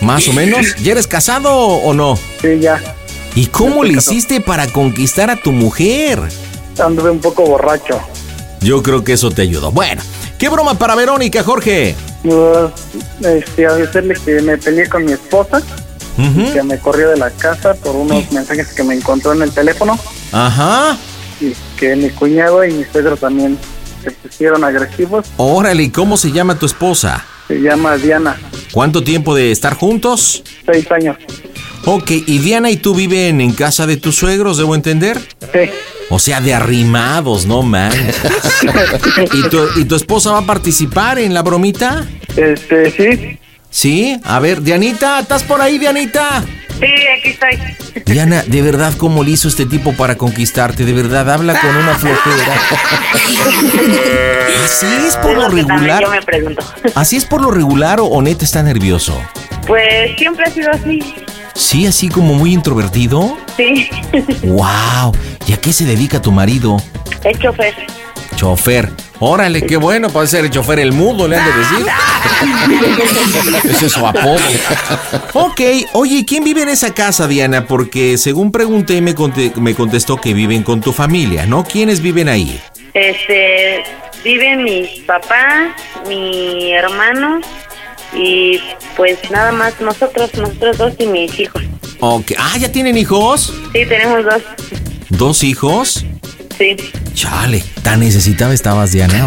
Más 0.00 0.26
o 0.28 0.32
menos. 0.32 0.74
¿Ya 0.82 0.92
eres 0.92 1.06
casado 1.06 1.52
o 1.54 1.92
no? 1.94 2.18
Sí, 2.40 2.58
ya. 2.60 2.80
¿Y 3.34 3.46
cómo 3.46 3.84
le 3.84 3.94
hiciste 3.94 4.40
para 4.40 4.66
conquistar 4.66 5.30
a 5.30 5.36
tu 5.36 5.52
mujer? 5.52 6.20
Anduve 6.82 7.10
un 7.10 7.20
poco 7.20 7.44
borracho. 7.44 8.00
Yo 8.60 8.82
creo 8.82 9.04
que 9.04 9.12
eso 9.12 9.30
te 9.30 9.42
ayudó. 9.42 9.70
Bueno, 9.72 10.00
¿qué 10.38 10.48
broma 10.48 10.74
para 10.74 10.94
Verónica, 10.94 11.42
Jorge? 11.42 11.94
Pues, 12.22 12.70
este, 13.20 13.66
a 13.66 13.74
decirle 13.74 14.14
que 14.24 14.42
me 14.42 14.56
peleé 14.58 14.88
con 14.88 15.04
mi 15.04 15.12
esposa, 15.12 15.62
que 16.52 16.62
me 16.62 16.78
corrió 16.78 17.10
de 17.10 17.16
la 17.18 17.30
casa 17.30 17.74
por 17.74 17.94
unos 17.94 18.30
mensajes 18.32 18.68
que 18.72 18.82
me 18.82 18.94
encontró 18.94 19.32
en 19.32 19.42
el 19.42 19.50
teléfono, 19.52 19.98
Ajá. 20.32 20.96
y 21.40 21.52
que 21.78 21.94
mi 21.96 22.10
cuñado 22.10 22.64
y 22.64 22.72
mi 22.72 22.84
suegro 22.84 23.16
también 23.16 23.58
se 24.02 24.10
pusieron 24.10 24.64
agresivos. 24.64 25.26
Órale, 25.36 25.84
¿y 25.84 25.90
cómo 25.90 26.16
se 26.16 26.32
llama 26.32 26.58
tu 26.58 26.66
esposa? 26.66 27.24
Se 27.48 27.60
llama 27.60 27.96
Diana, 27.96 28.36
¿Cuánto 28.72 29.04
tiempo 29.04 29.34
de 29.34 29.52
estar 29.52 29.74
juntos? 29.74 30.42
seis 30.64 30.90
años. 30.90 31.16
Ok, 31.84 32.10
¿y 32.10 32.38
Diana 32.38 32.70
y 32.70 32.76
tú 32.78 32.94
viven 32.94 33.40
en 33.40 33.52
casa 33.52 33.86
de 33.86 33.96
tus 33.96 34.16
suegros, 34.16 34.58
debo 34.58 34.74
entender? 34.74 35.20
Sí. 35.52 35.70
O 36.08 36.18
sea, 36.18 36.40
de 36.40 36.54
arrimados, 36.54 37.46
no 37.46 37.62
manches. 37.62 38.16
¿Y 39.34 39.48
tu, 39.48 39.66
¿Y 39.76 39.84
tu 39.84 39.96
esposa 39.96 40.32
va 40.32 40.38
a 40.38 40.46
participar 40.46 41.18
en 41.18 41.34
la 41.34 41.42
bromita? 41.42 42.04
Este, 42.36 42.90
sí. 42.90 43.38
Sí, 43.70 44.20
a 44.24 44.38
ver, 44.38 44.62
Dianita, 44.62 45.20
¿estás 45.20 45.42
por 45.42 45.60
ahí, 45.60 45.78
Dianita? 45.78 46.44
Sí, 46.80 46.86
aquí 47.18 47.30
estoy. 47.30 48.02
Diana, 48.04 48.42
de 48.46 48.62
verdad, 48.62 48.92
¿cómo 48.96 49.24
le 49.24 49.32
hizo 49.32 49.48
este 49.48 49.66
tipo 49.66 49.92
para 49.94 50.16
conquistarte? 50.16 50.84
De 50.84 50.92
verdad, 50.92 51.28
habla 51.30 51.58
con 51.60 51.74
una 51.74 51.94
flojera. 51.94 52.54
¿Así 54.64 54.86
es 55.06 55.16
por 55.16 55.36
lo 55.36 55.46
Es 55.48 55.54
regular? 55.54 56.02
Yo 56.02 56.10
me 56.10 56.22
pregunto. 56.22 56.64
¿Así 56.94 57.16
es 57.16 57.24
por 57.24 57.40
lo 57.40 57.50
regular 57.50 58.00
o, 58.00 58.06
o 58.06 58.22
neta 58.22 58.44
está 58.44 58.62
nervioso? 58.62 59.20
Pues 59.66 60.16
siempre 60.16 60.44
ha 60.46 60.50
sido 60.50 60.70
así. 60.70 61.00
Sí, 61.56 61.86
así 61.86 62.08
como 62.08 62.34
muy 62.34 62.52
introvertido. 62.52 63.36
Sí. 63.56 63.88
¡Wow! 64.42 65.12
¿Y 65.46 65.52
a 65.52 65.56
qué 65.60 65.72
se 65.72 65.84
dedica 65.84 66.20
tu 66.20 66.30
marido? 66.30 66.76
Es 67.24 67.38
chofer. 67.38 67.74
Chofer. 68.36 68.90
Órale, 69.18 69.62
qué 69.64 69.78
bueno, 69.78 70.10
puede 70.10 70.26
ser 70.26 70.44
el 70.44 70.50
chofer 70.50 70.78
el 70.78 70.92
mudo, 70.92 71.26
le 71.26 71.38
han 71.38 71.46
de 71.46 71.58
decir. 71.58 71.86
Ese 73.70 73.86
es 73.86 73.92
su 73.92 74.06
apodo. 74.06 74.36
Ok, 75.32 75.60
oye, 75.94 76.26
¿quién 76.26 76.44
vive 76.44 76.60
en 76.62 76.68
esa 76.68 76.92
casa, 76.92 77.26
Diana? 77.26 77.64
Porque 77.66 78.18
según 78.18 78.52
pregunté, 78.52 79.00
me, 79.00 79.14
conte- 79.14 79.52
me 79.56 79.74
contestó 79.74 80.18
que 80.18 80.34
viven 80.34 80.62
con 80.62 80.82
tu 80.82 80.92
familia, 80.92 81.46
¿no? 81.46 81.64
¿Quiénes 81.64 82.02
viven 82.02 82.28
ahí? 82.28 82.60
Este, 82.92 83.82
viven 84.22 84.62
mis 84.64 85.00
papás, 85.06 85.68
mi 86.06 86.72
hermano 86.74 87.40
Y 88.14 88.60
pues 88.96 89.18
nada 89.30 89.52
más 89.52 89.80
nosotros, 89.80 90.34
nosotros 90.34 90.78
dos 90.78 90.92
y 90.98 91.06
mis 91.06 91.38
hijos. 91.38 91.62
Ok. 92.00 92.32
Ah, 92.38 92.56
¿ya 92.58 92.70
tienen 92.70 92.96
hijos? 92.96 93.52
Sí, 93.72 93.86
tenemos 93.86 94.24
dos. 94.24 94.42
¿Dos 95.10 95.42
hijos? 95.44 96.04
Sí. 96.58 96.76
Chale, 97.14 97.62
tan 97.82 98.00
necesitada 98.00 98.54
estabas, 98.54 98.92
Diana. 98.92 99.26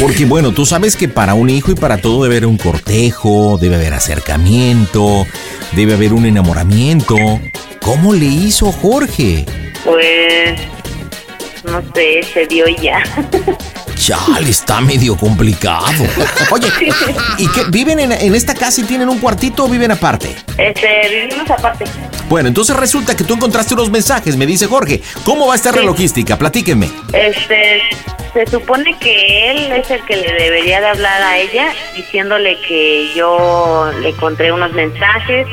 Porque 0.00 0.24
bueno, 0.24 0.52
tú 0.52 0.66
sabes 0.66 0.96
que 0.96 1.08
para 1.08 1.34
un 1.34 1.50
hijo 1.50 1.70
y 1.70 1.74
para 1.74 1.98
todo 1.98 2.22
debe 2.24 2.36
haber 2.36 2.46
un 2.46 2.56
cortejo, 2.56 3.58
debe 3.60 3.76
haber 3.76 3.94
acercamiento, 3.94 5.26
debe 5.72 5.94
haber 5.94 6.12
un 6.12 6.26
enamoramiento. 6.26 7.16
¿Cómo 7.80 8.14
le 8.14 8.26
hizo 8.26 8.72
Jorge? 8.72 9.44
Pues 9.84 10.60
no 11.64 11.82
sé, 11.94 12.22
se 12.32 12.46
dio 12.46 12.68
y 12.68 12.76
ya. 12.76 13.02
Chale, 13.96 14.50
está 14.50 14.80
medio 14.80 15.16
complicado. 15.16 16.04
Oye, 16.50 16.68
¿y 17.38 17.48
qué? 17.48 17.64
¿Viven 17.70 17.98
en, 17.98 18.12
en 18.12 18.34
esta 18.34 18.54
casa 18.54 18.80
y 18.82 18.84
tienen 18.84 19.08
un 19.08 19.18
cuartito 19.18 19.64
o 19.64 19.68
viven 19.68 19.90
aparte? 19.90 20.36
Este, 20.58 21.08
vivimos 21.08 21.50
aparte. 21.50 21.84
Bueno, 22.28 22.48
entonces 22.48 22.76
resulta 22.76 23.16
que 23.16 23.24
tú 23.24 23.34
encontraste 23.34 23.74
unos 23.74 23.90
mensajes, 23.90 24.36
me 24.36 24.46
dice 24.46 24.66
Jorge. 24.66 25.00
¿Cómo 25.24 25.46
va 25.46 25.54
a 25.54 25.56
estar 25.56 25.74
la 25.74 25.82
logística? 25.82 26.36
Platíquenme. 26.36 26.90
Este, 27.12 27.80
se 28.32 28.46
supone 28.46 28.96
que 28.98 29.50
él 29.50 29.72
es 29.72 29.90
el 29.90 30.04
que 30.04 30.16
le 30.16 30.32
debería 30.32 30.80
de 30.80 30.88
hablar 30.88 31.22
a 31.22 31.38
ella 31.38 31.68
diciéndole 31.96 32.58
que 32.68 33.12
yo 33.14 33.90
le 34.02 34.10
encontré 34.10 34.52
unos 34.52 34.72
mensajes, 34.72 35.46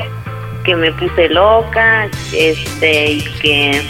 que 0.64 0.76
me 0.76 0.92
puse 0.92 1.28
loca, 1.30 2.08
este, 2.32 3.12
y 3.12 3.22
que, 3.40 3.82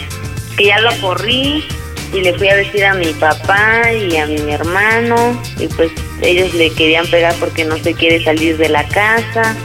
que 0.57 0.65
ya 0.65 0.79
lo 0.79 0.95
corrí 1.01 1.65
y 2.13 2.21
le 2.21 2.33
fui 2.37 2.47
a 2.47 2.55
decir 2.55 2.85
a 2.85 2.93
mi 2.93 3.13
papá 3.13 3.91
y 3.91 4.17
a 4.17 4.25
mi 4.25 4.51
hermano 4.51 5.41
y 5.59 5.67
pues 5.67 5.91
ellos 6.21 6.53
le 6.53 6.71
querían 6.71 7.07
pegar 7.07 7.35
porque 7.39 7.65
no 7.65 7.77
se 7.77 7.93
quiere 7.93 8.23
salir 8.23 8.57
de 8.57 8.69
la 8.69 8.87
casa. 8.87 9.55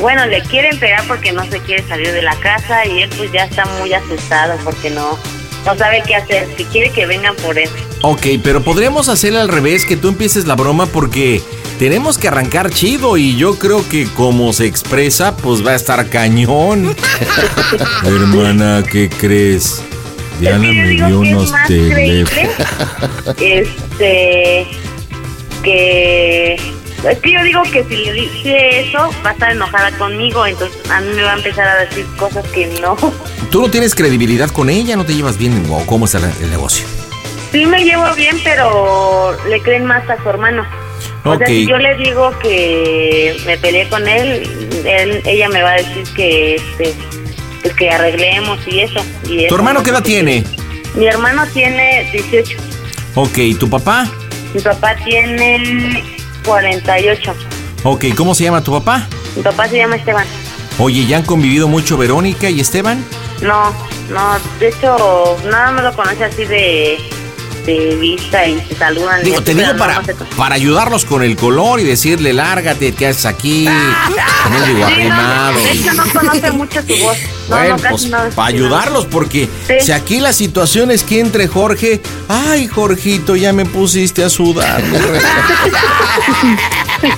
Bueno, 0.00 0.26
le 0.26 0.42
quieren 0.42 0.78
pegar 0.78 1.02
porque 1.06 1.32
no 1.32 1.44
se 1.46 1.58
quiere 1.60 1.82
salir 1.88 2.12
de 2.12 2.22
la 2.22 2.36
casa 2.36 2.84
y 2.86 3.02
él 3.02 3.10
pues 3.16 3.32
ya 3.32 3.44
está 3.44 3.64
muy 3.80 3.92
asustado 3.92 4.58
porque 4.64 4.90
no 4.90 5.18
no 5.66 5.76
sabe 5.76 6.02
qué 6.06 6.14
hacer, 6.14 6.46
que 6.54 6.64
quiere 6.64 6.90
que 6.90 7.06
vengan 7.06 7.34
por 7.36 7.58
él. 7.58 7.68
Ok, 8.02 8.26
pero 8.42 8.62
podríamos 8.62 9.08
hacerle 9.08 9.40
al 9.40 9.48
revés, 9.48 9.84
que 9.84 9.96
tú 9.96 10.08
empieces 10.08 10.46
la 10.46 10.54
broma 10.54 10.86
porque 10.86 11.42
tenemos 11.80 12.18
que 12.18 12.28
arrancar 12.28 12.70
chido 12.70 13.16
y 13.16 13.36
yo 13.36 13.58
creo 13.58 13.86
que 13.88 14.06
como 14.06 14.52
se 14.52 14.66
expresa, 14.66 15.36
pues 15.36 15.66
va 15.66 15.72
a 15.72 15.74
estar 15.74 16.08
cañón. 16.08 16.94
Hermana, 18.04 18.84
¿qué 18.88 19.08
crees? 19.10 19.82
Diana 20.40 20.58
me 20.58 20.88
digo 20.88 21.06
dio 21.08 21.20
que 21.22 21.28
es 21.30 21.34
unos 21.36 21.50
más 21.50 21.68
teléfonos. 21.68 22.52
Este 23.40 24.66
que 25.62 26.54
es 26.54 27.18
que 27.20 27.32
yo 27.32 27.42
digo 27.44 27.62
que 27.72 27.84
si 27.84 27.96
le 27.96 28.12
dice 28.12 28.80
eso 28.80 29.10
va 29.24 29.30
a 29.30 29.32
estar 29.34 29.52
enojada 29.52 29.90
conmigo, 29.98 30.44
entonces 30.46 30.78
a 30.90 31.00
mí 31.00 31.12
me 31.14 31.22
va 31.22 31.32
a 31.34 31.36
empezar 31.36 31.66
a 31.68 31.84
decir 31.84 32.04
cosas 32.18 32.44
que 32.48 32.66
no. 32.80 32.96
¿Tú 33.50 33.62
no 33.62 33.70
tienes 33.70 33.94
credibilidad 33.94 34.50
con 34.50 34.70
ella? 34.70 34.96
¿No 34.96 35.04
te 35.04 35.14
llevas 35.14 35.38
bien? 35.38 35.64
¿O 35.70 35.84
cómo 35.86 36.06
está 36.06 36.18
la- 36.18 36.32
el 36.42 36.50
negocio? 36.50 36.86
Sí 37.52 37.64
me 37.64 37.84
llevo 37.84 38.04
bien, 38.14 38.36
pero 38.42 39.36
le 39.48 39.60
creen 39.62 39.84
más 39.84 40.08
a 40.10 40.20
su 40.22 40.28
hermano. 40.28 40.66
O 41.24 41.36
sea, 41.36 41.46
Ok. 41.46 41.46
si 41.46 41.66
yo 41.66 41.76
le 41.78 41.96
digo 41.96 42.30
que 42.40 43.36
me 43.46 43.56
peleé 43.58 43.88
con 43.88 44.06
él, 44.08 44.42
él- 44.84 45.22
ella 45.24 45.48
me 45.48 45.62
va 45.62 45.70
a 45.72 45.76
decir 45.76 46.04
que 46.14 46.56
este 46.56 46.94
pues 47.66 47.76
que 47.76 47.90
arreglemos 47.90 48.58
y 48.66 48.80
eso. 48.80 49.00
Y 49.24 49.38
¿Tu 49.38 49.44
eso 49.46 49.54
hermano 49.56 49.80
no 49.80 49.84
qué 49.84 49.90
edad 49.90 50.02
tiene? 50.02 50.44
Mi 50.94 51.06
hermano 51.06 51.44
tiene 51.52 52.08
18, 52.12 52.56
Ok, 53.14 53.38
¿tu 53.58 53.68
papá? 53.68 54.08
mi 54.54 54.60
papá 54.62 54.94
tiene 55.04 56.02
48. 56.44 57.34
Ok, 57.82 58.06
¿cómo 58.16 58.34
se 58.34 58.44
llama 58.44 58.62
tu 58.62 58.72
papá? 58.72 59.06
Mi 59.36 59.42
papá 59.42 59.68
se 59.68 59.76
llama 59.76 59.96
Esteban. 59.96 60.26
Oye, 60.78 61.06
¿ya 61.06 61.18
han 61.18 61.24
convivido 61.24 61.68
mucho 61.68 61.96
Verónica 61.98 62.48
y 62.48 62.60
Esteban? 62.60 63.04
No, 63.42 63.70
no, 64.10 64.38
de 64.60 64.68
hecho, 64.68 65.36
nada 65.50 65.72
me 65.72 65.82
lo 65.82 65.92
conoce 65.94 66.24
así 66.24 66.44
de, 66.44 66.96
de 67.66 67.96
vista 67.96 68.46
y 68.46 68.60
se 68.68 68.74
saludan. 68.76 69.22
Digo, 69.22 69.42
te 69.42 69.54
digo 69.54 69.72
no, 69.72 69.76
para, 69.78 70.00
no 70.00 70.06
para 70.36 70.54
ayudarlos 70.54 71.04
con 71.04 71.22
el 71.22 71.36
color 71.36 71.80
y 71.80 71.84
decirle, 71.84 72.32
lárgate, 72.32 72.92
¿qué 72.94 73.08
haces 73.08 73.26
aquí? 73.26 73.66
El 73.66 74.66
digo 74.66 74.78
no, 74.80 74.86
arrimado. 74.86 75.58
de 75.58 75.70
hecho, 75.72 75.92
no 75.94 76.04
conoce 76.12 76.50
mucho 76.52 76.80
su 76.82 76.96
voz. 77.02 77.16
No, 77.48 77.56
Bueno, 77.56 77.76
no, 77.76 77.88
pues 77.90 78.06
no. 78.06 78.18
para 78.34 78.48
ayudarlos, 78.48 79.06
porque 79.06 79.48
Sí. 79.66 79.74
si 79.86 79.92
aquí 79.92 80.20
la 80.20 80.32
situación 80.32 80.90
es 80.90 81.02
que 81.02 81.20
entre 81.20 81.46
Jorge, 81.48 82.00
ay 82.28 82.66
Jorgito, 82.68 83.34
ya 83.36 83.52
me 83.52 83.64
pusiste 83.66 84.22
a 84.24 84.30
sudar. 84.30 84.82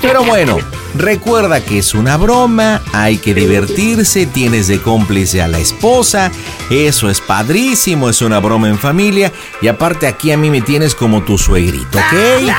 Pero 0.01 0.25
bueno, 0.25 0.59
recuerda 0.95 1.61
que 1.61 1.79
es 1.79 1.95
una 1.95 2.17
broma, 2.17 2.83
hay 2.93 3.19
que 3.19 3.35
divertirse, 3.35 4.27
tienes 4.27 4.69
de 4.69 4.81
cómplice 4.81 5.43
a 5.43 5.49
la 5.49 5.59
esposa, 5.59 6.31
eso 6.71 7.11
es 7.11 7.21
padrísimo, 7.21 8.09
es 8.09 8.23
una 8.23 8.39
broma 8.39 8.69
en 8.69 8.79
familia 8.79 9.33
y 9.61 9.69
aparte 9.69 10.07
aquí 10.07 10.33
a 10.33 10.37
mí 10.37 10.51
me 10.51 10.61
tienes 10.61 10.95
como 10.95 11.23
tu 11.23 11.39
suegrito, 11.39 11.99
¿ok? 11.99 12.53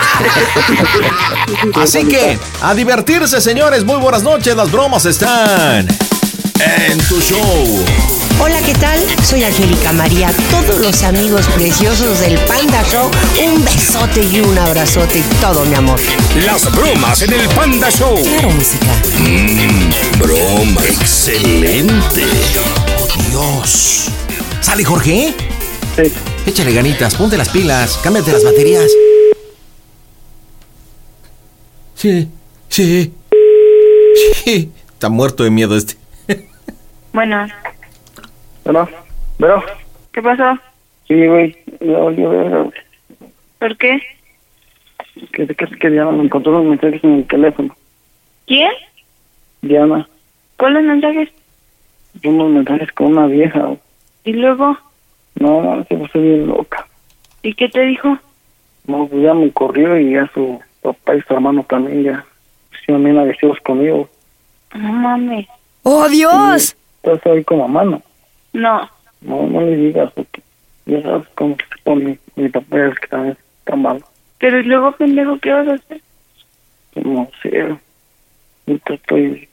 Así 1.75 2.05
que, 2.05 2.37
a 2.61 2.73
divertirse 2.73 3.41
señores, 3.41 3.85
muy 3.85 3.97
buenas 3.97 4.23
noches, 4.23 4.55
las 4.55 4.71
bromas 4.71 5.05
están 5.05 5.87
en 6.60 6.98
tu 7.07 7.22
show. 7.22 7.86
Hola, 8.41 8.61
¿qué 8.61 8.73
tal? 8.73 8.99
Soy 9.23 9.44
Angélica 9.44 9.94
María. 9.94 10.31
Todos 10.49 10.80
los 10.80 11.03
amigos 11.03 11.48
preciosos 11.48 12.19
del 12.19 12.38
Panda 12.45 12.84
Show, 12.91 13.10
un 13.45 13.64
besote 13.64 14.23
y 14.23 14.40
un 14.40 14.57
abrazote 14.57 15.19
y 15.19 15.23
todo, 15.41 15.65
mi 15.65 15.76
amor. 15.76 15.99
Las 16.45 16.72
bromas 16.72 17.22
en 17.22 17.34
el 17.34 17.48
Panda 17.49 17.90
Show. 17.90 18.15
Claro, 18.22 18.49
música. 18.52 18.94
Mmm, 19.19 20.19
broma. 20.19 20.81
Excelente. 20.86 22.26
Dios. 23.30 24.06
¿Sale 24.61 24.84
Jorge? 24.84 25.34
Sí. 25.95 26.11
Échale 26.45 26.73
ganitas, 26.73 27.15
ponte 27.15 27.38
las 27.38 27.49
pilas, 27.49 27.99
cámbiate 28.03 28.31
las 28.31 28.44
baterías. 28.44 28.91
Sí, 31.95 32.27
sí. 32.69 33.14
Sí. 34.44 34.72
Está 34.94 35.10
muerto 35.10 35.44
de 35.44 35.49
miedo 35.49 35.76
este. 35.77 35.98
Bueno, 37.14 37.48
¿Pero? 38.64 38.88
¿Pero? 39.38 39.64
¿qué 40.11 40.22
pasó? 40.22 40.60
Sí, 41.07 41.26
güey. 41.27 41.57
Ya 41.80 41.98
volvió 41.98 42.30
a 42.30 42.34
ver. 42.34 42.73
¿Por 43.57 43.77
qué? 43.77 44.02
Que, 45.34 45.48
que, 45.48 45.56
que 45.56 45.90
Diana 45.90 46.11
me 46.11 46.23
encontró 46.23 46.52
unos 46.53 46.65
mensajes 46.65 47.03
en 47.03 47.15
el 47.15 47.27
teléfono. 47.27 47.76
¿Quién? 48.45 48.72
Diana, 49.61 50.07
¿Cuáles 50.57 50.84
mensajes? 50.84 51.30
unos 52.23 52.49
mensajes 52.52 52.91
con 52.94 53.07
una 53.07 53.27
vieja. 53.27 53.60
güey. 53.60 53.80
¿Y 54.26 54.34
luego? 54.34 54.77
No, 55.36 55.61
no, 55.61 55.84
se 55.86 55.95
puso 55.95 56.19
bien 56.22 56.48
loca. 56.48 56.86
¿Y 57.44 57.53
qué 57.53 57.69
te 57.69 57.81
dijo? 57.81 58.18
No, 58.88 59.07
pues 59.07 59.23
ya 59.23 59.34
me 59.34 59.52
corrió 59.52 59.98
y 59.98 60.14
ya 60.14 60.30
su 60.34 60.60
papá 60.81 61.15
y 61.15 61.22
su 61.22 61.34
hermano 61.34 61.64
también 61.64 62.03
ya 62.03 62.26
pusieron 62.72 63.03
bien 63.03 63.18
agresivos 63.18 63.57
conmigo. 63.61 64.10
No 64.73 64.91
mames. 64.91 65.48
¡Oh, 65.84 66.07
Dios! 66.10 66.76
Estás 67.03 67.26
ahí 67.26 67.43
como 67.43 67.67
mano. 67.67 68.01
No. 68.53 68.89
No, 69.21 69.47
no 69.47 69.61
le 69.61 69.76
digas 69.76 70.11
porque 70.13 70.41
ya 70.85 71.01
sabes 71.01 71.27
cómo 71.35 71.57
que 71.57 71.65
se 71.65 71.84
pone 71.84 72.19
mi 72.35 72.49
papá 72.49 72.88
es 72.88 72.99
que 72.99 73.07
también 73.07 73.38
está 73.59 73.76
malo. 73.76 74.01
Pero 74.38 74.59
¿y 74.59 74.63
luego, 74.63 74.91
pendejo, 74.93 75.38
¿qué 75.39 75.51
vas 75.51 75.67
a 75.67 75.73
hacer? 75.73 76.01
No 76.95 77.30
sé. 77.41 77.77
Ahorita 78.67 78.93
estoy 78.93 79.49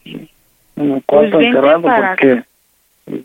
en 0.77 0.93
el 0.93 1.03
cuarto 1.05 1.33
Pues 1.33 1.47
encerrado 1.47 1.83
porque 1.83 2.45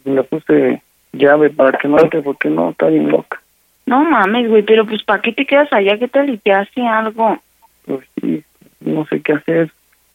le 0.06 0.24
puse 0.24 0.82
llave 1.14 1.50
para 1.50 1.78
que 1.78 1.88
no 1.88 2.00
entre 2.00 2.22
porque 2.22 2.50
no, 2.50 2.72
está 2.72 2.88
bien 2.88 3.10
loca. 3.10 3.42
No 3.86 4.04
mames, 4.04 4.50
güey, 4.50 4.64
pero 4.64 4.86
pues 4.86 5.04
¿para 5.04 5.22
qué 5.22 5.34
te 5.34 5.46
quedas 5.46 5.72
allá? 5.74 5.98
¿Qué 5.98 6.08
tal 6.08 6.30
y 6.30 6.38
te 6.38 6.52
hace 6.54 6.82
algo? 6.82 7.38
Pues 7.86 8.08
sí, 8.20 8.44
no 8.80 9.06
sé 9.08 9.22
qué 9.22 9.34
hacer. 9.34 9.72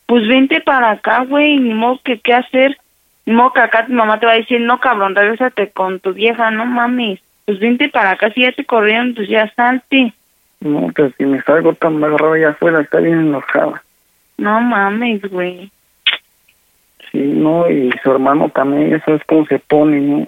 Pues 0.06 0.26
vente 0.26 0.60
para 0.60 0.92
acá, 0.92 1.24
güey, 1.24 1.58
ni 1.58 1.74
modo 1.74 2.00
que 2.04 2.18
qué 2.20 2.32
hacer. 2.32 2.78
Modo 3.26 3.52
que 3.52 3.60
acá 3.60 3.86
tu 3.86 3.92
mamá 3.92 4.20
te 4.20 4.26
va 4.26 4.32
a 4.32 4.36
decir, 4.36 4.60
no, 4.60 4.78
cabrón, 4.78 5.14
regrésate 5.14 5.70
con 5.70 5.98
tu 6.00 6.12
vieja, 6.12 6.50
no 6.50 6.64
mames. 6.64 7.20
Pues 7.44 7.58
vente 7.58 7.88
para 7.88 8.12
acá, 8.12 8.30
si 8.32 8.42
ya 8.42 8.52
te 8.52 8.64
corrieron, 8.64 9.14
pues 9.14 9.28
ya 9.28 9.52
salte. 9.54 10.12
No, 10.60 10.92
que 10.94 11.10
si 11.18 11.24
me 11.24 11.42
salgo 11.42 11.74
tan 11.74 12.02
agarrado 12.02 12.32
allá 12.34 12.50
afuera, 12.50 12.80
está 12.80 12.98
bien 13.00 13.20
enojada. 13.20 13.82
No 14.38 14.60
mames, 14.60 15.22
güey. 15.22 15.70
Sí, 17.10 17.18
no, 17.18 17.68
y 17.70 17.90
su 18.02 18.10
hermano 18.12 18.48
también, 18.48 18.90
ya 18.90 19.00
sabes 19.04 19.22
cómo 19.26 19.46
se 19.46 19.58
pone, 19.58 20.00
¿no? 20.00 20.26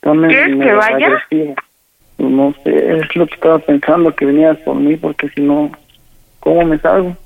También 0.00 0.30
¿Quieres 0.30 0.64
que 0.64 0.72
vaya? 0.74 1.06
agresivo. 1.06 1.54
Pues 2.16 2.30
No 2.30 2.54
sé, 2.64 2.98
es 2.98 3.16
lo 3.16 3.26
que 3.26 3.34
estaba 3.34 3.58
pensando, 3.58 4.14
que 4.14 4.26
vinieras 4.26 4.58
por 4.58 4.76
mí, 4.76 4.96
porque 4.96 5.28
si 5.30 5.40
no, 5.40 5.70
¿cómo 6.40 6.64
me 6.64 6.78
salgo? 6.78 7.16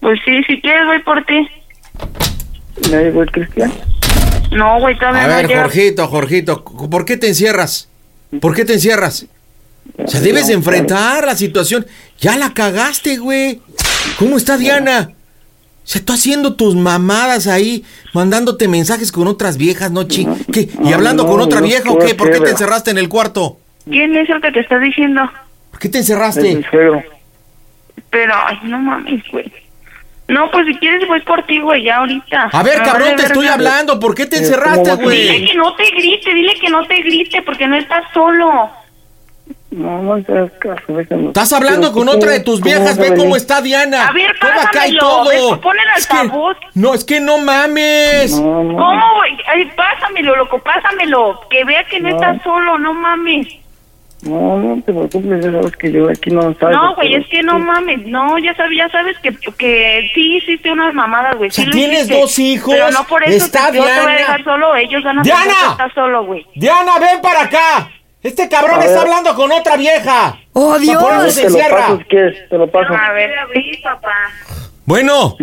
Pues 0.00 0.20
sí, 0.24 0.42
si 0.44 0.60
quieres 0.60 0.86
voy 0.86 0.98
por 1.00 1.24
ti. 1.24 1.48
¿Me 2.90 3.04
digo 3.04 3.24
Cristian? 3.26 3.72
No, 4.50 4.80
güey, 4.80 4.96
todavía 4.98 5.24
A 5.24 5.28
no 5.28 5.36
ver, 5.36 5.48
llega. 5.48 5.62
Jorgito, 5.62 6.06
Jorgito, 6.08 6.64
¿por 6.64 7.04
qué 7.04 7.16
te 7.16 7.28
encierras? 7.28 7.88
¿Por 8.40 8.54
qué 8.54 8.64
te 8.64 8.74
encierras? 8.74 9.26
O 9.98 10.08
sea, 10.08 10.20
debes 10.20 10.46
de 10.46 10.54
enfrentar 10.54 11.26
la 11.26 11.36
situación. 11.36 11.86
Ya 12.18 12.36
la 12.36 12.54
cagaste, 12.54 13.18
güey. 13.18 13.60
¿Cómo 14.18 14.36
está 14.36 14.56
Diana? 14.56 15.12
Se 15.84 15.98
está 15.98 16.14
haciendo 16.14 16.54
tus 16.54 16.74
mamadas 16.74 17.46
ahí, 17.46 17.84
mandándote 18.14 18.68
mensajes 18.68 19.12
con 19.12 19.28
otras 19.28 19.58
viejas, 19.58 19.90
¿no, 19.90 20.04
chi? 20.04 20.26
¿Qué? 20.50 20.70
¿Y 20.82 20.92
hablando 20.92 21.24
no, 21.24 21.28
con 21.28 21.40
otra 21.40 21.60
vieja 21.60 21.90
o 21.90 21.98
qué? 21.98 22.14
¿Por 22.14 22.30
qué 22.32 22.40
te 22.40 22.50
encerraste 22.50 22.90
en 22.90 22.98
el 22.98 23.08
cuarto? 23.08 23.58
¿Quién 23.84 24.16
es 24.16 24.28
el 24.30 24.40
que 24.40 24.50
te 24.50 24.60
está 24.60 24.78
diciendo? 24.78 25.30
¿Por 25.70 25.80
qué 25.80 25.90
te 25.90 25.98
encerraste? 25.98 26.64
Pero, 28.10 28.32
ay, 28.46 28.58
no 28.64 28.78
mames, 28.78 29.22
güey. 29.30 29.52
No, 30.26 30.50
pues 30.50 30.66
si 30.66 30.74
quieres 30.76 31.06
voy 31.06 31.20
por 31.22 31.42
ti, 31.42 31.60
güey, 31.60 31.84
ya 31.84 31.96
ahorita. 31.98 32.48
A 32.52 32.62
ver, 32.62 32.78
Me 32.78 32.84
cabrón, 32.84 33.02
vale 33.10 33.16
te 33.16 33.26
estoy 33.26 33.46
hablando. 33.46 34.00
¿Por 34.00 34.14
qué 34.14 34.24
te 34.26 34.36
Eh, 34.36 34.38
encerraste, 34.40 34.90
¿cómo 34.90 34.96
vas 35.04 35.06
a 35.06 35.10
Dile 35.10 35.26
güey? 35.38 35.46
que 35.46 35.54
no 35.54 35.74
te 35.74 35.84
grite, 35.90 36.34
dile 36.34 36.54
que 36.54 36.68
no 36.70 36.86
te 36.86 36.96
grite, 37.02 37.42
porque 37.42 37.66
no 37.66 37.76
estás 37.76 38.04
solo. 38.14 38.70
No, 39.70 40.02
no 40.02 40.24
caso, 40.24 40.82
déjame. 40.88 41.26
Estás 41.26 41.52
hablando 41.52 41.92
con 41.92 42.06
¿cómo- 42.06 42.16
otra 42.16 42.30
de 42.30 42.40
tus 42.40 42.60
viejas, 42.62 42.96
ve 42.96 43.14
cómo 43.16 43.34
está 43.36 43.60
Diana. 43.60 44.08
A 44.08 44.12
ver, 44.12 44.34
Todo 44.40 44.50
acá 44.52 44.86
y 44.86 44.96
pásamelo, 44.96 45.00
todo. 45.00 45.24
ve, 45.28 45.56
pon 45.60 45.76
el 45.76 45.98
Es 45.98 46.06
que- 46.06 46.30
no, 46.74 46.94
es 46.94 47.04
que 47.04 47.20
no 47.20 47.38
mames. 47.38 48.40
No, 48.40 48.62
no. 48.64 48.76
¿Cómo, 48.76 49.14
güey? 49.16 49.36
Ay, 49.52 49.70
pásamelo, 49.76 50.36
loco, 50.36 50.58
pásamelo. 50.60 51.40
Que 51.50 51.64
vea 51.64 51.84
que 51.84 51.98
no, 52.00 52.10
No. 52.10 52.14
estás 52.16 52.40
solo, 52.44 52.78
no 52.78 52.94
mames. 52.94 53.48
No, 54.24 54.56
no 54.58 54.76
te 54.82 54.92
preocupes, 54.92 55.44
ya 55.44 55.52
sabes 55.52 55.76
que 55.76 55.92
yo 55.92 56.08
aquí 56.08 56.30
no 56.30 56.42
salgo. 56.54 56.70
No, 56.70 56.94
güey, 56.94 57.14
es 57.14 57.26
que 57.28 57.42
no 57.42 57.58
mames. 57.58 58.06
No, 58.06 58.38
ya 58.38 58.54
sabes, 58.54 58.78
ya 58.78 58.88
sabes 58.88 59.16
que, 59.18 59.32
que 59.58 60.10
sí 60.14 60.36
hiciste 60.36 60.72
unas 60.72 60.94
mamadas, 60.94 61.36
güey. 61.36 61.50
O 61.50 61.52
sea, 61.52 61.64
sí 61.64 61.70
tienes 61.70 61.98
hiciste. 62.00 62.20
dos 62.20 62.38
hijos, 62.38 62.74
Pero 62.74 62.90
no 62.90 63.04
por 63.04 63.22
eso 63.24 63.44
está 63.44 63.70
te, 63.70 63.76
yo 63.78 63.84
te 63.84 63.90
voy 63.90 63.90
a 63.90 63.94
Diana. 64.00 64.16
dejar 64.16 64.44
solo. 64.44 64.74
Ellos 64.76 65.02
van 65.04 65.18
a 65.18 65.22
¡Diana! 65.22 65.52
estás 65.72 65.92
solo, 65.94 66.24
güey. 66.24 66.46
Diana, 66.54 66.98
ven 66.98 67.20
para 67.20 67.42
acá. 67.42 67.90
Este 68.22 68.48
cabrón 68.48 68.80
A 68.80 68.84
está 68.84 69.00
ver. 69.00 69.08
hablando 69.08 69.34
con 69.34 69.52
otra 69.52 69.76
vieja. 69.76 70.38
¡Oh, 70.54 70.78
Dios! 70.78 71.34
se 71.34 71.42
Te 71.42 71.50
lo 71.50 71.58
paso 71.68 71.98
si 71.98 72.04
quieres, 72.04 72.48
te 72.48 72.56
lo 72.56 72.66
paso. 72.68 72.94
A 72.94 73.12
ver, 73.12 73.30
sí, 73.52 73.78
papá. 73.82 74.14
Bueno, 74.86 75.36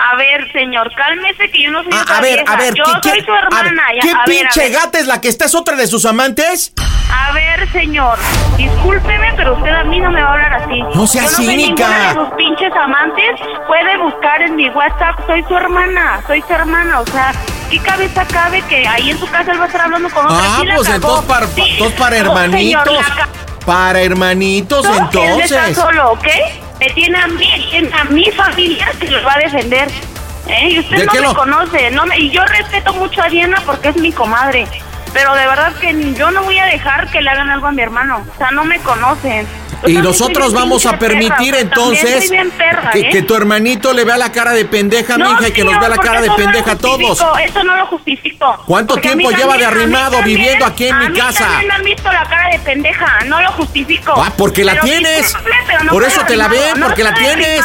A 0.00 0.14
ver, 0.16 0.50
señor, 0.52 0.90
cálmese 0.94 1.50
que 1.50 1.62
yo 1.64 1.70
no 1.72 1.82
soy 1.82 1.92
a, 1.92 2.02
otra 2.02 2.18
a 2.18 2.20
ver, 2.20 2.36
vieja. 2.38 2.52
a 2.52 2.56
ver, 2.56 2.74
Yo 2.74 2.84
¿qué, 3.02 3.10
soy 3.10 3.20
su 3.24 3.32
a 3.32 3.34
ver, 3.34 3.44
hermana. 3.44 3.82
¿qué 4.00 4.10
a 4.12 4.24
pinche 4.24 4.60
ver. 4.60 4.72
gata 4.72 4.98
es 5.00 5.06
la 5.06 5.20
que 5.20 5.28
está 5.28 5.46
es 5.46 5.54
otra 5.56 5.74
de 5.76 5.86
sus 5.88 6.04
amantes? 6.06 6.72
A 7.10 7.32
ver, 7.32 7.68
señor, 7.72 8.16
discúlpeme, 8.56 9.32
pero 9.36 9.54
usted 9.56 9.70
a 9.74 9.82
mí 9.84 9.98
no 9.98 10.10
me 10.10 10.22
va 10.22 10.28
a 10.28 10.32
hablar 10.34 10.54
así. 10.54 10.82
No 10.94 11.06
sea 11.06 11.22
Yo 11.24 11.30
no 11.30 11.36
soy 11.36 11.46
cínica. 11.46 11.88
ninguna 11.88 12.08
de 12.08 12.14
sus 12.14 12.34
pinches 12.36 12.72
amantes. 12.76 13.40
Puede 13.66 13.96
buscar 13.98 14.42
en 14.42 14.54
mi 14.56 14.68
WhatsApp, 14.70 15.18
soy 15.26 15.42
su 15.48 15.56
hermana, 15.56 16.20
soy 16.26 16.42
su 16.46 16.52
hermana. 16.52 17.00
O 17.00 17.06
sea, 17.06 17.32
¿qué 17.70 17.78
cabeza 17.80 18.24
cabe 18.26 18.62
que 18.62 18.86
ahí 18.86 19.10
en 19.10 19.18
su 19.18 19.26
casa 19.28 19.50
él 19.52 19.58
va 19.58 19.64
a 19.64 19.66
estar 19.66 19.80
hablando 19.80 20.08
con 20.10 20.26
otra? 20.26 20.38
Ah, 20.38 20.62
pues 20.76 20.88
entonces 20.88 21.24
para, 21.26 21.46
Sí, 21.48 21.62
entonces 21.72 21.98
para 21.98 22.16
oh, 22.16 22.18
señor, 22.18 22.36
hermanitos. 22.38 23.06
Para 23.66 24.00
hermanitos, 24.02 24.84
No, 24.84 24.92
Él 24.94 25.40
está 25.40 25.66
entonces. 25.66 25.76
solo, 25.76 26.12
¿ok? 26.12 26.26
Me 26.80 26.90
tiene 26.90 27.18
a 27.18 27.26
mí, 27.26 27.66
tiene 27.70 27.90
a 27.92 28.04
mi 28.04 28.30
familia 28.30 28.88
que 29.00 29.08
lo 29.10 29.22
va 29.24 29.34
a 29.34 29.38
defender. 29.38 29.88
¿eh? 30.48 30.68
Y 30.70 30.78
usted 30.78 30.96
¿De 30.98 31.06
no 31.06 31.12
me 31.12 31.20
lo- 31.20 31.34
conoce, 31.34 31.90
no 31.90 32.06
me- 32.06 32.18
y 32.18 32.30
yo 32.30 32.44
respeto 32.46 32.92
mucho 32.94 33.22
a 33.22 33.28
Diana 33.28 33.60
porque 33.66 33.88
es 33.88 33.96
mi 33.96 34.12
comadre. 34.12 34.66
Pero 35.12 35.34
de 35.34 35.46
verdad 35.46 35.72
que 35.80 36.14
yo 36.14 36.30
no 36.30 36.42
voy 36.44 36.58
a 36.58 36.66
dejar 36.66 37.10
que 37.10 37.20
le 37.20 37.30
hagan 37.30 37.50
algo 37.50 37.66
a 37.66 37.72
mi 37.72 37.82
hermano. 37.82 38.22
O 38.34 38.38
sea, 38.38 38.50
no 38.50 38.64
me 38.64 38.78
conocen. 38.80 39.46
Yo 39.82 39.88
Y 39.88 39.94
nosotros 39.98 40.52
vamos 40.52 40.86
a 40.86 40.98
permitir 40.98 41.52
perra, 41.52 41.60
entonces 41.60 42.30
perra, 42.56 42.90
que, 42.90 43.00
¿eh? 43.00 43.08
que 43.10 43.22
tu 43.22 43.34
hermanito 43.34 43.92
le 43.92 44.04
vea 44.04 44.16
la 44.16 44.32
cara 44.32 44.52
de 44.52 44.64
pendeja, 44.64 45.16
No, 45.16 45.30
mija, 45.30 45.48
y 45.48 45.52
que 45.52 45.62
nos 45.64 45.78
vea 45.78 45.88
la 45.88 45.98
cara 45.98 46.20
de 46.20 46.28
no 46.28 46.36
pendeja 46.36 46.72
a 46.72 46.78
todos. 46.78 47.24
Eso 47.44 47.64
no 47.64 47.76
lo 47.76 47.86
justifico. 47.86 48.62
¿Cuánto 48.66 48.94
a 48.98 49.00
tiempo 49.00 49.30
lleva 49.30 49.56
de 49.56 49.64
también- 49.64 49.68
a 49.68 49.70
mí 49.70 49.80
arrimado 49.82 50.16
también- 50.16 50.38
viviendo 50.38 50.66
aquí 50.66 50.86
en 50.88 50.94
a 50.94 50.98
mi 51.00 51.08
mí 51.10 51.18
casa? 51.18 51.48
me 51.66 51.74
han 51.74 51.82
visto 51.84 52.10
la 52.12 52.24
cara 52.24 52.50
de 52.50 52.58
pendeja, 52.58 53.18
no 53.26 53.40
lo 53.40 53.52
justifico. 53.52 54.14
Ah, 54.16 54.32
porque 54.36 54.64
la 54.64 54.72
Pero 54.72 54.84
tienes. 54.84 55.36
pero 55.66 55.84
no 55.84 55.92
Por 55.92 56.04
eso 56.04 56.22
te 56.26 56.36
la 56.36 56.48
ven, 56.48 56.78
no 56.80 56.86
porque 56.86 57.04
la 57.04 57.14
tienes. 57.14 57.60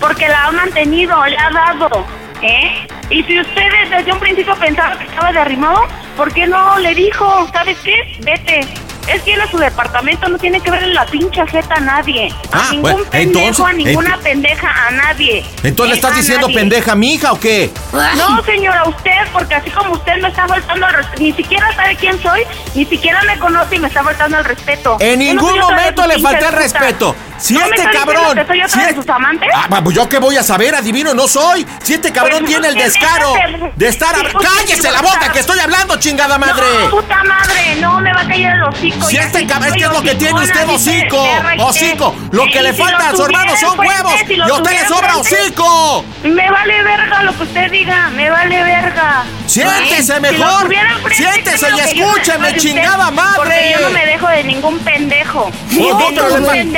Porque 0.00 0.28
la 0.28 0.44
ha 0.46 0.52
mantenido, 0.52 1.24
le 1.26 1.38
ha 1.38 1.50
dado. 1.50 2.06
¿Eh? 2.42 2.86
Y 3.08 3.22
si 3.22 3.40
ustedes 3.40 3.88
desde 3.90 4.12
un 4.12 4.18
principio 4.18 4.54
pensaban 4.56 4.98
que 4.98 5.04
estaba 5.06 5.32
de 5.32 5.38
arrimado, 5.38 5.86
¿por 6.18 6.30
qué 6.34 6.46
no 6.46 6.78
le 6.78 6.94
dijo? 6.94 7.48
¿Sabes 7.50 7.78
qué? 7.82 7.94
Vete. 8.20 8.60
Él 9.06 9.20
tiene 9.22 9.48
su 9.50 9.58
departamento, 9.58 10.28
no 10.28 10.38
tiene 10.38 10.60
que 10.60 10.70
ver 10.70 10.82
en 10.82 10.94
la 10.94 11.06
pinche 11.06 11.46
jeta 11.46 11.74
a 11.76 11.80
nadie. 11.80 12.32
A 12.52 12.58
Ah, 12.58 12.66
ningún 12.70 12.82
bueno, 12.92 13.10
pendejo, 13.10 13.40
entonces- 13.40 13.66
a 13.66 13.72
ninguna 13.72 14.16
ent- 14.16 14.22
pendeja, 14.22 14.86
a 14.88 14.90
nadie. 14.90 15.44
Entonces 15.62 15.90
le 15.90 15.94
estás 15.96 16.12
A 16.12 16.16
diciendo 16.16 16.46
nadie. 16.48 16.58
pendeja 16.60 16.92
a 16.92 16.94
mi 16.96 17.14
hija 17.14 17.32
o 17.32 17.40
qué? 17.40 17.70
No, 17.92 18.42
señora, 18.44 18.84
usted, 18.88 19.10
porque 19.32 19.54
así 19.54 19.70
como 19.70 19.92
usted 19.92 20.20
me 20.20 20.28
está 20.28 20.46
faltando 20.48 20.86
al 20.86 20.94
respeto, 20.94 21.22
ni 21.22 21.32
siquiera 21.32 21.74
sabe 21.74 21.96
quién 21.96 22.20
soy, 22.22 22.42
ni 22.74 22.84
siquiera 22.84 23.22
me 23.22 23.38
conoce 23.38 23.76
y 23.76 23.78
me 23.78 23.88
está 23.88 24.02
faltando 24.02 24.36
al 24.38 24.44
respeto. 24.44 24.96
En 25.00 25.18
no 25.18 25.24
ningún 25.24 25.58
momento 25.58 26.06
le 26.06 26.18
falté 26.20 26.46
el 26.46 26.52
respeto. 26.52 27.14
Si 27.38 27.52
¿No 27.52 27.60
me 27.60 27.76
este 27.76 27.90
cabrón. 27.90 28.34
que 28.34 28.46
soy 28.46 28.62
otra 28.62 28.68
si 28.68 28.80
de 28.80 28.90
es- 28.90 28.96
sus 28.96 29.08
amantes? 29.10 29.48
Ah, 29.54 29.80
pues 29.84 29.94
yo 29.94 30.08
qué 30.08 30.18
voy 30.18 30.36
a 30.38 30.42
saber, 30.42 30.74
adivino, 30.74 31.12
no 31.12 31.28
soy. 31.28 31.66
Si 31.82 31.92
este 31.92 32.10
cabrón 32.10 32.38
Pues, 32.40 32.50
tiene 32.50 32.68
el 32.68 32.74
descaro 32.74 33.34
déjate- 33.34 33.72
de 33.76 33.88
estar. 33.88 34.14
Sí, 34.16 34.22
a- 34.26 34.32
pues, 34.32 34.48
¡Cállese 34.48 34.82
sí, 34.82 34.88
la 34.90 35.02
boca 35.02 35.30
que 35.32 35.40
estoy 35.40 35.58
hablando, 35.60 35.96
chingada 35.96 36.38
madre! 36.38 36.64
No, 36.84 36.90
puta 36.90 37.22
madre, 37.24 37.76
no 37.78 38.00
me 38.00 38.10
va 38.12 38.20
a 38.22 38.26
caer 38.26 38.52
el 38.54 38.62
hocico. 38.62 38.95
Si 39.08 39.16
ya 39.16 39.22
este 39.22 39.46
cabrón, 39.46 39.68
es 39.68 39.74
que 39.74 39.84
es 39.84 39.90
lo 39.90 40.02
que 40.02 40.14
tiene 40.14 40.40
usted, 40.40 40.68
hocico, 40.68 41.28
hocico. 41.58 42.14
Lo 42.32 42.44
que 42.44 42.62
le 42.62 42.72
si 42.72 42.82
falta 42.82 43.10
a 43.10 43.16
su 43.16 43.24
hermano 43.24 43.56
son 43.56 43.78
huevos. 43.78 44.14
si 44.26 44.34
Y 44.34 44.40
a 44.40 44.54
usted 44.54 44.70
le 44.70 44.88
sobra 44.88 45.16
hocico. 45.16 46.04
Me 46.24 46.50
vale 46.50 46.82
verga 46.82 47.22
lo 47.22 47.36
que 47.36 47.42
usted 47.42 47.70
diga, 47.70 48.08
me 48.10 48.30
vale 48.30 48.62
verga. 48.62 49.24
Siéntese. 49.46 50.14
Si 50.14 50.20
mejor. 50.20 50.74
Siéntese 51.12 51.66
y 51.76 51.80
escúcheme, 51.80 52.56
chingada 52.56 53.10
madre. 53.10 53.36
Porque 53.36 53.74
yo 53.78 53.88
no 53.88 53.90
me 53.90 54.06
dejo 54.06 54.28
de 54.28 54.44
ningún 54.44 54.78
pendejo. 54.80 55.50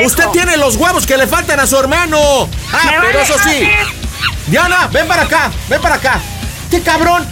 Usted 0.05 0.29
tiene 0.33 0.57
los 0.57 0.77
huevos 0.77 1.07
que 1.07 1.17
le 1.17 1.27
faltan 1.27 1.61
a 1.61 1.67
su 1.67 1.79
hermano. 1.79 2.49
Ah, 2.73 2.91
pero 3.01 3.21
eso 3.21 3.35
sí. 3.39 3.69
Diana, 4.47 4.89
ven 4.91 5.07
para 5.07 5.23
acá, 5.23 5.51
ven 5.69 5.81
para 5.81 5.97
acá. 5.97 6.21
Este 6.65 6.83
cabrón, 6.83 7.27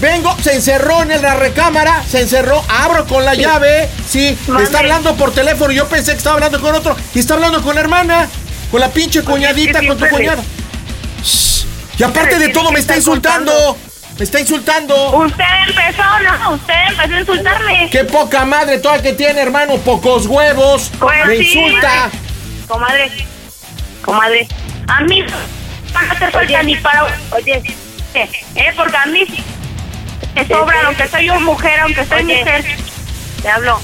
vengo, 0.00 0.36
se 0.42 0.54
encerró 0.54 1.02
en 1.02 1.20
la 1.20 1.34
recámara, 1.34 2.02
se 2.04 2.22
encerró, 2.22 2.62
abro 2.68 3.06
con 3.06 3.24
la 3.24 3.34
llave, 3.34 3.88
sí, 4.06 4.36
Mande. 4.46 4.64
está 4.64 4.78
hablando 4.78 5.14
por 5.16 5.32
teléfono, 5.32 5.72
yo 5.72 5.88
pensé 5.88 6.12
que 6.12 6.18
estaba 6.18 6.34
hablando 6.34 6.60
con 6.60 6.74
otro, 6.74 6.96
y 7.14 7.18
está 7.18 7.34
hablando 7.34 7.62
con 7.62 7.74
la 7.74 7.80
hermana, 7.80 8.28
con 8.70 8.80
la 8.80 8.88
pinche 8.88 9.22
cuñadita, 9.22 9.86
con 9.86 9.98
tu 9.98 10.08
cuñada. 10.08 10.42
Y 11.98 12.02
aparte 12.02 12.38
de 12.38 12.48
todo, 12.48 12.72
me 12.72 12.80
está 12.80 12.96
insultando. 12.96 13.76
Me 14.18 14.24
está 14.24 14.38
insultando. 14.40 15.10
Usted 15.18 15.44
empezó, 15.68 16.02
no, 16.20 16.54
usted 16.54 16.74
empezó 16.88 17.14
a 17.14 17.20
insultarme. 17.20 17.88
Qué 17.90 18.04
poca 18.04 18.44
madre 18.44 18.78
toda 18.78 19.02
que 19.02 19.12
tiene, 19.12 19.40
hermano, 19.40 19.76
pocos 19.78 20.26
huevos. 20.26 20.90
Pues 20.98 21.26
me 21.26 21.36
sí. 21.36 21.58
insulta. 21.58 22.10
Comadre, 22.68 23.10
comadre, 24.02 24.48
a 24.86 25.00
mí 25.02 25.20
no 25.20 25.36
van 25.92 26.10
a 26.10 26.12
hacer 26.12 26.30
falta 26.30 26.62
ni 26.62 26.76
para... 26.76 27.06
Oye, 27.30 27.62
eh, 28.14 28.72
porque 28.76 28.96
a 28.96 29.06
mí 29.06 29.24
sí 30.34 30.40
me 30.40 30.46
sobra, 30.48 30.86
aunque 30.86 31.08
soy 31.08 31.30
una 31.30 31.40
mujer, 31.40 31.80
aunque 31.80 32.04
soy 32.04 32.24
Oye. 32.24 32.38
mujer. 32.38 32.64
Te 33.42 33.48
hablo. 33.48 33.80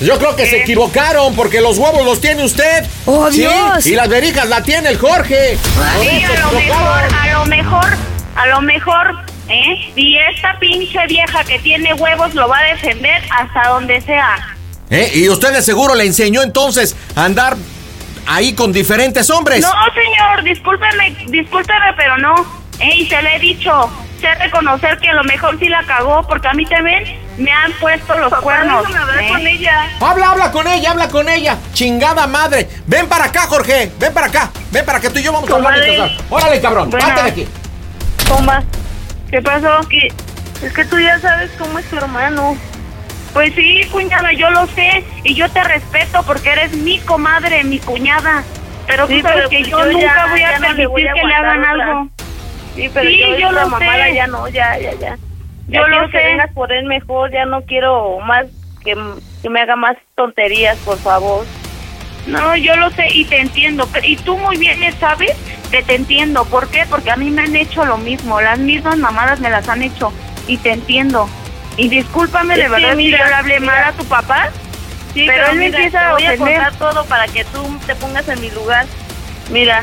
Yo 0.00 0.18
creo 0.18 0.34
que 0.34 0.46
se 0.46 0.62
equivocaron 0.62 1.34
porque 1.34 1.60
los 1.60 1.76
huevos 1.76 2.04
los 2.06 2.20
tiene 2.20 2.42
usted. 2.42 2.86
¡Oh, 3.04 3.30
Sí, 3.30 3.40
Dios! 3.40 3.86
Y 3.86 3.94
las 3.94 4.08
verijas 4.08 4.48
la 4.48 4.62
tiene 4.62 4.88
el 4.88 4.98
Jorge. 4.98 5.58
Sí, 6.00 6.24
a 6.24 6.40
lo 6.40 6.52
mejor, 6.52 7.14
a 7.20 7.32
lo 7.32 7.44
mejor, 7.46 7.96
a 8.34 8.46
lo 8.46 8.60
mejor, 8.62 9.24
¿eh? 9.48 9.92
Y 9.96 10.16
esta 10.34 10.58
pinche 10.58 11.06
vieja 11.06 11.44
que 11.44 11.58
tiene 11.58 11.92
huevos 11.92 12.34
lo 12.34 12.48
va 12.48 12.58
a 12.60 12.62
defender 12.64 13.22
hasta 13.30 13.68
donde 13.68 14.00
sea. 14.00 14.56
¿Eh? 14.88 15.10
Y 15.16 15.28
usted 15.28 15.52
de 15.52 15.60
seguro 15.60 15.94
le 15.94 16.04
enseñó 16.06 16.40
entonces 16.42 16.96
a 17.14 17.26
andar 17.26 17.56
ahí 18.26 18.54
con 18.54 18.72
diferentes 18.72 19.28
hombres. 19.28 19.60
No, 19.60 19.70
señor, 19.92 20.42
discúlpeme, 20.44 21.10
discúlpeme, 21.28 21.92
pero 21.96 22.16
no. 22.16 22.34
¿eh? 22.78 22.96
Y 22.96 23.06
se 23.06 23.20
le 23.20 23.36
he 23.36 23.38
dicho, 23.38 23.90
sé 24.20 24.34
reconocer 24.36 24.98
que 24.98 25.08
a 25.08 25.14
lo 25.14 25.24
mejor 25.24 25.58
sí 25.58 25.68
la 25.68 25.82
cagó, 25.84 26.26
porque 26.26 26.48
a 26.48 26.52
mí 26.52 26.64
también 26.66 27.04
me 27.38 27.50
han 27.50 27.72
puesto 27.74 28.16
los 28.18 28.32
cuernos. 28.34 28.84
¿eh? 29.18 29.28
con 29.28 29.46
ella. 29.46 29.86
Habla, 30.00 30.30
habla 30.30 30.52
con 30.52 30.66
ella, 30.68 30.90
habla 30.92 31.08
con 31.08 31.28
ella. 31.28 31.56
Chingada 31.72 32.26
madre. 32.26 32.68
Ven 32.86 33.08
para 33.08 33.24
acá, 33.26 33.42
Jorge. 33.48 33.90
Ven 33.98 34.12
para 34.14 34.26
acá. 34.26 34.50
Ven 34.70 34.84
para 34.84 35.00
que 35.00 35.10
tú 35.10 35.18
y 35.18 35.22
yo 35.22 35.32
vamos 35.32 35.50
a 35.50 35.54
hablar. 35.54 35.78
Entonces. 35.82 36.18
Órale, 36.30 36.60
cabrón. 36.60 36.90
Bueno. 36.90 37.06
Vete 37.08 37.22
de 37.22 37.28
aquí. 37.30 37.48
Toma. 38.28 38.62
¿Qué 39.30 39.40
pasó? 39.42 39.80
Que 39.88 40.08
es 40.66 40.72
que 40.72 40.84
tú 40.84 40.98
ya 40.98 41.18
sabes 41.20 41.50
cómo 41.58 41.78
es 41.78 41.88
tu 41.88 41.96
hermano. 41.96 42.56
Pues 43.32 43.54
sí, 43.54 43.82
cuñada, 43.92 44.32
yo 44.32 44.50
lo 44.50 44.66
sé 44.68 45.04
y 45.22 45.34
yo 45.34 45.48
te 45.50 45.62
respeto 45.62 46.22
porque 46.24 46.50
eres 46.50 46.72
mi 46.72 46.98
comadre, 46.98 47.62
mi 47.64 47.78
cuñada. 47.78 48.42
Pero 48.88 49.06
tú 49.06 49.12
Sí, 49.14 49.22
sabes 49.22 49.36
pero 49.36 49.50
que 49.50 49.58
pues 49.58 49.68
yo, 49.70 49.78
yo 49.86 49.92
nunca 49.92 50.14
ya- 50.16 50.26
voy 50.30 50.42
a 50.42 50.50
permitir 50.58 50.88
voy 50.88 51.06
a 51.06 51.12
que 51.14 51.24
le 51.24 51.34
hagan 51.34 51.64
algo. 51.64 52.08
Sí, 52.74 52.88
pero 52.92 53.08
Sí, 53.10 53.18
yo, 53.18 53.38
yo 53.38 53.52
lo 53.52 53.68
mamada 53.68 54.06
sé. 54.06 54.14
ya 54.14 54.26
no, 54.26 54.48
ya, 54.48 54.78
ya, 54.78 54.92
ya. 54.94 55.16
Yo 55.66 55.72
Ya 55.72 55.80
lo 55.82 55.86
quiero 55.88 56.10
que 56.10 56.18
sé. 56.18 56.24
vengas 56.24 56.50
por 56.52 56.72
él 56.72 56.84
mejor, 56.86 57.30
ya 57.32 57.44
no 57.44 57.62
quiero 57.62 58.18
más 58.20 58.46
que, 58.84 58.96
que 59.42 59.50
me 59.50 59.60
haga 59.60 59.76
más 59.76 59.96
tonterías, 60.14 60.76
por 60.78 60.98
favor. 60.98 61.46
No, 62.26 62.54
yo 62.56 62.76
lo 62.76 62.90
sé 62.90 63.06
y 63.12 63.24
te 63.24 63.40
entiendo. 63.40 63.88
Y 64.02 64.16
tú 64.16 64.36
muy 64.36 64.56
bien 64.58 64.78
sabes 64.98 65.32
que 65.70 65.82
te 65.82 65.94
entiendo. 65.94 66.44
¿Por 66.44 66.68
qué? 66.68 66.84
Porque 66.88 67.10
a 67.10 67.16
mí 67.16 67.30
me 67.30 67.42
han 67.42 67.56
hecho 67.56 67.84
lo 67.84 67.96
mismo. 67.98 68.40
Las 68.40 68.58
mismas 68.58 68.96
mamadas 68.98 69.40
me 69.40 69.48
las 69.50 69.68
han 69.68 69.82
hecho. 69.82 70.12
Y 70.46 70.58
te 70.58 70.72
entiendo. 70.72 71.28
Y 71.76 71.88
discúlpame 71.88 72.56
de 72.56 72.68
verdad 72.68 72.94
mira, 72.94 73.16
si 73.18 73.22
yo 73.24 73.28
le 73.28 73.34
hablé 73.34 73.60
mira. 73.60 73.72
mal 73.72 73.84
a 73.84 73.92
tu 73.92 74.04
papá. 74.04 74.50
Sí, 75.14 75.24
pero, 75.26 75.46
él 75.50 75.58
me 75.58 75.66
empieza 75.66 76.08
a 76.08 76.12
voy 76.12 76.24
a 76.26 76.36
contar 76.36 76.74
todo 76.76 77.04
para 77.06 77.26
que 77.26 77.44
tú 77.44 77.78
te 77.86 77.94
pongas 77.96 78.28
en 78.28 78.40
mi 78.40 78.50
lugar. 78.50 78.86
Mira, 79.50 79.80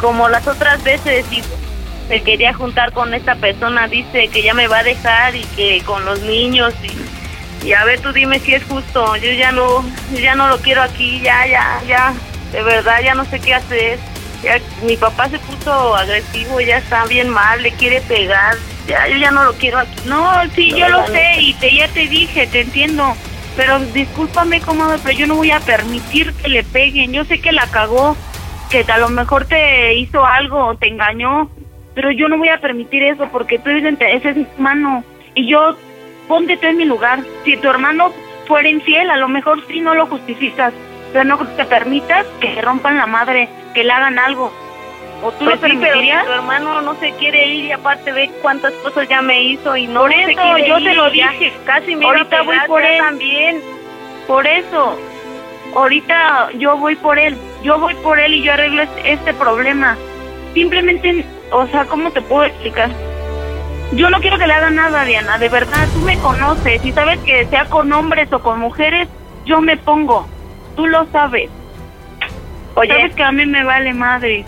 como 0.00 0.28
las 0.28 0.46
otras 0.46 0.82
veces 0.84 1.26
y 1.30 1.42
se 2.08 2.22
quería 2.22 2.54
juntar 2.54 2.92
con 2.92 3.14
esta 3.14 3.34
persona, 3.36 3.88
dice 3.88 4.28
que 4.28 4.42
ya 4.42 4.54
me 4.54 4.68
va 4.68 4.78
a 4.78 4.84
dejar 4.84 5.34
y 5.34 5.42
que 5.56 5.82
con 5.84 6.04
los 6.04 6.20
niños 6.20 6.72
y, 6.82 7.66
y 7.66 7.72
a 7.72 7.84
ver 7.84 8.00
tú 8.00 8.12
dime 8.12 8.38
si 8.38 8.54
es 8.54 8.64
justo, 8.64 9.16
yo 9.16 9.32
ya 9.32 9.52
no, 9.52 9.82
yo 10.12 10.18
ya 10.18 10.34
no 10.34 10.48
lo 10.48 10.58
quiero 10.58 10.82
aquí, 10.82 11.20
ya, 11.20 11.46
ya, 11.46 11.80
ya, 11.86 12.14
de 12.52 12.62
verdad 12.62 13.00
ya 13.02 13.14
no 13.14 13.24
sé 13.24 13.40
qué 13.40 13.54
hacer. 13.54 13.98
Ya, 14.42 14.60
mi 14.82 14.98
papá 14.98 15.30
se 15.30 15.38
puso 15.38 15.96
agresivo, 15.96 16.60
ya 16.60 16.76
está 16.76 17.06
bien 17.06 17.30
mal, 17.30 17.62
le 17.62 17.72
quiere 17.72 18.02
pegar, 18.02 18.54
ya, 18.86 19.08
yo 19.08 19.16
ya 19.16 19.30
no 19.30 19.44
lo 19.44 19.54
quiero 19.54 19.78
aquí. 19.78 19.96
No, 20.04 20.30
sí, 20.54 20.72
No, 20.72 20.78
yo 20.78 20.88
lo 20.90 21.06
sé 21.06 21.40
y 21.40 21.54
te, 21.54 21.74
ya 21.74 21.88
te 21.88 22.06
dije, 22.06 22.46
te 22.46 22.60
entiendo. 22.60 23.16
Pero 23.56 23.78
discúlpame, 23.78 24.60
comadre, 24.60 25.00
pero 25.02 25.18
yo 25.18 25.26
no 25.26 25.36
voy 25.36 25.50
a 25.50 25.60
permitir 25.60 26.34
que 26.34 26.48
le 26.48 26.62
peguen. 26.62 27.14
Yo 27.14 27.24
sé 27.24 27.40
que 27.40 27.50
la 27.50 27.66
cagó, 27.68 28.14
que 28.70 28.84
a 28.86 28.98
lo 28.98 29.08
mejor 29.08 29.46
te 29.46 29.94
hizo 29.94 30.24
algo, 30.26 30.76
te 30.76 30.88
engañó, 30.88 31.50
pero 31.96 32.10
yo 32.10 32.28
no 32.28 32.36
voy 32.36 32.50
a 32.50 32.58
permitir 32.60 33.02
eso 33.02 33.26
porque 33.32 33.58
tú 33.58 33.70
eres, 33.70 33.96
ese 33.98 34.28
es 34.30 34.36
mi 34.36 34.46
hermano. 34.54 35.02
Y 35.34 35.48
yo, 35.48 35.74
ponte 36.28 36.58
tú 36.58 36.66
en 36.66 36.76
mi 36.76 36.84
lugar. 36.84 37.20
Si 37.44 37.56
tu 37.56 37.70
hermano 37.70 38.12
fuera 38.46 38.68
infiel, 38.68 39.08
a 39.10 39.16
lo 39.16 39.28
mejor 39.28 39.66
sí 39.66 39.80
no 39.80 39.94
lo 39.94 40.06
justificas, 40.06 40.74
pero 41.12 41.24
no 41.24 41.38
te 41.38 41.64
permitas 41.64 42.26
que 42.38 42.50
le 42.52 42.60
rompan 42.60 42.98
la 42.98 43.06
madre, 43.06 43.48
que 43.72 43.82
le 43.82 43.90
hagan 43.92 44.18
algo. 44.18 44.52
¿O 45.22 45.32
tú 45.32 45.46
Pues 45.46 45.58
lo 45.62 45.68
sí, 45.68 45.78
pero 45.80 45.98
tu 46.26 46.32
hermano 46.32 46.82
no 46.82 46.94
se 46.96 47.12
quiere 47.12 47.48
ir 47.48 47.64
y 47.64 47.72
aparte 47.72 48.12
ve 48.12 48.30
cuántas 48.42 48.74
cosas 48.74 49.08
ya 49.08 49.22
me 49.22 49.42
hizo 49.42 49.74
y 49.74 49.86
no 49.86 50.00
Por 50.02 50.12
se 50.12 50.32
eso, 50.32 50.42
quiere 50.42 50.68
yo 50.68 50.78
ir, 50.78 50.84
te 50.84 50.94
lo 50.94 51.10
dije. 51.10 51.52
Casi 51.64 51.96
me 51.96 52.04
Ahorita 52.04 52.42
voy 52.42 52.58
por 52.66 52.82
él. 52.82 52.98
también. 52.98 53.62
Por 54.26 54.46
eso, 54.46 54.98
ahorita 55.74 56.50
yo 56.58 56.76
voy 56.76 56.96
por 56.96 57.18
él, 57.18 57.36
yo 57.62 57.78
voy 57.78 57.94
por 57.94 58.20
él 58.20 58.34
y 58.34 58.42
yo 58.42 58.52
arreglo 58.52 58.82
este, 58.82 59.12
este 59.12 59.32
problema. 59.32 59.96
Simplemente, 60.56 61.22
o 61.52 61.66
sea, 61.66 61.84
¿cómo 61.84 62.10
te 62.12 62.22
puedo 62.22 62.44
explicar? 62.44 62.88
Yo 63.92 64.08
no 64.08 64.18
quiero 64.20 64.38
que 64.38 64.46
le 64.46 64.54
haga 64.54 64.70
nada, 64.70 65.04
Diana, 65.04 65.36
de 65.36 65.50
verdad, 65.50 65.86
tú 65.92 66.00
me 66.00 66.16
conoces 66.20 66.82
y 66.82 66.92
sabes 66.92 67.18
que 67.20 67.44
sea 67.48 67.66
con 67.66 67.92
hombres 67.92 68.32
o 68.32 68.38
con 68.38 68.60
mujeres, 68.60 69.06
yo 69.44 69.60
me 69.60 69.76
pongo, 69.76 70.26
tú 70.74 70.86
lo 70.86 71.04
sabes. 71.12 71.50
Oye. 72.74 72.88
Sabes 72.88 73.14
que 73.14 73.22
a 73.22 73.32
mí 73.32 73.44
me 73.44 73.64
vale 73.64 73.92
madre. 73.92 74.46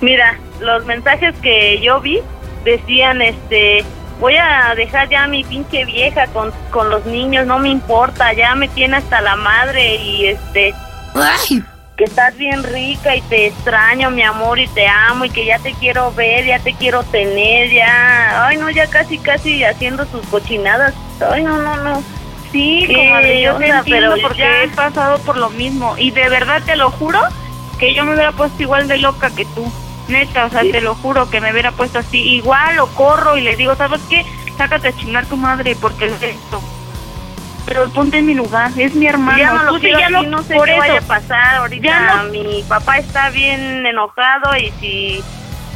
Mira, 0.00 0.38
los 0.60 0.86
mensajes 0.86 1.34
que 1.40 1.82
yo 1.82 2.00
vi 2.00 2.20
decían, 2.64 3.20
este, 3.20 3.84
voy 4.20 4.36
a 4.36 4.74
dejar 4.74 5.10
ya 5.10 5.24
a 5.24 5.28
mi 5.28 5.44
pinche 5.44 5.84
vieja 5.84 6.28
con, 6.28 6.50
con 6.70 6.88
los 6.88 7.04
niños, 7.04 7.46
no 7.46 7.58
me 7.58 7.68
importa, 7.68 8.32
ya 8.32 8.54
me 8.54 8.68
tiene 8.68 8.96
hasta 8.96 9.20
la 9.20 9.36
madre 9.36 9.96
y 9.96 10.28
este, 10.28 10.72
que 11.96 12.04
estás 12.04 12.36
bien 12.36 12.62
rica 12.62 13.14
y 13.14 13.20
te 13.22 13.46
extraño, 13.46 14.10
mi 14.10 14.22
amor, 14.22 14.58
y 14.58 14.66
te 14.68 14.86
amo 14.88 15.24
y 15.26 15.30
que 15.30 15.44
ya 15.44 15.58
te 15.58 15.72
quiero 15.74 16.12
ver, 16.12 16.46
ya 16.46 16.58
te 16.58 16.72
quiero 16.74 17.02
tener, 17.04 17.70
ya, 17.70 18.46
ay 18.46 18.56
no, 18.56 18.70
ya 18.70 18.86
casi, 18.88 19.18
casi 19.18 19.62
haciendo 19.64 20.06
sus 20.06 20.24
cochinadas, 20.26 20.94
ay 21.30 21.42
no, 21.44 21.58
no, 21.60 21.76
no. 21.76 22.02
Sí, 22.50 22.84
¿Qué 22.86 22.94
comadre, 22.94 23.42
yo 23.42 23.56
te 23.56 23.66
entiendo 23.68 24.10
Pero 24.14 24.22
porque 24.22 24.38
ya- 24.40 24.62
he 24.64 24.68
pasado 24.68 25.18
por 25.20 25.38
lo 25.38 25.48
mismo. 25.50 25.96
Y 25.96 26.10
de 26.10 26.28
verdad 26.28 26.60
te 26.66 26.76
lo 26.76 26.90
juro 26.90 27.20
que 27.78 27.94
yo 27.94 28.04
me 28.04 28.12
hubiera 28.14 28.32
puesto 28.32 28.62
igual 28.62 28.88
de 28.88 28.98
loca 28.98 29.30
que 29.34 29.46
tú. 29.46 29.72
Neta, 30.08 30.44
o 30.46 30.50
sea, 30.50 30.60
te 30.60 30.82
lo 30.82 30.94
juro 30.94 31.30
que 31.30 31.40
me 31.40 31.50
hubiera 31.50 31.72
puesto 31.72 32.00
así. 32.00 32.18
Igual 32.18 32.78
o 32.80 32.88
corro 32.88 33.38
y 33.38 33.40
le 33.40 33.56
digo, 33.56 33.74
¿sabes 33.74 34.02
qué? 34.10 34.26
Sácate 34.58 34.88
a 34.88 34.92
chingar 34.96 35.24
tu 35.26 35.38
madre 35.38 35.74
porque 35.80 36.06
es 36.06 36.22
esto. 36.22 36.60
Pero 37.66 37.88
ponte 37.90 38.18
en 38.18 38.26
mi 38.26 38.34
lugar, 38.34 38.70
es 38.76 38.94
mi 38.94 39.06
hermano. 39.06 39.38
Ya 39.38 39.52
no 39.52 39.62
lo 39.64 39.78
Tú 39.78 39.86
ya 39.86 40.10
no 40.10 40.42
sé 40.42 40.54
por 40.54 40.66
qué 40.66 40.72
eso. 40.72 40.80
vaya 40.80 40.98
a 40.98 41.02
pasar. 41.02 41.54
Ahorita 41.56 41.84
Ya 41.88 42.22
no- 42.22 42.24
mi 42.30 42.62
papá 42.68 42.98
está 42.98 43.30
bien 43.30 43.86
enojado 43.86 44.56
y 44.56 44.72
si 44.80 45.22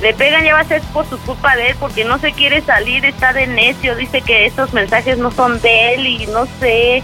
le 0.02 0.12
pegan 0.14 0.44
ya 0.44 0.54
va 0.54 0.60
a 0.60 0.64
ser 0.64 0.82
por 0.92 1.08
su 1.08 1.16
culpa 1.20 1.54
de 1.56 1.70
él 1.70 1.76
porque 1.78 2.04
no 2.04 2.18
se 2.18 2.32
quiere 2.32 2.60
salir, 2.62 3.04
está 3.06 3.32
de 3.32 3.46
necio, 3.46 3.94
dice 3.96 4.20
que 4.20 4.46
estos 4.46 4.72
mensajes 4.74 5.16
no 5.16 5.30
son 5.30 5.60
de 5.62 5.94
él 5.94 6.06
y 6.06 6.26
no 6.26 6.46
sé 6.60 7.02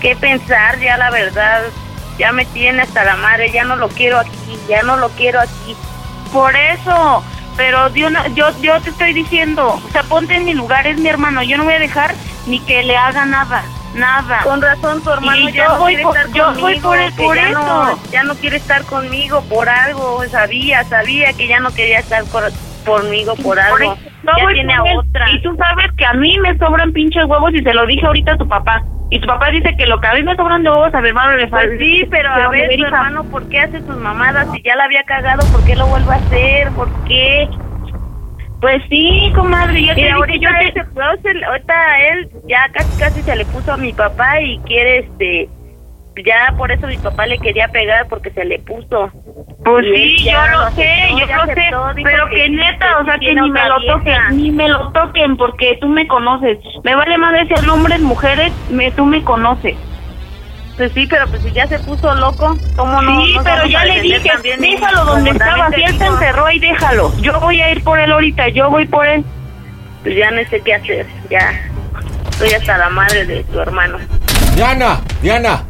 qué 0.00 0.14
pensar 0.16 0.78
ya 0.78 0.96
la 0.96 1.10
verdad. 1.10 1.62
Ya 2.18 2.30
me 2.32 2.44
tiene 2.44 2.82
hasta 2.82 3.04
la 3.04 3.16
madre, 3.16 3.50
ya 3.50 3.64
no 3.64 3.74
lo 3.76 3.88
quiero 3.88 4.18
aquí, 4.20 4.56
ya 4.68 4.82
no 4.82 4.96
lo 4.96 5.08
quiero 5.10 5.40
aquí. 5.40 5.74
Por 6.32 6.54
eso, 6.54 7.24
pero 7.56 7.92
yo, 7.94 8.08
no- 8.08 8.26
yo, 8.34 8.46
yo 8.60 8.80
te 8.80 8.90
estoy 8.90 9.12
diciendo, 9.14 9.80
o 9.84 9.88
sea, 9.90 10.02
ponte 10.04 10.34
en 10.36 10.44
mi 10.44 10.54
lugar, 10.54 10.86
es 10.86 10.98
mi 10.98 11.08
hermano, 11.08 11.42
yo 11.42 11.56
no 11.58 11.64
voy 11.64 11.74
a 11.74 11.78
dejar 11.78 12.14
ni 12.46 12.60
que 12.60 12.82
le 12.82 12.96
haga 12.96 13.24
nada, 13.24 13.62
nada. 13.94 14.40
Con 14.44 14.60
razón 14.62 15.02
tu 15.02 15.10
hermano 15.10 15.36
Y 15.48 15.52
ya 15.52 15.64
yo 15.66 15.72
no 15.72 15.78
voy 15.78 15.94
quiere 15.94 16.02
por, 16.04 16.16
estar 16.16 16.32
yo 16.34 16.44
conmigo, 16.46 16.66
voy 16.66 16.80
por, 16.80 16.98
el- 16.98 17.14
que 17.14 17.22
por 17.24 17.36
ya 17.36 17.48
eso. 17.48 17.60
No, 17.60 17.98
ya 18.10 18.22
no 18.24 18.34
quiere 18.36 18.56
estar 18.56 18.84
conmigo 18.84 19.42
por 19.48 19.68
algo, 19.68 20.24
sabía, 20.28 20.84
sabía 20.84 21.32
que 21.32 21.46
ya 21.48 21.60
no 21.60 21.70
quería 21.74 21.98
estar 22.00 22.24
por, 22.24 22.44
conmigo 22.86 23.34
por 23.36 23.58
algo. 23.60 23.76
Por 23.76 23.82
eso, 23.82 23.96
no 24.22 24.32
ya 24.38 24.44
voy 24.44 24.54
tiene 24.54 24.74
a 24.74 24.82
otra. 24.82 25.30
Y 25.30 25.42
tú 25.42 25.56
sabes 25.56 25.86
que 25.96 26.04
a 26.06 26.12
mí 26.14 26.38
me 26.40 26.56
sobran 26.58 26.92
pinches 26.92 27.24
huevos 27.26 27.52
y 27.54 27.62
se 27.62 27.74
lo 27.74 27.86
dije 27.86 28.06
ahorita 28.06 28.32
a 28.32 28.36
tu 28.38 28.48
papá. 28.48 28.82
Y 29.10 29.20
tu 29.20 29.26
papá 29.26 29.50
dice 29.50 29.74
que 29.76 29.86
lo 29.86 30.00
que 30.00 30.06
a 30.06 30.14
mí 30.14 30.22
me 30.22 30.34
sobran 30.36 30.62
de 30.62 30.70
huevos 30.70 30.94
a 30.94 31.00
mi 31.02 31.08
hermano 31.08 31.36
le 31.36 31.46
falta. 31.48 31.66
Pues 31.68 31.78
sí, 31.80 32.06
pero 32.10 32.30
a 32.32 32.48
ver, 32.48 32.70
tu 32.76 32.84
hermano, 32.84 33.24
¿por 33.24 33.46
qué 33.50 33.60
hace 33.60 33.80
sus 33.80 33.96
mamadas? 33.98 34.48
Si 34.52 34.62
ya 34.62 34.74
la 34.74 34.84
había 34.84 35.02
cagado, 35.04 35.46
¿por 35.52 35.62
qué 35.64 35.76
lo 35.76 35.86
vuelve 35.86 36.12
a 36.12 36.16
hacer? 36.16 36.70
¿Por 36.70 36.88
qué? 37.04 37.46
Pues 38.62 38.80
sí, 38.88 39.30
comadre, 39.34 39.84
yo 39.84 39.92
Mira, 39.96 40.14
ahorita, 40.14 40.38
yo 40.72 40.72
te- 40.84 41.02
ahorita 41.02 42.00
él 42.08 42.28
ya 42.48 42.68
casi 42.72 42.96
casi 42.98 43.22
se 43.22 43.34
le 43.36 43.44
puso 43.46 43.72
a 43.72 43.76
mi 43.76 43.92
papá 43.92 44.40
y 44.40 44.56
quiere 44.60 44.98
este 45.00 45.48
ya 46.24 46.54
por 46.58 46.70
eso 46.70 46.86
mi 46.86 46.98
papá 46.98 47.26
le 47.26 47.38
quería 47.38 47.66
pegar 47.68 48.06
porque 48.08 48.30
se 48.30 48.44
le 48.44 48.58
puso. 48.60 49.10
Pues 49.64 49.84
Y 49.86 50.18
sí, 50.18 50.30
yo 50.30 50.38
lo 50.52 50.70
sé, 50.72 50.84
aceptó, 50.88 51.18
yo 51.18 51.26
lo 51.36 51.44
sé, 51.46 51.52
aceptó, 51.52 51.86
pero 52.04 52.28
que 52.28 52.48
neta, 52.50 52.98
o 53.00 53.04
sea, 53.04 53.18
que 53.18 53.34
ni 53.34 53.50
me 53.50 53.68
lo 53.68 53.78
vieja. 53.80 53.96
toquen, 53.98 54.36
ni 54.36 54.50
me 54.52 54.68
lo 54.68 54.92
toquen, 54.92 55.36
porque 55.36 55.78
tú 55.80 55.88
me 55.88 56.06
conoces. 56.06 56.58
Me 56.84 56.94
vale 56.94 57.16
madre 57.18 57.46
si 57.46 57.68
hombres, 57.68 58.00
mujeres, 58.00 58.52
me, 58.70 58.90
tú 58.92 59.06
me 59.06 59.22
conoces. 59.24 59.74
Pues 60.76 60.90
sí, 60.94 61.06
pero 61.08 61.28
pues 61.28 61.42
si 61.42 61.52
ya 61.52 61.66
se 61.66 61.78
puso 61.80 62.14
loco, 62.14 62.56
¿cómo 62.76 63.02
no? 63.02 63.24
sí, 63.24 63.36
pero 63.44 63.66
ya 63.66 63.84
le 63.84 64.00
dije, 64.00 64.30
déjalo 64.58 65.04
donde 65.04 65.30
estaba, 65.30 65.70
si 65.70 65.82
él 65.82 65.92
te 65.92 65.98
se 65.98 66.06
encerró 66.06 66.46
ahí, 66.46 66.58
déjalo. 66.58 67.12
Yo 67.20 67.38
voy 67.40 67.60
a 67.60 67.70
ir 67.70 67.84
por 67.84 68.00
él 68.00 68.10
ahorita, 68.10 68.48
yo 68.48 68.70
voy 68.70 68.86
por 68.86 69.06
él. 69.06 69.24
Pues 70.02 70.16
ya 70.16 70.30
no 70.30 70.40
sé 70.48 70.60
qué 70.64 70.74
hacer, 70.74 71.06
ya. 71.30 71.52
Estoy 72.30 72.54
hasta 72.54 72.78
la 72.78 72.88
madre 72.88 73.26
de 73.26 73.44
tu 73.44 73.60
hermano. 73.60 73.98
Diana, 74.56 75.00
Diana. 75.20 75.62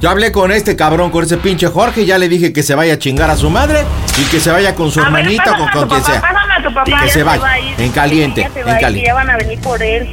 Ya 0.00 0.10
hablé 0.10 0.30
con 0.30 0.52
este 0.52 0.76
cabrón, 0.76 1.10
con 1.10 1.24
ese 1.24 1.38
pinche 1.38 1.66
Jorge, 1.68 2.04
ya 2.04 2.18
le 2.18 2.28
dije 2.28 2.52
que 2.52 2.62
se 2.62 2.74
vaya 2.74 2.94
a 2.94 2.98
chingar 2.98 3.30
a 3.30 3.36
su 3.36 3.50
madre 3.50 3.80
y 4.16 4.24
que 4.30 4.38
se 4.38 4.50
vaya 4.50 4.74
con 4.74 4.90
su 4.92 5.00
A 5.00 5.04
ver, 5.10 5.20
hermanita 5.20 5.52
o 5.52 5.56
con, 5.56 5.88
quien 5.88 5.88
papá, 5.88 6.00
sea. 6.02 6.20
Pásame 6.20 6.52
a 6.54 6.62
tu 6.62 6.74
papá. 6.74 6.84
que 6.84 7.06
Ya 7.06 7.12
se 7.12 7.22
vaya, 7.24 7.42
va 7.42 7.50
a 7.50 7.58
ir, 7.58 7.80
en 7.80 7.92
caliente, 7.92 8.40
ya 8.42 8.50
se 8.50 8.60
en 8.60 8.66
va 8.66 8.72
ir, 8.74 8.80
caliente. 8.80 9.06
ya 9.08 9.14
van 9.14 9.30
a 9.30 9.36
venir 9.36 9.58
por 9.60 9.82
él. 9.82 10.08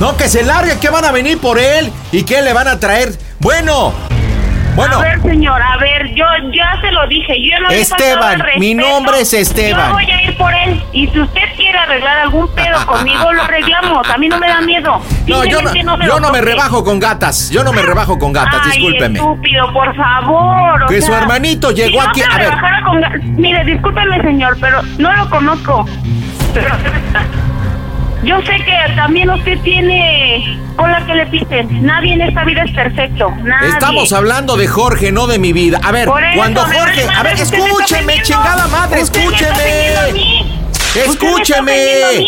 No, 0.00 0.16
que 0.16 0.28
se 0.28 0.42
largue, 0.44 0.78
que 0.78 0.90
van 0.90 1.04
a 1.04 1.12
venir 1.12 1.38
por 1.40 1.58
él 1.58 1.90
y 2.12 2.22
que 2.24 2.42
le 2.42 2.52
van 2.52 2.68
a 2.68 2.78
traer. 2.78 3.12
Bueno, 3.40 3.94
bueno. 4.74 4.98
A 4.98 5.02
ver, 5.02 5.22
señor, 5.22 5.60
a 5.62 5.78
ver, 5.78 6.14
yo 6.14 6.24
ya 6.54 6.78
se 6.82 6.92
lo 6.92 7.06
dije, 7.08 7.32
yo 7.42 7.58
no 7.60 7.70
Esteban, 7.70 8.42
mi 8.58 8.74
nombre 8.74 9.22
es 9.22 9.32
Esteban. 9.32 9.88
Yo 9.88 9.94
voy 9.94 10.10
a 10.10 10.22
ir 10.22 10.36
por 10.36 10.52
él 10.52 10.82
y 10.92 11.06
si 11.08 11.18
usted 11.18 11.40
quiere 11.56 11.78
arreglar 11.78 12.18
algún 12.18 12.46
pedo 12.54 12.84
conmigo, 12.84 13.32
lo 13.32 13.42
arreglamos. 13.42 14.06
A 14.10 14.18
mí 14.18 14.28
no 14.28 14.38
me 14.38 14.48
da 14.48 14.60
miedo. 14.60 15.00
No, 15.26 15.44
yo 15.46 15.62
no, 15.62 15.70
Simplemente 15.70 16.06
yo 16.06 16.14
lo 16.16 16.20
no 16.20 16.30
me 16.30 16.42
rebajo 16.42 16.84
con 16.84 17.00
gatas. 17.00 17.48
Yo 17.48 17.64
no 17.64 17.72
me 17.72 17.80
rebajo 17.80 18.18
con 18.18 18.34
gatas, 18.34 18.60
Ay, 18.64 18.72
discúlpeme. 18.72 19.18
estúpido, 19.18 19.72
por 19.72 19.96
favor. 19.96 20.82
o 20.82 20.86
Que 20.88 21.00
su 21.00 21.14
hermanito 21.14 21.70
si 21.70 21.76
llegó 21.76 22.02
no 22.02 22.10
aquí- 22.10 22.20
se 22.20 22.26
a 22.26 22.36
ver. 22.36 22.52
con 22.84 23.00
Mire, 23.40 23.64
discúlpeme, 23.64 24.20
señor, 24.20 24.58
pero 24.60 24.82
no 24.98 25.10
lo 25.16 25.30
conozco. 25.30 25.86
Pero 26.52 26.68
yo 28.26 28.40
sé 28.42 28.56
que 28.64 28.94
también 28.96 29.30
usted 29.30 29.58
tiene 29.60 30.58
cola 30.76 31.04
que 31.06 31.14
le 31.14 31.26
pisen. 31.26 31.86
Nadie 31.86 32.14
en 32.14 32.22
esta 32.22 32.44
vida 32.44 32.64
es 32.64 32.72
perfecto. 32.72 33.30
Nadie. 33.42 33.68
Estamos 33.68 34.12
hablando 34.12 34.56
de 34.56 34.66
Jorge, 34.66 35.12
no 35.12 35.26
de 35.26 35.38
mi 35.38 35.52
vida. 35.52 35.80
A 35.82 35.92
ver, 35.92 36.08
eso, 36.08 36.36
cuando 36.36 36.62
Jorge. 36.62 37.06
A 37.08 37.22
ver, 37.22 37.34
escúcheme, 37.34 38.22
chingada 38.22 38.66
madre, 38.66 39.00
escúcheme. 39.00 40.44
Escúcheme. 40.94 42.26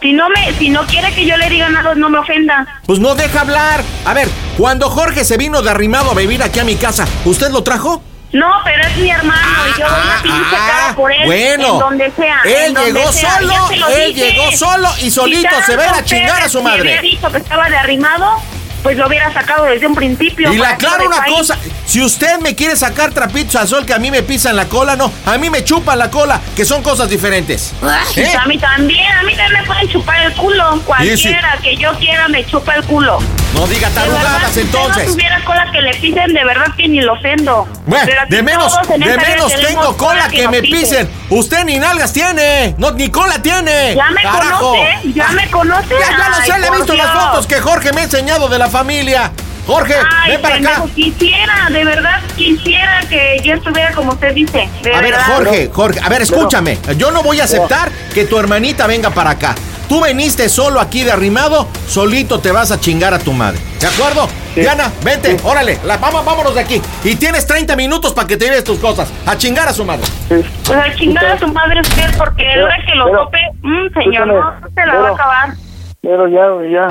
Si 0.00 0.12
no 0.12 0.28
me, 0.30 0.52
si 0.54 0.70
no 0.70 0.86
quiere 0.86 1.12
que 1.12 1.26
yo 1.26 1.36
le 1.36 1.50
diga 1.50 1.68
nada, 1.68 1.94
no 1.94 2.08
me 2.08 2.18
ofenda. 2.18 2.66
Pues 2.86 3.00
no 3.00 3.14
deja 3.14 3.40
hablar. 3.40 3.82
A 4.04 4.14
ver, 4.14 4.28
cuando 4.56 4.88
Jorge 4.88 5.24
se 5.24 5.36
vino 5.36 5.60
de 5.60 5.70
arrimado 5.70 6.12
a 6.12 6.14
vivir 6.14 6.42
aquí 6.42 6.60
a 6.60 6.64
mi 6.64 6.76
casa, 6.76 7.06
¿usted 7.24 7.50
lo 7.50 7.62
trajo? 7.62 8.02
No, 8.32 8.60
pero 8.62 8.86
es 8.86 8.96
mi 8.98 9.10
hermano 9.10 9.68
y 9.74 9.80
yo 9.80 9.88
doy 9.88 10.06
la 10.06 10.22
pinche 10.22 10.56
cara 10.56 10.94
por 10.94 11.10
él. 11.10 11.18
Ah, 11.22 11.26
bueno. 11.26 11.72
En 11.72 11.78
donde 11.78 12.12
sea. 12.12 12.40
Él 12.44 12.74
llegó 12.74 13.12
sea. 13.12 13.38
solo, 13.38 13.70
él 13.70 14.14
dije. 14.14 14.32
llegó 14.32 14.52
solo 14.52 14.88
y 15.00 15.10
solito 15.10 15.48
Si 15.60 15.62
se 15.72 15.76
va 15.76 15.82
a 15.82 15.86
ir 15.86 15.90
a 15.90 15.94
tanto 15.94 16.08
chingar 16.08 16.42
a 16.42 16.48
su 16.48 16.62
madre. 16.62 16.84
Me 16.84 16.98
había 16.98 17.10
dicho 17.10 17.32
que 17.32 17.38
estaba 17.38 17.70
de 17.70 17.76
arrimado, 17.76 18.42
pues 18.82 18.96
lo 18.96 19.06
hubiera 19.06 19.32
sacado 19.32 19.64
desde 19.64 19.86
un 19.86 19.94
principio. 19.94 20.52
Y 20.52 20.56
le 20.56 20.62
¿para 20.62 20.76
qué 20.76 20.86
aclaro 20.86 21.04
lo 21.04 21.16
una 21.16 21.24
cosa, 21.26 21.58
si 21.84 22.02
usted 22.02 22.38
me 22.40 22.54
quiere 22.54 22.76
sacar 22.76 23.12
trapitos 23.12 23.56
al 23.56 23.68
sol 23.68 23.86
que 23.86 23.94
a 23.94 23.98
mí 23.98 24.10
me 24.10 24.22
pisan 24.22 24.56
la 24.56 24.66
cola, 24.66 24.96
no, 24.96 25.12
a 25.26 25.38
mí 25.38 25.50
me 25.50 25.64
chupan 25.64 25.98
la 25.98 26.10
cola, 26.10 26.40
que 26.54 26.64
son 26.64 26.82
cosas 26.82 27.08
diferentes. 27.08 27.72
¿Eh? 28.16 28.32
A 28.38 28.46
mí 28.46 28.58
también, 28.58 29.12
a 29.12 29.22
mí 29.22 29.34
también 29.34 29.60
me 29.60 29.66
pueden 29.66 29.88
chupar 29.88 30.20
el 30.20 30.32
culo. 30.34 30.80
Cualquiera 30.84 31.58
que 31.62 31.76
yo 31.76 31.92
quiera 31.98 32.28
me 32.28 32.44
chupa 32.46 32.74
el 32.74 32.84
culo. 32.84 33.18
No 33.54 33.66
diga 33.66 33.88
tarugadas 33.90 34.32
verdad, 34.32 34.50
si 34.52 34.60
usted 34.60 34.78
entonces. 34.78 35.06
no 35.06 35.12
tuviera 35.12 35.44
cola 35.44 35.70
que 35.72 35.80
le 35.80 35.94
pisen, 35.94 36.34
de 36.34 36.44
verdad 36.44 36.66
que 36.76 36.88
ni 36.88 37.00
lo 37.00 37.14
ofendo. 37.14 37.66
Bueno, 37.86 38.04
Pero 38.06 38.22
de 38.28 38.42
menos, 38.42 38.72
de 38.88 39.16
menos 39.16 39.52
tengo 39.54 39.96
cola 39.96 40.28
que 40.28 40.48
me 40.48 40.60
pisen. 40.60 41.08
Usted 41.30 41.64
ni 41.64 41.78
nalgas 41.78 42.12
tiene. 42.12 42.74
No, 42.78 42.90
ni 42.92 43.08
cola 43.10 43.40
tiene. 43.42 43.94
¿Ya 43.94 44.10
me 44.10 44.22
Carajo. 44.22 44.70
conoce? 44.70 45.12
¿Ya 45.14 45.28
me 45.28 45.50
conoce? 45.50 45.94
Ya, 45.98 46.18
ya 46.18 46.28
lo 46.28 46.36
sé, 46.44 46.58
le 46.58 46.66
he 46.66 46.70
visto 46.70 46.94
las 46.94 47.10
fotos 47.10 47.46
que 47.46 47.60
Jorge 47.60 47.92
me 47.92 48.02
ha 48.02 48.04
enseñado 48.04 48.48
de 48.48 48.58
la 48.58 48.67
familia. 48.68 49.32
Jorge, 49.66 49.94
Ay, 50.22 50.32
ven 50.32 50.40
para 50.40 50.54
acá. 50.56 50.84
quisiera, 50.94 51.68
de 51.70 51.84
verdad, 51.84 52.20
quisiera 52.36 53.00
que 53.08 53.38
yo 53.44 53.52
estuviera 53.54 53.92
como 53.92 54.12
usted 54.12 54.32
dice. 54.34 54.66
de 54.82 54.94
A 54.94 55.00
ver, 55.02 55.12
verdad. 55.12 55.26
Jorge, 55.26 55.70
Jorge, 55.70 56.00
a 56.02 56.08
ver, 56.08 56.22
escúchame. 56.22 56.78
Yo 56.96 57.10
no 57.10 57.22
voy 57.22 57.40
a 57.40 57.44
aceptar 57.44 57.90
que 58.14 58.24
tu 58.24 58.38
hermanita 58.38 58.86
venga 58.86 59.10
para 59.10 59.30
acá. 59.30 59.54
Tú 59.86 60.00
veniste 60.00 60.48
solo 60.48 60.80
aquí 60.80 61.02
de 61.02 61.12
arrimado, 61.12 61.66
solito 61.86 62.40
te 62.40 62.50
vas 62.50 62.70
a 62.70 62.80
chingar 62.80 63.12
a 63.12 63.18
tu 63.18 63.32
madre. 63.32 63.58
¿De 63.80 63.86
acuerdo? 63.86 64.28
Diana, 64.54 64.90
vente, 65.02 65.36
órale, 65.42 65.78
la, 65.84 65.98
vamos, 65.98 66.24
vámonos 66.24 66.54
de 66.54 66.60
aquí. 66.60 66.80
Y 67.04 67.16
tienes 67.16 67.46
30 67.46 67.76
minutos 67.76 68.12
para 68.12 68.26
que 68.26 68.36
te 68.36 68.46
lleves 68.46 68.64
tus 68.64 68.78
cosas. 68.78 69.10
A 69.26 69.36
chingar 69.36 69.68
a 69.68 69.72
su 69.72 69.84
madre. 69.84 70.04
Pues 70.28 70.44
a 70.78 70.94
chingar 70.94 71.24
a 71.26 71.38
su 71.38 71.46
madre 71.48 71.80
usted, 71.82 72.10
porque 72.18 72.44
la 72.56 72.64
hora 72.64 72.76
que 72.86 72.94
lo 72.94 73.10
tope, 73.10 73.38
mm, 73.62 73.92
señor, 73.94 74.28
escúchame, 74.28 74.32
no 74.34 74.68
se 74.74 74.86
la 74.86 74.94
va 74.94 75.08
a 75.08 75.12
acabar. 75.12 75.54
Pero 76.02 76.28
ya, 76.28 76.70
ya. 76.70 76.88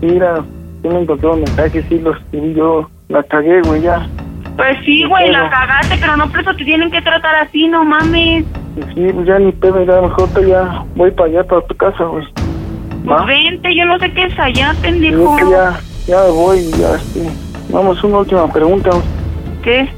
Mira, 0.00 0.44
yo 0.82 0.90
me 0.90 1.00
encontré 1.00 1.28
un 1.28 1.40
mensaje, 1.40 1.84
sí 1.88 1.98
los 1.98 2.16
escribí 2.18 2.54
yo. 2.54 2.88
La 3.08 3.22
cagué, 3.22 3.60
güey, 3.62 3.82
ya. 3.82 4.06
Pues 4.56 4.78
sí, 4.84 5.04
güey, 5.04 5.30
la 5.30 5.50
cagaste, 5.50 5.96
pero 6.00 6.16
no 6.16 6.28
por 6.28 6.40
eso 6.40 6.54
te 6.54 6.64
tienen 6.64 6.90
que 6.90 7.02
tratar 7.02 7.34
así, 7.36 7.68
no 7.68 7.84
mames. 7.84 8.44
Sí, 8.94 9.06
pues 9.12 9.26
ya 9.26 9.38
ni 9.38 9.52
pedo, 9.52 9.84
ya 9.84 10.00
mejor 10.00 10.28
te 10.30 10.48
ya 10.48 10.84
voy 10.94 11.10
para 11.10 11.28
allá, 11.28 11.44
para 11.44 11.60
tu 11.62 11.76
casa, 11.76 12.04
güey. 12.04 12.26
Pues 13.04 13.26
vente, 13.26 13.74
yo 13.74 13.84
no 13.84 13.98
sé 13.98 14.12
qué 14.12 14.24
es 14.24 14.38
allá, 14.38 14.74
pendejo. 14.82 15.36
que 15.36 15.50
ya, 15.50 15.78
ya 16.06 16.24
voy, 16.24 16.70
ya, 16.72 16.94
este. 16.96 17.30
Vamos, 17.70 18.02
una 18.02 18.18
última 18.18 18.50
pregunta, 18.52 18.90
güey. 18.90 19.02
¿Qué? 19.62 19.88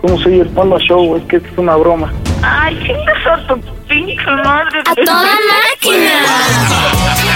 ¿Cómo 0.00 0.18
soy 0.18 0.40
el 0.40 0.48
Panda 0.48 0.76
Show, 0.78 1.06
güey? 1.06 1.22
Es 1.22 1.28
que 1.28 1.36
es 1.36 1.42
una 1.56 1.76
broma. 1.76 2.12
Ay, 2.42 2.76
chingas 2.84 3.26
a 3.26 3.46
tu 3.46 3.58
pinche 3.88 4.26
madre. 4.26 4.80
¡A 4.86 4.94
toda 4.94 5.22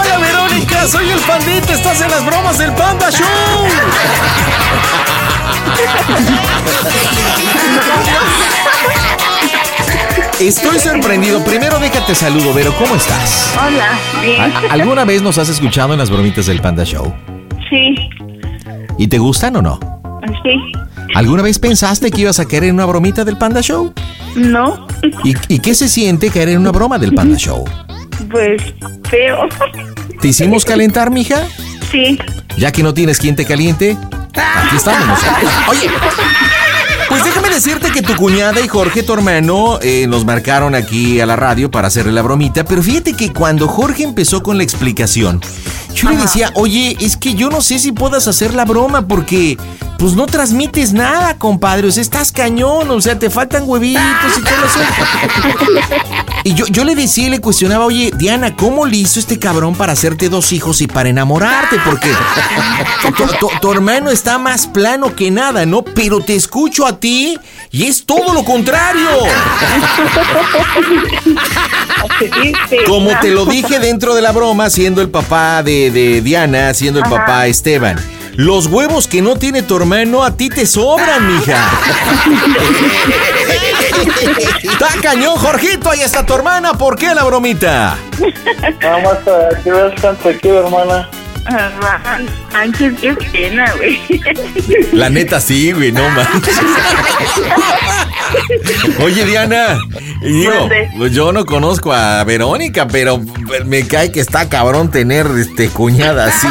Hola 0.00 0.18
Verónica, 0.18 0.86
soy 0.86 1.10
el 1.10 1.18
pandita, 1.20 1.72
estás 1.74 2.00
en 2.00 2.10
las 2.10 2.24
bromas 2.24 2.58
del 2.58 2.72
Panda 2.74 3.10
Show. 3.10 3.26
Estoy 10.40 10.78
sorprendido. 10.78 11.42
Primero 11.44 11.78
déjate 11.80 12.14
saludo, 12.14 12.54
Vero, 12.54 12.72
¿cómo 12.78 12.94
estás? 12.94 13.54
Hola, 13.60 13.98
bien. 14.22 14.40
¿A- 14.40 14.72
¿Alguna 14.72 15.04
vez 15.04 15.20
nos 15.22 15.36
has 15.38 15.48
escuchado 15.48 15.92
en 15.94 15.98
las 15.98 16.10
bromitas 16.10 16.46
del 16.46 16.60
Panda 16.60 16.84
Show? 16.84 17.12
Sí, 17.68 17.94
¿Y 18.98 19.06
te 19.08 19.18
gustan 19.18 19.56
o 19.56 19.62
no? 19.62 19.78
sí. 20.42 20.72
¿Alguna 21.14 21.42
vez 21.42 21.58
pensaste 21.58 22.10
que 22.10 22.22
ibas 22.22 22.38
a 22.40 22.44
caer 22.46 22.64
en 22.64 22.74
una 22.74 22.86
bromita 22.86 23.24
del 23.24 23.36
Panda 23.38 23.60
Show? 23.60 23.92
No, 24.36 24.86
¿Y, 25.24 25.34
y 25.48 25.58
qué 25.58 25.74
se 25.74 25.88
siente 25.88 26.30
caer 26.30 26.50
en 26.50 26.58
una 26.58 26.70
broma 26.70 26.98
del 26.98 27.14
Panda 27.14 27.36
Show? 27.38 27.64
pues 28.30 28.60
feo. 29.08 29.48
¿Te 30.20 30.28
hicimos 30.28 30.64
calentar, 30.64 31.10
mija? 31.10 31.44
Sí. 31.90 32.18
Ya 32.58 32.70
que 32.72 32.82
no 32.82 32.92
tienes 32.92 33.18
quien 33.18 33.36
te 33.36 33.44
caliente, 33.46 33.96
aquí 34.34 34.76
estamos. 34.76 35.18
Oye, 35.68 35.88
pues 37.08 37.24
déjame 37.24 37.48
decirte 37.50 37.90
que 37.90 38.02
tu 38.02 38.14
cuñada 38.16 38.60
y 38.60 38.68
Jorge, 38.68 39.02
tu 39.02 39.12
hermano, 39.14 39.78
eh, 39.82 40.06
nos 40.08 40.24
marcaron 40.24 40.74
aquí 40.74 41.20
a 41.20 41.26
la 41.26 41.36
radio 41.36 41.70
para 41.70 41.88
hacerle 41.88 42.12
la 42.12 42.22
bromita, 42.22 42.64
pero 42.64 42.82
fíjate 42.82 43.14
que 43.14 43.32
cuando 43.32 43.66
Jorge 43.68 44.02
empezó 44.04 44.42
con 44.42 44.56
la 44.58 44.62
explicación, 44.64 45.40
yo 45.94 46.10
le 46.10 46.16
decía, 46.16 46.50
oye, 46.54 46.96
es 47.00 47.16
que 47.16 47.34
yo 47.34 47.48
no 47.50 47.60
sé 47.60 47.78
si 47.78 47.92
puedas 47.92 48.28
hacer 48.28 48.54
la 48.54 48.64
broma 48.64 49.08
porque 49.08 49.56
pues 49.98 50.12
no 50.12 50.26
transmites 50.26 50.92
nada, 50.92 51.38
compadre, 51.38 51.88
o 51.88 51.90
sea, 51.90 52.02
estás 52.02 52.30
cañón, 52.30 52.88
o 52.90 53.00
sea, 53.00 53.18
te 53.18 53.30
faltan 53.30 53.64
huevitos 53.66 54.02
y 54.38 54.42
todo 54.42 54.64
eso. 54.64 54.78
Y 56.44 56.54
yo, 56.54 56.66
yo 56.66 56.84
le 56.84 56.94
decía 56.94 57.26
y 57.26 57.30
le 57.30 57.40
cuestionaba, 57.40 57.84
oye, 57.84 58.12
Diana, 58.16 58.54
¿cómo 58.54 58.86
le 58.86 58.96
hizo 58.98 59.18
este 59.18 59.40
cabrón 59.40 59.74
para 59.74 59.92
hacerte 59.94 60.28
dos 60.28 60.52
hijos 60.52 60.80
y 60.82 60.86
para 60.86 61.08
enamorarte? 61.08 61.78
Porque 61.84 62.12
tu, 63.16 63.24
tu- 63.40 63.50
tu 63.60 63.72
hermano 63.72 64.10
está 64.10 64.38
más 64.38 64.68
plano 64.68 65.16
que 65.16 65.32
nada, 65.32 65.66
¿no? 65.66 65.82
Pero 65.82 66.20
te 66.20 66.36
escucho 66.36 66.86
a 66.86 66.97
ti 66.98 67.38
y 67.70 67.84
es 67.86 68.04
todo 68.04 68.32
lo 68.34 68.44
contrario. 68.44 69.08
Como 72.86 73.18
te 73.20 73.30
lo 73.30 73.46
dije 73.46 73.78
dentro 73.78 74.14
de 74.14 74.22
la 74.22 74.32
broma, 74.32 74.70
siendo 74.70 75.00
el 75.02 75.10
papá 75.10 75.62
de, 75.62 75.90
de 75.90 76.20
Diana, 76.20 76.74
siendo 76.74 77.00
el 77.00 77.06
Ajá. 77.06 77.16
papá 77.16 77.46
Esteban. 77.46 77.98
Los 78.34 78.66
huevos 78.66 79.08
que 79.08 79.20
no 79.20 79.36
tiene 79.36 79.62
tu 79.62 79.76
hermano 79.76 80.22
a 80.22 80.36
ti 80.36 80.48
te 80.48 80.64
sobran, 80.64 81.26
mija. 81.26 81.70
Está 84.62 84.88
cañón, 85.02 85.34
Jorgito, 85.36 85.90
ahí 85.90 86.02
está 86.02 86.24
tu 86.24 86.34
hermana. 86.34 86.74
¿Por 86.74 86.96
qué 86.96 87.12
la 87.16 87.24
bromita? 87.24 87.98
Nada 88.80 88.98
más 89.02 89.16
para 89.24 89.60
que 89.62 89.72
veas 89.72 90.00
tanto 90.00 90.28
aquí, 90.28 90.48
hermana. 90.48 91.08
Ángel, 92.52 92.96
qué 92.96 93.14
pena, 93.32 93.72
güey. 93.76 93.98
La 94.92 95.08
neta 95.08 95.40
sí, 95.40 95.72
güey, 95.72 95.92
no 95.92 96.08
manches. 96.10 96.58
Oye, 99.02 99.24
Diana, 99.24 99.78
y 100.22 100.32
digo, 100.40 100.52
Mande. 100.60 100.90
pues 100.96 101.12
yo 101.12 101.32
no 101.32 101.46
conozco 101.46 101.92
a 101.92 102.22
Verónica, 102.24 102.86
pero 102.86 103.20
me 103.64 103.86
cae 103.86 104.12
que 104.12 104.20
está 104.20 104.48
cabrón 104.48 104.90
tener 104.90 105.26
este 105.38 105.68
cuñada 105.68 106.26
así. 106.26 106.46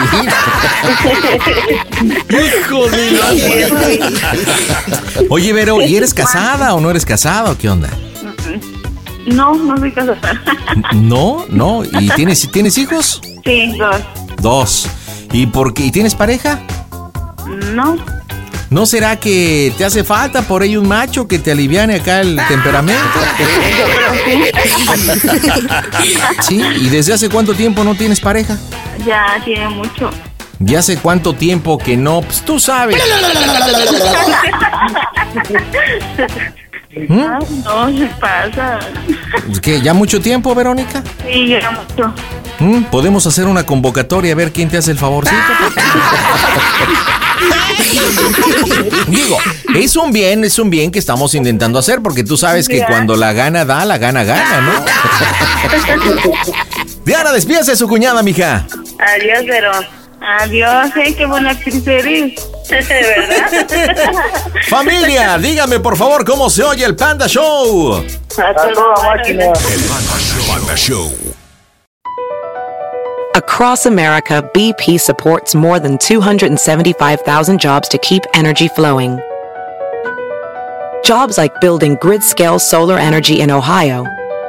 Hijo 2.29 2.89
de 2.89 3.11
la... 3.11 3.27
Oye, 5.29 5.53
Vero, 5.53 5.81
¿y 5.81 5.95
eres 5.95 6.13
casada 6.13 6.73
o 6.73 6.79
no 6.81 6.89
eres 6.89 7.05
casada 7.05 7.51
o 7.51 7.57
qué 7.57 7.69
onda? 7.69 7.89
No, 9.27 9.55
no 9.55 9.77
soy 9.77 9.91
casada. 9.91 10.41
No, 10.93 11.45
no. 11.49 11.83
¿Y 11.83 12.09
tienes, 12.11 12.49
tienes 12.51 12.77
hijos? 12.77 13.21
Sí, 13.47 13.77
dos. 13.77 13.95
Dos. 14.41 14.87
¿Y 15.31 15.45
por 15.47 15.73
qué? 15.73 15.85
¿Y 15.85 15.91
tienes 15.91 16.13
pareja? 16.15 16.59
No. 17.73 17.95
¿No 18.69 18.85
será 18.85 19.17
que 19.17 19.71
te 19.77 19.85
hace 19.85 20.03
falta 20.03 20.41
por 20.41 20.63
ahí 20.63 20.75
un 20.75 20.85
macho 20.85 21.29
que 21.29 21.39
te 21.39 21.53
aliviane 21.53 21.95
acá 21.95 22.19
el 22.19 22.37
temperamento? 22.49 23.01
Sí, 26.41 26.61
¿y 26.81 26.89
desde 26.89 27.13
hace 27.13 27.29
cuánto 27.29 27.53
tiempo 27.53 27.85
no 27.85 27.95
tienes 27.95 28.19
pareja? 28.19 28.57
Ya 29.05 29.41
tiene 29.45 29.69
mucho. 29.69 30.09
¿Y 30.65 30.75
hace 30.75 30.97
cuánto 30.97 31.33
tiempo 31.33 31.77
que 31.77 31.95
no? 31.95 32.19
Pues 32.21 32.41
tú 32.41 32.59
sabes. 32.59 33.01
¿Mm? 37.07 37.63
No, 37.63 37.97
se 37.97 38.05
pasa. 38.19 38.79
¿Qué? 39.61 39.81
¿Ya 39.81 39.93
mucho 39.93 40.19
tiempo, 40.21 40.53
Verónica? 40.55 41.03
Sí, 41.25 41.47
ya 41.47 41.71
mucho. 41.71 42.13
¿Mm? 42.59 42.83
¿Podemos 42.85 43.27
hacer 43.27 43.45
una 43.45 43.65
convocatoria 43.65 44.33
a 44.33 44.35
ver 44.35 44.51
quién 44.51 44.69
te 44.69 44.77
hace 44.77 44.91
el 44.91 44.97
favorcito? 44.97 45.37
Digo, 49.07 49.37
es 49.75 49.95
un 49.95 50.11
bien, 50.11 50.43
es 50.43 50.57
un 50.59 50.69
bien 50.69 50.91
que 50.91 50.99
estamos 50.99 51.33
intentando 51.35 51.79
hacer 51.79 52.01
porque 52.01 52.23
tú 52.23 52.37
sabes 52.37 52.67
que 52.67 52.83
cuando 52.85 53.15
la 53.15 53.33
gana 53.33 53.65
da, 53.65 53.85
la 53.85 53.97
gana 53.97 54.23
gana, 54.23 54.61
¿no? 54.61 54.73
Diana, 57.05 57.31
despídase 57.31 57.71
de 57.71 57.77
su 57.77 57.87
cuñada, 57.87 58.21
mija. 58.23 58.65
Adiós, 58.99 59.45
Vero. 59.47 59.71
Adiós, 60.19 60.89
eh, 60.97 61.15
qué 61.15 61.25
buena 61.25 61.51
actriz 61.51 61.85
eres. 61.87 62.49
¿Verdad? 62.69 63.67
Familia, 64.69 65.37
dígame 65.37 65.79
por 65.79 65.95
favor 65.95 66.25
cómo 66.25 66.49
se 66.49 66.63
oye 66.63 66.83
el 66.83 66.95
Panda 66.95 67.27
Show. 67.27 67.95
A 67.95 68.53
toda 68.53 69.03
máquina. 69.03 69.53
Panda 70.47 70.75
Show. 70.75 71.11
Across 73.35 73.85
America, 73.85 74.41
BP 74.53 74.99
supports 74.99 75.53
more 75.53 75.79
than 75.79 75.97
275,000 75.99 77.59
jobs 77.59 77.87
to 77.89 77.97
keep 77.99 78.23
energy 78.33 78.67
flowing. 78.67 79.19
Jobs 81.03 81.37
like 81.37 81.61
building 81.61 81.95
grid 82.01 82.23
scale 82.23 82.57
solar 82.59 82.97
energy 82.97 83.39
in 83.39 83.51
Ohio 83.51 84.05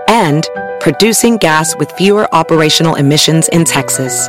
and 0.08 0.48
producing 0.80 1.36
gas 1.36 1.76
with 1.76 1.92
fewer 1.92 2.26
operational 2.34 2.94
emissions 2.94 3.48
in 3.48 3.64
Texas. 3.64 4.28